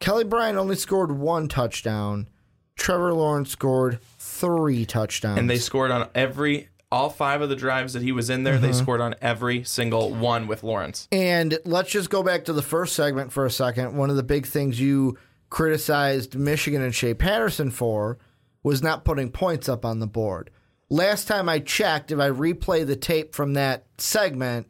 Kelly 0.00 0.24
Bryant 0.24 0.58
only 0.58 0.76
scored 0.76 1.12
one 1.12 1.48
touchdown. 1.48 2.28
Trevor 2.76 3.12
Lawrence 3.12 3.50
scored 3.50 4.00
three 4.18 4.84
touchdowns. 4.84 5.38
And 5.38 5.48
they 5.48 5.58
scored 5.58 5.90
on 5.90 6.08
every 6.14 6.68
all 6.94 7.10
five 7.10 7.42
of 7.42 7.48
the 7.48 7.56
drives 7.56 7.92
that 7.94 8.02
he 8.02 8.12
was 8.12 8.30
in 8.30 8.44
there, 8.44 8.54
mm-hmm. 8.54 8.66
they 8.66 8.72
scored 8.72 9.00
on 9.00 9.16
every 9.20 9.64
single 9.64 10.14
one 10.14 10.46
with 10.46 10.62
Lawrence. 10.62 11.08
And 11.10 11.58
let's 11.64 11.90
just 11.90 12.08
go 12.08 12.22
back 12.22 12.44
to 12.44 12.52
the 12.52 12.62
first 12.62 12.94
segment 12.94 13.32
for 13.32 13.44
a 13.44 13.50
second. 13.50 13.96
One 13.96 14.10
of 14.10 14.16
the 14.16 14.22
big 14.22 14.46
things 14.46 14.80
you 14.80 15.18
criticized 15.50 16.36
Michigan 16.36 16.82
and 16.82 16.94
Shea 16.94 17.14
Patterson 17.14 17.72
for 17.72 18.18
was 18.62 18.80
not 18.80 19.04
putting 19.04 19.30
points 19.30 19.68
up 19.68 19.84
on 19.84 19.98
the 19.98 20.06
board. 20.06 20.50
Last 20.88 21.26
time 21.26 21.48
I 21.48 21.58
checked, 21.58 22.12
if 22.12 22.20
I 22.20 22.30
replay 22.30 22.86
the 22.86 22.96
tape 22.96 23.34
from 23.34 23.54
that 23.54 23.86
segment, 23.98 24.68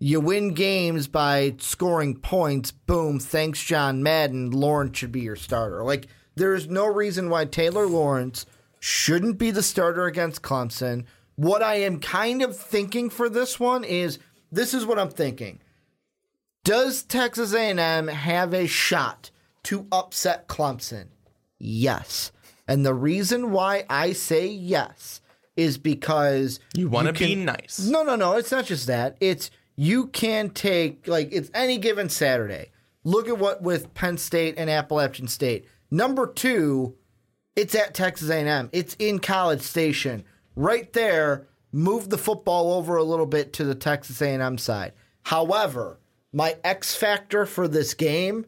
you 0.00 0.20
win 0.20 0.54
games 0.54 1.06
by 1.06 1.54
scoring 1.58 2.16
points. 2.16 2.72
Boom, 2.72 3.20
thanks, 3.20 3.62
John 3.62 4.02
Madden. 4.02 4.50
Lawrence 4.50 4.98
should 4.98 5.12
be 5.12 5.20
your 5.20 5.36
starter. 5.36 5.84
Like, 5.84 6.08
there's 6.40 6.68
no 6.68 6.86
reason 6.86 7.28
why 7.28 7.44
Taylor 7.44 7.86
Lawrence 7.86 8.46
shouldn't 8.78 9.36
be 9.36 9.50
the 9.50 9.62
starter 9.62 10.06
against 10.06 10.40
Clemson. 10.40 11.04
What 11.36 11.62
I 11.62 11.76
am 11.76 12.00
kind 12.00 12.40
of 12.42 12.56
thinking 12.56 13.10
for 13.10 13.28
this 13.28 13.60
one 13.60 13.84
is 13.84 14.18
this 14.50 14.72
is 14.72 14.86
what 14.86 14.98
I'm 14.98 15.10
thinking. 15.10 15.60
Does 16.64 17.02
Texas 17.02 17.54
A&M 17.54 18.08
have 18.08 18.54
a 18.54 18.66
shot 18.66 19.30
to 19.64 19.86
upset 19.92 20.48
Clemson? 20.48 21.08
Yes. 21.58 22.32
And 22.66 22.86
the 22.86 22.94
reason 22.94 23.50
why 23.50 23.84
I 23.90 24.12
say 24.12 24.46
yes 24.46 25.20
is 25.56 25.76
because 25.76 26.58
You 26.74 26.88
want 26.88 27.06
to 27.08 27.12
be 27.12 27.34
nice. 27.34 27.80
no, 27.80 28.02
no, 28.02 28.16
no. 28.16 28.36
It's 28.36 28.50
not 28.52 28.64
just 28.64 28.86
that. 28.86 29.16
It's 29.20 29.50
you 29.76 30.06
can 30.06 30.50
take 30.50 31.06
like 31.06 31.28
it's 31.32 31.50
any 31.52 31.76
given 31.78 32.08
Saturday. 32.08 32.70
Look 33.04 33.28
at 33.28 33.38
what 33.38 33.62
with 33.62 33.92
Penn 33.94 34.16
State 34.16 34.54
and 34.56 34.70
Appalachian 34.70 35.28
State. 35.28 35.66
Number 35.90 36.26
two, 36.26 36.96
it's 37.56 37.74
at 37.74 37.94
Texas 37.94 38.30
A&M. 38.30 38.70
It's 38.72 38.94
in 38.98 39.18
College 39.18 39.62
Station. 39.62 40.24
Right 40.56 40.92
there, 40.92 41.48
move 41.72 42.10
the 42.10 42.18
football 42.18 42.72
over 42.74 42.96
a 42.96 43.02
little 43.02 43.26
bit 43.26 43.52
to 43.54 43.64
the 43.64 43.74
Texas 43.74 44.20
A&M 44.22 44.58
side. 44.58 44.92
However, 45.22 45.98
my 46.32 46.56
X 46.64 46.94
factor 46.94 47.46
for 47.46 47.66
this 47.66 47.94
game 47.94 48.46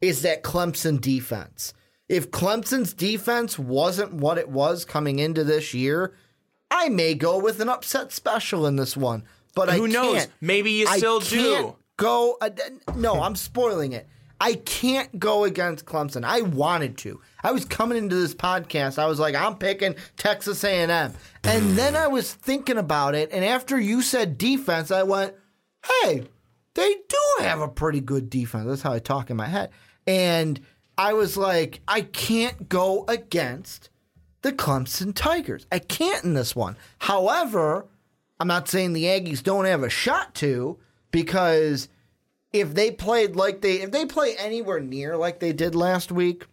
is 0.00 0.22
that 0.22 0.42
Clemson 0.42 1.00
defense. 1.00 1.74
If 2.08 2.30
Clemson's 2.30 2.94
defense 2.94 3.58
wasn't 3.58 4.14
what 4.14 4.38
it 4.38 4.48
was 4.48 4.84
coming 4.84 5.18
into 5.18 5.44
this 5.44 5.74
year, 5.74 6.14
I 6.70 6.88
may 6.88 7.14
go 7.14 7.38
with 7.38 7.60
an 7.60 7.68
upset 7.68 8.12
special 8.12 8.66
in 8.66 8.76
this 8.76 8.96
one. 8.96 9.24
But 9.54 9.68
I 9.68 9.76
Who 9.76 9.88
knows? 9.88 10.28
Maybe 10.40 10.70
you 10.72 10.86
I 10.88 10.98
still 10.98 11.20
do. 11.20 11.76
Go. 11.96 12.38
uh, 12.40 12.50
no, 12.94 13.20
I'm 13.20 13.34
spoiling 13.34 13.92
it. 13.92 14.08
I 14.40 14.54
can't 14.54 15.18
go 15.18 15.44
against 15.44 15.84
Clemson. 15.84 16.24
I 16.24 16.42
wanted 16.42 16.96
to. 16.98 17.20
I 17.42 17.52
was 17.52 17.64
coming 17.64 17.98
into 17.98 18.14
this 18.14 18.34
podcast. 18.34 18.98
I 18.98 19.06
was 19.06 19.18
like, 19.18 19.34
I'm 19.34 19.56
picking 19.56 19.96
Texas 20.16 20.62
A&M, 20.62 21.12
and 21.44 21.70
then 21.76 21.96
I 21.96 22.06
was 22.06 22.32
thinking 22.32 22.78
about 22.78 23.14
it. 23.14 23.30
And 23.32 23.44
after 23.44 23.78
you 23.78 24.02
said 24.02 24.38
defense, 24.38 24.90
I 24.90 25.02
went, 25.02 25.34
Hey, 26.02 26.24
they 26.74 26.94
do 27.08 27.18
have 27.40 27.60
a 27.60 27.68
pretty 27.68 28.00
good 28.00 28.30
defense. 28.30 28.66
That's 28.66 28.82
how 28.82 28.92
I 28.92 28.98
talk 28.98 29.30
in 29.30 29.36
my 29.36 29.46
head. 29.46 29.70
And 30.06 30.60
I 30.96 31.12
was 31.12 31.36
like, 31.36 31.80
I 31.86 32.02
can't 32.02 32.68
go 32.68 33.04
against 33.08 33.90
the 34.42 34.52
Clemson 34.52 35.14
Tigers. 35.14 35.66
I 35.70 35.78
can't 35.78 36.24
in 36.24 36.34
this 36.34 36.54
one. 36.54 36.76
However, 36.98 37.86
I'm 38.40 38.48
not 38.48 38.68
saying 38.68 38.92
the 38.92 39.04
Aggies 39.04 39.42
don't 39.42 39.64
have 39.64 39.82
a 39.82 39.90
shot 39.90 40.34
to 40.36 40.78
because 41.10 41.88
if 42.52 42.74
they 42.74 42.90
played 42.90 43.36
like 43.36 43.60
they 43.60 43.82
if 43.82 43.90
they 43.90 44.06
play 44.06 44.36
anywhere 44.38 44.80
near 44.80 45.16
like 45.16 45.40
they 45.40 45.52
did 45.52 45.74
last 45.74 46.10
week, 46.10 46.46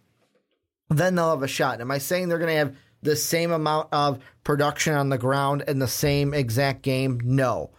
then 0.88 1.14
they'll 1.14 1.30
have 1.30 1.42
a 1.42 1.48
shot. 1.48 1.80
Am 1.80 1.90
I 1.90 1.98
saying 1.98 2.28
they're 2.28 2.38
going 2.38 2.50
to 2.50 2.58
have 2.58 2.76
the 3.02 3.16
same 3.16 3.52
amount 3.52 3.88
of 3.92 4.18
production 4.44 4.94
on 4.94 5.08
the 5.08 5.18
ground 5.18 5.64
in 5.66 5.78
the 5.78 5.88
same 5.88 6.34
exact 6.34 6.82
game? 6.82 7.20
No. 7.24 7.70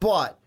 But 0.00 0.38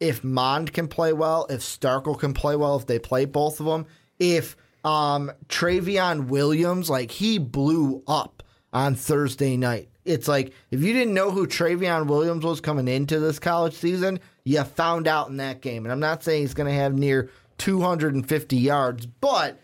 if 0.00 0.24
Mond 0.24 0.72
can 0.72 0.88
play 0.88 1.12
well, 1.12 1.46
if 1.48 1.60
Starkel 1.60 2.18
can 2.18 2.34
play 2.34 2.56
well, 2.56 2.76
if 2.76 2.86
they 2.86 2.98
play 2.98 3.24
both 3.24 3.60
of 3.60 3.66
them, 3.66 3.86
if 4.18 4.56
um 4.84 5.30
Trayveon 5.48 6.28
Williams, 6.28 6.90
like 6.90 7.10
he 7.10 7.38
blew 7.38 8.02
up 8.06 8.42
on 8.72 8.94
Thursday 8.94 9.56
night. 9.56 9.88
It's 10.04 10.28
like 10.28 10.52
if 10.70 10.82
you 10.82 10.92
didn't 10.92 11.14
know 11.14 11.30
who 11.30 11.46
Trayveon 11.46 12.06
Williams 12.06 12.44
was 12.44 12.60
coming 12.60 12.88
into 12.88 13.18
this 13.18 13.38
college 13.38 13.74
season, 13.74 14.20
you 14.46 14.62
found 14.62 15.08
out 15.08 15.28
in 15.28 15.38
that 15.38 15.60
game. 15.60 15.84
And 15.84 15.92
I'm 15.92 15.98
not 15.98 16.22
saying 16.22 16.42
he's 16.42 16.54
going 16.54 16.72
to 16.72 16.80
have 16.80 16.94
near 16.94 17.28
250 17.58 18.56
yards, 18.56 19.04
but 19.04 19.58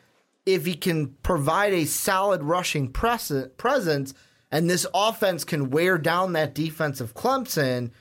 if 0.44 0.66
he 0.66 0.74
can 0.74 1.14
provide 1.22 1.72
a 1.72 1.84
solid 1.84 2.42
rushing 2.42 2.90
pres- 2.90 3.46
presence 3.56 4.12
and 4.50 4.68
this 4.68 4.84
offense 4.92 5.44
can 5.44 5.70
wear 5.70 5.98
down 5.98 6.32
that 6.32 6.52
defense 6.52 7.00
of 7.00 7.14
Clemson, 7.14 7.92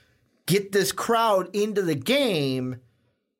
get 0.47 0.71
this 0.71 0.91
crowd 0.91 1.55
into 1.55 1.83
the 1.83 1.93
game, 1.93 2.77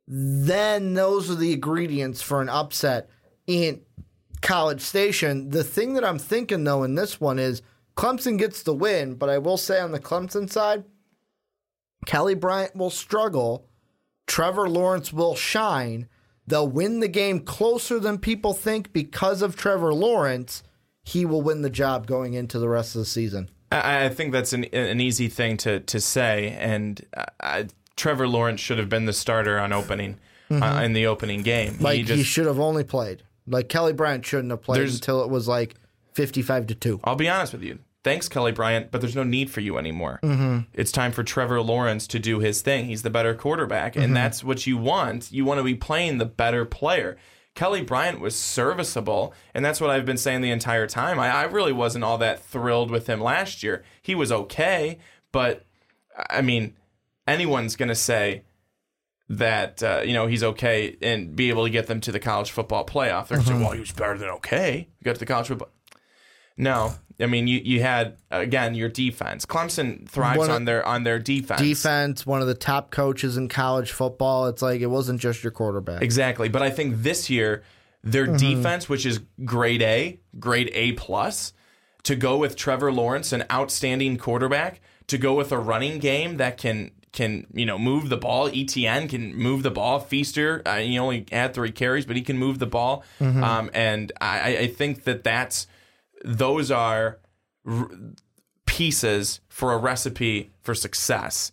then 0.07 0.93
those 0.93 1.31
are 1.31 1.35
the 1.35 1.53
ingredients 1.53 2.21
for 2.21 2.41
an 2.41 2.49
upset 2.49 3.09
in 3.47 3.81
College 4.41 4.81
Station. 4.81 5.49
The 5.49 5.63
thing 5.63 5.95
that 5.95 6.05
I'm 6.05 6.19
thinking 6.19 6.63
though 6.63 6.83
in 6.83 6.93
this 6.93 7.19
one 7.19 7.39
is 7.39 7.63
Clemson 7.97 8.37
gets 8.37 8.61
the 8.61 8.75
win, 8.75 9.15
but 9.15 9.29
I 9.29 9.39
will 9.39 9.57
say 9.57 9.79
on 9.79 9.93
the 9.93 9.99
Clemson 9.99 10.47
side, 10.47 10.83
Kelly 12.05 12.35
Bryant 12.35 12.75
will 12.75 12.89
struggle. 12.89 13.67
Trevor 14.27 14.69
Lawrence 14.69 15.11
will 15.11 15.35
shine. 15.35 16.07
They'll 16.47 16.67
win 16.67 16.99
the 16.99 17.07
game 17.07 17.41
closer 17.41 17.99
than 17.99 18.17
people 18.17 18.53
think 18.53 18.93
because 18.93 19.41
of 19.41 19.55
Trevor 19.55 19.93
Lawrence. 19.93 20.63
He 21.03 21.25
will 21.25 21.41
win 21.41 21.61
the 21.61 21.69
job 21.69 22.07
going 22.07 22.33
into 22.33 22.59
the 22.59 22.69
rest 22.69 22.95
of 22.95 22.99
the 22.99 23.05
season. 23.05 23.49
I, 23.71 24.05
I 24.05 24.09
think 24.09 24.31
that's 24.33 24.53
an, 24.53 24.65
an 24.65 24.99
easy 24.99 25.27
thing 25.27 25.57
to, 25.57 25.79
to 25.79 25.99
say. 25.99 26.55
And 26.59 27.03
uh, 27.15 27.25
I, 27.41 27.67
Trevor 27.95 28.27
Lawrence 28.27 28.59
should 28.61 28.77
have 28.77 28.89
been 28.89 29.05
the 29.05 29.13
starter 29.13 29.59
on 29.59 29.73
opening 29.73 30.17
uh, 30.49 30.81
in 30.83 30.93
the 30.93 31.07
opening 31.07 31.43
game. 31.43 31.73
Mm-hmm. 31.73 31.83
Like 31.83 31.97
he, 31.97 32.03
just, 32.03 32.29
should 32.29 32.45
have 32.45 32.59
only 32.59 32.83
played. 32.83 33.23
Like 33.47 33.69
Kelly 33.69 33.93
Bryant 33.93 34.25
shouldn't 34.25 34.51
have 34.51 34.61
played 34.61 34.81
until 34.81 35.23
it 35.23 35.29
was 35.29 35.47
like 35.47 35.75
fifty-five 36.13 36.67
to 36.67 36.75
two. 36.75 36.99
I'll 37.03 37.15
be 37.15 37.29
honest 37.29 37.53
with 37.53 37.63
you. 37.63 37.79
Thanks, 38.03 38.27
Kelly 38.27 38.51
Bryant, 38.51 38.89
but 38.91 38.99
there's 39.01 39.15
no 39.15 39.23
need 39.23 39.51
for 39.51 39.59
you 39.61 39.77
anymore. 39.77 40.19
Mm-hmm. 40.23 40.59
It's 40.73 40.91
time 40.91 41.11
for 41.11 41.23
Trevor 41.23 41.61
Lawrence 41.61 42.07
to 42.07 42.19
do 42.19 42.39
his 42.39 42.61
thing. 42.61 42.85
He's 42.85 43.03
the 43.03 43.09
better 43.11 43.35
quarterback, 43.35 43.93
Mm-hmm. 43.93 44.03
and 44.03 44.15
that's 44.15 44.43
what 44.43 44.65
you 44.65 44.77
want. 44.77 45.31
You 45.31 45.45
want 45.45 45.59
to 45.59 45.63
be 45.63 45.75
playing 45.75 46.17
the 46.17 46.25
better 46.25 46.65
player. 46.65 47.17
Kelly 47.53 47.81
Bryant 47.81 48.19
was 48.19 48.35
serviceable, 48.35 49.33
and 49.53 49.63
that's 49.63 49.79
what 49.81 49.89
I've 49.89 50.05
been 50.05 50.17
saying 50.17 50.41
the 50.41 50.51
entire 50.51 50.87
time. 50.87 51.19
I, 51.19 51.29
I 51.29 51.43
really 51.43 51.73
wasn't 51.73 52.03
all 52.03 52.17
that 52.19 52.41
thrilled 52.41 52.89
with 52.89 53.07
him 53.07 53.21
last 53.21 53.61
year. 53.61 53.83
He 54.01 54.15
was 54.15 54.31
okay, 54.31 54.97
but 55.31 55.65
I 56.29 56.41
mean, 56.41 56.75
anyone's 57.27 57.75
going 57.75 57.89
to 57.89 57.95
say 57.95 58.43
that 59.29 59.81
uh, 59.83 60.01
you 60.03 60.13
know 60.13 60.27
he's 60.27 60.43
okay 60.43 60.97
and 61.01 61.35
be 61.35 61.49
able 61.49 61.63
to 61.65 61.69
get 61.69 61.87
them 61.87 62.01
to 62.01 62.11
the 62.11 62.19
college 62.19 62.51
football 62.51 62.85
playoff. 62.85 63.27
They're 63.27 63.41
saying, 63.41 63.61
"Well, 63.61 63.71
he 63.71 63.79
was 63.79 63.91
better 63.91 64.17
than 64.17 64.29
okay." 64.29 64.87
You 64.99 65.05
got 65.05 65.13
to 65.15 65.19
the 65.19 65.25
college 65.25 65.47
football. 65.47 65.69
No, 66.57 66.93
I 67.21 67.25
mean 67.27 67.47
you 67.47 67.59
you 67.63 67.81
had 67.81 68.17
again 68.29 68.75
your 68.75 68.89
defense. 68.89 69.45
Clemson 69.45 70.07
thrives 70.07 70.39
One 70.39 70.49
on 70.51 70.65
their 70.65 70.85
on 70.85 71.03
their 71.03 71.19
defense. 71.19 71.61
Defense, 71.61 72.25
one 72.25 72.41
of 72.41 72.47
the 72.47 72.53
top 72.55 72.91
coaches 72.91 73.37
in 73.37 73.47
college 73.47 73.91
football. 73.91 74.47
It's 74.47 74.61
like 74.61 74.81
it 74.81 74.87
wasn't 74.87 75.21
just 75.21 75.43
your 75.43 75.51
quarterback. 75.51 76.01
Exactly, 76.01 76.49
but 76.49 76.61
I 76.61 76.69
think 76.69 77.01
this 77.03 77.29
year 77.29 77.63
their 78.03 78.25
Mm-hmm. 78.25 78.35
defense, 78.37 78.89
which 78.89 79.05
is 79.05 79.19
grade 79.45 79.81
A, 79.83 80.19
grade 80.39 80.71
A 80.73 80.93
plus, 80.93 81.53
to 82.03 82.15
go 82.15 82.37
with 82.37 82.55
Trevor 82.55 82.91
Lawrence, 82.91 83.31
an 83.31 83.43
outstanding 83.51 84.17
quarterback, 84.17 84.81
to 85.07 85.17
go 85.19 85.35
with 85.35 85.51
a 85.51 85.57
running 85.59 85.99
game 85.99 86.37
that 86.37 86.57
can 86.57 86.91
can 87.11 87.45
you 87.53 87.65
know 87.65 87.77
move 87.77 88.09
the 88.09 88.17
ball. 88.17 88.47
Etienne 88.47 89.07
can 89.07 89.35
move 89.35 89.61
the 89.63 89.69
ball. 89.69 89.99
Feaster, 89.99 90.61
uh, 90.65 90.77
he 90.77 90.97
only 90.97 91.25
had 91.31 91.53
three 91.53 91.71
carries, 91.71 92.05
but 92.05 92.15
he 92.15 92.21
can 92.23 92.37
move 92.37 92.57
the 92.57 92.65
ball. 92.65 93.03
Mm-hmm. 93.19 93.43
Um, 93.43 93.69
and 93.73 94.11
I, 94.21 94.57
I 94.57 94.67
think 94.67 95.03
that 95.03 95.23
that's 95.23 95.67
those 96.23 96.71
are 96.71 97.19
r- 97.65 97.89
pieces 98.65 99.41
for 99.49 99.73
a 99.73 99.77
recipe 99.77 100.51
for 100.61 100.73
success. 100.73 101.51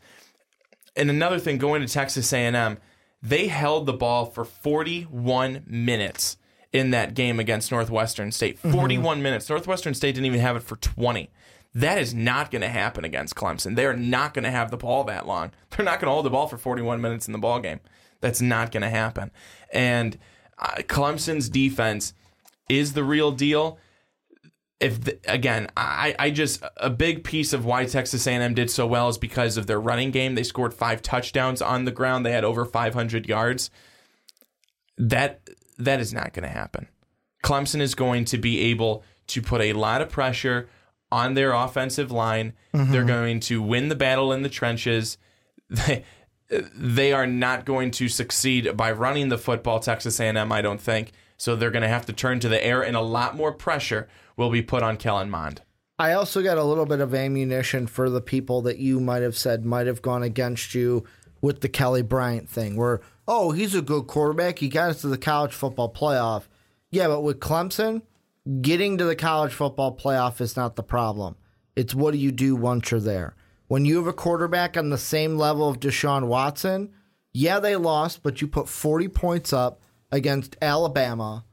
And 0.97 1.11
another 1.11 1.39
thing, 1.39 1.59
going 1.59 1.81
to 1.81 1.89
Texas 1.89 2.33
A&M, 2.33 2.79
they 3.23 3.49
held 3.49 3.87
the 3.87 3.93
ball 3.93 4.27
for 4.27 4.45
41 4.45 5.65
minutes 5.67 6.37
in 6.73 6.91
that 6.91 7.15
game 7.15 7.41
against 7.41 7.71
Northwestern 7.71 8.31
State. 8.31 8.59
41 8.59 9.23
minutes. 9.23 9.49
Northwestern 9.49 9.95
State 9.95 10.15
didn't 10.15 10.27
even 10.27 10.41
have 10.41 10.57
it 10.57 10.63
for 10.63 10.77
20. 10.77 11.31
That 11.75 11.99
is 11.99 12.15
not 12.15 12.51
going 12.51 12.63
to 12.63 12.69
happen 12.69 13.05
against 13.05 13.35
Clemson. 13.35 13.77
They 13.77 13.87
are 13.87 13.97
not 13.97 14.35
going 14.35 14.45
to 14.45 14.51
have 14.51 14.71
the 14.71 14.77
ball 14.77 15.05
that 15.05 15.27
long. 15.27 15.53
They're 15.71 15.85
not 15.85 16.01
going 16.01 16.09
to 16.09 16.13
hold 16.13 16.27
the 16.27 16.31
ball 16.31 16.49
for 16.49 16.59
41 16.59 17.01
minutes 17.01 17.27
in 17.27 17.33
the 17.33 17.39
ball 17.39 17.61
game. 17.61 17.81
That's 18.21 18.41
not 18.41 18.73
going 18.73 18.83
to 18.83 18.89
happen. 18.89 19.31
And 19.73 20.19
uh, 20.59 20.77
Clemson's 20.79 21.49
defense 21.49 22.15
is 22.69 22.95
the 22.95 23.05
real 23.05 23.31
deal 23.31 23.79
if 24.81 25.01
the, 25.03 25.19
again, 25.27 25.69
I, 25.77 26.15
I 26.19 26.31
just 26.31 26.63
a 26.77 26.91
big 26.91 27.25
piece 27.25 27.53
of 27.53 27.65
why 27.65 27.85
Texas 27.85 28.27
A&M 28.27 28.55
did 28.55 28.71
so 28.71 28.87
well 28.87 29.09
is 29.09 29.19
because 29.19 29.57
of 29.57 29.67
their 29.67 29.81
running 29.81 30.11
game. 30.11 30.35
They 30.35 30.45
scored 30.45 30.73
five 30.73 31.03
touchdowns 31.03 31.61
on 31.61 31.85
the 31.85 31.91
ground. 31.91 32.25
They 32.25 32.33
had 32.33 32.45
over 32.45 32.65
500 32.65 33.29
yards. 33.29 33.71
That 34.97 35.49
that 35.79 36.01
is 36.01 36.13
not 36.13 36.33
going 36.33 36.45
to 36.45 36.49
happen. 36.49 36.89
Clemson 37.45 37.81
is 37.81 37.95
going 37.95 38.25
to 38.27 38.39
be 38.39 38.61
able 38.61 39.05
to 39.29 39.43
put 39.43 39.61
a 39.61 39.73
lot 39.73 40.01
of 40.01 40.09
pressure 40.09 40.69
on 41.11 41.35
their 41.35 41.53
offensive 41.53 42.11
line. 42.11 42.53
Mm-hmm. 42.75 42.93
They're 42.93 43.05
going 43.05 43.41
to 43.41 43.63
win 43.63 43.89
the 43.89 43.95
battle 43.95 44.33
in 44.33 44.43
the 44.43 44.49
trenches. 44.49 45.19
They, 45.69 46.05
they 46.75 47.13
are 47.13 47.27
not 47.27 47.65
going 47.65 47.91
to 47.93 48.09
succeed 48.09 48.77
by 48.77 48.91
running 48.93 49.29
the 49.29 49.39
football. 49.39 49.81
Texas 49.81 50.19
A&M, 50.19 50.51
I 50.51 50.63
don't 50.63 50.81
think. 50.81 51.13
So 51.37 51.55
they're 51.55 51.71
going 51.71 51.83
to 51.83 51.89
have 51.89 52.07
to 52.07 52.13
turn 52.13 52.41
to 52.41 52.49
the 52.49 52.65
air, 52.65 52.83
and 52.83 52.97
a 52.97 53.01
lot 53.01 53.37
more 53.37 53.53
pressure 53.53 54.09
will 54.39 54.51
be 54.51 54.63
put 54.63 54.83
on 54.83 54.97
Kellen 54.97 55.29
Mond. 55.29 55.61
I 55.99 56.13
also 56.13 56.43
got 56.43 56.59
a 56.59 56.65
little 56.65 56.87
bit 56.87 57.01
of 57.01 57.13
ammunition 57.13 57.89
for 57.89 58.09
the 58.09 58.21
people 58.21 58.63
that 58.63 58.79
you 58.79 59.01
might 59.01 59.23
have 59.23 59.37
said 59.37 59.67
might 59.67 59.89
have 59.89 60.01
gone 60.01 60.23
against 60.23 60.75
you 60.75 61.05
with 61.41 61.61
the 61.61 61.69
Kelly 61.69 62.03
Bryant 62.03 62.49
thing, 62.49 62.77
where, 62.77 63.01
oh, 63.27 63.51
he's 63.51 63.75
a 63.75 63.83
good 63.83 64.07
quarterback. 64.07 64.61
He 64.61 64.69
got 64.69 64.91
us 64.91 65.01
to 65.01 65.09
the 65.09 65.19
college 65.19 65.53
football 65.53 65.93
playoff. 65.93 66.45
Yeah, 66.91 67.09
but 67.09 67.23
with 67.23 67.41
Clemson, 67.41 68.03
getting 68.63 68.97
to 68.99 69.05
the 69.05 69.17
college 69.17 69.53
football 69.53 69.97
playoff 69.97 70.41
is 70.41 70.57
not 70.57 70.77
the 70.77 70.83
problem. 70.83 71.37
It's 71.75 71.95
what 71.95 72.13
do 72.13 72.19
you 72.19 72.33
do 72.33 72.55
once 72.57 72.91
you're 72.91 73.01
there? 73.01 73.35
When 73.67 73.85
you 73.85 73.97
have 73.97 74.07
a 74.07 74.13
quarterback 74.13 74.77
on 74.77 74.91
the 74.91 74.99
same 74.99 75.37
level 75.37 75.69
of 75.69 75.81
Deshaun 75.81 76.29
Watson, 76.29 76.93
yeah, 77.33 77.61
they 77.61 77.77
lost, 77.77 78.23
but 78.23 78.41
you 78.41 78.49
put 78.49 78.69
40 78.69 79.09
points 79.09 79.53
up 79.53 79.81
against 80.11 80.57
Alabama 80.63 81.45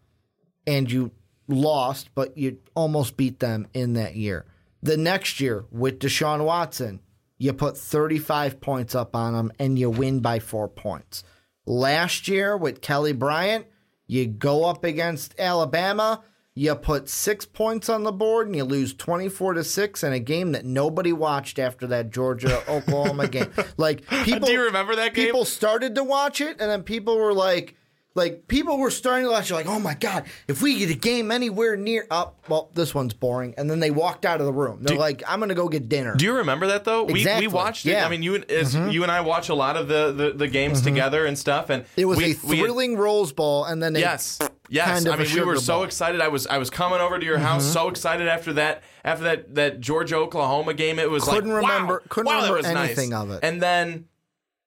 and 0.66 0.90
you 0.90 1.12
lost, 1.48 2.10
but 2.16 2.38
you 2.38 2.60
almost 2.76 3.18
beat 3.18 3.40
them 3.40 3.68
in 3.74 3.94
that 3.94 4.16
year. 4.16 4.46
The 4.82 4.98
next 4.98 5.40
year 5.40 5.66
with 5.72 6.00
Deshaun 6.00 6.46
Watson, 6.46 7.00
you 7.38 7.54
put 7.54 7.78
35 7.78 8.62
points 8.62 8.96
up 8.96 9.16
on 9.16 9.34
them 9.34 9.52
and 9.60 9.78
you 9.78 9.90
win 9.90 10.20
by 10.20 10.40
four 10.40 10.68
points. 10.68 11.24
Last 11.66 12.28
year 12.28 12.56
with 12.56 12.82
Kelly 12.82 13.14
Bryant, 13.14 13.66
you 14.08 14.28
go 14.28 14.66
up 14.66 14.84
against 14.84 15.38
Alabama, 15.40 16.24
you 16.54 16.74
put 16.76 17.10
six 17.10 17.46
points 17.46 17.90
on 17.90 18.04
the 18.04 18.12
board 18.12 18.48
and 18.48 18.56
you 18.56 18.64
lose 18.64 18.94
24 18.94 19.56
to 19.56 19.64
6 19.64 20.04
in 20.04 20.14
a 20.14 20.20
game 20.20 20.54
that 20.54 20.64
nobody 20.64 21.12
watched 21.12 21.60
after 21.60 21.88
that 21.88 22.12
Georgia 22.12 22.64
Oklahoma 22.70 23.28
game. 23.30 23.52
Like 23.78 24.08
people 24.24 24.48
Do 24.48 24.54
you 24.54 24.64
remember 24.64 24.96
that 24.96 25.14
game? 25.14 25.26
People 25.26 25.44
started 25.46 25.96
to 25.96 26.04
watch 26.04 26.40
it 26.40 26.62
and 26.62 26.72
then 26.72 26.84
people 26.84 27.18
were 27.18 27.34
like 27.34 27.76
like 28.16 28.48
people 28.48 28.78
were 28.78 28.90
starting 28.90 29.26
to 29.26 29.32
watch 29.32 29.52
like, 29.52 29.68
oh 29.68 29.80
my 29.80 29.94
god, 29.94 30.24
if 30.48 30.62
we 30.62 30.80
get 30.80 30.90
a 30.90 30.94
game 30.96 31.32
anywhere 31.32 31.76
near 31.76 32.08
up, 32.10 32.40
oh, 32.40 32.46
well, 32.50 32.72
this 32.74 32.96
one's 32.96 33.14
boring. 33.14 33.54
And 33.58 33.70
then 33.70 33.80
they 33.82 33.92
walked 33.92 34.26
out 34.26 34.40
of 34.40 34.46
the 34.46 34.54
room. 34.54 34.80
They're 34.82 34.96
Do- 34.96 35.00
like, 35.02 35.22
I'm 35.28 35.40
gonna 35.40 35.54
go 35.54 35.68
get 35.68 35.90
dinner. 35.90 36.16
Do 36.16 36.26
you 36.26 36.34
remember 36.38 36.68
that 36.68 36.86
though? 36.86 37.06
Exactly. 37.08 37.48
We, 37.48 37.48
we 37.48 37.54
watched 37.54 37.86
it. 37.86 37.90
Yeah. 37.90 37.98
Mm-hmm. 37.98 38.08
I 38.08 38.10
mean, 38.10 38.24
you 38.24 38.36
and 38.36 38.50
as, 38.52 38.74
you 38.74 39.04
and 39.04 39.12
I 39.12 39.22
watch 39.22 39.50
a 39.50 39.56
lot 39.56 39.76
of 39.78 39.88
the, 39.88 40.12
the, 40.12 40.32
the 40.32 40.48
games 40.48 40.82
together 40.82 41.26
and 41.26 41.38
stuff. 41.38 41.70
And 41.70 41.86
it 41.98 42.06
was 42.06 42.18
we, 42.18 42.24
a 42.24 42.28
we 42.46 42.58
had- 42.58 42.66
thrilling 42.66 42.98
Rose 42.98 43.34
Bowl, 43.34 43.66
and 43.66 43.84
then 43.84 43.94
Yes. 43.96 44.40
Yes. 44.70 44.86
kind 44.88 45.08
of 45.08 45.14
I 45.20 45.24
mean, 45.24 45.34
we 45.36 45.42
were 45.44 45.58
so. 45.58 45.76
Mm-hmm. 45.80 45.86
excited. 45.86 46.22
I 46.22 46.30
was 46.30 46.48
I 46.48 46.58
was 46.58 46.70
coming 46.70 47.00
over 47.02 47.20
to 47.20 47.26
your 47.26 47.38
house, 47.38 47.64
so 47.66 47.88
excited 47.90 48.28
after 48.28 48.54
that 48.54 48.82
after 49.04 49.26
that 49.26 49.54
that 49.56 49.80
Georgia 49.80 50.16
Oklahoma 50.16 50.74
game. 50.74 50.98
It 51.00 51.12
was 51.12 51.24
Couldn't 51.24 51.52
like 51.54 51.62
remember- 51.62 51.94
wow, 51.96 52.08
couldn't 52.10 52.34
wow, 52.34 52.46
remember 52.54 52.68
anything 52.80 53.10
nice. 53.12 53.22
of 53.24 53.30
it. 53.32 53.34
Mm-hmm. 53.36 53.46
And 53.46 53.62
then 53.62 54.06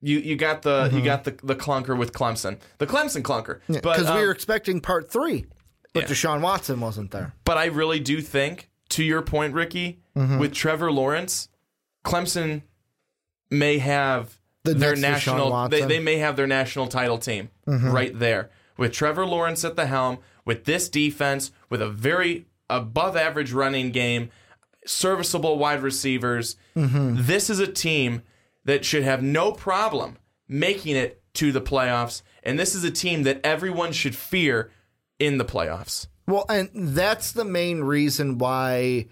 you 0.00 0.18
you 0.18 0.36
got 0.36 0.62
the 0.62 0.90
you 0.92 1.02
got 1.02 1.24
the 1.24 1.32
the 1.42 1.56
clunker 1.56 1.96
with 1.98 2.12
Clemson, 2.12 2.58
the 2.78 2.86
Clemson 2.86 3.22
clunker. 3.22 3.60
but 3.68 3.82
because 3.82 4.04
we 4.04 4.10
um, 4.10 4.18
were 4.20 4.30
expecting 4.30 4.80
part 4.80 5.10
three, 5.10 5.46
but 5.92 6.04
yeah. 6.04 6.08
Deshaun 6.08 6.40
Watson 6.40 6.80
wasn't 6.80 7.10
there. 7.10 7.32
but 7.44 7.56
I 7.58 7.66
really 7.66 8.00
do 8.00 8.20
think, 8.20 8.70
to 8.90 9.02
your 9.04 9.22
point, 9.22 9.54
Ricky, 9.54 10.00
Mm-hmm. 10.16 10.38
with 10.40 10.52
Trevor 10.52 10.90
Lawrence, 10.90 11.48
Clemson 12.04 12.62
may 13.50 13.78
have 13.78 14.40
The 14.64 14.74
their 14.74 14.96
national. 14.96 15.68
They, 15.68 15.80
Mm-hmm. 15.80 15.88
they 15.88 16.00
may 16.00 16.16
have 16.18 16.34
their 16.36 16.46
national 16.48 16.88
title 16.88 17.18
team 17.18 17.50
right 17.66 18.18
there 18.18 18.50
with 18.76 18.92
Trevor 18.92 19.26
Lawrence 19.26 19.64
at 19.64 19.76
the 19.76 19.86
helm, 19.86 20.18
with 20.44 20.64
this 20.64 20.88
defense, 20.88 21.50
with 21.70 21.80
a 21.82 21.88
very 21.88 22.46
above 22.70 23.16
average 23.16 23.52
running 23.52 23.90
game, 23.92 24.30
serviceable 24.86 25.58
wide 25.58 25.82
receivers. 25.82 26.56
Mm-hmm. 26.76 27.16
This 27.18 27.50
is 27.50 27.58
a 27.60 27.66
team 27.66 28.22
that 28.68 28.84
should 28.84 29.02
have 29.02 29.22
no 29.22 29.50
problem 29.50 30.18
making 30.46 30.94
it 30.94 31.22
to 31.32 31.52
the 31.52 31.60
playoffs, 31.60 32.20
and 32.42 32.58
this 32.58 32.74
is 32.74 32.84
a 32.84 32.90
team 32.90 33.22
that 33.22 33.40
everyone 33.42 33.92
should 33.92 34.14
fear 34.14 34.70
in 35.18 35.38
the 35.38 35.44
playoffs. 35.44 36.06
Well, 36.26 36.44
and 36.50 36.68
that's 36.74 37.32
the 37.32 37.46
main 37.46 37.80
reason 37.80 38.36
why 38.36 39.06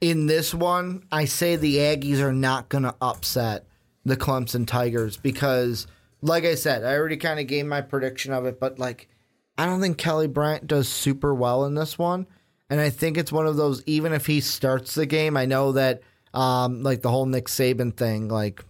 in 0.00 0.26
this 0.26 0.54
one 0.54 1.02
I 1.12 1.26
say 1.26 1.56
the 1.56 1.76
Aggies 1.76 2.20
are 2.20 2.32
not 2.32 2.70
going 2.70 2.84
to 2.84 2.94
upset 3.02 3.66
the 4.06 4.16
Clemson 4.16 4.66
Tigers 4.66 5.18
because, 5.18 5.86
like 6.22 6.44
I 6.44 6.54
said, 6.54 6.82
I 6.82 6.94
already 6.94 7.18
kind 7.18 7.38
of 7.38 7.46
gave 7.46 7.66
my 7.66 7.82
prediction 7.82 8.32
of 8.32 8.46
it, 8.46 8.58
but 8.58 8.78
like 8.78 9.10
I 9.58 9.66
don't 9.66 9.82
think 9.82 9.98
Kelly 9.98 10.26
Bryant 10.26 10.66
does 10.66 10.88
super 10.88 11.34
well 11.34 11.66
in 11.66 11.74
this 11.74 11.98
one, 11.98 12.26
and 12.70 12.80
I 12.80 12.88
think 12.88 13.18
it's 13.18 13.32
one 13.32 13.46
of 13.46 13.56
those. 13.56 13.82
Even 13.84 14.14
if 14.14 14.24
he 14.24 14.40
starts 14.40 14.94
the 14.94 15.04
game, 15.04 15.36
I 15.36 15.44
know 15.44 15.72
that 15.72 16.00
um, 16.32 16.82
like 16.82 17.02
the 17.02 17.10
whole 17.10 17.26
Nick 17.26 17.48
Saban 17.48 17.94
thing, 17.94 18.28
like 18.28 18.64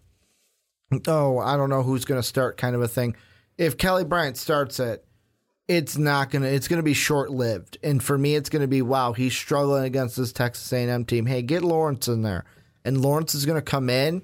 oh, 1.07 1.39
I 1.39 1.57
don't 1.57 1.71
know 1.71 1.83
who's 1.83 2.05
going 2.05 2.21
to 2.21 2.27
start 2.27 2.57
kind 2.57 2.75
of 2.75 2.83
a 2.83 2.89
thing. 2.89 3.17
If 3.59 3.79
Kelly 3.79 4.05
Bryant 4.05 4.37
starts 4.37 4.81
it, 4.81 5.07
it's 5.69 5.99
not 5.99 6.31
gonna 6.31 6.47
it's 6.47 6.69
gonna 6.69 6.83
be 6.83 6.95
short 6.95 7.31
lived 7.31 7.77
and 7.83 8.03
for 8.03 8.17
me 8.17 8.37
it's 8.37 8.49
gonna 8.49 8.69
be 8.69 8.83
wow 8.83 9.13
he's 9.13 9.35
struggling 9.35 9.85
against 9.85 10.17
this 10.17 10.33
texas 10.33 10.73
a&m 10.73 11.05
team. 11.05 11.27
Hey 11.27 11.43
get 11.43 11.63
lawrence 11.63 12.09
in 12.09 12.23
there. 12.23 12.45
And 12.85 13.01
lawrence 13.01 13.35
is 13.35 13.47
gonna 13.47 13.63
come 13.63 13.91
in. 13.91 14.23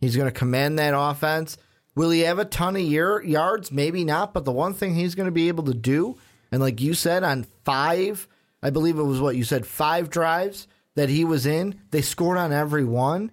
He's 0.00 0.16
gonna 0.16 0.30
command 0.30 0.78
that 0.78 0.94
offense. 0.96 1.56
Will 1.94 2.10
he 2.10 2.20
have 2.20 2.38
a 2.38 2.44
ton 2.44 2.76
of 2.76 2.82
year, 2.82 3.22
yards? 3.22 3.72
Maybe 3.72 4.04
not 4.04 4.34
but 4.34 4.44
the 4.44 4.52
one 4.52 4.74
thing 4.74 4.94
he's 4.94 5.14
gonna 5.14 5.30
be 5.30 5.48
able 5.48 5.64
to 5.64 5.74
do 5.74 6.18
and 6.50 6.60
like 6.60 6.80
you 6.80 6.92
said 6.94 7.24
on 7.24 7.46
five 7.64 8.28
i 8.62 8.68
believe 8.68 8.98
it 8.98 9.02
was 9.02 9.20
what 9.20 9.36
you 9.36 9.44
said 9.44 9.66
five 9.66 10.10
drives 10.10 10.68
that 10.94 11.08
he 11.08 11.24
was 11.24 11.46
in 11.46 11.80
they 11.90 12.02
scored 12.02 12.36
on 12.36 12.52
every 12.52 12.84
one 12.84 13.30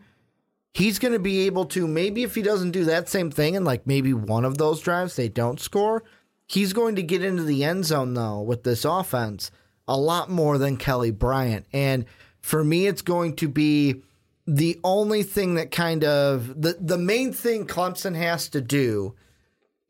he's 0.74 1.00
going 1.00 1.14
to 1.14 1.20
be 1.20 1.41
able 1.41 1.66
to 1.66 1.88
maybe 1.88 2.24
if 2.24 2.36
he 2.36 2.41
doesn't 2.41 2.72
do 2.72 2.86
that 2.86 3.10
same 3.10 3.32
thing 3.32 3.56
and 3.56 3.66
like 3.66 3.88
maybe 3.88 4.14
one 4.14 4.46
of 4.46 4.58
those 4.58 4.82
drives 4.82 5.16
they 5.16 5.30
don't 5.30 5.60
score 5.60 6.04
he's 6.48 6.74
going 6.74 6.96
to 6.96 7.04
get 7.04 7.24
into 7.24 7.44
the 7.44 7.64
end 7.64 7.86
zone 7.86 8.14
though 8.14 8.41
with 8.41 8.64
this 8.64 8.86
offense 8.86 9.52
a 9.88 9.98
lot 9.98 10.30
more 10.30 10.58
than 10.58 10.78
Kelly 10.78 11.12
Bryant 11.12 11.66
and 11.74 12.06
for 12.41 12.64
me 12.64 12.88
it's 12.88 13.02
going 13.02 13.36
to 13.38 13.48
be 13.48 14.02
the 14.46 14.80
only 14.84 15.22
thing 15.24 15.56
that 15.56 15.72
kind 15.72 16.04
of 16.04 16.62
the 16.62 16.76
the 16.80 16.98
main 16.98 17.32
thing 17.34 17.68
Clemson 17.68 18.16
has 18.16 18.50
to 18.50 18.62
do 18.62 19.16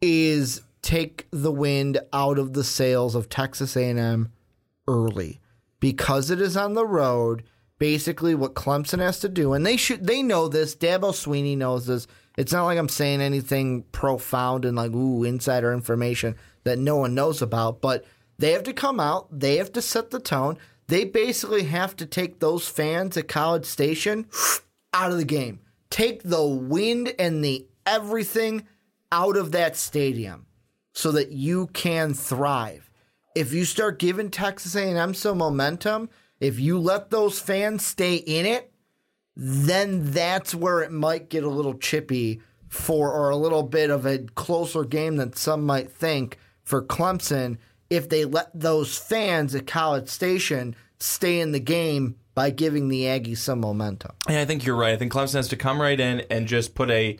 is 0.01 0.61
take 0.81 1.27
the 1.31 1.51
wind 1.51 1.99
out 2.14 2.39
of 2.39 2.53
the 2.53 2.64
sails 2.64 3.15
of 3.15 3.30
Texas 3.30 3.76
A&M 3.76 4.31
early 4.88 5.39
because 5.80 6.30
it 6.30 6.41
is 6.41 6.57
on 6.57 6.73
the 6.73 6.85
road. 6.85 7.43
Basically, 7.80 8.35
what 8.35 8.53
Clemson 8.53 8.99
has 8.99 9.19
to 9.22 9.30
do, 9.30 9.53
and 9.53 9.65
they 9.65 9.77
should 9.77 10.06
they 10.06 10.22
know 10.22 10.47
this. 10.47 10.76
Dabo 10.76 11.11
Swinney 11.11 11.57
knows 11.57 11.88
this. 11.88 12.07
It's 12.38 12.51
not 12.51 12.65
like 12.65 12.77
I'm 12.77 12.89
saying 12.89 13.22
anything 13.22 13.84
profound 13.91 14.65
and 14.65 14.77
like 14.77 14.91
ooh 14.91 15.23
insider 15.23 15.73
information 15.73 16.35
that 16.65 16.77
no 16.77 16.97
one 16.97 17.15
knows 17.15 17.41
about, 17.41 17.81
but 17.81 18.06
they 18.38 18.51
have 18.51 18.64
to 18.64 18.73
come 18.73 18.99
out. 18.99 19.27
They 19.38 19.57
have 19.57 19.72
to 19.73 19.81
set 19.81 20.11
the 20.11 20.19
tone. 20.19 20.57
They 20.88 21.06
basically 21.06 21.64
have 21.64 21.95
to 21.97 22.06
take 22.06 22.39
those 22.39 22.68
fans 22.68 23.15
at 23.15 23.27
College 23.27 23.65
Station 23.65 24.27
out 24.93 25.11
of 25.11 25.18
the 25.18 25.26
game. 25.26 25.60
Take 25.89 26.23
the 26.23 26.45
wind 26.45 27.14
and 27.18 27.43
the 27.43 27.68
everything 27.85 28.65
out 29.11 29.38
of 29.38 29.51
that 29.51 29.76
stadium 29.76 30.45
so 30.93 31.11
that 31.11 31.31
you 31.31 31.68
can 31.68 32.14
thrive. 32.14 32.89
If 33.35 33.53
you 33.53 33.65
start 33.65 33.99
giving 33.99 34.31
Texas 34.31 34.76
A&M 34.76 35.14
some 35.14 35.38
momentum, 35.38 36.10
if 36.40 36.60
you 36.60 36.80
let 36.80 37.10
those 37.10 37.40
fans 37.40 37.86
stay 37.86 38.16
in 38.16 38.45
it, 38.45 38.72
then 39.36 40.11
that's 40.11 40.53
where 40.53 40.82
it 40.82 40.91
might 40.91 41.30
get 41.30 41.44
a 41.44 41.49
little 41.49 41.76
chippy 41.76 42.41
for 42.68 43.11
or 43.11 43.30
a 43.30 43.36
little 43.36 43.64
bit 43.64 43.90
of 43.90 44.06
a 44.06 44.20
closer 44.36 44.84
game 44.84 45.16
than 45.18 45.34
some 45.34 45.66
might 45.66 45.91
think 45.91 46.38
for 46.64 46.82
Clemson 46.82 47.57
if 47.90 48.10
they 48.10 48.26
let 48.26 48.52
those 48.53 48.98
fans 48.98 49.56
at 49.56 49.66
College 49.66 50.07
Station 50.07 50.76
stay 50.99 51.40
in 51.40 51.52
the 51.52 51.60
game 51.60 52.16
by 52.36 52.52
giving 52.52 52.90
the 52.90 53.03
Aggies 53.03 53.38
some 53.38 53.60
momentum. 53.60 54.11
Yeah, 54.30 54.41
I 54.41 54.45
think 54.45 54.66
you're 54.66 54.76
right. 54.76 54.94
I 54.94 54.98
think 54.98 55.11
Clemson 55.11 55.36
has 55.36 55.48
to 55.49 55.57
come 55.57 55.82
right 55.82 55.99
in 55.99 56.22
and 56.30 56.48
just 56.48 56.76
put 56.76 56.90
a, 56.91 57.18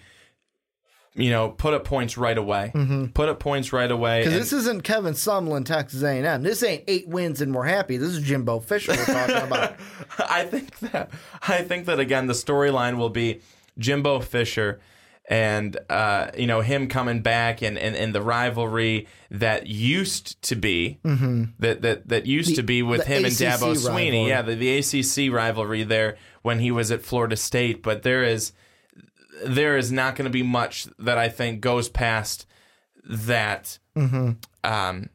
you 1.16 1.30
know, 1.32 1.50
put 1.50 1.74
up 1.74 1.84
points 1.86 2.18
right 2.18 2.38
away. 2.38 2.72
Put 3.14 3.30
up 3.30 3.40
points 3.40 3.74
right 3.74 3.90
away. 3.90 4.20
Because 4.24 4.34
this 4.40 4.54
isn't 4.54 4.84
Kevin 4.84 5.14
Sumlin, 5.14 5.66
Texas 5.66 6.04
A&M. 6.04 6.44
This 6.44 6.62
ain't 6.64 6.84
eight 6.88 7.08
wins 7.08 7.42
and 7.42 7.54
we're 7.54 7.66
happy. 7.66 7.98
This 7.98 8.10
is 8.10 8.22
Jimbo 8.24 8.60
Fisher 8.60 8.94
we're 8.94 9.06
talking 9.06 9.36
about. 9.48 9.76
I 10.20 10.44
think 10.46 10.78
that 10.80 11.10
I 11.48 11.64
think 11.64 11.86
that 11.88 12.00
again 12.00 12.28
the 12.28 12.34
storyline 12.34 12.98
will 12.98 13.10
be 13.10 13.42
Jimbo 13.78 14.20
Fisher 14.22 14.80
and 15.28 15.78
uh, 15.90 16.32
you 16.38 16.48
know 16.48 16.62
him 16.62 16.88
coming 16.88 17.22
back 17.22 17.62
and, 17.62 17.78
and, 17.78 17.96
and 17.96 18.16
the 18.16 18.22
rivalry 18.22 19.08
that 19.30 19.68
used 19.68 20.42
to 20.44 20.56
be 20.56 21.00
that, 21.04 21.82
that 21.82 22.08
that 22.08 22.26
used 22.26 22.56
to 22.56 22.64
be 22.64 22.82
with 22.82 23.02
Mm-hmm. 23.02 23.10
the 23.10 23.16
him 23.18 23.26
and 23.26 23.34
ACC 23.34 23.60
Dabo 23.62 23.76
Swinney. 23.76 24.28
Yeah, 24.28 24.42
the, 24.42 24.56
the 24.56 24.78
ACC 24.78 25.32
rivalry 25.34 25.84
there 25.84 26.18
when 26.42 26.60
he 26.60 26.72
was 26.72 26.92
at 26.92 27.02
Florida 27.04 27.36
State. 27.36 27.84
But 27.84 28.04
there 28.04 28.24
is 28.24 28.54
there 29.46 29.78
is 29.78 29.92
not 29.92 30.16
going 30.16 30.26
to 30.26 30.32
be 30.32 30.44
much 30.44 30.88
that 31.00 31.18
I 31.18 31.30
think 31.30 31.62
goes 31.62 31.90
past 31.90 32.46
that 33.06 33.80
Mm-hmm. 33.96 34.32
um, 34.64 35.10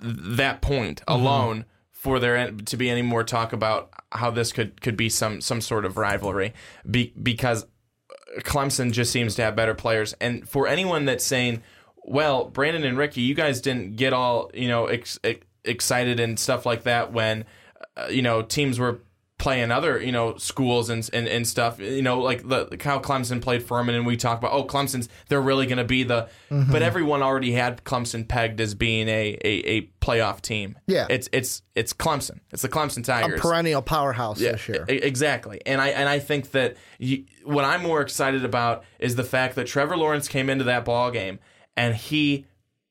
that 0.00 0.60
point 0.60 1.02
alone 1.08 1.64
for 1.92 2.18
there 2.18 2.50
to 2.50 2.76
be 2.76 2.90
any 2.90 3.00
more 3.02 3.24
talk 3.24 3.52
about 3.52 3.90
how 4.10 4.30
this 4.30 4.52
could 4.52 4.80
could 4.82 4.96
be 4.96 5.08
some 5.08 5.40
some 5.40 5.60
sort 5.60 5.84
of 5.84 5.96
rivalry. 5.96 6.52
Be, 6.90 7.14
because 7.22 7.64
Clemson 8.40 8.92
just 8.92 9.12
seems 9.12 9.34
to 9.36 9.42
have 9.42 9.56
better 9.56 9.74
players. 9.74 10.14
And 10.20 10.46
for 10.48 10.66
anyone 10.66 11.04
that's 11.06 11.24
saying 11.24 11.62
well 12.04 12.46
Brandon 12.46 12.84
and 12.84 12.98
Ricky 12.98 13.20
you 13.22 13.34
guys 13.34 13.60
didn't 13.60 13.96
get 13.96 14.12
all 14.12 14.50
you 14.52 14.68
know 14.68 14.86
ex, 14.86 15.18
ex- 15.24 15.46
excited 15.64 16.18
and 16.20 16.38
stuff 16.38 16.66
like 16.66 16.82
that 16.82 17.12
when 17.12 17.44
uh, 17.96 18.08
you 18.10 18.20
know 18.22 18.42
teams 18.42 18.78
were 18.78 19.00
playing 19.42 19.72
other 19.72 20.00
you 20.00 20.12
know 20.12 20.36
schools 20.36 20.88
and 20.88 21.10
and, 21.12 21.26
and 21.26 21.48
stuff 21.48 21.80
you 21.80 22.00
know 22.00 22.20
like 22.20 22.46
the 22.48 22.78
how 22.84 23.00
Clemson 23.00 23.42
played 23.42 23.60
Furman 23.62 23.96
and 23.96 24.06
we 24.06 24.16
talked 24.16 24.40
about 24.40 24.52
oh 24.54 24.64
Clemson's 24.64 25.08
they're 25.28 25.42
really 25.42 25.66
going 25.66 25.78
to 25.78 25.84
be 25.84 26.04
the 26.04 26.28
Mm-hmm. 26.50 26.70
but 26.70 26.82
everyone 26.82 27.22
already 27.22 27.52
had 27.52 27.82
Clemson 27.82 28.28
pegged 28.28 28.60
as 28.60 28.74
being 28.74 29.08
a, 29.08 29.38
a, 29.42 29.48
a 29.76 29.80
playoff 30.00 30.40
team 30.42 30.78
Yeah. 30.86 31.06
it's 31.10 31.28
it's 31.32 31.62
it's 31.74 31.92
Clemson 31.92 32.40
it's 32.52 32.62
the 32.62 32.68
Clemson 32.68 32.98
A 32.98 33.02
Tigers 33.02 33.40
perennial 33.40 33.82
powerhouse 33.82 34.38
this 34.38 34.68
year. 34.68 34.84
Exactly, 34.86 35.60
and 35.66 35.80
I 35.80 35.88
and 35.88 36.08
I 36.08 36.18
think 36.18 36.50
that 36.52 36.76
you, 36.98 37.24
what 37.44 37.64
I'm 37.64 37.82
more 37.82 38.00
excited 38.02 38.44
about 38.44 38.84
is 38.98 39.16
the 39.16 39.24
fact 39.24 39.56
that 39.56 39.66
Trevor 39.66 39.96
Lawrence 39.96 40.28
came 40.28 40.48
into 40.50 40.64
that 40.64 40.84
ball 40.84 41.10
game 41.10 41.38
and 41.76 41.94
he 41.96 42.44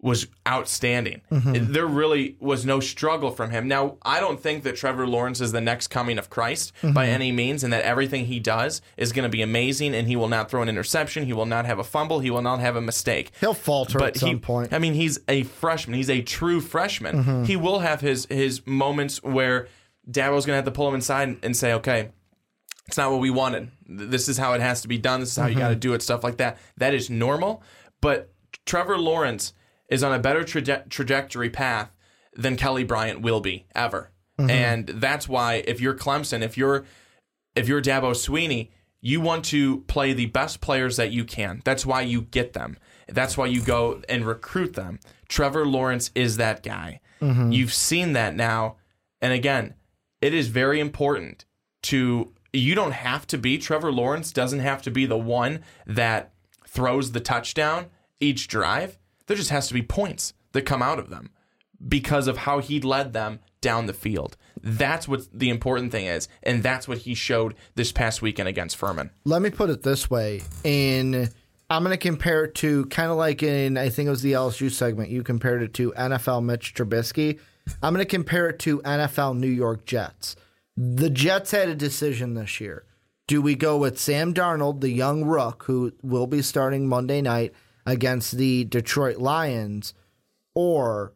was 0.04 0.26
outstanding. 0.48 1.22
Mm-hmm. 1.32 1.74
There 1.74 1.86
really 1.86 2.36
was 2.40 2.66
no 2.66 2.80
struggle 2.80 3.30
from 3.30 3.52
him. 3.52 3.68
Now, 3.68 3.98
I 4.02 4.20
don't 4.20 4.40
think 4.40 4.64
that 4.64 4.76
Trevor 4.76 5.06
Lawrence 5.06 5.40
is 5.40 5.52
the 5.52 5.62
next 5.62 5.90
coming 5.90 6.18
of 6.18 6.30
Christ 6.30 6.74
by 6.82 6.90
Mm-hmm. 6.90 6.98
any 6.98 7.32
means, 7.32 7.64
and 7.64 7.72
that 7.72 7.84
everything 7.84 8.26
he 8.26 8.40
does 8.40 8.82
is 8.98 9.12
going 9.14 9.24
to 9.24 9.30
be 9.30 9.44
amazing. 9.44 9.94
And 9.94 10.08
he 10.08 10.16
will 10.16 10.28
not 10.28 10.50
throw 10.50 10.64
an 10.64 10.70
interception. 10.70 11.26
He 11.26 11.34
will 11.34 11.46
not 11.46 11.66
have 11.66 11.78
a 11.78 11.84
fumble. 11.84 12.20
He 12.20 12.32
will 12.32 12.42
not 12.42 12.60
have 12.60 12.76
a 12.76 12.82
mistake 12.82 13.32
He'll 13.40 13.54
falter 13.54 14.04
at 14.04 14.18
some 14.18 14.30
he, 14.30 14.36
point. 14.38 14.74
I 14.74 14.80
mean, 14.80 14.94
he's 14.96 15.20
a 15.28 15.44
freshman. 15.44 15.96
He's 15.98 16.10
a 16.10 16.22
true 16.24 16.62
freshman. 16.62 17.18
Mm-hmm. 17.24 17.44
He 17.44 17.56
will 17.56 17.80
have 17.80 18.02
his 18.02 18.26
his 18.26 18.66
moments 18.66 19.22
where 19.22 19.68
Dabo's 20.10 20.48
going 20.48 20.54
to 20.54 20.56
have 20.56 20.66
to 20.66 20.72
pull 20.72 20.88
him 20.88 20.96
inside 20.96 21.38
and 21.44 21.56
say, 21.56 21.74
"Okay, 21.74 22.10
it's 22.88 22.98
not 22.98 23.12
what 23.12 23.20
we 23.20 23.30
wanted. 23.30 23.70
This 23.88 24.28
is 24.28 24.40
how 24.40 24.54
it 24.54 24.62
has 24.62 24.82
to 24.82 24.88
be 24.88 24.98
done. 24.98 25.20
This 25.20 25.30
is 25.30 25.38
how 25.38 25.46
you 25.46 25.56
got 25.56 25.70
to 25.70 25.76
do 25.76 25.94
it." 25.94 26.02
Stuff 26.02 26.24
like 26.24 26.38
that. 26.38 26.58
That 26.78 26.96
is 26.96 27.10
normal. 27.12 27.62
But 28.02 28.34
Trevor 28.66 28.98
Lawrence 28.98 29.54
is 29.92 30.02
on 30.04 30.14
a 30.14 30.20
better 30.20 30.44
traje- 30.44 30.90
trajectory 30.90 31.52
path 31.52 31.96
than 32.34 32.56
Kelly 32.56 32.84
Bryant 32.84 33.22
will 33.22 33.42
be 33.42 33.68
ever. 33.76 34.10
Mm-hmm. 34.40 34.50
And 34.50 34.88
that's 34.88 35.30
why 35.30 35.64
if 35.68 35.80
you're 35.80 35.94
Clemson, 35.94 36.42
if 36.42 36.58
you're 36.58 36.86
if 37.56 37.68
you're 37.68 37.82
Dabo 37.82 38.12
Swinney, 38.14 38.70
you 39.02 39.20
want 39.20 39.46
to 39.46 39.82
play 39.82 40.14
the 40.14 40.28
best 40.28 40.62
players 40.62 40.98
that 40.98 41.12
you 41.12 41.26
can. 41.26 41.62
That's 41.66 41.86
why 41.86 42.02
you 42.02 42.22
get 42.22 42.54
them. 42.54 42.78
That's 43.10 43.38
why 43.38 43.48
you 43.48 43.62
go 43.62 44.02
and 44.08 44.26
recruit 44.26 44.74
them. 44.74 45.00
Trevor 45.28 45.66
Lawrence 45.66 46.12
is 46.16 46.38
that 46.38 46.64
guy. 46.64 47.02
Mm-hmm. 47.22 47.52
You've 47.52 47.74
seen 47.74 48.14
that 48.14 48.36
now. 48.36 48.78
And 49.22 49.34
again, 49.34 49.74
it 50.22 50.34
is 50.34 50.48
very 50.48 50.80
important 50.80 51.46
to 51.84 52.34
you 52.54 52.76
don't 52.76 52.92
have 52.94 53.28
to 53.28 53.38
be 53.38 53.58
Trevor 53.58 53.92
Lawrence 53.92 54.32
doesn't 54.32 54.60
have 54.60 54.82
to 54.84 54.92
be 54.92 55.06
the 55.06 55.18
one 55.18 55.62
that 55.86 56.34
throws 56.66 57.12
the 57.12 57.20
touchdown 57.20 57.88
each 58.20 58.48
drive. 58.48 58.98
There 59.32 59.38
just 59.38 59.52
has 59.52 59.70
to 59.70 59.74
be 59.74 59.82
points 59.82 60.34
that 60.52 60.64
come 60.64 60.82
out 60.82 61.00
of 61.00 61.10
them 61.10 61.30
because 61.88 62.28
of 62.28 62.40
how 62.40 62.60
he 62.60 62.82
led 62.82 63.14
them 63.14 63.40
down 63.62 63.86
the 63.86 63.94
field. 63.94 64.36
That's 64.62 65.08
what 65.08 65.22
the 65.32 65.50
important 65.50 65.94
thing 65.94 66.06
is, 66.06 66.28
and 66.44 66.62
that's 66.62 66.86
what 66.86 66.98
he 66.98 67.14
showed 67.14 67.56
this 67.76 67.94
past 67.94 68.22
weekend 68.22 68.50
against 68.50 68.76
Furman. 68.76 69.10
Let 69.24 69.42
me 69.42 69.50
put 69.50 69.70
it 69.70 69.84
this 69.84 70.10
way: 70.10 70.42
in 70.66 71.30
I'm 71.70 71.82
going 71.82 71.98
to 71.98 71.98
compare 71.98 72.44
it 72.44 72.56
to 72.56 72.88
kind 72.88 73.10
of 73.10 73.16
like 73.16 73.42
in 73.42 73.78
I 73.78 73.88
think 73.88 74.08
it 74.08 74.10
was 74.10 74.22
the 74.22 74.34
LSU 74.34 74.70
segment. 74.70 75.12
You 75.12 75.24
compared 75.24 75.64
it 75.64 75.74
to 75.76 75.94
NFL 75.94 76.44
Mitch 76.44 76.74
Trubisky. 76.74 77.40
I'm 77.82 77.94
going 77.94 78.06
to 78.06 78.10
compare 78.10 78.50
it 78.50 78.60
to 78.60 78.80
NFL 78.80 79.38
New 79.38 79.48
York 79.48 79.86
Jets. 79.86 80.36
The 80.76 81.10
Jets 81.10 81.52
had 81.52 81.70
a 81.70 81.76
decision 81.76 82.34
this 82.34 82.60
year. 82.60 82.84
Do 83.28 83.42
we 83.42 83.56
go 83.56 83.78
with 83.78 83.98
Sam 83.98 84.34
Darnold, 84.34 84.82
the 84.82 84.90
young 84.90 85.24
rook 85.24 85.64
who 85.68 85.94
will 86.02 86.28
be 86.28 86.42
starting 86.42 86.90
Monday 86.90 87.22
night 87.22 87.54
against 87.86 88.38
the 88.38 88.64
Detroit 88.66 89.18
Lions, 89.18 89.94
or 90.54 91.14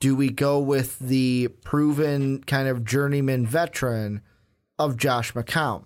do 0.00 0.14
we 0.16 0.30
go 0.30 0.58
with 0.58 0.98
the 0.98 1.48
proven 1.62 2.42
kind 2.44 2.68
of 2.68 2.84
journeyman 2.84 3.46
veteran 3.46 4.20
of 4.78 4.96
Josh 4.96 5.32
McCown? 5.32 5.84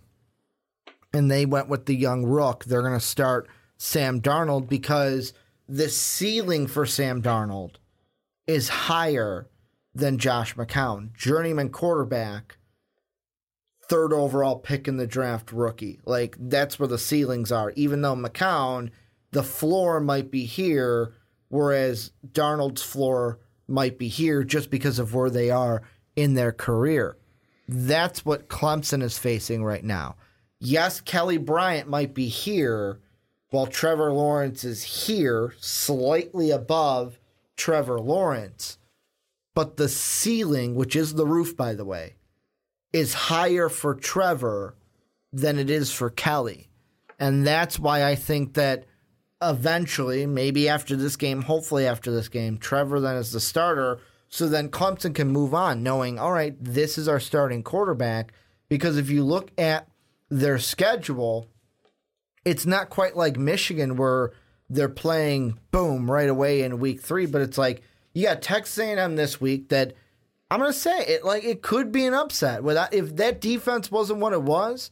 and 1.12 1.30
they 1.30 1.46
went 1.46 1.68
with 1.68 1.86
the 1.86 1.96
young 1.96 2.24
rook. 2.24 2.64
They're 2.64 2.82
going 2.82 2.98
to 2.98 3.00
start 3.00 3.48
Sam 3.76 4.20
Darnold 4.20 4.68
because 4.68 5.32
the 5.68 5.88
ceiling 5.88 6.66
for 6.66 6.86
Sam 6.86 7.22
Darnold 7.22 7.76
is 8.46 8.68
higher 8.68 9.48
than 9.94 10.18
Josh 10.18 10.54
McCown, 10.54 11.12
journeyman 11.14 11.70
quarterback, 11.70 12.58
third 13.88 14.12
overall 14.12 14.56
pick 14.56 14.86
in 14.86 14.96
the 14.96 15.06
draft 15.06 15.52
rookie. 15.52 16.00
Like 16.04 16.36
that's 16.38 16.78
where 16.78 16.88
the 16.88 16.98
ceilings 16.98 17.50
are. 17.50 17.72
Even 17.74 18.02
though 18.02 18.16
McCown, 18.16 18.90
the 19.32 19.42
floor 19.42 20.00
might 20.00 20.30
be 20.30 20.44
here, 20.44 21.14
whereas 21.48 22.12
Darnold's 22.32 22.82
floor 22.82 23.38
might 23.66 23.98
be 23.98 24.08
here 24.08 24.42
just 24.44 24.70
because 24.70 24.98
of 24.98 25.14
where 25.14 25.30
they 25.30 25.50
are 25.50 25.82
in 26.16 26.34
their 26.34 26.52
career. 26.52 27.16
That's 27.68 28.24
what 28.24 28.48
Clemson 28.48 29.02
is 29.02 29.18
facing 29.18 29.62
right 29.62 29.84
now. 29.84 30.16
Yes, 30.58 31.00
Kelly 31.00 31.36
Bryant 31.36 31.88
might 31.88 32.14
be 32.14 32.28
here 32.28 33.00
while 33.50 33.66
Trevor 33.66 34.12
Lawrence 34.12 34.64
is 34.64 34.82
here, 35.06 35.54
slightly 35.58 36.50
above 36.50 37.20
Trevor 37.56 38.00
Lawrence. 38.00 38.78
But 39.54 39.76
the 39.76 39.88
ceiling, 39.88 40.74
which 40.74 40.96
is 40.96 41.14
the 41.14 41.26
roof, 41.26 41.56
by 41.56 41.74
the 41.74 41.84
way, 41.84 42.16
is 42.92 43.14
higher 43.14 43.68
for 43.68 43.94
Trevor 43.94 44.76
than 45.32 45.58
it 45.58 45.68
is 45.68 45.92
for 45.92 46.10
Kelly. 46.10 46.68
And 47.18 47.46
that's 47.46 47.78
why 47.78 48.04
I 48.04 48.14
think 48.14 48.54
that 48.54 48.84
eventually, 49.42 50.26
maybe 50.26 50.68
after 50.68 50.96
this 50.96 51.16
game, 51.16 51.42
hopefully 51.42 51.86
after 51.86 52.10
this 52.10 52.28
game, 52.28 52.58
Trevor 52.58 53.00
then 53.00 53.16
is 53.16 53.32
the 53.32 53.40
starter. 53.40 54.00
So 54.28 54.48
then 54.48 54.68
Clemson 54.68 55.14
can 55.14 55.28
move 55.28 55.54
on, 55.54 55.82
knowing, 55.82 56.18
all 56.18 56.32
right, 56.32 56.54
this 56.60 56.98
is 56.98 57.08
our 57.08 57.20
starting 57.20 57.62
quarterback. 57.62 58.32
Because 58.68 58.98
if 58.98 59.08
you 59.08 59.24
look 59.24 59.50
at 59.56 59.88
their 60.28 60.58
schedule, 60.58 61.48
it's 62.44 62.66
not 62.66 62.90
quite 62.90 63.16
like 63.16 63.38
Michigan 63.38 63.96
where 63.96 64.32
they're 64.68 64.88
playing 64.88 65.58
boom 65.70 66.10
right 66.10 66.28
away 66.28 66.62
in 66.62 66.78
week 66.78 67.00
three, 67.00 67.26
but 67.26 67.40
it's 67.40 67.58
like 67.58 67.82
you 68.12 68.24
got 68.24 68.42
Texas 68.42 68.78
A&M 68.78 69.16
this 69.16 69.40
week 69.40 69.68
that 69.70 69.94
I'm 70.50 70.60
gonna 70.60 70.72
say 70.72 71.04
it 71.06 71.24
like 71.24 71.44
it 71.44 71.62
could 71.62 71.92
be 71.92 72.04
an 72.04 72.14
upset. 72.14 72.62
Without 72.62 72.92
if 72.92 73.16
that 73.16 73.40
defense 73.40 73.90
wasn't 73.90 74.20
what 74.20 74.32
it 74.32 74.42
was, 74.42 74.90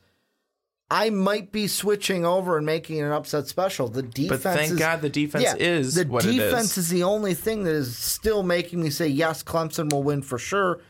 I 0.91 1.11
might 1.11 1.51
be 1.51 1.67
switching 1.67 2.25
over 2.25 2.57
and 2.57 2.65
making 2.65 3.01
an 3.01 3.11
upset 3.11 3.49
special. 3.49 3.89
The 3.89 4.03
defense, 4.03 4.43
But 4.45 4.55
thank 4.57 4.73
is, 4.73 4.79
God 4.79 5.01
the 5.01 5.09
defense 5.09 5.45
yeah, 5.45 5.55
is 5.59 5.95
the 5.95 6.05
what 6.05 6.25
it 6.25 6.33
defense 6.33 6.79
is. 6.79 6.89
the 6.89 7.03
only 7.03 7.35
thing 7.35 7.65
that 7.65 7.75
is 7.75 7.97
still 7.97 8.43
making 8.45 8.83
me 8.83 8.91
say 8.91 9.09
yes, 9.09 9.43
Clemson 9.43 9.93
will 9.93 10.05
win 10.05 10.23
for 10.23 10.39
sure. 10.39 10.81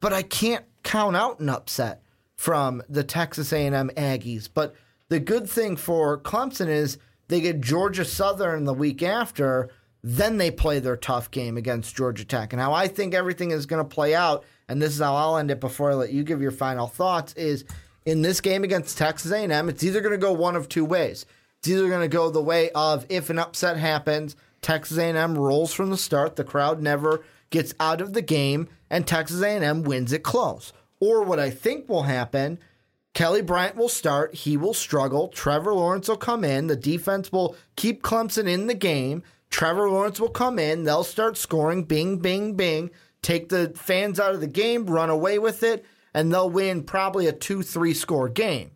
But 0.00 0.12
I 0.12 0.22
can't 0.22 0.64
count 0.82 1.16
out 1.16 1.40
an 1.40 1.48
upset 1.48 2.02
from 2.36 2.82
the 2.88 3.02
Texas 3.02 3.52
A&M 3.52 3.90
Aggies. 3.96 4.48
But 4.52 4.74
the 5.08 5.18
good 5.18 5.48
thing 5.48 5.76
for 5.76 6.18
Clemson 6.20 6.68
is 6.68 6.98
they 7.28 7.40
get 7.40 7.60
Georgia 7.60 8.04
Southern 8.04 8.64
the 8.64 8.74
week 8.74 9.02
after. 9.02 9.70
Then 10.02 10.36
they 10.36 10.50
play 10.50 10.78
their 10.78 10.96
tough 10.96 11.30
game 11.30 11.56
against 11.56 11.96
Georgia 11.96 12.24
Tech. 12.24 12.52
And 12.52 12.60
how 12.60 12.72
I 12.74 12.86
think 12.86 13.14
everything 13.14 13.50
is 13.50 13.66
going 13.66 13.82
to 13.82 13.88
play 13.94 14.14
out, 14.14 14.44
and 14.68 14.80
this 14.80 14.92
is 14.94 15.00
how 15.00 15.16
I'll 15.16 15.38
end 15.38 15.50
it 15.50 15.58
before 15.58 15.90
I 15.90 15.94
let 15.94 16.12
you 16.12 16.22
give 16.22 16.40
your 16.42 16.52
final 16.52 16.86
thoughts, 16.86 17.32
is 17.32 17.64
in 18.08 18.22
this 18.22 18.40
game 18.40 18.64
against 18.64 18.96
Texas 18.96 19.30
A&M, 19.30 19.68
it's 19.68 19.84
either 19.84 20.00
going 20.00 20.12
to 20.12 20.18
go 20.18 20.32
one 20.32 20.56
of 20.56 20.68
two 20.68 20.84
ways. 20.84 21.26
It's 21.58 21.68
either 21.68 21.88
going 21.88 22.00
to 22.00 22.08
go 22.08 22.30
the 22.30 22.40
way 22.40 22.70
of 22.70 23.04
if 23.10 23.28
an 23.28 23.38
upset 23.38 23.76
happens, 23.76 24.34
Texas 24.62 24.96
A&M 24.96 25.36
rolls 25.36 25.74
from 25.74 25.90
the 25.90 25.96
start, 25.98 26.36
the 26.36 26.44
crowd 26.44 26.80
never 26.80 27.22
gets 27.50 27.74
out 27.78 28.00
of 28.00 28.14
the 28.14 28.22
game, 28.22 28.68
and 28.88 29.06
Texas 29.06 29.42
A&M 29.42 29.82
wins 29.82 30.12
it 30.12 30.22
close. 30.22 30.72
Or 31.00 31.22
what 31.22 31.38
I 31.38 31.50
think 31.50 31.86
will 31.86 32.04
happen, 32.04 32.58
Kelly 33.12 33.42
Bryant 33.42 33.76
will 33.76 33.90
start, 33.90 34.34
he 34.34 34.56
will 34.56 34.74
struggle, 34.74 35.28
Trevor 35.28 35.74
Lawrence 35.74 36.08
will 36.08 36.16
come 36.16 36.44
in, 36.44 36.66
the 36.66 36.76
defense 36.76 37.30
will 37.30 37.56
keep 37.76 38.02
Clemson 38.02 38.48
in 38.48 38.68
the 38.68 38.74
game, 38.74 39.22
Trevor 39.50 39.90
Lawrence 39.90 40.18
will 40.18 40.30
come 40.30 40.58
in, 40.58 40.84
they'll 40.84 41.04
start 41.04 41.36
scoring, 41.36 41.84
bing, 41.84 42.18
bing, 42.18 42.54
bing, 42.54 42.90
take 43.20 43.50
the 43.50 43.72
fans 43.76 44.18
out 44.18 44.34
of 44.34 44.40
the 44.40 44.46
game, 44.46 44.86
run 44.86 45.10
away 45.10 45.38
with 45.38 45.62
it, 45.62 45.84
and 46.14 46.32
they'll 46.32 46.50
win 46.50 46.82
probably 46.82 47.26
a 47.26 47.32
2 47.32 47.62
3 47.62 47.94
score 47.94 48.28
game. 48.28 48.70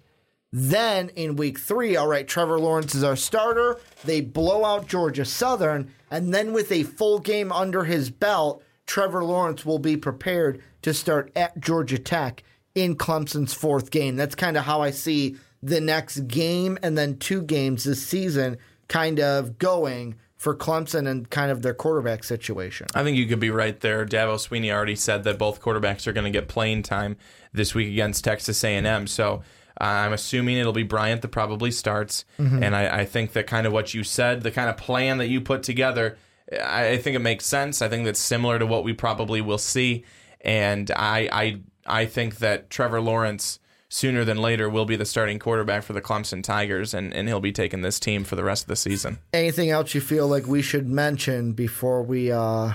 Then 0.53 1.09
in 1.11 1.37
week 1.37 1.59
three, 1.59 1.97
all 1.97 2.07
right, 2.07 2.29
Trevor 2.29 2.61
Lawrence 2.61 2.95
is 2.95 3.03
our 3.03 3.17
starter. 3.17 3.81
They 4.05 4.21
blow 4.21 4.67
out 4.67 4.87
Georgia 4.87 5.25
Southern. 5.25 5.91
And 6.11 6.35
then 6.35 6.53
with 6.53 6.71
a 6.71 6.83
full 6.83 7.21
game 7.21 7.51
under 7.51 7.85
his 7.85 8.11
belt, 8.11 8.63
Trevor 8.87 9.25
Lawrence 9.25 9.65
will 9.65 9.79
be 9.79 9.97
prepared 9.97 10.63
to 10.83 10.93
start 10.93 11.33
at 11.35 11.59
Georgia 11.59 11.99
Tech 11.99 12.43
in 12.75 12.97
Clemson's 12.97 13.55
fourth 13.55 13.91
game. 13.91 14.17
That's 14.17 14.35
kind 14.35 14.59
of 14.59 14.65
how 14.65 14.83
I 14.83 14.91
see 14.91 15.37
the 15.63 15.81
next 15.81 16.29
game 16.29 16.79
and 16.83 16.99
then 16.99 17.17
two 17.17 17.41
games 17.43 17.85
this 17.85 18.07
season 18.07 18.59
kind 18.89 19.21
of 19.21 19.59
going 19.59 20.17
for 20.43 20.56
Clemson 20.56 21.06
and 21.06 21.31
kind 21.31 21.52
of 21.52 21.62
their 21.62 21.73
quarterback 21.73 22.24
situation. 22.24 22.89
I 22.97 23.05
think 23.05 23.16
you 23.16 23.27
could 23.27 23.39
be 23.39 23.51
right 23.51 23.78
there. 23.78 24.05
Dabo 24.05 24.35
Swinney 24.35 24.73
already 24.73 24.97
said 24.97 25.23
that 25.23 25.39
both 25.39 25.62
quarterbacks 25.62 26.09
are 26.09 26.12
going 26.12 26.24
to 26.24 26.36
get 26.36 26.48
playing 26.48 26.82
time 26.82 27.16
this 27.52 27.77
week 27.77 27.86
against 27.86 28.24
Texas 28.24 28.64
A&M. 28.64 29.06
So 29.06 29.44
uh, 29.81 29.85
I'm 29.85 30.12
assuming 30.12 30.56
it'll 30.56 30.73
be 30.73 30.82
Bryant 30.82 31.23
that 31.23 31.28
probably 31.28 31.70
starts. 31.70 32.24
And 32.60 32.74
I, 32.74 33.02
I 33.02 33.05
think 33.05 33.35
that 33.35 33.47
kind 33.47 33.69
of 33.69 33.73
what 33.73 33.94
you 33.94 34.02
said, 34.02 34.43
the 34.43 34.51
kind 34.51 34.69
of 34.69 34.77
plan 34.77 35.19
that 35.19 35.28
you 35.28 35.40
put 35.40 35.62
together, 35.62 36.19
I, 36.52 36.89
I 36.89 36.98
think 36.98 37.14
it 37.14 37.20
makes 37.20 37.47
sense. 37.47 37.81
I 37.81 37.89
think 37.89 38.05
that's 38.05 38.19
similar 38.19 38.59
to 38.59 38.66
what 38.66 38.82
we 38.82 38.94
probably 38.94 39.40
will 39.40 39.59
see, 39.59 40.05
and 40.40 40.90
I 40.90 41.28
I 41.31 41.60
I 41.86 42.06
think 42.06 42.39
that 42.39 42.69
Trevor 42.69 43.01
Lawrence 43.01 43.60
sooner 43.93 44.24
than 44.24 44.39
later 44.39 44.70
will 44.70 44.86
be 44.86 44.97
the 44.97 45.05
starting 45.05 45.39
quarterback 45.39 45.82
for 45.82 45.93
the 45.93 46.01
Clemson 46.01 46.43
Tigers, 46.43 46.94
and, 46.94 47.12
and 47.12 47.28
he'll 47.28 47.40
be 47.40 47.52
taking 47.52 47.82
this 47.82 48.01
team 48.01 48.24
for 48.24 48.36
the 48.36 48.43
rest 48.43 48.64
of 48.64 48.69
the 48.69 48.77
season. 48.77 49.19
Anything 49.35 49.69
else 49.69 49.94
you 49.94 50.01
feel 50.01 50.27
like 50.27 50.47
we 50.47 50.62
should 50.62 50.89
mention 50.89 51.52
before 51.52 52.02
we 52.02 52.32
uh, 52.32 52.73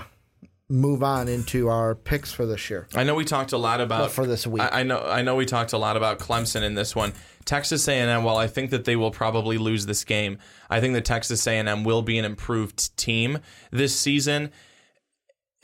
move 0.68 1.02
on 1.02 1.26
into 1.26 1.68
our 1.68 1.96
picks 1.96 2.30
for 2.30 2.46
this 2.46 2.70
year? 2.70 2.86
I 2.94 3.02
know 3.02 3.16
we 3.16 3.24
talked 3.24 3.50
a 3.50 3.58
lot 3.58 3.80
about 3.80 4.00
Well, 4.00 4.08
for 4.10 4.26
this 4.26 4.46
week. 4.46 4.62
I, 4.62 4.80
I 4.80 4.82
know 4.84 5.00
I 5.00 5.22
know 5.22 5.34
we 5.34 5.44
talked 5.44 5.72
a 5.72 5.78
lot 5.78 5.96
about 5.96 6.20
Clemson 6.20 6.62
in 6.62 6.76
this 6.76 6.94
one. 6.94 7.12
Texas 7.44 7.88
A&M. 7.88 8.22
While 8.22 8.36
I 8.36 8.46
think 8.46 8.70
that 8.70 8.84
they 8.84 8.94
will 8.94 9.10
probably 9.10 9.58
lose 9.58 9.86
this 9.86 10.04
game, 10.04 10.38
I 10.70 10.80
think 10.80 10.94
that 10.94 11.04
Texas 11.04 11.44
A&M 11.48 11.82
will 11.82 12.02
be 12.02 12.16
an 12.18 12.26
improved 12.26 12.96
team 12.96 13.40
this 13.72 13.98
season, 13.98 14.52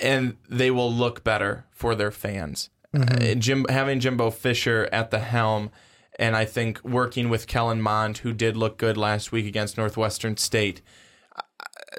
and 0.01 0.37
they 0.49 0.73
will 0.73 0.93
look 0.93 1.23
better 1.23 1.67
for 1.71 1.95
their 1.95 2.11
fans. 2.11 2.71
Uh, 2.95 3.35
Jim 3.35 3.67
having 3.69 4.01
Jimbo 4.01 4.31
Fisher 4.31 4.89
at 4.93 5.11
the 5.11 5.19
helm, 5.19 5.71
and 6.19 6.37
I 6.37 6.45
think 6.45 6.83
working 6.85 7.29
with 7.29 7.47
Kellen 7.47 7.83
Mond, 7.83 8.19
who 8.19 8.33
did 8.33 8.57
look 8.57 8.79
good 8.79 8.97
last 8.97 9.33
week 9.33 9.47
against 9.47 9.77
Northwestern 9.77 10.37
State 10.37 10.83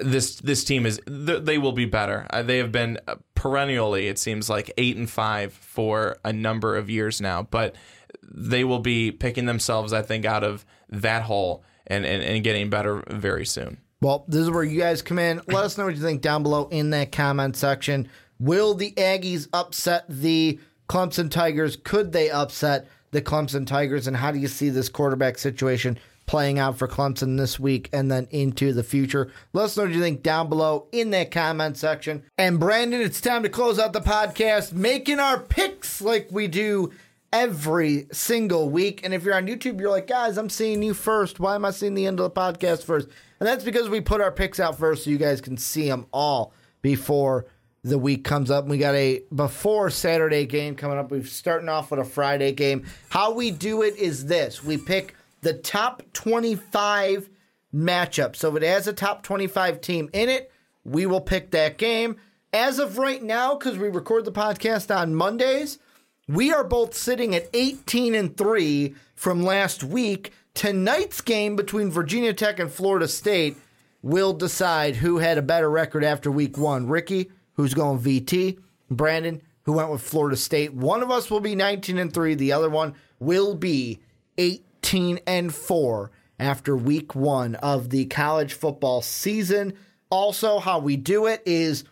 this 0.00 0.36
this 0.36 0.64
team 0.64 0.86
is 0.86 1.00
they 1.06 1.58
will 1.58 1.72
be 1.72 1.84
better. 1.84 2.26
Uh, 2.30 2.42
they 2.42 2.58
have 2.58 2.72
been 2.72 2.98
uh, 3.08 3.16
perennially, 3.34 4.08
it 4.08 4.18
seems 4.18 4.48
like 4.50 4.70
eight 4.76 4.96
and 4.96 5.08
five 5.08 5.52
for 5.52 6.18
a 6.24 6.32
number 6.32 6.76
of 6.76 6.90
years 6.90 7.20
now, 7.20 7.42
but 7.42 7.74
they 8.22 8.64
will 8.64 8.80
be 8.80 9.10
picking 9.10 9.46
themselves, 9.46 9.92
I 9.92 10.02
think, 10.02 10.24
out 10.24 10.44
of 10.44 10.64
that 10.88 11.22
hole 11.22 11.64
and, 11.86 12.04
and, 12.04 12.22
and 12.22 12.42
getting 12.44 12.70
better 12.70 13.02
very 13.08 13.46
soon. 13.46 13.78
Well, 14.02 14.24
this 14.28 14.42
is 14.42 14.50
where 14.50 14.64
you 14.64 14.78
guys 14.78 15.02
come 15.02 15.18
in. 15.18 15.40
Let 15.46 15.64
us 15.64 15.78
know 15.78 15.84
what 15.84 15.94
you 15.94 16.02
think 16.02 16.22
down 16.22 16.42
below 16.42 16.68
in 16.70 16.90
that 16.90 17.12
comment 17.12 17.56
section. 17.56 18.08
Will 18.38 18.74
the 18.74 18.92
Aggies 18.92 19.48
upset 19.52 20.04
the 20.08 20.60
Clemson 20.88 21.30
Tigers? 21.30 21.76
Could 21.76 22.12
they 22.12 22.30
upset 22.30 22.88
the 23.10 23.22
Clemson 23.22 23.66
Tigers? 23.66 24.06
And 24.06 24.16
how 24.16 24.30
do 24.30 24.38
you 24.38 24.48
see 24.48 24.70
this 24.70 24.88
quarterback 24.88 25.38
situation 25.38 25.98
playing 26.26 26.58
out 26.58 26.76
for 26.76 26.88
Clemson 26.88 27.38
this 27.38 27.58
week 27.58 27.88
and 27.92 28.10
then 28.10 28.28
into 28.30 28.72
the 28.72 28.82
future? 28.82 29.30
Let 29.52 29.66
us 29.66 29.76
know 29.76 29.84
what 29.84 29.92
you 29.92 30.00
think 30.00 30.22
down 30.22 30.48
below 30.48 30.88
in 30.92 31.10
that 31.10 31.30
comment 31.30 31.76
section. 31.76 32.24
And 32.36 32.60
Brandon, 32.60 33.00
it's 33.00 33.20
time 33.20 33.42
to 33.42 33.48
close 33.48 33.78
out 33.78 33.92
the 33.92 34.00
podcast, 34.00 34.72
making 34.72 35.20
our 35.20 35.38
picks 35.40 36.00
like 36.00 36.28
we 36.30 36.48
do 36.48 36.92
every 37.32 38.06
single 38.12 38.68
week. 38.70 39.02
And 39.04 39.12
if 39.12 39.24
you're 39.24 39.34
on 39.34 39.46
YouTube, 39.46 39.80
you're 39.80 39.90
like, 39.90 40.06
guys, 40.06 40.38
I'm 40.38 40.50
seeing 40.50 40.82
you 40.82 40.94
first. 40.94 41.40
Why 41.40 41.54
am 41.54 41.64
I 41.64 41.70
seeing 41.70 41.94
the 41.94 42.06
end 42.06 42.20
of 42.20 42.32
the 42.32 42.40
podcast 42.40 42.84
first? 42.84 43.08
And 43.40 43.46
that's 43.46 43.64
because 43.64 43.88
we 43.88 44.00
put 44.00 44.20
our 44.20 44.32
picks 44.32 44.58
out 44.60 44.78
first 44.78 45.04
so 45.04 45.10
you 45.10 45.18
guys 45.18 45.40
can 45.40 45.56
see 45.56 45.88
them 45.88 46.06
all 46.12 46.54
before 46.82 47.46
the 47.86 47.98
week 47.98 48.24
comes 48.24 48.50
up. 48.50 48.66
We 48.66 48.78
got 48.78 48.96
a 48.96 49.22
before 49.32 49.90
Saturday 49.90 50.44
game 50.44 50.74
coming 50.74 50.98
up. 50.98 51.12
We're 51.12 51.24
starting 51.24 51.68
off 51.68 51.92
with 51.92 52.00
a 52.00 52.04
Friday 52.04 52.50
game. 52.50 52.84
How 53.10 53.32
we 53.32 53.52
do 53.52 53.82
it 53.82 53.96
is 53.96 54.26
this 54.26 54.64
we 54.64 54.76
pick 54.76 55.14
the 55.42 55.54
top 55.54 56.02
25 56.12 57.30
matchup. 57.72 58.34
So 58.34 58.50
if 58.50 58.62
it 58.62 58.66
has 58.66 58.88
a 58.88 58.92
top 58.92 59.22
25 59.22 59.80
team 59.80 60.10
in 60.12 60.28
it, 60.28 60.50
we 60.84 61.06
will 61.06 61.20
pick 61.20 61.52
that 61.52 61.78
game. 61.78 62.16
As 62.52 62.80
of 62.80 62.98
right 62.98 63.22
now, 63.22 63.54
because 63.54 63.78
we 63.78 63.88
record 63.88 64.24
the 64.24 64.32
podcast 64.32 64.94
on 64.94 65.14
Mondays, 65.14 65.78
we 66.26 66.52
are 66.52 66.64
both 66.64 66.92
sitting 66.92 67.36
at 67.36 67.48
18 67.54 68.16
and 68.16 68.36
3 68.36 68.96
from 69.14 69.44
last 69.44 69.84
week. 69.84 70.32
Tonight's 70.54 71.20
game 71.20 71.54
between 71.54 71.92
Virginia 71.92 72.32
Tech 72.32 72.58
and 72.58 72.72
Florida 72.72 73.06
State 73.06 73.56
will 74.02 74.32
decide 74.32 74.96
who 74.96 75.18
had 75.18 75.38
a 75.38 75.42
better 75.42 75.70
record 75.70 76.02
after 76.02 76.32
week 76.32 76.58
one. 76.58 76.88
Ricky, 76.88 77.30
who's 77.56 77.74
going 77.74 77.98
VT, 77.98 78.58
Brandon, 78.90 79.42
who 79.62 79.72
went 79.72 79.90
with 79.90 80.02
Florida 80.02 80.36
State. 80.36 80.72
One 80.74 81.02
of 81.02 81.10
us 81.10 81.30
will 81.30 81.40
be 81.40 81.54
19 81.54 81.98
and 81.98 82.12
3, 82.12 82.34
the 82.34 82.52
other 82.52 82.70
one 82.70 82.94
will 83.18 83.54
be 83.54 84.00
18 84.38 85.20
and 85.26 85.54
4 85.54 86.10
after 86.38 86.76
week 86.76 87.14
one 87.14 87.54
of 87.56 87.90
the 87.90 88.04
college 88.06 88.52
football 88.52 89.02
season. 89.02 89.74
Also, 90.10 90.58
how 90.58 90.78
we 90.78 90.96
do 90.96 91.26
it 91.26 91.42
is 91.46 91.84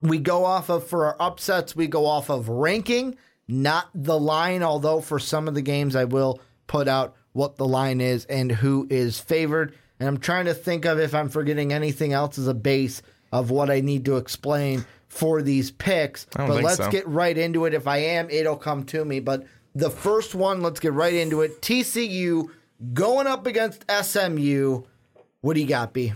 we 0.00 0.18
go 0.18 0.44
off 0.44 0.68
of 0.68 0.86
for 0.86 1.06
our 1.06 1.16
upsets, 1.18 1.74
we 1.74 1.86
go 1.86 2.06
off 2.06 2.28
of 2.30 2.48
ranking, 2.48 3.16
not 3.48 3.88
the 3.94 4.18
line, 4.18 4.62
although 4.62 5.00
for 5.00 5.18
some 5.18 5.48
of 5.48 5.54
the 5.54 5.62
games 5.62 5.96
I 5.96 6.04
will 6.04 6.40
put 6.66 6.88
out 6.88 7.16
what 7.32 7.56
the 7.56 7.66
line 7.66 8.00
is 8.00 8.24
and 8.26 8.52
who 8.52 8.86
is 8.90 9.18
favored. 9.18 9.74
And 9.98 10.08
I'm 10.08 10.18
trying 10.18 10.44
to 10.44 10.54
think 10.54 10.84
of 10.84 10.98
if 10.98 11.14
I'm 11.14 11.28
forgetting 11.28 11.72
anything 11.72 12.12
else 12.12 12.38
as 12.38 12.46
a 12.46 12.54
base 12.54 13.02
of 13.34 13.50
what 13.50 13.68
I 13.68 13.80
need 13.80 14.04
to 14.04 14.16
explain 14.16 14.84
for 15.08 15.42
these 15.42 15.72
picks. 15.72 16.24
don't 16.26 16.46
But 16.46 16.54
think 16.54 16.64
let's 16.66 16.76
so. 16.76 16.90
get 16.90 17.06
right 17.08 17.36
into 17.36 17.64
it. 17.64 17.74
If 17.74 17.88
I 17.88 17.96
am, 17.98 18.30
it'll 18.30 18.56
come 18.56 18.84
to 18.86 19.04
me. 19.04 19.18
But 19.18 19.44
the 19.74 19.90
first 19.90 20.36
one, 20.36 20.62
let's 20.62 20.78
get 20.78 20.92
right 20.92 21.12
into 21.12 21.42
it. 21.42 21.60
TCU 21.60 22.48
going 22.92 23.26
up 23.26 23.48
against 23.48 23.84
SMU. 23.90 24.82
What 25.40 25.54
do 25.54 25.60
you 25.60 25.66
got, 25.66 25.92
B? 25.92 26.12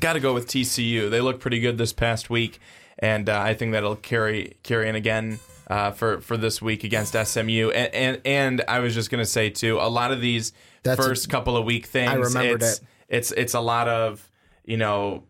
Got 0.00 0.14
to 0.14 0.20
go 0.20 0.32
with 0.32 0.48
TCU. 0.48 1.10
They 1.10 1.20
look 1.20 1.40
pretty 1.40 1.60
good 1.60 1.76
this 1.76 1.92
past 1.92 2.30
week, 2.30 2.58
and 2.98 3.28
uh, 3.28 3.38
I 3.38 3.52
think 3.52 3.72
that'll 3.72 3.96
carry 3.96 4.56
carry 4.62 4.88
in 4.88 4.94
again 4.94 5.40
uh, 5.68 5.90
for 5.90 6.22
for 6.22 6.38
this 6.38 6.62
week 6.62 6.84
against 6.84 7.12
SMU. 7.12 7.68
And 7.70 7.94
and, 7.94 8.20
and 8.24 8.64
I 8.66 8.78
was 8.78 8.94
just 8.94 9.10
gonna 9.10 9.26
say 9.26 9.50
too, 9.50 9.76
a 9.78 9.90
lot 9.90 10.10
of 10.10 10.22
these 10.22 10.54
That's- 10.82 11.06
first 11.06 11.28
couple 11.28 11.54
of 11.54 11.66
week 11.66 11.84
things. 11.84 12.10
I 12.10 12.14
remembered 12.14 12.62
it's, 12.62 12.78
it. 12.78 12.84
It's 13.10 13.32
it's 13.32 13.54
a 13.54 13.60
lot 13.60 13.88
of 13.88 14.26
you 14.64 14.78
know, 14.78 15.24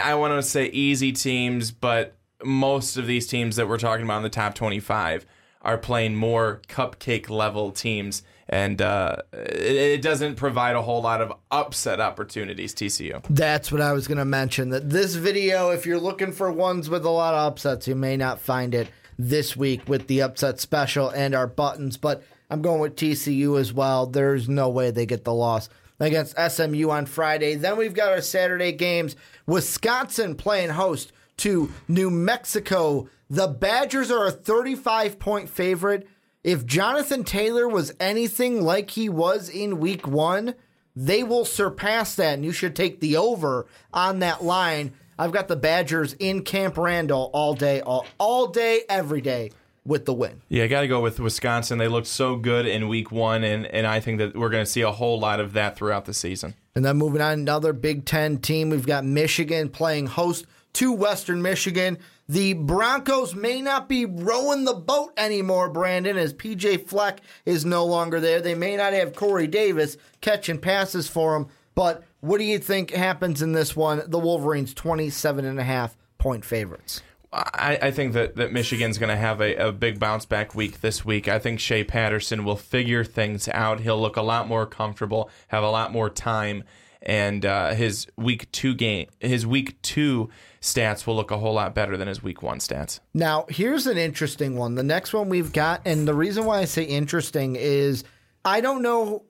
I 0.00 0.14
want 0.14 0.34
to 0.34 0.42
say 0.42 0.66
easy 0.66 1.12
teams, 1.12 1.70
but 1.70 2.14
most 2.44 2.96
of 2.96 3.06
these 3.06 3.26
teams 3.26 3.56
that 3.56 3.68
we're 3.68 3.78
talking 3.78 4.04
about 4.04 4.18
in 4.18 4.22
the 4.22 4.30
top 4.30 4.54
twenty 4.54 4.80
five 4.80 5.26
are 5.62 5.78
playing 5.78 6.16
more 6.16 6.60
cupcake 6.68 7.30
level 7.30 7.70
teams. 7.70 8.22
And 8.48 8.82
uh, 8.82 9.16
it, 9.32 9.76
it 9.76 10.02
doesn't 10.02 10.34
provide 10.34 10.76
a 10.76 10.82
whole 10.82 11.00
lot 11.00 11.22
of 11.22 11.32
upset 11.50 12.00
opportunities. 12.00 12.74
TCU. 12.74 13.24
That's 13.30 13.72
what 13.72 13.80
I 13.80 13.92
was 13.92 14.06
going 14.06 14.18
to 14.18 14.24
mention. 14.24 14.70
That 14.70 14.90
this 14.90 15.14
video, 15.14 15.70
if 15.70 15.86
you're 15.86 16.00
looking 16.00 16.32
for 16.32 16.50
ones 16.52 16.90
with 16.90 17.04
a 17.04 17.10
lot 17.10 17.34
of 17.34 17.52
upsets, 17.52 17.88
you 17.88 17.94
may 17.94 18.16
not 18.16 18.40
find 18.40 18.74
it 18.74 18.88
this 19.18 19.56
week 19.56 19.88
with 19.88 20.06
the 20.06 20.22
upset 20.22 20.60
special 20.60 21.08
and 21.10 21.34
our 21.34 21.46
buttons. 21.46 21.96
But 21.96 22.22
I'm 22.50 22.60
going 22.60 22.80
with 22.80 22.96
TCU 22.96 23.58
as 23.58 23.72
well. 23.72 24.06
There's 24.06 24.48
no 24.48 24.68
way 24.68 24.90
they 24.90 25.06
get 25.06 25.24
the 25.24 25.32
loss 25.32 25.70
against 26.02 26.36
SMU 26.36 26.90
on 26.90 27.06
Friday. 27.06 27.54
Then 27.54 27.76
we've 27.76 27.94
got 27.94 28.12
our 28.12 28.20
Saturday 28.20 28.72
games. 28.72 29.16
Wisconsin 29.46 30.34
playing 30.34 30.70
host 30.70 31.12
to 31.38 31.72
New 31.88 32.10
Mexico. 32.10 33.08
The 33.30 33.48
Badgers 33.48 34.10
are 34.10 34.26
a 34.26 34.32
35 34.32 35.18
point 35.18 35.48
favorite. 35.48 36.08
If 36.44 36.66
Jonathan 36.66 37.22
Taylor 37.22 37.68
was 37.68 37.94
anything 38.00 38.62
like 38.62 38.90
he 38.90 39.08
was 39.08 39.48
in 39.48 39.78
week 39.78 40.06
one, 40.06 40.54
they 40.96 41.22
will 41.22 41.44
surpass 41.44 42.16
that, 42.16 42.34
and 42.34 42.44
you 42.44 42.52
should 42.52 42.74
take 42.74 43.00
the 43.00 43.16
over 43.16 43.66
on 43.94 44.18
that 44.18 44.42
line. 44.44 44.92
I've 45.18 45.32
got 45.32 45.46
the 45.46 45.56
Badgers 45.56 46.14
in 46.14 46.42
Camp 46.42 46.76
Randall 46.76 47.30
all 47.32 47.54
day, 47.54 47.80
all, 47.80 48.06
all 48.18 48.48
day, 48.48 48.82
every 48.88 49.20
day 49.20 49.52
with 49.84 50.04
the 50.04 50.14
win. 50.14 50.42
Yeah, 50.48 50.64
I 50.64 50.68
got 50.68 50.82
to 50.82 50.88
go 50.88 51.00
with 51.00 51.18
Wisconsin. 51.18 51.78
They 51.78 51.88
looked 51.88 52.06
so 52.06 52.36
good 52.36 52.66
in 52.66 52.88
week 52.88 53.10
one, 53.10 53.42
and, 53.42 53.66
and 53.66 53.86
I 53.86 54.00
think 54.00 54.18
that 54.18 54.36
we're 54.36 54.48
going 54.48 54.64
to 54.64 54.70
see 54.70 54.82
a 54.82 54.92
whole 54.92 55.18
lot 55.18 55.40
of 55.40 55.52
that 55.54 55.76
throughout 55.76 56.04
the 56.04 56.14
season. 56.14 56.54
And 56.74 56.84
then 56.84 56.96
moving 56.96 57.20
on, 57.20 57.32
another 57.32 57.72
Big 57.72 58.04
Ten 58.04 58.38
team. 58.38 58.70
We've 58.70 58.86
got 58.86 59.04
Michigan 59.04 59.68
playing 59.68 60.06
host 60.06 60.46
to 60.74 60.92
Western 60.92 61.42
Michigan. 61.42 61.98
The 62.28 62.54
Broncos 62.54 63.34
may 63.34 63.60
not 63.60 63.88
be 63.88 64.06
rowing 64.06 64.64
the 64.64 64.74
boat 64.74 65.12
anymore, 65.16 65.68
Brandon, 65.68 66.16
as 66.16 66.32
PJ 66.32 66.86
Fleck 66.86 67.20
is 67.44 67.64
no 67.64 67.84
longer 67.84 68.20
there. 68.20 68.40
They 68.40 68.54
may 68.54 68.76
not 68.76 68.92
have 68.92 69.14
Corey 69.14 69.46
Davis 69.46 69.96
catching 70.20 70.58
passes 70.58 71.08
for 71.08 71.34
them. 71.34 71.48
But 71.74 72.04
what 72.20 72.38
do 72.38 72.44
you 72.44 72.58
think 72.58 72.90
happens 72.90 73.42
in 73.42 73.52
this 73.52 73.74
one? 73.74 74.02
The 74.06 74.18
Wolverines 74.18 74.72
27 74.72 75.44
and 75.44 75.58
a 75.58 75.64
half 75.64 75.96
point 76.18 76.44
favorites. 76.44 77.02
I, 77.32 77.78
I 77.80 77.90
think 77.90 78.12
that, 78.12 78.36
that 78.36 78.52
Michigan's 78.52 78.98
going 78.98 79.08
to 79.08 79.16
have 79.16 79.40
a, 79.40 79.54
a 79.68 79.72
big 79.72 79.98
bounce 79.98 80.26
back 80.26 80.54
week 80.54 80.82
this 80.82 81.02
week. 81.04 81.28
I 81.28 81.38
think 81.38 81.60
Shea 81.60 81.82
Patterson 81.82 82.44
will 82.44 82.56
figure 82.56 83.04
things 83.04 83.48
out. 83.48 83.80
He'll 83.80 84.00
look 84.00 84.16
a 84.16 84.22
lot 84.22 84.48
more 84.48 84.66
comfortable, 84.66 85.30
have 85.48 85.62
a 85.62 85.70
lot 85.70 85.92
more 85.92 86.10
time, 86.10 86.64
and 87.00 87.46
uh, 87.46 87.72
his 87.74 88.06
week 88.16 88.52
two 88.52 88.74
game, 88.74 89.08
his 89.18 89.46
week 89.46 89.80
two 89.80 90.28
stats 90.60 91.06
will 91.06 91.16
look 91.16 91.30
a 91.30 91.38
whole 91.38 91.54
lot 91.54 91.74
better 91.74 91.96
than 91.96 92.06
his 92.06 92.22
week 92.22 92.42
one 92.42 92.58
stats. 92.58 93.00
Now, 93.14 93.46
here's 93.48 93.86
an 93.86 93.96
interesting 93.96 94.56
one. 94.56 94.74
The 94.74 94.82
next 94.82 95.12
one 95.14 95.28
we've 95.28 95.52
got, 95.52 95.80
and 95.86 96.06
the 96.06 96.14
reason 96.14 96.44
why 96.44 96.58
I 96.58 96.66
say 96.66 96.84
interesting 96.84 97.56
is 97.56 98.04
I 98.44 98.60
don't 98.60 98.82
know 98.82 99.24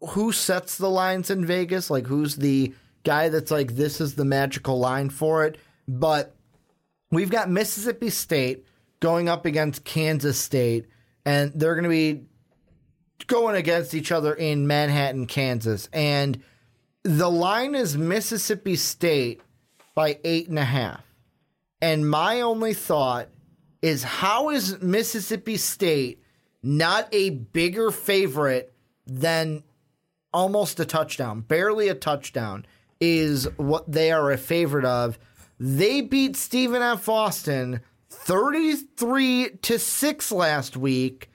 who 0.00 0.32
sets 0.32 0.78
the 0.78 0.90
lines 0.90 1.30
in 1.30 1.44
Vegas, 1.44 1.90
like 1.90 2.06
who's 2.06 2.36
the 2.36 2.74
guy 3.04 3.28
that's 3.28 3.50
like, 3.50 3.76
this 3.76 4.00
is 4.00 4.14
the 4.14 4.24
magical 4.24 4.78
line 4.78 5.10
for 5.10 5.44
it. 5.44 5.58
But 5.86 6.34
we've 7.12 7.30
got 7.30 7.48
Mississippi 7.48 8.10
State 8.10 8.66
going 8.98 9.28
up 9.28 9.46
against 9.46 9.84
Kansas 9.84 10.38
State, 10.38 10.86
and 11.24 11.52
they're 11.54 11.74
going 11.74 11.84
to 11.84 11.90
be 11.90 12.24
going 13.28 13.54
against 13.54 13.94
each 13.94 14.10
other 14.10 14.34
in 14.34 14.66
Manhattan, 14.66 15.26
Kansas. 15.26 15.88
And 15.92 16.42
the 17.04 17.30
line 17.30 17.76
is 17.76 17.96
Mississippi 17.96 18.74
State 18.74 19.40
by 19.94 20.18
eight 20.24 20.48
and 20.48 20.58
a 20.58 20.64
half. 20.64 21.04
And 21.80 22.08
my 22.08 22.40
only 22.40 22.74
thought 22.74 23.28
is 23.82 24.02
how 24.02 24.50
is 24.50 24.80
Mississippi 24.80 25.56
State 25.56 26.22
not 26.62 27.08
a 27.12 27.30
bigger 27.30 27.90
favorite 27.90 28.72
than 29.06 29.64
almost 30.32 30.78
a 30.78 30.84
touchdown, 30.84 31.40
barely 31.40 31.88
a 31.88 31.94
touchdown, 31.94 32.64
is 33.00 33.48
what 33.56 33.90
they 33.90 34.12
are 34.12 34.30
a 34.30 34.38
favorite 34.38 34.84
of. 34.84 35.18
They 35.64 36.00
beat 36.00 36.34
Stephen 36.34 36.82
F. 36.82 37.08
Austin 37.08 37.82
33 38.10 39.50
to 39.62 39.78
6 39.78 40.32
last 40.32 40.76
week. 40.76 41.30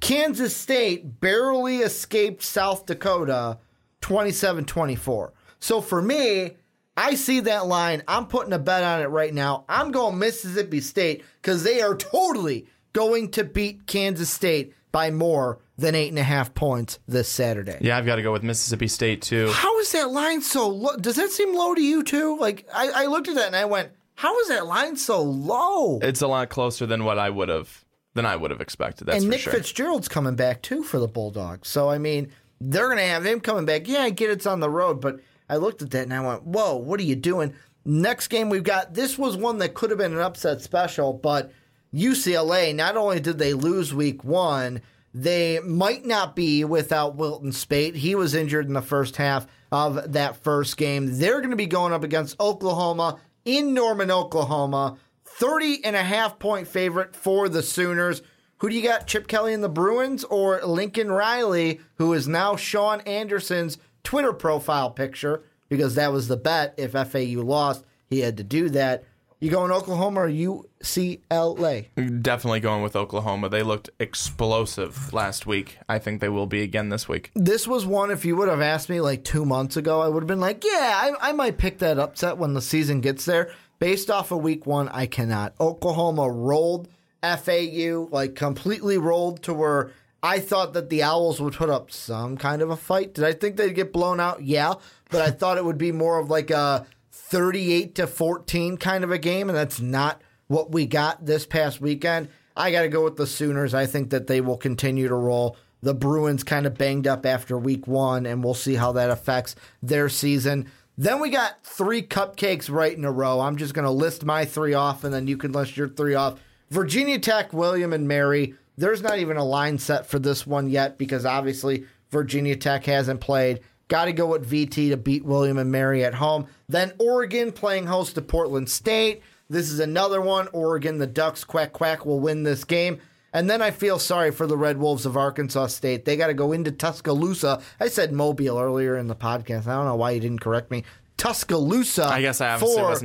Kansas 0.00 0.56
State 0.56 1.20
barely 1.20 1.80
escaped 1.80 2.42
South 2.42 2.86
Dakota 2.86 3.58
27 4.00 4.64
24. 4.64 5.34
So 5.60 5.82
for 5.82 6.00
me, 6.00 6.56
I 6.96 7.14
see 7.14 7.40
that 7.40 7.66
line. 7.66 8.02
I'm 8.08 8.24
putting 8.24 8.54
a 8.54 8.58
bet 8.58 8.84
on 8.84 9.02
it 9.02 9.10
right 9.10 9.34
now. 9.34 9.66
I'm 9.68 9.90
going 9.90 10.18
Mississippi 10.18 10.80
State 10.80 11.22
because 11.42 11.62
they 11.62 11.82
are 11.82 11.94
totally 11.94 12.68
going 12.94 13.32
to 13.32 13.44
beat 13.44 13.86
Kansas 13.86 14.30
State 14.30 14.72
by 14.92 15.10
more 15.10 15.58
than 15.78 15.94
eight 15.94 16.08
and 16.08 16.18
a 16.18 16.24
half 16.24 16.52
points 16.54 16.98
this 17.06 17.28
Saturday. 17.28 17.78
Yeah, 17.80 17.96
I've 17.96 18.04
got 18.04 18.16
to 18.16 18.22
go 18.22 18.32
with 18.32 18.42
Mississippi 18.42 18.88
State 18.88 19.22
too. 19.22 19.50
How 19.52 19.78
is 19.78 19.92
that 19.92 20.10
line 20.10 20.42
so 20.42 20.68
low? 20.68 20.96
Does 20.96 21.16
that 21.16 21.30
seem 21.30 21.54
low 21.54 21.74
to 21.74 21.80
you 21.80 22.02
too? 22.02 22.36
Like 22.38 22.66
I, 22.74 23.04
I 23.04 23.06
looked 23.06 23.28
at 23.28 23.36
that 23.36 23.46
and 23.46 23.56
I 23.56 23.64
went, 23.64 23.90
"How 24.16 24.38
is 24.40 24.48
that 24.48 24.66
line 24.66 24.96
so 24.96 25.22
low?" 25.22 26.00
It's 26.00 26.20
a 26.20 26.26
lot 26.26 26.48
closer 26.50 26.84
than 26.84 27.04
what 27.04 27.18
I 27.18 27.30
would 27.30 27.48
have 27.48 27.84
than 28.14 28.26
I 28.26 28.34
would 28.36 28.50
have 28.50 28.60
expected. 28.60 29.06
That's 29.06 29.22
and 29.22 29.30
Nick 29.30 29.40
sure. 29.40 29.52
Fitzgerald's 29.52 30.08
coming 30.08 30.34
back 30.34 30.62
too 30.62 30.82
for 30.82 30.98
the 30.98 31.08
Bulldogs. 31.08 31.68
So 31.68 31.88
I 31.88 31.98
mean, 31.98 32.32
they're 32.60 32.86
going 32.86 32.98
to 32.98 33.04
have 33.04 33.24
him 33.24 33.40
coming 33.40 33.64
back. 33.64 33.86
Yeah, 33.86 34.02
I 34.02 34.10
get 34.10 34.30
it's 34.30 34.46
on 34.46 34.60
the 34.60 34.70
road, 34.70 35.00
but 35.00 35.20
I 35.48 35.56
looked 35.56 35.80
at 35.80 35.92
that 35.92 36.02
and 36.02 36.12
I 36.12 36.20
went, 36.20 36.42
"Whoa, 36.42 36.76
what 36.76 36.98
are 36.98 37.04
you 37.04 37.16
doing?" 37.16 37.54
Next 37.84 38.28
game 38.28 38.50
we've 38.50 38.64
got 38.64 38.94
this 38.94 39.16
was 39.16 39.36
one 39.36 39.58
that 39.58 39.74
could 39.74 39.90
have 39.90 39.98
been 39.98 40.12
an 40.12 40.18
upset 40.18 40.60
special, 40.60 41.12
but 41.12 41.52
UCLA 41.94 42.74
not 42.74 42.96
only 42.96 43.20
did 43.20 43.38
they 43.38 43.54
lose 43.54 43.94
week 43.94 44.24
1, 44.24 44.82
they 45.14 45.60
might 45.60 46.04
not 46.04 46.36
be 46.36 46.64
without 46.64 47.16
Wilton 47.16 47.52
Speight. 47.52 47.96
He 47.96 48.14
was 48.14 48.34
injured 48.34 48.66
in 48.66 48.74
the 48.74 48.82
first 48.82 49.16
half 49.16 49.46
of 49.72 50.12
that 50.12 50.36
first 50.36 50.76
game. 50.76 51.18
They're 51.18 51.38
going 51.38 51.50
to 51.50 51.56
be 51.56 51.66
going 51.66 51.92
up 51.92 52.04
against 52.04 52.38
Oklahoma 52.40 53.18
in 53.44 53.74
Norman, 53.74 54.10
Oklahoma. 54.10 54.98
30 55.24 55.84
and 55.84 55.94
a 55.94 56.02
half 56.02 56.38
point 56.38 56.66
favorite 56.66 57.14
for 57.14 57.48
the 57.48 57.62
Sooners. 57.62 58.22
Who 58.58 58.68
do 58.68 58.74
you 58.74 58.82
got, 58.82 59.06
Chip 59.06 59.28
Kelly 59.28 59.54
and 59.54 59.62
the 59.62 59.68
Bruins 59.68 60.24
or 60.24 60.60
Lincoln 60.62 61.12
Riley, 61.12 61.80
who 61.94 62.12
is 62.12 62.26
now 62.26 62.56
Sean 62.56 63.00
Anderson's 63.02 63.78
Twitter 64.02 64.32
profile 64.32 64.90
picture? 64.90 65.44
Because 65.68 65.94
that 65.94 66.12
was 66.12 66.28
the 66.28 66.36
bet. 66.36 66.74
If 66.76 66.92
FAU 66.92 67.42
lost, 67.42 67.84
he 68.06 68.20
had 68.20 68.36
to 68.38 68.44
do 68.44 68.68
that. 68.70 69.04
You 69.40 69.50
going 69.50 69.70
Oklahoma 69.70 70.22
or 70.22 70.28
UCLA? 70.28 71.86
Definitely 72.22 72.58
going 72.58 72.82
with 72.82 72.96
Oklahoma. 72.96 73.48
They 73.48 73.62
looked 73.62 73.88
explosive 74.00 75.12
last 75.12 75.46
week. 75.46 75.78
I 75.88 76.00
think 76.00 76.20
they 76.20 76.28
will 76.28 76.46
be 76.46 76.62
again 76.62 76.88
this 76.88 77.08
week. 77.08 77.30
This 77.34 77.68
was 77.68 77.86
one, 77.86 78.10
if 78.10 78.24
you 78.24 78.34
would 78.34 78.48
have 78.48 78.60
asked 78.60 78.88
me 78.88 79.00
like 79.00 79.22
two 79.22 79.44
months 79.44 79.76
ago, 79.76 80.00
I 80.00 80.08
would 80.08 80.24
have 80.24 80.28
been 80.28 80.40
like, 80.40 80.64
yeah, 80.64 80.92
I, 81.20 81.28
I 81.28 81.32
might 81.32 81.56
pick 81.56 81.78
that 81.78 82.00
upset 82.00 82.36
when 82.36 82.54
the 82.54 82.60
season 82.60 83.00
gets 83.00 83.24
there. 83.26 83.52
Based 83.78 84.10
off 84.10 84.32
of 84.32 84.42
week 84.42 84.66
one, 84.66 84.88
I 84.88 85.06
cannot. 85.06 85.54
Oklahoma 85.60 86.28
rolled 86.28 86.88
FAU, 87.22 88.08
like 88.10 88.34
completely 88.34 88.98
rolled 88.98 89.44
to 89.44 89.54
where 89.54 89.92
I 90.20 90.40
thought 90.40 90.72
that 90.72 90.90
the 90.90 91.04
Owls 91.04 91.40
would 91.40 91.54
put 91.54 91.70
up 91.70 91.92
some 91.92 92.36
kind 92.36 92.60
of 92.60 92.70
a 92.70 92.76
fight. 92.76 93.14
Did 93.14 93.24
I 93.24 93.34
think 93.34 93.56
they'd 93.56 93.72
get 93.72 93.92
blown 93.92 94.18
out? 94.18 94.42
Yeah. 94.42 94.74
But 95.10 95.22
I 95.22 95.30
thought 95.30 95.58
it 95.58 95.64
would 95.64 95.78
be 95.78 95.92
more 95.92 96.18
of 96.18 96.28
like 96.28 96.50
a 96.50 96.86
38 97.28 97.94
to 97.96 98.06
14 98.06 98.76
kind 98.78 99.04
of 99.04 99.10
a 99.10 99.18
game, 99.18 99.48
and 99.48 99.56
that's 99.56 99.80
not 99.80 100.22
what 100.46 100.72
we 100.72 100.86
got 100.86 101.26
this 101.26 101.44
past 101.44 101.80
weekend. 101.80 102.28
I 102.56 102.70
got 102.70 102.82
to 102.82 102.88
go 102.88 103.04
with 103.04 103.16
the 103.16 103.26
Sooners. 103.26 103.74
I 103.74 103.86
think 103.86 104.10
that 104.10 104.26
they 104.26 104.40
will 104.40 104.56
continue 104.56 105.08
to 105.08 105.14
roll. 105.14 105.56
The 105.82 105.94
Bruins 105.94 106.42
kind 106.42 106.66
of 106.66 106.78
banged 106.78 107.06
up 107.06 107.26
after 107.26 107.58
week 107.58 107.86
one, 107.86 108.26
and 108.26 108.42
we'll 108.42 108.54
see 108.54 108.74
how 108.74 108.92
that 108.92 109.10
affects 109.10 109.54
their 109.82 110.08
season. 110.08 110.70
Then 110.96 111.20
we 111.20 111.30
got 111.30 111.62
three 111.62 112.02
cupcakes 112.02 112.70
right 112.70 112.96
in 112.96 113.04
a 113.04 113.12
row. 113.12 113.40
I'm 113.40 113.56
just 113.56 113.74
going 113.74 113.84
to 113.84 113.90
list 113.90 114.24
my 114.24 114.44
three 114.44 114.74
off, 114.74 115.04
and 115.04 115.12
then 115.12 115.28
you 115.28 115.36
can 115.36 115.52
list 115.52 115.76
your 115.76 115.88
three 115.88 116.14
off. 116.14 116.40
Virginia 116.70 117.18
Tech, 117.18 117.52
William, 117.52 117.92
and 117.92 118.08
Mary. 118.08 118.54
There's 118.76 119.02
not 119.02 119.18
even 119.18 119.36
a 119.36 119.44
line 119.44 119.78
set 119.78 120.06
for 120.06 120.18
this 120.18 120.46
one 120.46 120.68
yet 120.68 120.98
because 120.98 121.24
obviously 121.26 121.84
Virginia 122.10 122.56
Tech 122.56 122.84
hasn't 122.84 123.20
played. 123.20 123.60
Got 123.88 124.04
to 124.04 124.12
go 124.12 124.26
with 124.26 124.50
VT 124.50 124.90
to 124.90 124.96
beat 124.96 125.24
William 125.24 125.58
and 125.58 125.72
Mary 125.72 126.04
at 126.04 126.14
home. 126.14 126.46
Then 126.68 126.92
Oregon 126.98 127.52
playing 127.52 127.86
host 127.86 128.14
to 128.14 128.22
Portland 128.22 128.68
State. 128.68 129.22
This 129.48 129.70
is 129.70 129.80
another 129.80 130.20
one. 130.20 130.48
Oregon, 130.52 130.98
the 130.98 131.06
Ducks, 131.06 131.42
quack, 131.42 131.72
quack, 131.72 132.04
will 132.04 132.20
win 132.20 132.42
this 132.42 132.64
game. 132.64 133.00
And 133.32 133.48
then 133.48 133.62
I 133.62 133.70
feel 133.70 133.98
sorry 133.98 134.30
for 134.30 134.46
the 134.46 134.56
Red 134.56 134.78
Wolves 134.78 135.06
of 135.06 135.16
Arkansas 135.16 135.68
State. 135.68 136.04
They 136.04 136.16
got 136.16 136.28
to 136.28 136.34
go 136.34 136.52
into 136.52 136.70
Tuscaloosa. 136.70 137.62
I 137.80 137.88
said 137.88 138.12
Mobile 138.12 138.58
earlier 138.58 138.96
in 138.96 139.06
the 139.06 139.16
podcast. 139.16 139.66
I 139.66 139.74
don't 139.74 139.86
know 139.86 139.96
why 139.96 140.12
you 140.12 140.20
didn't 140.20 140.40
correct 140.40 140.70
me. 140.70 140.84
Tuscaloosa. 141.16 142.06
I 142.06 142.20
guess 142.20 142.40
I 142.40 142.58
for 142.58 142.96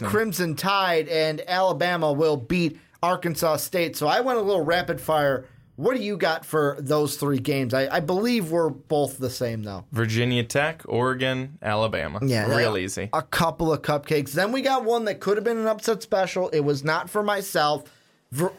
the. 0.00 0.06
Crimson 0.06 0.54
Tide, 0.54 1.08
and 1.08 1.40
Alabama 1.48 2.12
will 2.12 2.36
beat 2.36 2.78
Arkansas 3.02 3.56
State. 3.56 3.96
So 3.96 4.06
I 4.06 4.20
went 4.20 4.38
a 4.38 4.42
little 4.42 4.64
rapid 4.64 5.00
fire. 5.00 5.46
What 5.82 5.96
do 5.96 6.02
you 6.04 6.16
got 6.16 6.44
for 6.44 6.76
those 6.78 7.16
three 7.16 7.40
games? 7.40 7.74
I, 7.74 7.96
I 7.96 7.98
believe 7.98 8.52
we're 8.52 8.68
both 8.68 9.18
the 9.18 9.28
same 9.28 9.64
though. 9.64 9.84
Virginia 9.90 10.44
Tech, 10.44 10.82
Oregon, 10.86 11.58
Alabama. 11.60 12.20
Yeah, 12.22 12.46
real 12.54 12.78
easy. 12.78 13.10
A 13.12 13.22
couple 13.22 13.72
of 13.72 13.82
cupcakes. 13.82 14.30
Then 14.30 14.52
we 14.52 14.62
got 14.62 14.84
one 14.84 15.06
that 15.06 15.18
could 15.18 15.36
have 15.36 15.42
been 15.42 15.58
an 15.58 15.66
upset 15.66 16.00
special. 16.00 16.48
It 16.50 16.60
was 16.60 16.84
not 16.84 17.10
for 17.10 17.24
myself. 17.24 17.82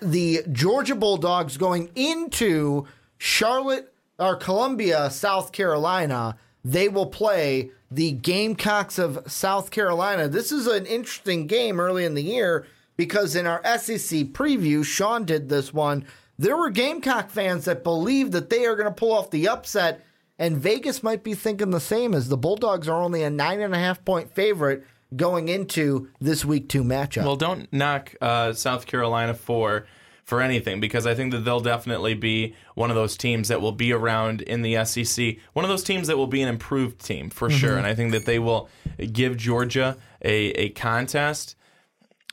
The 0.01 0.43
Georgia 0.51 0.95
Bulldogs 0.95 1.55
going 1.55 1.91
into 1.95 2.87
Charlotte 3.17 3.93
or 4.19 4.35
Columbia, 4.35 5.09
South 5.09 5.53
Carolina. 5.53 6.35
They 6.65 6.89
will 6.89 7.05
play 7.05 7.71
the 7.89 8.11
Gamecocks 8.11 8.99
of 8.99 9.31
South 9.31 9.71
Carolina. 9.71 10.27
This 10.27 10.51
is 10.51 10.67
an 10.67 10.85
interesting 10.85 11.47
game 11.47 11.79
early 11.79 12.03
in 12.03 12.15
the 12.15 12.23
year 12.23 12.67
because 12.97 13.37
in 13.37 13.47
our 13.47 13.63
SEC 13.77 14.27
preview, 14.33 14.83
Sean 14.83 15.23
did 15.23 15.47
this 15.47 15.73
one. 15.73 16.05
There 16.37 16.57
were 16.57 16.69
Gamecock 16.69 17.29
fans 17.29 17.65
that 17.65 17.83
believe 17.83 18.31
that 18.31 18.49
they 18.49 18.65
are 18.65 18.75
going 18.75 18.87
to 18.87 18.93
pull 18.93 19.13
off 19.13 19.29
the 19.29 19.47
upset, 19.47 20.03
and 20.39 20.57
Vegas 20.57 21.03
might 21.03 21.23
be 21.23 21.35
thinking 21.35 21.69
the 21.69 21.79
same 21.79 22.13
as 22.13 22.27
the 22.27 22.37
Bulldogs 22.37 22.87
are 22.87 23.01
only 23.01 23.23
a 23.23 23.29
nine 23.29 23.61
and 23.61 23.73
a 23.73 23.77
half 23.77 24.03
point 24.03 24.33
favorite 24.33 24.83
going 25.15 25.47
into 25.47 26.09
this 26.19 26.43
week 26.43 26.69
two 26.69 26.83
matchup. 26.83 27.23
Well, 27.23 27.35
don't 27.35 27.71
knock 27.71 28.15
uh, 28.19 28.53
South 28.53 28.85
Carolina 28.87 29.33
for 29.33 29.85
for 30.23 30.41
anything 30.41 30.79
because 30.79 31.05
I 31.05 31.15
think 31.15 31.33
that 31.33 31.39
they'll 31.39 31.59
definitely 31.59 32.13
be 32.13 32.55
one 32.75 32.89
of 32.89 32.95
those 32.95 33.17
teams 33.17 33.49
that 33.49 33.59
will 33.61 33.73
be 33.73 33.91
around 33.91 34.41
in 34.41 34.61
the 34.61 34.83
SEC. 34.85 35.35
One 35.51 35.65
of 35.65 35.69
those 35.69 35.83
teams 35.83 36.07
that 36.07 36.17
will 36.17 36.27
be 36.27 36.41
an 36.41 36.47
improved 36.47 37.03
team 37.03 37.29
for 37.29 37.49
sure, 37.49 37.77
and 37.77 37.85
I 37.85 37.93
think 37.93 38.11
that 38.13 38.25
they 38.25 38.39
will 38.39 38.69
give 39.11 39.37
Georgia 39.37 39.97
a 40.23 40.33
a 40.33 40.69
contest. 40.69 41.55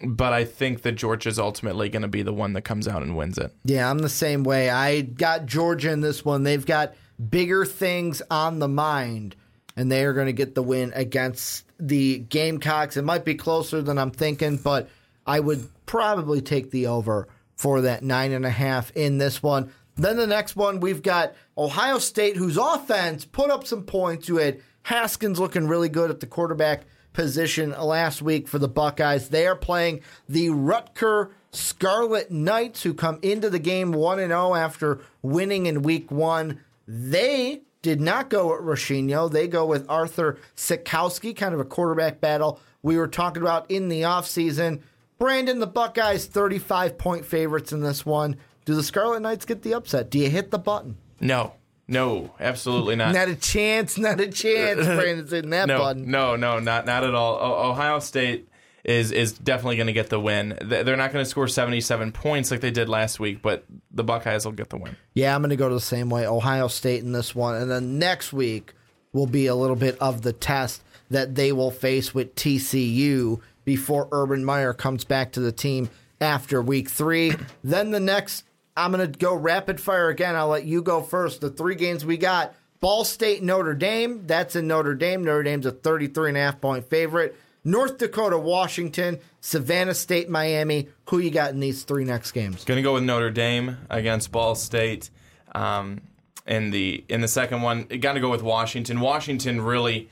But 0.03 0.33
I 0.33 0.45
think 0.45 0.83
that 0.83 0.93
Georgia's 0.93 1.39
ultimately 1.39 1.89
going 1.89 2.03
to 2.03 2.09
be 2.09 2.23
the 2.23 2.33
one 2.33 2.55
that 2.55 2.63
comes 2.63 2.89
out 2.89 3.03
and 3.03 3.17
wins 3.17 3.37
it. 3.37 3.55
Yeah, 3.65 3.91
I'm 3.91 3.99
the 3.99 4.09
same 4.09 4.45
way. 4.45 4.71
I 4.71 5.03
got 5.03 5.47
Georgia 5.47 5.91
in 5.91 6.01
this 6.01 6.25
one. 6.25 6.43
They've 6.43 6.65
got 6.65 6.95
bigger 7.29 7.67
things 7.67 8.23
on 8.31 8.61
the 8.61 8.69
mind, 8.69 9.37
and 9.77 9.93
they 9.93 10.05
are 10.05 10.15
going 10.15 10.27
to 10.27 10.33
get 10.33 10.55
the 10.55 10.63
win 10.63 10.93
against 10.95 11.67
the 11.79 12.19
Gamecocks. 12.19 12.97
It 12.97 13.05
might 13.05 13.25
be 13.25 13.35
closer 13.35 13.83
than 13.83 13.99
I'm 13.99 14.11
thinking, 14.11 14.57
but 14.57 14.89
I 15.27 15.41
would 15.41 15.69
probably 15.85 16.41
take 16.41 16.71
the 16.71 16.87
over 16.87 17.29
for 17.57 17.83
that 17.83 18.03
nine 18.03 18.33
and 18.33 18.47
a 18.47 18.51
half 18.51 18.91
in 18.93 19.19
this 19.19 19.43
one. 19.43 19.71
Then 19.97 20.17
the 20.17 20.27
next 20.27 20.57
one, 20.57 20.81
we've 20.81 21.03
got 21.03 21.35
Ohio 21.59 21.99
State, 21.99 22.37
whose 22.37 22.57
offense 22.57 23.27
put 23.27 23.51
up 23.51 23.67
some 23.67 23.83
points. 23.83 24.29
You 24.29 24.37
had 24.37 24.63
Haskins 24.83 25.39
looking 25.39 25.69
really 25.69 25.91
good 25.91 26.11
at 26.11 26.21
the 26.21 26.27
quarterback 26.27 26.85
position 27.13 27.71
last 27.71 28.23
week 28.23 28.49
for 28.49 28.59
the 28.59 28.69
Buckeyes. 28.69 29.29
They 29.29 29.47
are 29.47 29.57
playing 29.57 30.01
the 30.29 30.49
Rutger 30.49 31.31
Scarlet 31.53 32.31
Knights, 32.31 32.83
who 32.83 32.95
come 32.95 33.19
into 33.23 33.51
the 33.51 33.59
game 33.59 33.93
1 33.93 34.19
0 34.19 34.55
after 34.55 35.01
winning 35.23 35.67
in 35.67 35.83
week 35.83 36.11
one. 36.11 36.61
They 36.87 37.63
did 37.83 38.01
not 38.01 38.31
go 38.31 38.51
with 38.51 38.61
Rescigno. 38.61 39.31
They 39.31 39.49
go 39.49 39.67
with 39.67 39.89
Artur 39.89 40.39
Sitkowski, 40.57 41.37
kind 41.37 41.55
of 41.55 41.61
a 41.61 41.65
quarterback 41.65 42.21
battle 42.21 42.61
we 42.83 42.97
were 42.97 43.09
talking 43.09 43.43
about 43.43 43.71
in 43.71 43.89
the 43.89 44.03
offseason. 44.03 44.81
Brandon, 45.19 45.59
the 45.59 45.67
Buckeyes, 45.67 46.27
35 46.27 46.97
point 46.97 47.27
favorites 47.27 47.73
in 47.73 47.81
this 47.81 48.07
one. 48.07 48.37
Do 48.65 48.75
the 48.75 48.83
Scarlet 48.83 49.21
Knights 49.21 49.45
get 49.45 49.63
the 49.63 49.75
upset? 49.75 50.11
Do 50.11 50.19
you 50.19 50.31
hit 50.31 50.51
the 50.51 50.59
button? 50.59 50.97
No, 51.21 51.55
no, 51.91 52.33
absolutely 52.41 52.97
not. 52.97 53.13
Not 53.15 53.29
a 53.29 53.37
chance, 53.37 53.99
not 53.99 54.21
a 54.21 54.29
chance. 54.29 54.85
Brandon's 54.87 55.31
hitting 55.31 55.51
that 55.51 55.69
no, 55.69 55.79
button. 55.79 56.11
no, 56.11 56.37
no, 56.37 56.59
not 56.59 56.87
not 56.87 57.05
at 57.05 57.15
all. 57.15 57.35
O- 57.35 57.71
Ohio 57.71 57.99
State 57.99 58.49
is 58.85 59.13
is 59.13 59.33
definitely 59.33 59.77
going 59.77 59.89
to 59.89 59.93
get 59.93 60.09
the 60.09 60.19
win. 60.19 60.57
They're 60.63 60.97
not 60.97 61.13
going 61.13 61.23
to 61.25 61.31
score 61.31 61.47
77 61.49 62.13
points 62.13 62.51
like 62.51 62.61
they 62.61 62.71
did 62.71 62.89
last 62.89 63.21
week, 63.21 63.43
but 63.43 63.65
the 63.91 64.03
Buckeyes 64.05 64.47
will 64.47 64.53
get 64.53 64.71
the 64.71 64.79
win. 64.79 64.97
Yeah, 65.15 65.35
I'm 65.35 65.43
going 65.43 65.51
to 65.51 65.57
go 65.57 65.69
the 65.69 65.81
same 65.81 66.09
way. 66.09 66.27
Ohio 66.27 66.69
State 66.69 67.03
in 67.03 67.13
this 67.13 67.35
one. 67.35 67.57
And 67.57 67.71
then 67.71 67.99
next 67.99 68.33
week 68.33 68.73
will 69.13 69.27
be 69.27 69.47
a 69.49 69.55
little 69.55 69.77
bit 69.77 69.99
of 70.01 70.23
the 70.23 70.33
test. 70.33 70.83
that 71.11 71.35
they 71.35 71.51
will 71.53 71.73
face 71.73 72.15
with 72.15 72.35
TCU 72.37 73.41
before 73.65 74.09
Urban 74.13 74.45
Meyer 74.45 74.73
comes 74.73 75.05
back 75.05 75.33
to 75.33 75.41
the 75.41 75.53
team 75.53 75.91
after 76.21 76.63
week 76.63 76.89
three. 76.89 77.35
then 77.65 77.91
the 77.91 78.01
next, 78.01 78.45
I'm 78.77 78.93
going 78.93 79.11
to 79.11 79.19
go 79.19 79.35
rapid 79.35 79.81
fire 79.81 80.09
again. 80.09 80.37
I'll 80.37 80.49
let 80.49 80.65
you 80.65 80.83
go 80.83 81.03
first. 81.03 81.41
The 81.41 81.51
three 81.51 81.75
games 81.75 82.05
we 82.05 82.17
got 82.17 82.55
Ball 82.81 83.05
State, 83.05 83.43
Notre 83.43 83.75
Dame. 83.75 84.27
That's 84.27 84.57
in 84.57 84.67
Notre 84.67 84.95
Dame. 84.95 85.23
Notre 85.23 85.43
Dame's 85.43 85.67
a 85.67 85.73
33 85.73 86.31
and 86.31 86.39
a 86.39 86.41
half 86.41 86.61
point 86.61 86.89
favorite. 86.89 87.37
North 87.63 87.99
Dakota, 87.99 88.39
Washington, 88.39 89.19
Savannah 89.41 89.95
State, 89.95 90.31
Miami. 90.31 90.89
Who 91.11 91.19
you 91.19 91.31
got 91.31 91.51
in 91.51 91.61
these 91.61 91.83
three 91.83 92.05
next 92.05 92.33
games? 92.33 92.65
Going 92.65 92.77
to 92.77 92.83
go 92.83 92.95
with 92.95 93.03
Notre 93.03 93.31
Dame 93.31 93.77
against 93.91 94.33
Ball 94.33 94.55
State. 94.55 95.11
Um, 95.55 96.01
in 96.47 96.71
the 96.71 97.05
in 97.09 97.21
the 97.21 97.29
second 97.29 97.63
one, 97.63 97.87
It 97.91 97.99
got 97.99 98.15
to 98.15 98.21
go 98.21 98.31
with 98.31 98.43
Washington. 98.43 99.01
Washington 99.01 99.61
really 99.61 100.09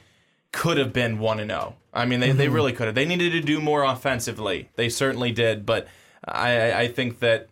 could 0.52 0.78
have 0.78 0.92
been 0.92 1.18
one 1.18 1.40
and 1.40 1.50
zero. 1.50 1.74
I 1.92 2.04
mean, 2.04 2.20
they, 2.20 2.28
mm-hmm. 2.28 2.38
they 2.38 2.48
really 2.48 2.72
could 2.72 2.86
have. 2.86 2.94
They 2.94 3.06
needed 3.06 3.32
to 3.32 3.40
do 3.40 3.60
more 3.60 3.82
offensively. 3.82 4.68
They 4.76 4.88
certainly 4.88 5.32
did. 5.32 5.64
But 5.64 5.88
I 6.24 6.72
I 6.72 6.88
think 6.88 7.20
that 7.20 7.48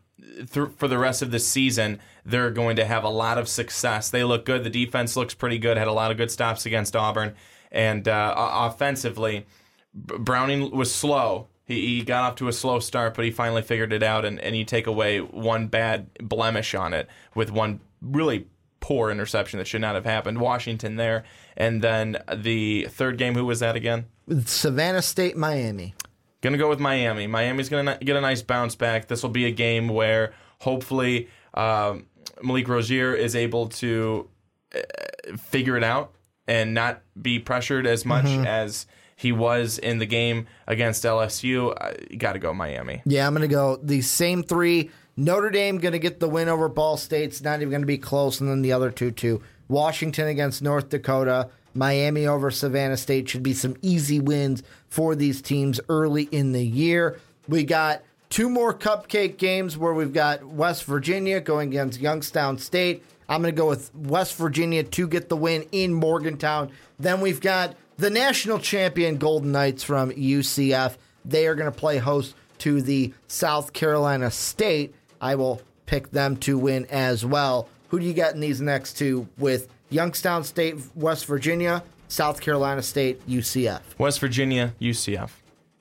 th- 0.53 0.71
for 0.77 0.89
the 0.89 0.99
rest 0.99 1.23
of 1.23 1.31
the 1.31 1.39
season, 1.39 2.01
they're 2.25 2.51
going 2.51 2.77
to 2.77 2.85
have 2.85 3.05
a 3.05 3.09
lot 3.09 3.39
of 3.39 3.49
success. 3.49 4.11
They 4.11 4.25
look 4.25 4.45
good. 4.45 4.65
The 4.65 4.71
defense 4.71 5.17
looks 5.17 5.35
pretty 5.35 5.59
good. 5.59 5.77
Had 5.77 5.89
a 5.89 5.93
lot 5.93 6.11
of 6.11 6.17
good 6.17 6.31
stops 6.31 6.67
against 6.67 6.95
Auburn, 6.95 7.35
and 7.71 8.07
uh, 8.07 8.35
offensively 8.37 9.47
Browning 9.95 10.71
was 10.71 10.95
slow. 10.95 11.49
He, 11.65 11.99
he 11.99 12.03
got 12.03 12.25
off 12.25 12.37
to 12.37 12.49
a 12.49 12.53
slow 12.53 12.79
start, 12.79 13.15
but 13.15 13.25
he 13.25 13.31
finally 13.31 13.63
figured 13.63 13.93
it 13.93 14.03
out. 14.03 14.25
And, 14.25 14.39
and 14.41 14.57
you 14.57 14.65
take 14.65 14.87
away 14.87 15.21
one 15.21 15.67
bad 15.67 16.09
blemish 16.19 16.75
on 16.75 16.93
it 16.93 17.09
with 17.35 17.51
one 17.51 17.81
really 18.01 18.47
poor 18.81 19.11
interception 19.11 19.59
that 19.59 19.67
should 19.67 19.81
not 19.81 19.95
have 19.95 20.05
happened. 20.05 20.39
Washington 20.39 20.97
there. 20.97 21.25
And 21.57 21.83
then 21.83 22.19
the 22.33 22.87
third 22.91 23.19
game, 23.19 23.35
who 23.35 23.45
was 23.45 23.61
that 23.61 23.75
again? 23.75 24.07
Savannah 24.45 25.03
State, 25.03 25.37
Miami. 25.37 25.95
Gonna 26.43 26.59
go 26.59 26.69
with 26.69 26.81
Miami. 26.81 27.27
Miami's 27.27 27.69
gonna 27.69 27.99
get 27.99 28.17
a 28.17 28.21
nice 28.21 28.43
bounce 28.43 28.75
back. 28.75 29.09
This 29.09 29.23
will 29.23 29.31
be 29.31 29.47
a 29.47 29.51
game 29.51 29.89
where 29.89 30.35
hopefully 30.61 31.29
uh, 31.55 31.97
Malik 32.43 32.69
Rosier 32.69 33.15
is 33.15 33.35
able 33.35 33.69
to 33.69 34.29
uh, 34.75 35.37
figure 35.37 35.77
it 35.77 35.85
out 35.85 36.13
and 36.47 36.75
not 36.75 37.03
be 37.21 37.39
pressured 37.39 37.87
as 37.87 38.05
much 38.05 38.27
mm-hmm. 38.27 38.47
as 38.47 38.87
he 39.17 39.33
was 39.33 39.79
in 39.79 39.99
the 39.99 40.07
game 40.07 40.47
against 40.67 41.05
LSU. 41.05 41.75
You 42.11 42.17
got 42.17 42.35
to 42.35 42.39
go 42.39 42.53
Miami. 42.53 43.03
Yeah, 43.05 43.27
I'm 43.27 43.35
going 43.35 43.49
to 43.49 43.53
go 43.53 43.79
the 43.83 44.03
same 44.03 44.43
three. 44.43 44.91
Notre 45.17 45.51
Dame 45.51 45.79
going 45.79 45.93
to 45.93 45.99
get 45.99 46.21
the 46.21 46.29
win 46.29 46.49
over 46.49 46.69
Ball 46.69 46.99
State. 46.99 47.25
It's 47.25 47.43
not 47.43 47.61
even 47.61 47.71
going 47.71 47.83
to 47.83 47.87
be 47.87 47.99
close. 47.99 48.41
And 48.41 48.51
then 48.51 48.63
the 48.63 48.73
other 48.73 48.91
two, 48.91 49.11
too. 49.11 49.43
Washington 49.69 50.29
against 50.29 50.63
North 50.63 50.91
Dakota. 50.91 51.49
Miami 51.75 52.27
over 52.27 52.51
Savannah 52.51 52.97
State 52.97 53.29
should 53.29 53.43
be 53.43 53.55
some 53.55 53.77
easy 53.83 54.21
wins 54.21 54.63
for 54.97 55.15
these 55.15 55.43
teams 55.43 55.79
early 55.91 56.23
in 56.33 56.53
the 56.53 56.65
year. 56.65 57.21
We 57.49 57.65
got 57.65 58.03
two 58.31 58.49
more 58.49 58.73
cupcake 58.73 59.37
games 59.37 59.77
where 59.77 59.93
we've 59.93 60.15
got 60.15 60.43
West 60.43 60.85
Virginia 60.85 61.39
going 61.39 61.69
against 61.69 62.01
Youngstown 62.01 62.57
State. 62.57 63.05
I'm 63.29 63.43
going 63.43 63.55
to 63.55 63.61
go 63.61 63.69
with 63.69 63.95
West 63.95 64.37
Virginia 64.37 64.83
to 64.85 65.07
get 65.07 65.29
the 65.29 65.37
win 65.37 65.67
in 65.71 65.93
Morgantown. 65.93 66.71
Then 66.99 67.21
we've 67.21 67.43
got 67.43 67.77
the 67.99 68.09
national 68.09 68.59
champion 68.59 69.19
Golden 69.19 69.53
Knights 69.53 69.85
from 69.85 70.13
UCF. 70.13 70.97
They 71.27 71.47
are 71.47 71.55
going 71.55 71.71
to 71.71 71.79
play 71.79 71.99
host 71.99 72.35
to 72.61 72.81
the 72.81 73.13
South 73.29 73.75
Carolina 73.75 74.31
State. 74.31 74.95
I 75.21 75.35
will 75.35 75.61
pick 75.85 76.11
them 76.11 76.39
to 76.39 76.57
win 76.57 76.87
as 76.87 77.23
well. 77.23 77.69
Who 77.91 78.01
do 78.01 78.07
you 78.07 78.15
got 78.15 78.33
in 78.33 78.41
these 78.41 78.63
next 78.63 78.95
two 78.95 79.29
with 79.37 79.69
Youngstown 79.91 80.43
State, 80.43 80.79
West 80.95 81.27
Virginia, 81.27 81.85
South 82.09 82.41
Carolina 82.41 82.83
State, 82.83 83.27
UCF? 83.29 83.81
West 83.99 84.21
Virginia, 84.21 84.75
UCF. 84.81 85.31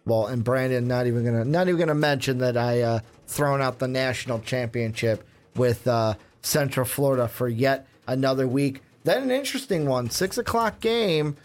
Well, 0.06 0.28
and 0.28 0.44
Brandon, 0.44 0.88
not 0.88 1.08
even 1.08 1.26
gonna 1.26 1.46
not 1.46 1.68
even 1.68 1.80
gonna 1.80 1.96
mention 1.96 2.38
that 2.40 2.58
I 2.58 2.82
uh, 2.82 3.00
thrown 3.28 3.62
out 3.62 3.80
the 3.80 3.88
national 3.88 4.40
championship 4.40 5.28
with 5.56 5.88
uh, 5.88 6.16
Central 6.42 6.86
Florida 6.86 7.28
for 7.28 7.48
yet 7.48 7.88
another 8.08 8.48
week. 8.48 8.82
Then 9.04 9.24
an 9.24 9.32
interesting 9.32 9.88
one, 9.88 10.10
six 10.10 10.38
o'clock 10.38 10.80
game 10.80 11.36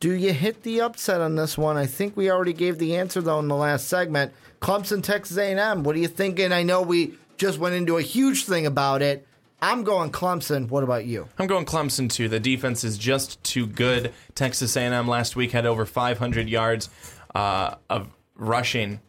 do 0.00 0.12
you 0.12 0.32
hit 0.32 0.62
the 0.62 0.80
upset 0.80 1.20
on 1.20 1.34
this 1.34 1.58
one? 1.58 1.76
I 1.76 1.86
think 1.86 2.16
we 2.16 2.30
already 2.30 2.52
gave 2.52 2.78
the 2.78 2.96
answer 2.96 3.20
though 3.20 3.40
in 3.40 3.48
the 3.48 3.56
last 3.56 3.88
segment. 3.88 4.32
Clemson, 4.60 5.02
Texas 5.02 5.36
A&M. 5.36 5.82
What 5.82 5.96
are 5.96 5.98
you 5.98 6.08
thinking? 6.08 6.52
I 6.52 6.62
know 6.62 6.82
we 6.82 7.14
just 7.36 7.58
went 7.58 7.74
into 7.74 7.96
a 7.96 8.02
huge 8.02 8.44
thing 8.44 8.66
about 8.66 9.02
it. 9.02 9.26
I'm 9.60 9.82
going 9.82 10.10
Clemson. 10.10 10.68
What 10.68 10.84
about 10.84 11.04
you? 11.04 11.28
I'm 11.38 11.46
going 11.46 11.64
Clemson 11.64 12.10
too. 12.10 12.28
The 12.28 12.40
defense 12.40 12.84
is 12.84 12.96
just 12.96 13.42
too 13.42 13.66
good. 13.66 14.12
Texas 14.34 14.76
A&M 14.76 15.08
last 15.08 15.34
week 15.36 15.50
had 15.50 15.66
over 15.66 15.84
500 15.84 16.48
yards 16.48 16.88
uh, 17.34 17.74
of 17.90 18.08
rushing 18.36 19.00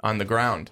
on 0.00 0.18
the 0.18 0.24
ground. 0.24 0.70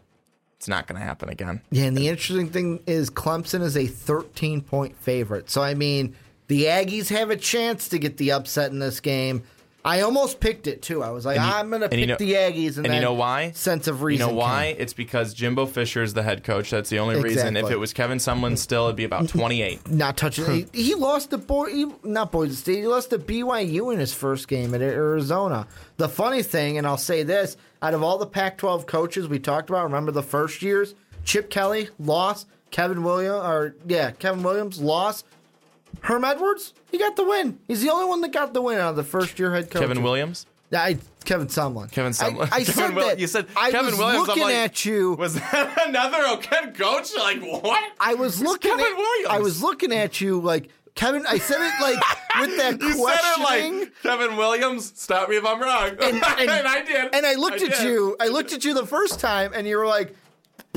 It's 0.57 0.69
not 0.69 0.87
going 0.87 0.99
to 0.99 1.05
happen 1.05 1.29
again. 1.29 1.61
Yeah, 1.71 1.85
and 1.85 1.97
the 1.97 2.09
interesting 2.09 2.49
thing 2.51 2.81
is 2.87 3.11
Clemson 3.11 3.63
is 3.63 3.77
a 3.77 3.87
13 3.87 4.63
point 4.63 4.97
favorite. 4.97 5.51
So 5.51 5.61
I 5.63 5.75
mean, 5.75 6.15
the 6.47 6.65
Aggies 6.65 7.09
have 7.09 7.31
a 7.31 7.37
chance 7.37 7.89
to 7.89 7.99
get 7.99 8.17
the 8.17 8.33
upset 8.33 8.71
in 8.71 8.79
this 8.79 9.01
game. 9.01 9.43
I 9.87 10.01
almost 10.01 10.41
picked 10.41 10.67
it 10.67 10.83
too. 10.83 11.03
I 11.03 11.11
was 11.11 11.25
like, 11.25 11.37
you, 11.37 11.43
I'm 11.43 11.71
going 11.71 11.83
to 11.83 11.89
pick 11.89 12.01
you 12.01 12.07
know, 12.07 12.17
the 12.17 12.33
Aggies, 12.33 12.77
and, 12.77 12.87
and 12.87 12.95
you 12.95 13.01
know 13.01 13.15
why? 13.15 13.53
Sense 13.53 13.87
of 13.87 14.03
reason. 14.03 14.27
You 14.27 14.33
know 14.33 14.39
why? 14.39 14.73
Came. 14.73 14.83
It's 14.83 14.93
because 14.93 15.33
Jimbo 15.33 15.67
Fisher 15.67 16.03
is 16.03 16.13
the 16.13 16.25
head 16.25 16.43
coach. 16.43 16.71
That's 16.71 16.91
the 16.91 16.99
only 16.99 17.15
exactly. 17.15 17.37
reason. 17.37 17.57
If 17.57 17.71
it 17.71 17.79
was 17.79 17.93
Kevin 17.93 18.19
Sumlin, 18.19 18.59
still 18.59 18.87
it'd 18.87 18.97
be 18.97 19.05
about 19.05 19.29
28. 19.29 19.89
Not 19.89 20.17
touching. 20.17 20.45
he, 20.73 20.83
he, 20.83 20.95
lost 20.97 21.31
to 21.31 21.39
boy, 21.39 21.67
he, 21.67 21.87
not 22.03 22.33
Boise 22.33 22.57
State. 22.57 22.79
He 22.79 22.87
lost 22.87 23.11
to 23.11 23.19
BYU 23.19 23.93
in 23.93 24.01
his 24.01 24.13
first 24.13 24.49
game 24.49 24.75
at 24.75 24.83
Arizona. 24.83 25.69
The 25.99 26.09
funny 26.09 26.43
thing, 26.43 26.79
and 26.79 26.87
I'll 26.87 26.97
say 26.97 27.23
this: 27.23 27.57
out 27.81 27.95
of 27.95 28.03
all 28.03 28.19
the 28.19 28.27
Pac-12 28.27 28.87
coaches 28.87 29.29
we 29.29 29.39
talked 29.39 29.71
about, 29.71 29.85
remember 29.85 30.11
the 30.11 30.23
first 30.23 30.63
years, 30.63 30.95
Chip 31.25 31.49
Kelly 31.49 31.89
lost. 31.99 32.49
Kevin 32.73 33.05
Williams, 33.05 33.45
or 33.45 33.77
yeah, 33.87 34.11
Kevin 34.11 34.43
Williams 34.43 34.81
lost. 34.81 35.25
Herm 36.03 36.25
Edwards, 36.25 36.75
he 36.91 36.99
got 36.99 37.17
the 37.17 37.25
win. 37.25 37.59
He's 37.69 37.83
the 37.83 37.91
only 37.91 38.07
one 38.07 38.21
that 38.21 38.33
got 38.33 38.55
the 38.55 38.63
win 38.63 38.79
out 38.79 38.91
of 38.91 38.97
the 38.97 39.05
first 39.05 39.39
year 39.39 39.53
head 39.55 39.71
coach. 39.71 39.81
Kevin 39.83 40.03
Williams? 40.03 40.47
I, 40.73 40.99
Kevin 41.25 41.47
Sumlin. 41.47 41.91
Kevin 41.93 42.13
Sumlin. 42.13 42.49
I, 42.53 42.57
I 42.57 42.63
said 42.65 42.95
Will, 42.95 43.07
that. 43.07 43.19
You 43.19 43.27
said 43.27 43.47
I 43.57 43.71
Kevin 43.71 43.93
was 43.93 43.99
Williams. 43.99 44.29
looking 44.29 44.43
like, 44.43 44.55
at 44.55 44.85
you. 44.85 45.15
Was 45.15 45.35
that 45.35 45.85
another 45.89 46.27
head 46.47 46.77
coach? 46.77 47.15
Like 47.17 47.41
what? 47.41 47.93
I 48.01 48.15
was 48.15 48.39
Who's 48.39 48.49
looking 48.49 48.73
Kevin 48.73 48.87
at, 48.87 48.97
Williams. 48.97 49.29
I 49.31 49.39
was 49.39 49.63
looking 49.63 49.93
at 49.93 50.21
you 50.21 50.41
like 50.41 50.69
Kevin. 50.95 51.25
I 51.27 51.39
said 51.39 51.59
it 51.61 51.81
like 51.81 52.03
with 52.41 52.57
that 52.59 52.73
you 52.81 52.95
questioning. 52.97 53.79
Said 53.79 53.83
it 53.83 53.85
like 53.85 54.03
Kevin 54.03 54.37
Williams. 54.37 54.93
Stop 54.97 55.29
me 55.29 55.37
if 55.37 55.45
I'm 55.45 55.61
wrong. 55.61 55.91
And, 55.91 56.01
and, 56.01 56.23
and 56.23 56.67
I 56.67 56.83
did. 56.85 57.15
And 57.15 57.25
I 57.27 57.35
looked 57.35 57.63
I 57.63 57.67
at 57.67 57.73
did. 57.79 57.85
you. 57.85 58.17
I 58.21 58.29
looked 58.29 58.53
at 58.53 58.65
you 58.65 58.75
the 58.75 58.87
first 58.87 59.21
time, 59.21 59.53
and 59.55 59.67
you 59.67 59.77
were 59.79 59.87
like 59.87 60.15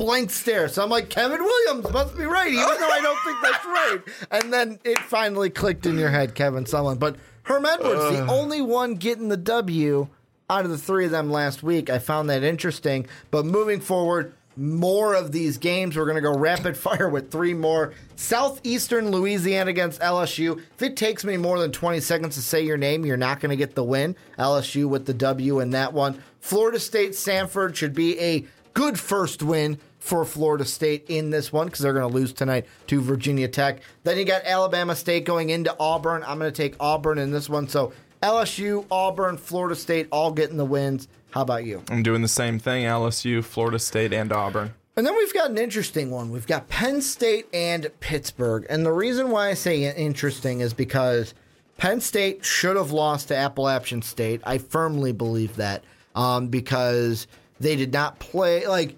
blank 0.00 0.30
stare. 0.30 0.66
So 0.68 0.82
I'm 0.82 0.88
like, 0.88 1.10
Kevin 1.10 1.42
Williams 1.42 1.90
must 1.92 2.16
be 2.16 2.24
right, 2.24 2.48
even 2.48 2.64
though 2.64 2.88
I 2.90 3.00
don't 3.02 3.18
think 3.22 3.36
that's 3.42 3.64
right. 3.66 4.00
And 4.30 4.52
then 4.52 4.78
it 4.82 4.98
finally 4.98 5.50
clicked 5.50 5.84
in 5.84 5.98
your 5.98 6.08
head, 6.08 6.34
Kevin 6.34 6.64
Sumlin. 6.64 6.98
But 6.98 7.16
Herm 7.42 7.66
Edwards, 7.66 8.00
uh. 8.00 8.10
the 8.12 8.32
only 8.32 8.62
one 8.62 8.94
getting 8.94 9.28
the 9.28 9.36
W 9.36 10.08
out 10.48 10.64
of 10.64 10.70
the 10.70 10.78
three 10.78 11.04
of 11.04 11.10
them 11.10 11.30
last 11.30 11.62
week. 11.62 11.90
I 11.90 11.98
found 11.98 12.30
that 12.30 12.42
interesting. 12.42 13.06
But 13.30 13.44
moving 13.44 13.78
forward, 13.78 14.32
more 14.56 15.14
of 15.14 15.32
these 15.32 15.58
games. 15.58 15.96
We're 15.96 16.06
going 16.06 16.16
to 16.16 16.22
go 16.22 16.36
rapid 16.36 16.76
fire 16.78 17.08
with 17.08 17.30
three 17.30 17.54
more. 17.54 17.92
Southeastern 18.16 19.10
Louisiana 19.10 19.70
against 19.70 20.00
LSU. 20.00 20.58
If 20.76 20.82
it 20.82 20.96
takes 20.96 21.24
me 21.24 21.36
more 21.36 21.58
than 21.58 21.72
20 21.72 22.00
seconds 22.00 22.36
to 22.36 22.42
say 22.42 22.62
your 22.62 22.78
name, 22.78 23.04
you're 23.04 23.18
not 23.18 23.40
going 23.40 23.50
to 23.50 23.56
get 23.56 23.74
the 23.74 23.84
win. 23.84 24.16
LSU 24.38 24.88
with 24.88 25.04
the 25.04 25.14
W 25.14 25.60
in 25.60 25.70
that 25.70 25.92
one. 25.92 26.22
Florida 26.40 26.80
State 26.80 27.12
Samford 27.12 27.74
should 27.74 27.94
be 27.94 28.18
a 28.18 28.46
good 28.72 28.98
first 28.98 29.42
win 29.42 29.78
for 30.00 30.24
Florida 30.24 30.64
State 30.64 31.04
in 31.08 31.30
this 31.30 31.52
one 31.52 31.66
because 31.66 31.80
they're 31.80 31.92
going 31.92 32.10
to 32.10 32.14
lose 32.14 32.32
tonight 32.32 32.66
to 32.88 33.00
Virginia 33.00 33.46
Tech. 33.46 33.80
Then 34.02 34.18
you 34.18 34.24
got 34.24 34.42
Alabama 34.44 34.96
State 34.96 35.24
going 35.24 35.50
into 35.50 35.74
Auburn. 35.78 36.24
I'm 36.26 36.38
going 36.38 36.50
to 36.50 36.56
take 36.56 36.74
Auburn 36.80 37.18
in 37.18 37.30
this 37.30 37.48
one. 37.48 37.68
So 37.68 37.92
LSU, 38.22 38.86
Auburn, 38.90 39.36
Florida 39.36 39.76
State 39.76 40.08
all 40.10 40.32
getting 40.32 40.56
the 40.56 40.64
wins. 40.64 41.06
How 41.30 41.42
about 41.42 41.64
you? 41.64 41.82
I'm 41.90 42.02
doing 42.02 42.22
the 42.22 42.28
same 42.28 42.58
thing 42.58 42.84
LSU, 42.84 43.44
Florida 43.44 43.78
State, 43.78 44.12
and 44.12 44.32
Auburn. 44.32 44.74
And 44.96 45.06
then 45.06 45.16
we've 45.16 45.32
got 45.32 45.50
an 45.50 45.58
interesting 45.58 46.10
one. 46.10 46.30
We've 46.30 46.46
got 46.46 46.68
Penn 46.68 47.00
State 47.00 47.46
and 47.54 47.88
Pittsburgh. 48.00 48.66
And 48.68 48.84
the 48.84 48.92
reason 48.92 49.30
why 49.30 49.48
I 49.48 49.54
say 49.54 49.94
interesting 49.96 50.60
is 50.60 50.74
because 50.74 51.34
Penn 51.76 52.00
State 52.00 52.44
should 52.44 52.76
have 52.76 52.90
lost 52.90 53.28
to 53.28 53.36
Appalachian 53.36 54.02
State. 54.02 54.40
I 54.44 54.58
firmly 54.58 55.12
believe 55.12 55.56
that 55.56 55.84
um, 56.14 56.48
because 56.48 57.26
they 57.60 57.76
did 57.76 57.92
not 57.92 58.18
play 58.18 58.66
like 58.66 58.96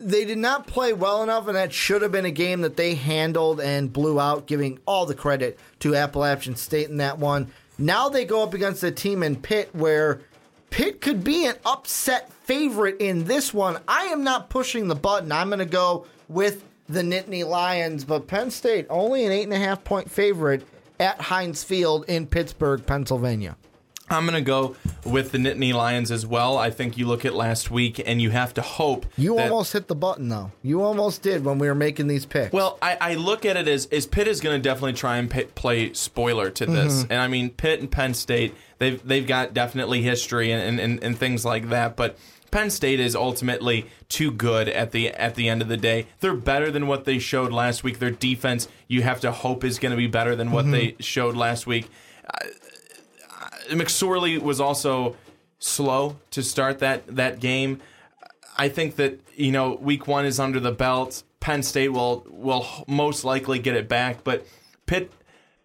they 0.00 0.24
did 0.24 0.38
not 0.38 0.66
play 0.66 0.92
well 0.92 1.22
enough, 1.22 1.46
and 1.46 1.56
that 1.56 1.72
should 1.72 2.02
have 2.02 2.10
been 2.10 2.24
a 2.24 2.30
game 2.30 2.62
that 2.62 2.76
they 2.76 2.94
handled 2.94 3.60
and 3.60 3.92
blew 3.92 4.18
out, 4.18 4.46
giving 4.46 4.78
all 4.86 5.04
the 5.04 5.14
credit 5.14 5.58
to 5.80 5.94
Appalachian 5.94 6.56
State 6.56 6.88
in 6.88 6.96
that 6.96 7.18
one. 7.18 7.48
Now 7.78 8.08
they 8.08 8.24
go 8.24 8.42
up 8.42 8.54
against 8.54 8.82
a 8.82 8.90
team 8.90 9.22
in 9.22 9.36
Pitt 9.36 9.68
where 9.74 10.22
Pitt 10.70 11.00
could 11.00 11.22
be 11.22 11.46
an 11.46 11.56
upset 11.66 12.32
favorite 12.44 12.96
in 12.98 13.24
this 13.24 13.52
one. 13.52 13.78
I 13.86 14.06
am 14.06 14.24
not 14.24 14.48
pushing 14.50 14.88
the 14.88 14.94
button. 14.94 15.32
I'm 15.32 15.48
going 15.48 15.58
to 15.58 15.66
go 15.66 16.06
with 16.28 16.64
the 16.88 17.02
Nittany 17.02 17.46
Lions, 17.46 18.04
but 18.04 18.26
Penn 18.26 18.50
State 18.50 18.86
only 18.88 19.24
an 19.24 19.32
eight 19.32 19.44
and 19.44 19.52
a 19.52 19.58
half 19.58 19.84
point 19.84 20.10
favorite 20.10 20.66
at 20.98 21.20
Heinz 21.20 21.62
Field 21.62 22.04
in 22.08 22.26
Pittsburgh, 22.26 22.84
Pennsylvania. 22.84 23.56
I'm 24.10 24.26
going 24.26 24.34
to 24.34 24.40
go 24.40 24.76
with 25.04 25.32
the 25.32 25.38
Nittany 25.38 25.72
Lions 25.72 26.10
as 26.10 26.26
well. 26.26 26.58
I 26.58 26.70
think 26.70 26.98
you 26.98 27.06
look 27.06 27.24
at 27.24 27.34
last 27.34 27.70
week 27.70 28.02
and 28.04 28.20
you 28.20 28.30
have 28.30 28.52
to 28.54 28.62
hope. 28.62 29.06
You 29.16 29.36
that- 29.36 29.50
almost 29.50 29.72
hit 29.72 29.88
the 29.88 29.94
button 29.94 30.28
though. 30.28 30.50
You 30.62 30.82
almost 30.82 31.22
did 31.22 31.44
when 31.44 31.58
we 31.58 31.68
were 31.68 31.74
making 31.74 32.08
these 32.08 32.26
picks. 32.26 32.52
Well, 32.52 32.78
I, 32.82 32.98
I 33.00 33.14
look 33.14 33.46
at 33.46 33.56
it 33.56 33.68
as, 33.68 33.86
as 33.86 34.06
Pitt 34.06 34.26
is 34.26 34.40
going 34.40 34.60
to 34.60 34.62
definitely 34.62 34.94
try 34.94 35.16
and 35.16 35.30
pay, 35.30 35.44
play 35.44 35.92
spoiler 35.92 36.50
to 36.50 36.66
this. 36.66 37.02
Mm-hmm. 37.02 37.12
And 37.12 37.20
I 37.20 37.28
mean, 37.28 37.50
Pitt 37.50 37.80
and 37.80 37.90
Penn 37.90 38.14
State, 38.14 38.54
they've, 38.78 39.00
they've 39.06 39.26
got 39.26 39.54
definitely 39.54 40.02
history 40.02 40.50
and, 40.50 40.80
and, 40.80 41.02
and 41.02 41.16
things 41.16 41.44
like 41.44 41.68
that. 41.68 41.96
But 41.96 42.18
Penn 42.50 42.70
State 42.70 42.98
is 42.98 43.14
ultimately 43.14 43.86
too 44.08 44.32
good 44.32 44.68
at 44.68 44.90
the 44.90 45.10
at 45.10 45.36
the 45.36 45.48
end 45.48 45.62
of 45.62 45.68
the 45.68 45.76
day. 45.76 46.08
They're 46.18 46.34
better 46.34 46.70
than 46.70 46.88
what 46.88 47.04
they 47.04 47.20
showed 47.20 47.52
last 47.52 47.84
week. 47.84 48.00
Their 48.00 48.10
defense, 48.10 48.68
you 48.88 49.02
have 49.02 49.20
to 49.20 49.30
hope, 49.30 49.62
is 49.62 49.78
going 49.78 49.92
to 49.92 49.96
be 49.96 50.08
better 50.08 50.34
than 50.34 50.50
what 50.50 50.64
mm-hmm. 50.64 50.72
they 50.72 50.96
showed 50.98 51.36
last 51.36 51.66
week. 51.66 51.88
McSorley 53.70 54.40
was 54.40 54.60
also 54.60 55.16
slow 55.58 56.16
to 56.30 56.42
start 56.42 56.80
that 56.80 57.06
that 57.16 57.40
game. 57.40 57.80
I 58.56 58.68
think 58.68 58.96
that 58.96 59.20
you 59.34 59.52
know 59.52 59.74
week 59.74 60.06
one 60.06 60.24
is 60.24 60.40
under 60.40 60.60
the 60.60 60.72
belt. 60.72 61.22
Penn 61.40 61.62
State 61.62 61.88
will 61.88 62.26
will 62.28 62.66
most 62.86 63.24
likely 63.24 63.58
get 63.58 63.76
it 63.76 63.88
back, 63.88 64.24
but 64.24 64.46
Pitt 64.86 65.12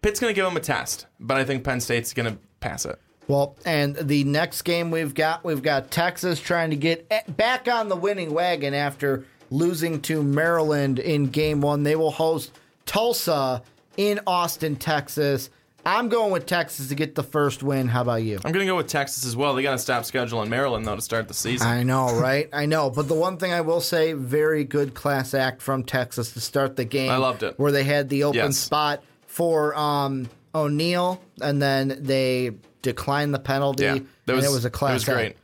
Pitt's 0.02 0.20
going 0.20 0.30
to 0.30 0.34
give 0.34 0.44
them 0.44 0.56
a 0.56 0.60
test. 0.60 1.06
But 1.18 1.36
I 1.36 1.44
think 1.44 1.64
Penn 1.64 1.80
State's 1.80 2.12
going 2.12 2.32
to 2.32 2.38
pass 2.60 2.86
it. 2.86 2.98
Well, 3.28 3.56
and 3.64 3.96
the 3.96 4.22
next 4.22 4.62
game 4.62 4.92
we've 4.92 5.14
got, 5.14 5.42
we've 5.42 5.62
got 5.62 5.90
Texas 5.90 6.40
trying 6.40 6.70
to 6.70 6.76
get 6.76 7.06
eh, 7.10 7.22
back 7.28 7.66
on 7.66 7.88
the 7.88 7.96
winning 7.96 8.32
wagon 8.32 8.72
after 8.72 9.24
losing 9.50 10.00
to 10.02 10.22
Maryland 10.22 11.00
in 11.00 11.26
game 11.26 11.60
one. 11.60 11.82
They 11.82 11.96
will 11.96 12.12
host 12.12 12.52
Tulsa 12.84 13.62
in 13.96 14.20
Austin, 14.26 14.76
Texas. 14.76 15.50
I'm 15.86 16.08
going 16.08 16.32
with 16.32 16.46
Texas 16.46 16.88
to 16.88 16.94
get 16.96 17.14
the 17.14 17.22
first 17.22 17.62
win. 17.62 17.86
How 17.86 18.02
about 18.02 18.16
you? 18.24 18.36
I'm 18.44 18.50
going 18.52 18.66
to 18.66 18.70
go 18.70 18.76
with 18.76 18.88
Texas 18.88 19.24
as 19.24 19.36
well. 19.36 19.54
They 19.54 19.62
got 19.62 19.70
to 19.72 19.78
stop 19.78 20.02
scheduling 20.02 20.48
Maryland 20.48 20.84
though 20.86 20.96
to 20.96 21.00
start 21.02 21.28
the 21.28 21.34
season. 21.34 21.66
I 21.68 21.84
know, 21.84 22.12
right? 22.20 22.48
I 22.52 22.66
know. 22.66 22.90
But 22.90 23.06
the 23.08 23.14
one 23.14 23.36
thing 23.38 23.52
I 23.52 23.60
will 23.60 23.80
say, 23.80 24.12
very 24.12 24.64
good 24.64 24.94
class 24.94 25.32
act 25.32 25.62
from 25.62 25.84
Texas 25.84 26.32
to 26.32 26.40
start 26.40 26.74
the 26.76 26.84
game. 26.84 27.10
I 27.10 27.16
loved 27.18 27.42
it. 27.44 27.58
Where 27.58 27.70
they 27.72 27.84
had 27.84 28.08
the 28.08 28.24
open 28.24 28.36
Yes. 28.40 28.56
spot 28.58 29.02
for 29.28 29.76
um, 29.78 30.28
O'Neal, 30.54 31.22
and 31.40 31.62
then 31.62 31.98
they 32.00 32.50
declined 32.82 33.32
the 33.32 33.38
penalty. 33.38 33.84
Yeah, 33.84 33.92
that 33.94 34.02
and 34.26 34.36
was- 34.36 34.44
it 34.44 34.50
was 34.50 34.64
a 34.64 34.68
it 34.68 34.72
class 34.72 34.94
was 34.94 35.04
great. 35.04 35.26
act. 35.30 35.38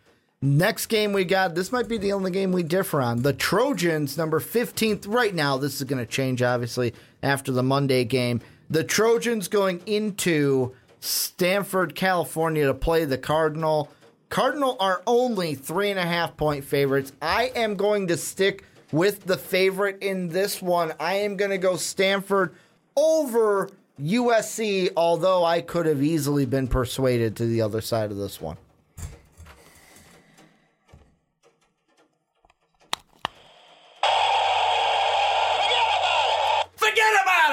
Next 0.45 0.87
game 0.87 1.13
we 1.13 1.25
got, 1.25 1.55
this 1.55 1.71
might 1.71 1.87
be 1.87 1.99
the 1.99 2.13
only 2.15 2.33
game 2.33 2.51
we 2.51 2.65
differ 2.65 3.01
on. 3.01 3.23
The 3.23 3.33
Trojans, 3.33 4.19
number 4.19 4.41
15th, 4.41 5.07
right 5.07 5.33
now, 5.33 5.57
this 5.57 5.77
is 5.77 5.85
going 5.85 6.05
to 6.05 6.11
change, 6.11 6.43
obviously, 6.43 6.95
after 7.23 7.53
the 7.53 7.63
Monday 7.63 8.03
game. 8.05 8.41
The 8.73 8.85
Trojans 8.85 9.49
going 9.49 9.83
into 9.85 10.73
Stanford, 10.99 11.95
California 11.95 12.65
to 12.65 12.73
play 12.73 13.05
the 13.05 13.19
Cardinal. 13.19 13.91
Cardinal 14.31 14.79
are 14.81 15.03
only 15.07 15.55
three 15.55 15.91
and 15.91 15.99
a 15.99 16.07
half 16.07 16.39
point 16.39 16.65
favorites. 16.65 17.13
I 17.21 17.53
am 17.55 17.77
going 17.77 18.07
to 18.07 18.17
stick 18.17 18.65
with 18.91 19.27
the 19.27 19.37
favorite 19.37 19.99
in 20.01 20.31
this 20.31 20.63
one. 20.63 20.95
I 20.99 21.17
am 21.17 21.37
going 21.37 21.51
to 21.51 21.59
go 21.59 21.77
Stanford 21.77 22.55
over 22.97 23.69
USC, 24.01 24.91
although 24.97 25.45
I 25.45 25.61
could 25.61 25.85
have 25.85 26.03
easily 26.03 26.47
been 26.47 26.67
persuaded 26.67 27.37
to 27.37 27.45
the 27.45 27.61
other 27.61 27.83
side 27.83 28.11
of 28.11 28.17
this 28.17 28.41
one. 28.41 28.57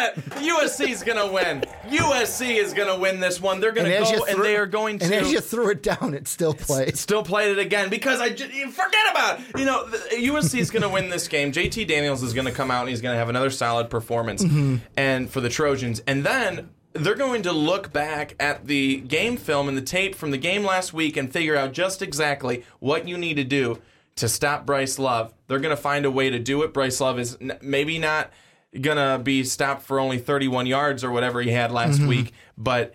Forget 0.08 0.16
about 0.16 0.42
it. 0.42 0.50
USC 0.50 0.90
is 0.90 1.04
going 1.04 1.18
to 1.18 1.34
win. 1.34 1.62
USC 1.88 2.56
is 2.56 2.74
going 2.74 2.88
to 2.88 3.00
win 3.00 3.20
this 3.20 3.42
one. 3.42 3.60
They're 3.60 3.72
going 3.72 3.88
to 3.88 3.98
as 3.98 4.12
go 4.12 4.24
and 4.26 4.36
threw- 4.36 4.44
they 4.44 4.56
are 4.56 4.66
going 4.66 5.00
to 5.00 5.06
And 5.06 5.14
as 5.14 5.32
you 5.32 5.40
threw 5.40 5.70
it 5.70 5.84
down, 5.84 6.14
it 6.14 6.28
still 6.28 6.54
plays. 6.54 7.00
still 7.00 7.24
played 7.24 7.52
it 7.52 7.60
again 7.60 7.90
because 7.90 8.20
I 8.20 8.30
just, 8.30 8.52
forget 8.52 9.12
about 9.12 9.40
it. 9.40 9.60
You 9.60 9.66
know, 9.66 9.86
USC 9.86 10.60
is 10.60 10.72
going 10.72 10.84
to 10.84 10.90
win 10.90 11.10
this 11.10 11.28
game. 11.28 11.52
JT 11.52 11.88
Daniels 11.88 12.24
is 12.24 12.34
going 12.34 12.48
to 12.48 12.52
come 12.52 12.72
out 12.72 12.82
and 12.82 12.90
he's 12.90 13.02
going 13.02 13.14
to 13.14 13.20
have 13.20 13.30
another 13.30 13.50
solid 13.50 13.90
performance, 13.90 14.44
mm-hmm. 14.44 14.78
and 14.98 15.30
for 15.30 15.42
the 15.42 15.50
Trojans, 15.50 16.02
and 16.08 16.24
then 16.24 16.70
they're 16.94 17.16
going 17.16 17.44
to 17.44 17.52
look 17.52 17.94
back 17.94 18.36
at 18.40 18.66
the 18.66 18.98
game 19.02 19.38
film 19.38 19.68
and 19.68 19.78
the 19.78 19.82
tape 19.82 20.16
from 20.16 20.32
the 20.32 20.38
game 20.38 20.64
last 20.64 20.94
week 20.94 21.18
and 21.18 21.32
figure 21.32 21.56
out 21.56 21.72
just 21.72 22.02
exactly 22.02 22.64
what 22.80 23.08
you 23.08 23.18
need 23.18 23.36
to 23.36 23.44
do 23.44 23.80
to 24.16 24.28
stop 24.28 24.66
Bryce 24.66 25.00
Love. 25.00 25.34
They're 25.48 25.60
going 25.60 25.76
to 25.76 25.82
find 25.82 26.06
a 26.06 26.12
way 26.12 26.30
to 26.30 26.40
do 26.40 26.64
it. 26.64 26.74
Bryce 26.74 27.00
Love 27.00 27.20
is 27.20 27.38
n- 27.40 27.58
maybe 27.62 28.00
not 28.00 28.32
gonna 28.80 29.20
be 29.20 29.44
stopped 29.44 29.84
for 29.84 30.00
only 30.00 30.18
31 30.18 30.66
yards 30.66 31.04
or 31.04 31.12
whatever 31.12 31.42
he 31.42 31.52
had 31.52 31.72
last 31.72 32.02
week, 32.02 32.34
but 32.58 32.94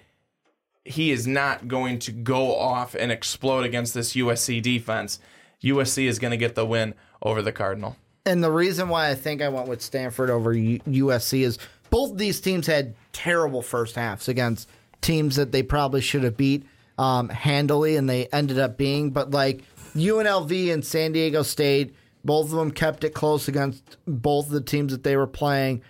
he 0.85 1.11
is 1.11 1.27
not 1.27 1.67
going 1.67 1.99
to 2.01 2.13
go 2.13 2.57
off 2.57 2.95
and 2.95 3.11
explode 3.11 3.65
against 3.65 3.95
this 3.95 4.13
USC 4.15 4.61
defense. 4.63 5.19
USC 5.63 6.07
is 6.07 6.19
going 6.19 6.33
to 6.33 6.37
get 6.37 6.55
the 6.55 6.67
win 6.67 6.95
over 7.23 7.41
the 7.41 7.53
Cardinal. 7.53 7.97
And 8.27 8.45
the 8.45 8.51
reason 8.51 8.89
why 8.89 9.09
I 9.09 9.15
think 9.15 9.41
I 9.41 9.49
went 9.49 9.67
with 9.67 9.81
Stanford 9.81 10.31
over 10.31 10.53
U- 10.53 10.81
USC 10.81 11.41
is 11.41 11.59
both 11.91 12.17
these 12.17 12.41
teams 12.41 12.67
had 12.67 12.95
terrible 13.13 13.63
first 13.63 13.95
halves 13.95 14.29
against 14.29 14.69
teams 15.01 15.37
that 15.37 15.53
they 15.53 15.63
probably 15.63 16.01
should 16.01 16.23
have 16.23 16.37
beat 16.37 16.67
um, 16.99 17.29
handily, 17.29 17.97
and 17.97 18.09
they 18.09 18.27
ended 18.27 18.59
up 18.59 18.77
being. 18.77 19.11
But 19.11 19.31
like 19.31 19.63
UNLV 19.95 20.73
and 20.73 20.85
San 20.85 21.13
Diego 21.13 21.43
State, 21.43 21.95
both 22.25 22.47
of 22.47 22.57
them 22.57 22.71
kept 22.71 23.05
it 23.05 23.11
close 23.11 23.49
against 23.49 23.97
both 24.07 24.47
of 24.47 24.53
the 24.53 24.61
teams 24.61 24.93
that 24.93 25.05
they 25.05 25.17
were 25.17 25.27
playing. 25.27 25.83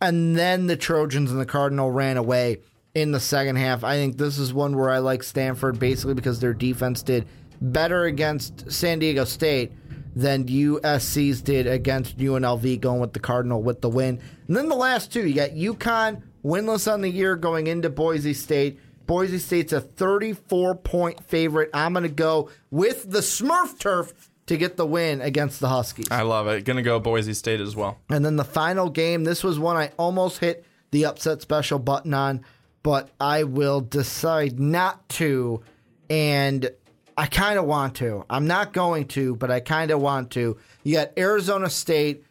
And 0.00 0.36
then 0.36 0.66
the 0.66 0.76
Trojans 0.76 1.30
and 1.30 1.40
the 1.40 1.46
Cardinal 1.46 1.90
ran 1.90 2.16
away 2.16 2.58
in 2.94 3.12
the 3.12 3.20
second 3.20 3.56
half. 3.56 3.84
I 3.84 3.96
think 3.96 4.18
this 4.18 4.38
is 4.38 4.52
one 4.52 4.76
where 4.76 4.90
I 4.90 4.98
like 4.98 5.22
Stanford 5.22 5.78
basically 5.78 6.14
because 6.14 6.40
their 6.40 6.54
defense 6.54 7.02
did 7.02 7.26
better 7.60 8.04
against 8.04 8.70
San 8.70 8.98
Diego 8.98 9.24
State 9.24 9.72
than 10.14 10.46
USC's 10.46 11.42
did 11.42 11.66
against 11.66 12.16
UNLV, 12.16 12.80
going 12.80 13.00
with 13.00 13.12
the 13.12 13.20
Cardinal 13.20 13.62
with 13.62 13.82
the 13.82 13.90
win. 13.90 14.18
And 14.48 14.56
then 14.56 14.68
the 14.68 14.74
last 14.74 15.12
two, 15.12 15.26
you 15.26 15.34
got 15.34 15.50
UConn 15.50 16.22
winless 16.42 16.90
on 16.90 17.02
the 17.02 17.10
year 17.10 17.36
going 17.36 17.66
into 17.66 17.90
Boise 17.90 18.32
State. 18.32 18.80
Boise 19.06 19.38
State's 19.38 19.74
a 19.74 19.80
34 19.80 20.74
point 20.76 21.22
favorite. 21.24 21.70
I'm 21.74 21.92
going 21.92 22.04
to 22.04 22.08
go 22.08 22.50
with 22.70 23.10
the 23.10 23.20
Smurf 23.20 23.78
turf 23.78 24.30
to 24.46 24.56
get 24.56 24.76
the 24.76 24.86
win 24.86 25.20
against 25.20 25.60
the 25.60 25.68
Huskies. 25.68 26.06
I 26.10 26.22
love 26.22 26.46
it. 26.48 26.64
Going 26.64 26.76
to 26.76 26.82
go 26.82 26.98
Boise 27.00 27.34
State 27.34 27.60
as 27.60 27.74
well. 27.74 27.98
And 28.08 28.24
then 28.24 28.36
the 28.36 28.44
final 28.44 28.88
game, 28.90 29.24
this 29.24 29.42
was 29.42 29.58
one 29.58 29.76
I 29.76 29.90
almost 29.98 30.38
hit 30.38 30.64
the 30.92 31.04
upset 31.06 31.42
special 31.42 31.78
button 31.78 32.14
on, 32.14 32.44
but 32.82 33.10
I 33.20 33.44
will 33.44 33.80
decide 33.80 34.60
not 34.60 35.08
to. 35.10 35.62
And 36.08 36.70
I 37.16 37.26
kind 37.26 37.58
of 37.58 37.64
want 37.64 37.96
to. 37.96 38.24
I'm 38.30 38.46
not 38.46 38.72
going 38.72 39.08
to, 39.08 39.34
but 39.36 39.50
I 39.50 39.60
kind 39.60 39.90
of 39.90 40.00
want 40.00 40.30
to. 40.32 40.56
You 40.84 40.94
got 40.94 41.10
Arizona 41.18 41.68
State 41.68 42.24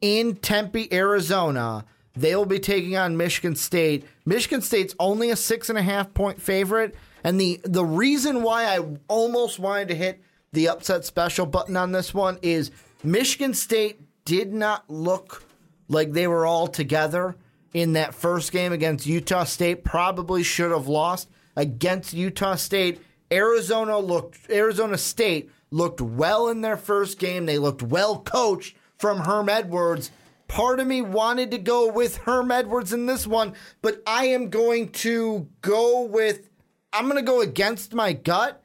in 0.00 0.36
Tempe, 0.36 0.92
Arizona. 0.92 1.84
They 2.14 2.36
will 2.36 2.46
be 2.46 2.60
taking 2.60 2.96
on 2.96 3.16
Michigan 3.16 3.56
State. 3.56 4.04
Michigan 4.24 4.62
State's 4.62 4.94
only 4.98 5.30
a 5.30 5.36
six 5.36 5.68
and 5.68 5.78
a 5.78 5.82
half 5.82 6.14
point 6.14 6.40
favorite. 6.40 6.94
And 7.24 7.40
the, 7.40 7.60
the 7.64 7.84
reason 7.84 8.42
why 8.42 8.66
I 8.66 8.86
almost 9.08 9.58
wanted 9.58 9.88
to 9.88 9.94
hit 9.96 10.22
the 10.52 10.68
upset 10.68 11.04
special 11.04 11.46
button 11.46 11.76
on 11.76 11.92
this 11.92 12.14
one 12.14 12.38
is 12.42 12.70
Michigan 13.02 13.54
State 13.54 14.00
did 14.24 14.52
not 14.52 14.88
look 14.88 15.44
like 15.88 16.12
they 16.12 16.26
were 16.26 16.46
all 16.46 16.66
together 16.66 17.36
in 17.72 17.92
that 17.92 18.14
first 18.14 18.52
game 18.52 18.72
against 18.72 19.06
Utah 19.06 19.44
State. 19.44 19.84
Probably 19.84 20.42
should 20.42 20.70
have 20.70 20.88
lost 20.88 21.28
against 21.56 22.12
Utah 22.12 22.54
State. 22.54 23.00
Arizona 23.30 23.98
looked 23.98 24.50
Arizona 24.50 24.98
State 24.98 25.50
looked 25.70 26.00
well 26.00 26.48
in 26.48 26.60
their 26.60 26.76
first 26.76 27.18
game. 27.18 27.46
They 27.46 27.58
looked 27.58 27.82
well 27.82 28.20
coached 28.20 28.76
from 28.98 29.20
Herm 29.20 29.48
Edwards. 29.48 30.10
Part 30.48 30.78
of 30.78 30.86
me 30.86 31.02
wanted 31.02 31.50
to 31.50 31.58
go 31.58 31.90
with 31.90 32.18
Herm 32.18 32.52
Edwards 32.52 32.92
in 32.92 33.06
this 33.06 33.26
one, 33.26 33.54
but 33.82 34.00
I 34.06 34.26
am 34.26 34.48
going 34.48 34.90
to 34.92 35.48
go 35.60 36.02
with 36.02 36.48
I'm 36.92 37.04
going 37.04 37.16
to 37.16 37.22
go 37.22 37.40
against 37.40 37.94
my 37.94 38.12
gut 38.12 38.62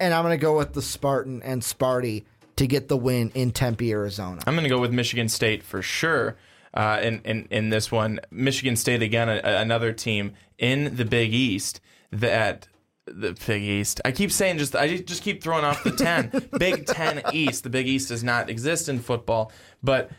and 0.00 0.12
I'm 0.14 0.24
going 0.24 0.36
to 0.36 0.42
go 0.42 0.56
with 0.56 0.72
the 0.72 0.82
Spartan 0.82 1.42
and 1.42 1.62
Sparty 1.62 2.24
to 2.56 2.66
get 2.66 2.88
the 2.88 2.96
win 2.96 3.30
in 3.34 3.52
Tempe, 3.52 3.92
Arizona. 3.92 4.42
I'm 4.46 4.54
going 4.54 4.64
to 4.64 4.70
go 4.70 4.80
with 4.80 4.92
Michigan 4.92 5.28
State 5.28 5.62
for 5.62 5.82
sure. 5.82 6.36
Uh, 6.72 7.00
in, 7.02 7.20
in 7.24 7.48
in 7.50 7.70
this 7.70 7.90
one, 7.90 8.20
Michigan 8.30 8.76
State 8.76 9.02
again, 9.02 9.28
a, 9.28 9.40
another 9.42 9.92
team 9.92 10.34
in 10.56 10.96
the 10.96 11.04
Big 11.04 11.34
East 11.34 11.80
that 12.12 12.68
the 13.06 13.36
Big 13.46 13.62
East. 13.62 14.00
I 14.04 14.12
keep 14.12 14.30
saying 14.30 14.58
just 14.58 14.76
I 14.76 14.98
just 14.98 15.22
keep 15.22 15.42
throwing 15.42 15.64
off 15.64 15.82
the 15.82 15.90
ten 15.90 16.30
Big 16.58 16.86
Ten 16.86 17.22
East. 17.32 17.64
The 17.64 17.70
Big 17.70 17.88
East 17.88 18.08
does 18.08 18.22
not 18.22 18.48
exist 18.48 18.88
in 18.88 19.00
football, 19.00 19.50
but 19.82 20.10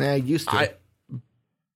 Yeah, 0.00 0.16
used 0.16 0.48
to. 0.48 0.56
I, 0.56 0.70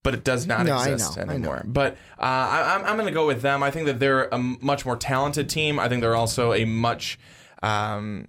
but 0.03 0.15
it 0.15 0.24
does 0.24 0.47
not 0.47 0.66
No, 0.66 0.77
I 0.77 0.89
exist 0.91 1.16
know, 1.16 1.23
I 1.23 1.27
know. 1.27 1.33
anymore. 1.33 1.62
But 1.65 1.93
uh, 2.19 2.23
I, 2.23 2.74
I'm, 2.74 2.85
I'm 2.85 2.97
going 2.97 3.07
to 3.07 3.12
go 3.12 3.27
with 3.27 3.43
them. 3.43 3.62
I 3.62 3.70
think 3.70 3.87
that 3.87 4.01
they're 4.01 4.24
a 4.33 4.39
much 4.39 4.85
more 4.85 4.97
talented 4.97 5.49
team. 5.49 5.79
I 5.79 5.89
think 5.89 6.01
they're 6.03 6.16
also 6.16 6.53
a 6.53 6.65
much 6.65 7.19
um, 7.62 8.27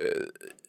uh, 0.00 0.06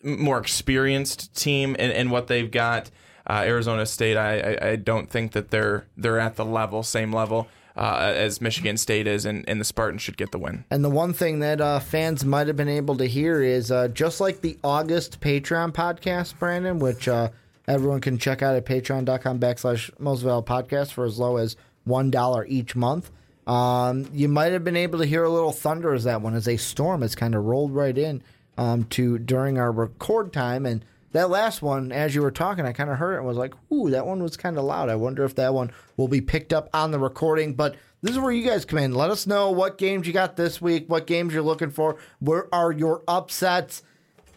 more 0.03 0.37
experienced 0.37 1.35
team 1.35 1.75
in, 1.75 1.91
in 1.91 2.09
what 2.09 2.27
they've 2.27 2.51
got. 2.51 2.91
Uh, 3.27 3.41
Arizona 3.45 3.85
State, 3.87 4.17
I, 4.17 4.39
I, 4.39 4.69
I 4.71 4.75
don't 4.75 5.09
think 5.09 5.31
that 5.31 5.49
they're 5.49 5.87
they're 5.97 6.19
at 6.19 6.35
the 6.35 6.45
level, 6.45 6.83
same 6.83 7.11
level 7.11 7.47
uh, 7.75 8.13
as 8.15 8.39
Michigan 8.39 8.77
State 8.77 9.07
is, 9.07 9.25
and, 9.25 9.43
and 9.49 9.59
the 9.59 9.65
Spartans 9.65 10.03
should 10.03 10.15
get 10.15 10.31
the 10.31 10.37
win. 10.37 10.63
And 10.69 10.85
the 10.85 10.91
one 10.91 11.11
thing 11.11 11.39
that 11.39 11.59
uh, 11.59 11.79
fans 11.79 12.23
might 12.23 12.45
have 12.45 12.55
been 12.55 12.69
able 12.69 12.95
to 12.97 13.05
hear 13.07 13.41
is 13.41 13.71
uh, 13.71 13.87
just 13.87 14.21
like 14.21 14.41
the 14.41 14.59
August 14.63 15.21
Patreon 15.21 15.71
podcast, 15.73 16.37
Brandon, 16.37 16.77
which 16.77 17.07
uh, 17.07 17.29
everyone 17.67 18.01
can 18.01 18.17
check 18.17 18.41
out 18.41 18.55
at 18.55 18.65
patreon.com 18.65 19.39
backslash 19.39 19.89
Most 19.99 20.21
Valuable 20.21 20.43
Podcast 20.43 20.91
for 20.91 21.05
as 21.05 21.19
low 21.19 21.37
as 21.37 21.55
$1 21.87 22.45
each 22.47 22.75
month. 22.75 23.11
Um, 23.47 24.09
you 24.11 24.27
might 24.27 24.53
have 24.53 24.63
been 24.63 24.75
able 24.75 24.99
to 24.99 25.05
hear 25.05 25.23
a 25.23 25.29
little 25.29 25.51
thunder 25.51 25.93
as 25.93 26.05
that 26.05 26.21
one, 26.21 26.33
as 26.33 26.47
a 26.47 26.57
storm 26.57 27.01
has 27.01 27.15
kind 27.15 27.35
of 27.35 27.43
rolled 27.43 27.73
right 27.73 27.97
in 27.97 28.23
um, 28.57 28.85
to 28.85 29.19
during 29.19 29.59
our 29.59 29.71
record 29.71 30.33
time. 30.33 30.65
And 30.65 30.83
that 31.11 31.29
last 31.29 31.61
one, 31.61 31.91
as 31.91 32.15
you 32.15 32.21
were 32.21 32.31
talking, 32.31 32.65
I 32.65 32.73
kind 32.73 32.89
of 32.89 32.97
heard 32.97 33.15
it 33.15 33.17
and 33.19 33.27
was 33.27 33.37
like, 33.37 33.53
ooh, 33.71 33.91
that 33.91 34.05
one 34.05 34.23
was 34.23 34.35
kind 34.35 34.57
of 34.57 34.63
loud. 34.63 34.89
I 34.89 34.95
wonder 34.95 35.23
if 35.23 35.35
that 35.35 35.53
one 35.53 35.71
will 35.95 36.07
be 36.07 36.21
picked 36.21 36.53
up 36.53 36.69
on 36.73 36.91
the 36.91 36.99
recording. 36.99 37.53
But 37.53 37.75
this 38.01 38.11
is 38.11 38.19
where 38.19 38.31
you 38.31 38.47
guys 38.47 38.65
come 38.65 38.79
in. 38.79 38.93
Let 38.93 39.11
us 39.11 39.27
know 39.27 39.51
what 39.51 39.77
games 39.77 40.07
you 40.07 40.13
got 40.13 40.35
this 40.35 40.61
week, 40.61 40.85
what 40.87 41.07
games 41.07 41.33
you're 41.33 41.43
looking 41.43 41.71
for, 41.71 41.97
where 42.19 42.53
are 42.53 42.71
your 42.71 43.03
upsets. 43.07 43.83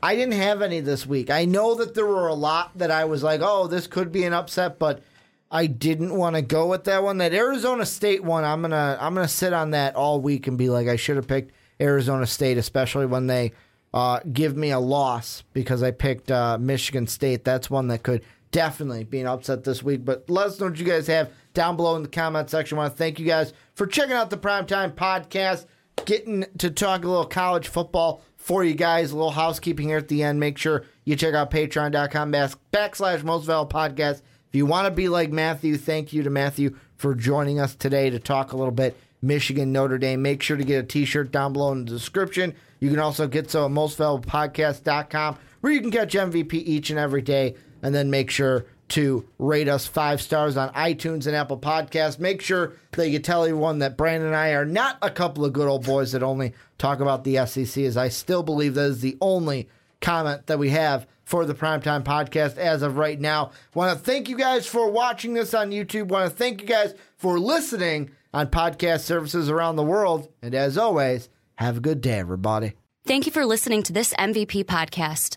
I 0.02 0.14
didn't 0.14 0.34
have 0.34 0.62
any 0.62 0.80
this 0.80 1.06
week. 1.06 1.30
I 1.30 1.44
know 1.44 1.74
that 1.74 1.94
there 1.94 2.06
were 2.06 2.28
a 2.28 2.34
lot 2.34 2.76
that 2.78 2.90
I 2.90 3.04
was 3.04 3.22
like, 3.22 3.40
oh, 3.42 3.66
this 3.66 3.86
could 3.86 4.12
be 4.12 4.24
an 4.24 4.32
upset, 4.32 4.78
but 4.78 5.02
I 5.50 5.66
didn't 5.66 6.14
want 6.14 6.36
to 6.36 6.42
go 6.42 6.66
with 6.66 6.84
that 6.84 7.02
one. 7.02 7.18
That 7.18 7.32
Arizona 7.32 7.86
State 7.86 8.22
one, 8.22 8.44
I'm 8.44 8.62
gonna 8.62 8.98
I'm 9.00 9.14
gonna 9.14 9.28
sit 9.28 9.52
on 9.52 9.70
that 9.70 9.96
all 9.96 10.20
week 10.20 10.46
and 10.46 10.58
be 10.58 10.68
like, 10.68 10.88
I 10.88 10.96
should 10.96 11.16
have 11.16 11.26
picked 11.26 11.52
Arizona 11.80 12.26
State, 12.26 12.58
especially 12.58 13.06
when 13.06 13.26
they 13.26 13.52
uh, 13.94 14.20
give 14.32 14.56
me 14.56 14.70
a 14.70 14.78
loss 14.78 15.42
because 15.52 15.82
I 15.82 15.90
picked 15.90 16.30
uh, 16.30 16.58
Michigan 16.58 17.06
State. 17.06 17.44
That's 17.44 17.70
one 17.70 17.88
that 17.88 18.02
could 18.02 18.22
definitely 18.50 19.04
be 19.04 19.20
an 19.20 19.26
upset 19.26 19.64
this 19.64 19.82
week. 19.82 20.04
But 20.04 20.28
let 20.28 20.48
us 20.48 20.60
know 20.60 20.66
what 20.66 20.78
you 20.78 20.84
guys 20.84 21.06
have 21.06 21.30
down 21.54 21.76
below 21.76 21.96
in 21.96 22.02
the 22.02 22.08
comment 22.08 22.50
section. 22.50 22.78
I 22.78 22.82
want 22.82 22.92
to 22.92 22.98
thank 22.98 23.18
you 23.18 23.26
guys 23.26 23.52
for 23.74 23.86
checking 23.86 24.14
out 24.14 24.30
the 24.30 24.36
Primetime 24.36 24.92
Podcast, 24.92 25.66
getting 26.04 26.44
to 26.58 26.70
talk 26.70 27.04
a 27.04 27.08
little 27.08 27.26
college 27.26 27.68
football 27.68 28.22
for 28.48 28.64
you 28.64 28.74
guys. 28.74 29.12
A 29.12 29.14
little 29.14 29.30
housekeeping 29.30 29.88
here 29.88 29.98
at 29.98 30.08
the 30.08 30.22
end. 30.22 30.40
Make 30.40 30.56
sure 30.56 30.86
you 31.04 31.16
check 31.16 31.34
out 31.34 31.50
patreon.com 31.50 32.32
backslash 32.32 33.22
most 33.22 33.46
podcast. 33.46 34.22
If 34.48 34.54
you 34.54 34.64
want 34.64 34.86
to 34.86 34.90
be 34.90 35.10
like 35.10 35.30
Matthew, 35.30 35.76
thank 35.76 36.14
you 36.14 36.22
to 36.22 36.30
Matthew 36.30 36.74
for 36.96 37.14
joining 37.14 37.60
us 37.60 37.74
today 37.74 38.08
to 38.08 38.18
talk 38.18 38.52
a 38.52 38.56
little 38.56 38.72
bit 38.72 38.98
Michigan 39.20 39.70
Notre 39.70 39.98
Dame. 39.98 40.22
Make 40.22 40.42
sure 40.42 40.56
to 40.56 40.64
get 40.64 40.82
a 40.82 40.86
t 40.86 41.04
shirt 41.04 41.30
down 41.30 41.52
below 41.52 41.72
in 41.72 41.84
the 41.84 41.90
description. 41.90 42.54
You 42.80 42.88
can 42.88 43.00
also 43.00 43.28
get 43.28 43.50
so 43.50 43.66
at 43.66 43.70
mostvaluablepodcast.com 43.70 45.38
where 45.60 45.72
you 45.72 45.82
can 45.82 45.90
catch 45.90 46.14
MVP 46.14 46.54
each 46.54 46.88
and 46.88 46.98
every 46.98 47.20
day. 47.20 47.54
And 47.82 47.94
then 47.94 48.08
make 48.08 48.30
sure 48.30 48.64
to 48.90 49.28
rate 49.38 49.68
us 49.68 49.86
five 49.86 50.20
stars 50.20 50.56
on 50.56 50.72
iTunes 50.72 51.26
and 51.26 51.36
Apple 51.36 51.58
Podcasts. 51.58 52.18
Make 52.18 52.40
sure 52.42 52.72
that 52.92 53.08
you 53.08 53.18
tell 53.18 53.44
everyone 53.44 53.80
that 53.80 53.96
Brandon 53.96 54.28
and 54.28 54.36
I 54.36 54.50
are 54.50 54.64
not 54.64 54.98
a 55.02 55.10
couple 55.10 55.44
of 55.44 55.52
good 55.52 55.68
old 55.68 55.84
boys 55.84 56.12
that 56.12 56.22
only 56.22 56.54
talk 56.78 57.00
about 57.00 57.24
the 57.24 57.44
SEC, 57.46 57.84
as 57.84 57.96
I 57.96 58.08
still 58.08 58.42
believe 58.42 58.74
that 58.74 58.84
is 58.84 59.00
the 59.00 59.18
only 59.20 59.68
comment 60.00 60.46
that 60.46 60.58
we 60.58 60.70
have 60.70 61.06
for 61.24 61.44
the 61.44 61.54
Primetime 61.54 62.02
Podcast 62.02 62.56
as 62.56 62.82
of 62.82 62.96
right 62.96 63.20
now. 63.20 63.50
Want 63.74 63.96
to 63.96 64.04
thank 64.04 64.28
you 64.28 64.36
guys 64.36 64.66
for 64.66 64.90
watching 64.90 65.34
this 65.34 65.52
on 65.52 65.70
YouTube. 65.70 66.08
Want 66.08 66.30
to 66.30 66.34
thank 66.36 66.62
you 66.62 66.66
guys 66.66 66.94
for 67.16 67.38
listening 67.38 68.10
on 68.32 68.46
podcast 68.48 69.00
services 69.00 69.50
around 69.50 69.76
the 69.76 69.82
world. 69.82 70.28
And 70.40 70.54
as 70.54 70.78
always, 70.78 71.28
have 71.56 71.78
a 71.78 71.80
good 71.80 72.00
day, 72.00 72.18
everybody. 72.18 72.74
Thank 73.06 73.26
you 73.26 73.32
for 73.32 73.44
listening 73.44 73.82
to 73.84 73.92
this 73.92 74.14
MVP 74.14 74.64
podcast. 74.64 75.36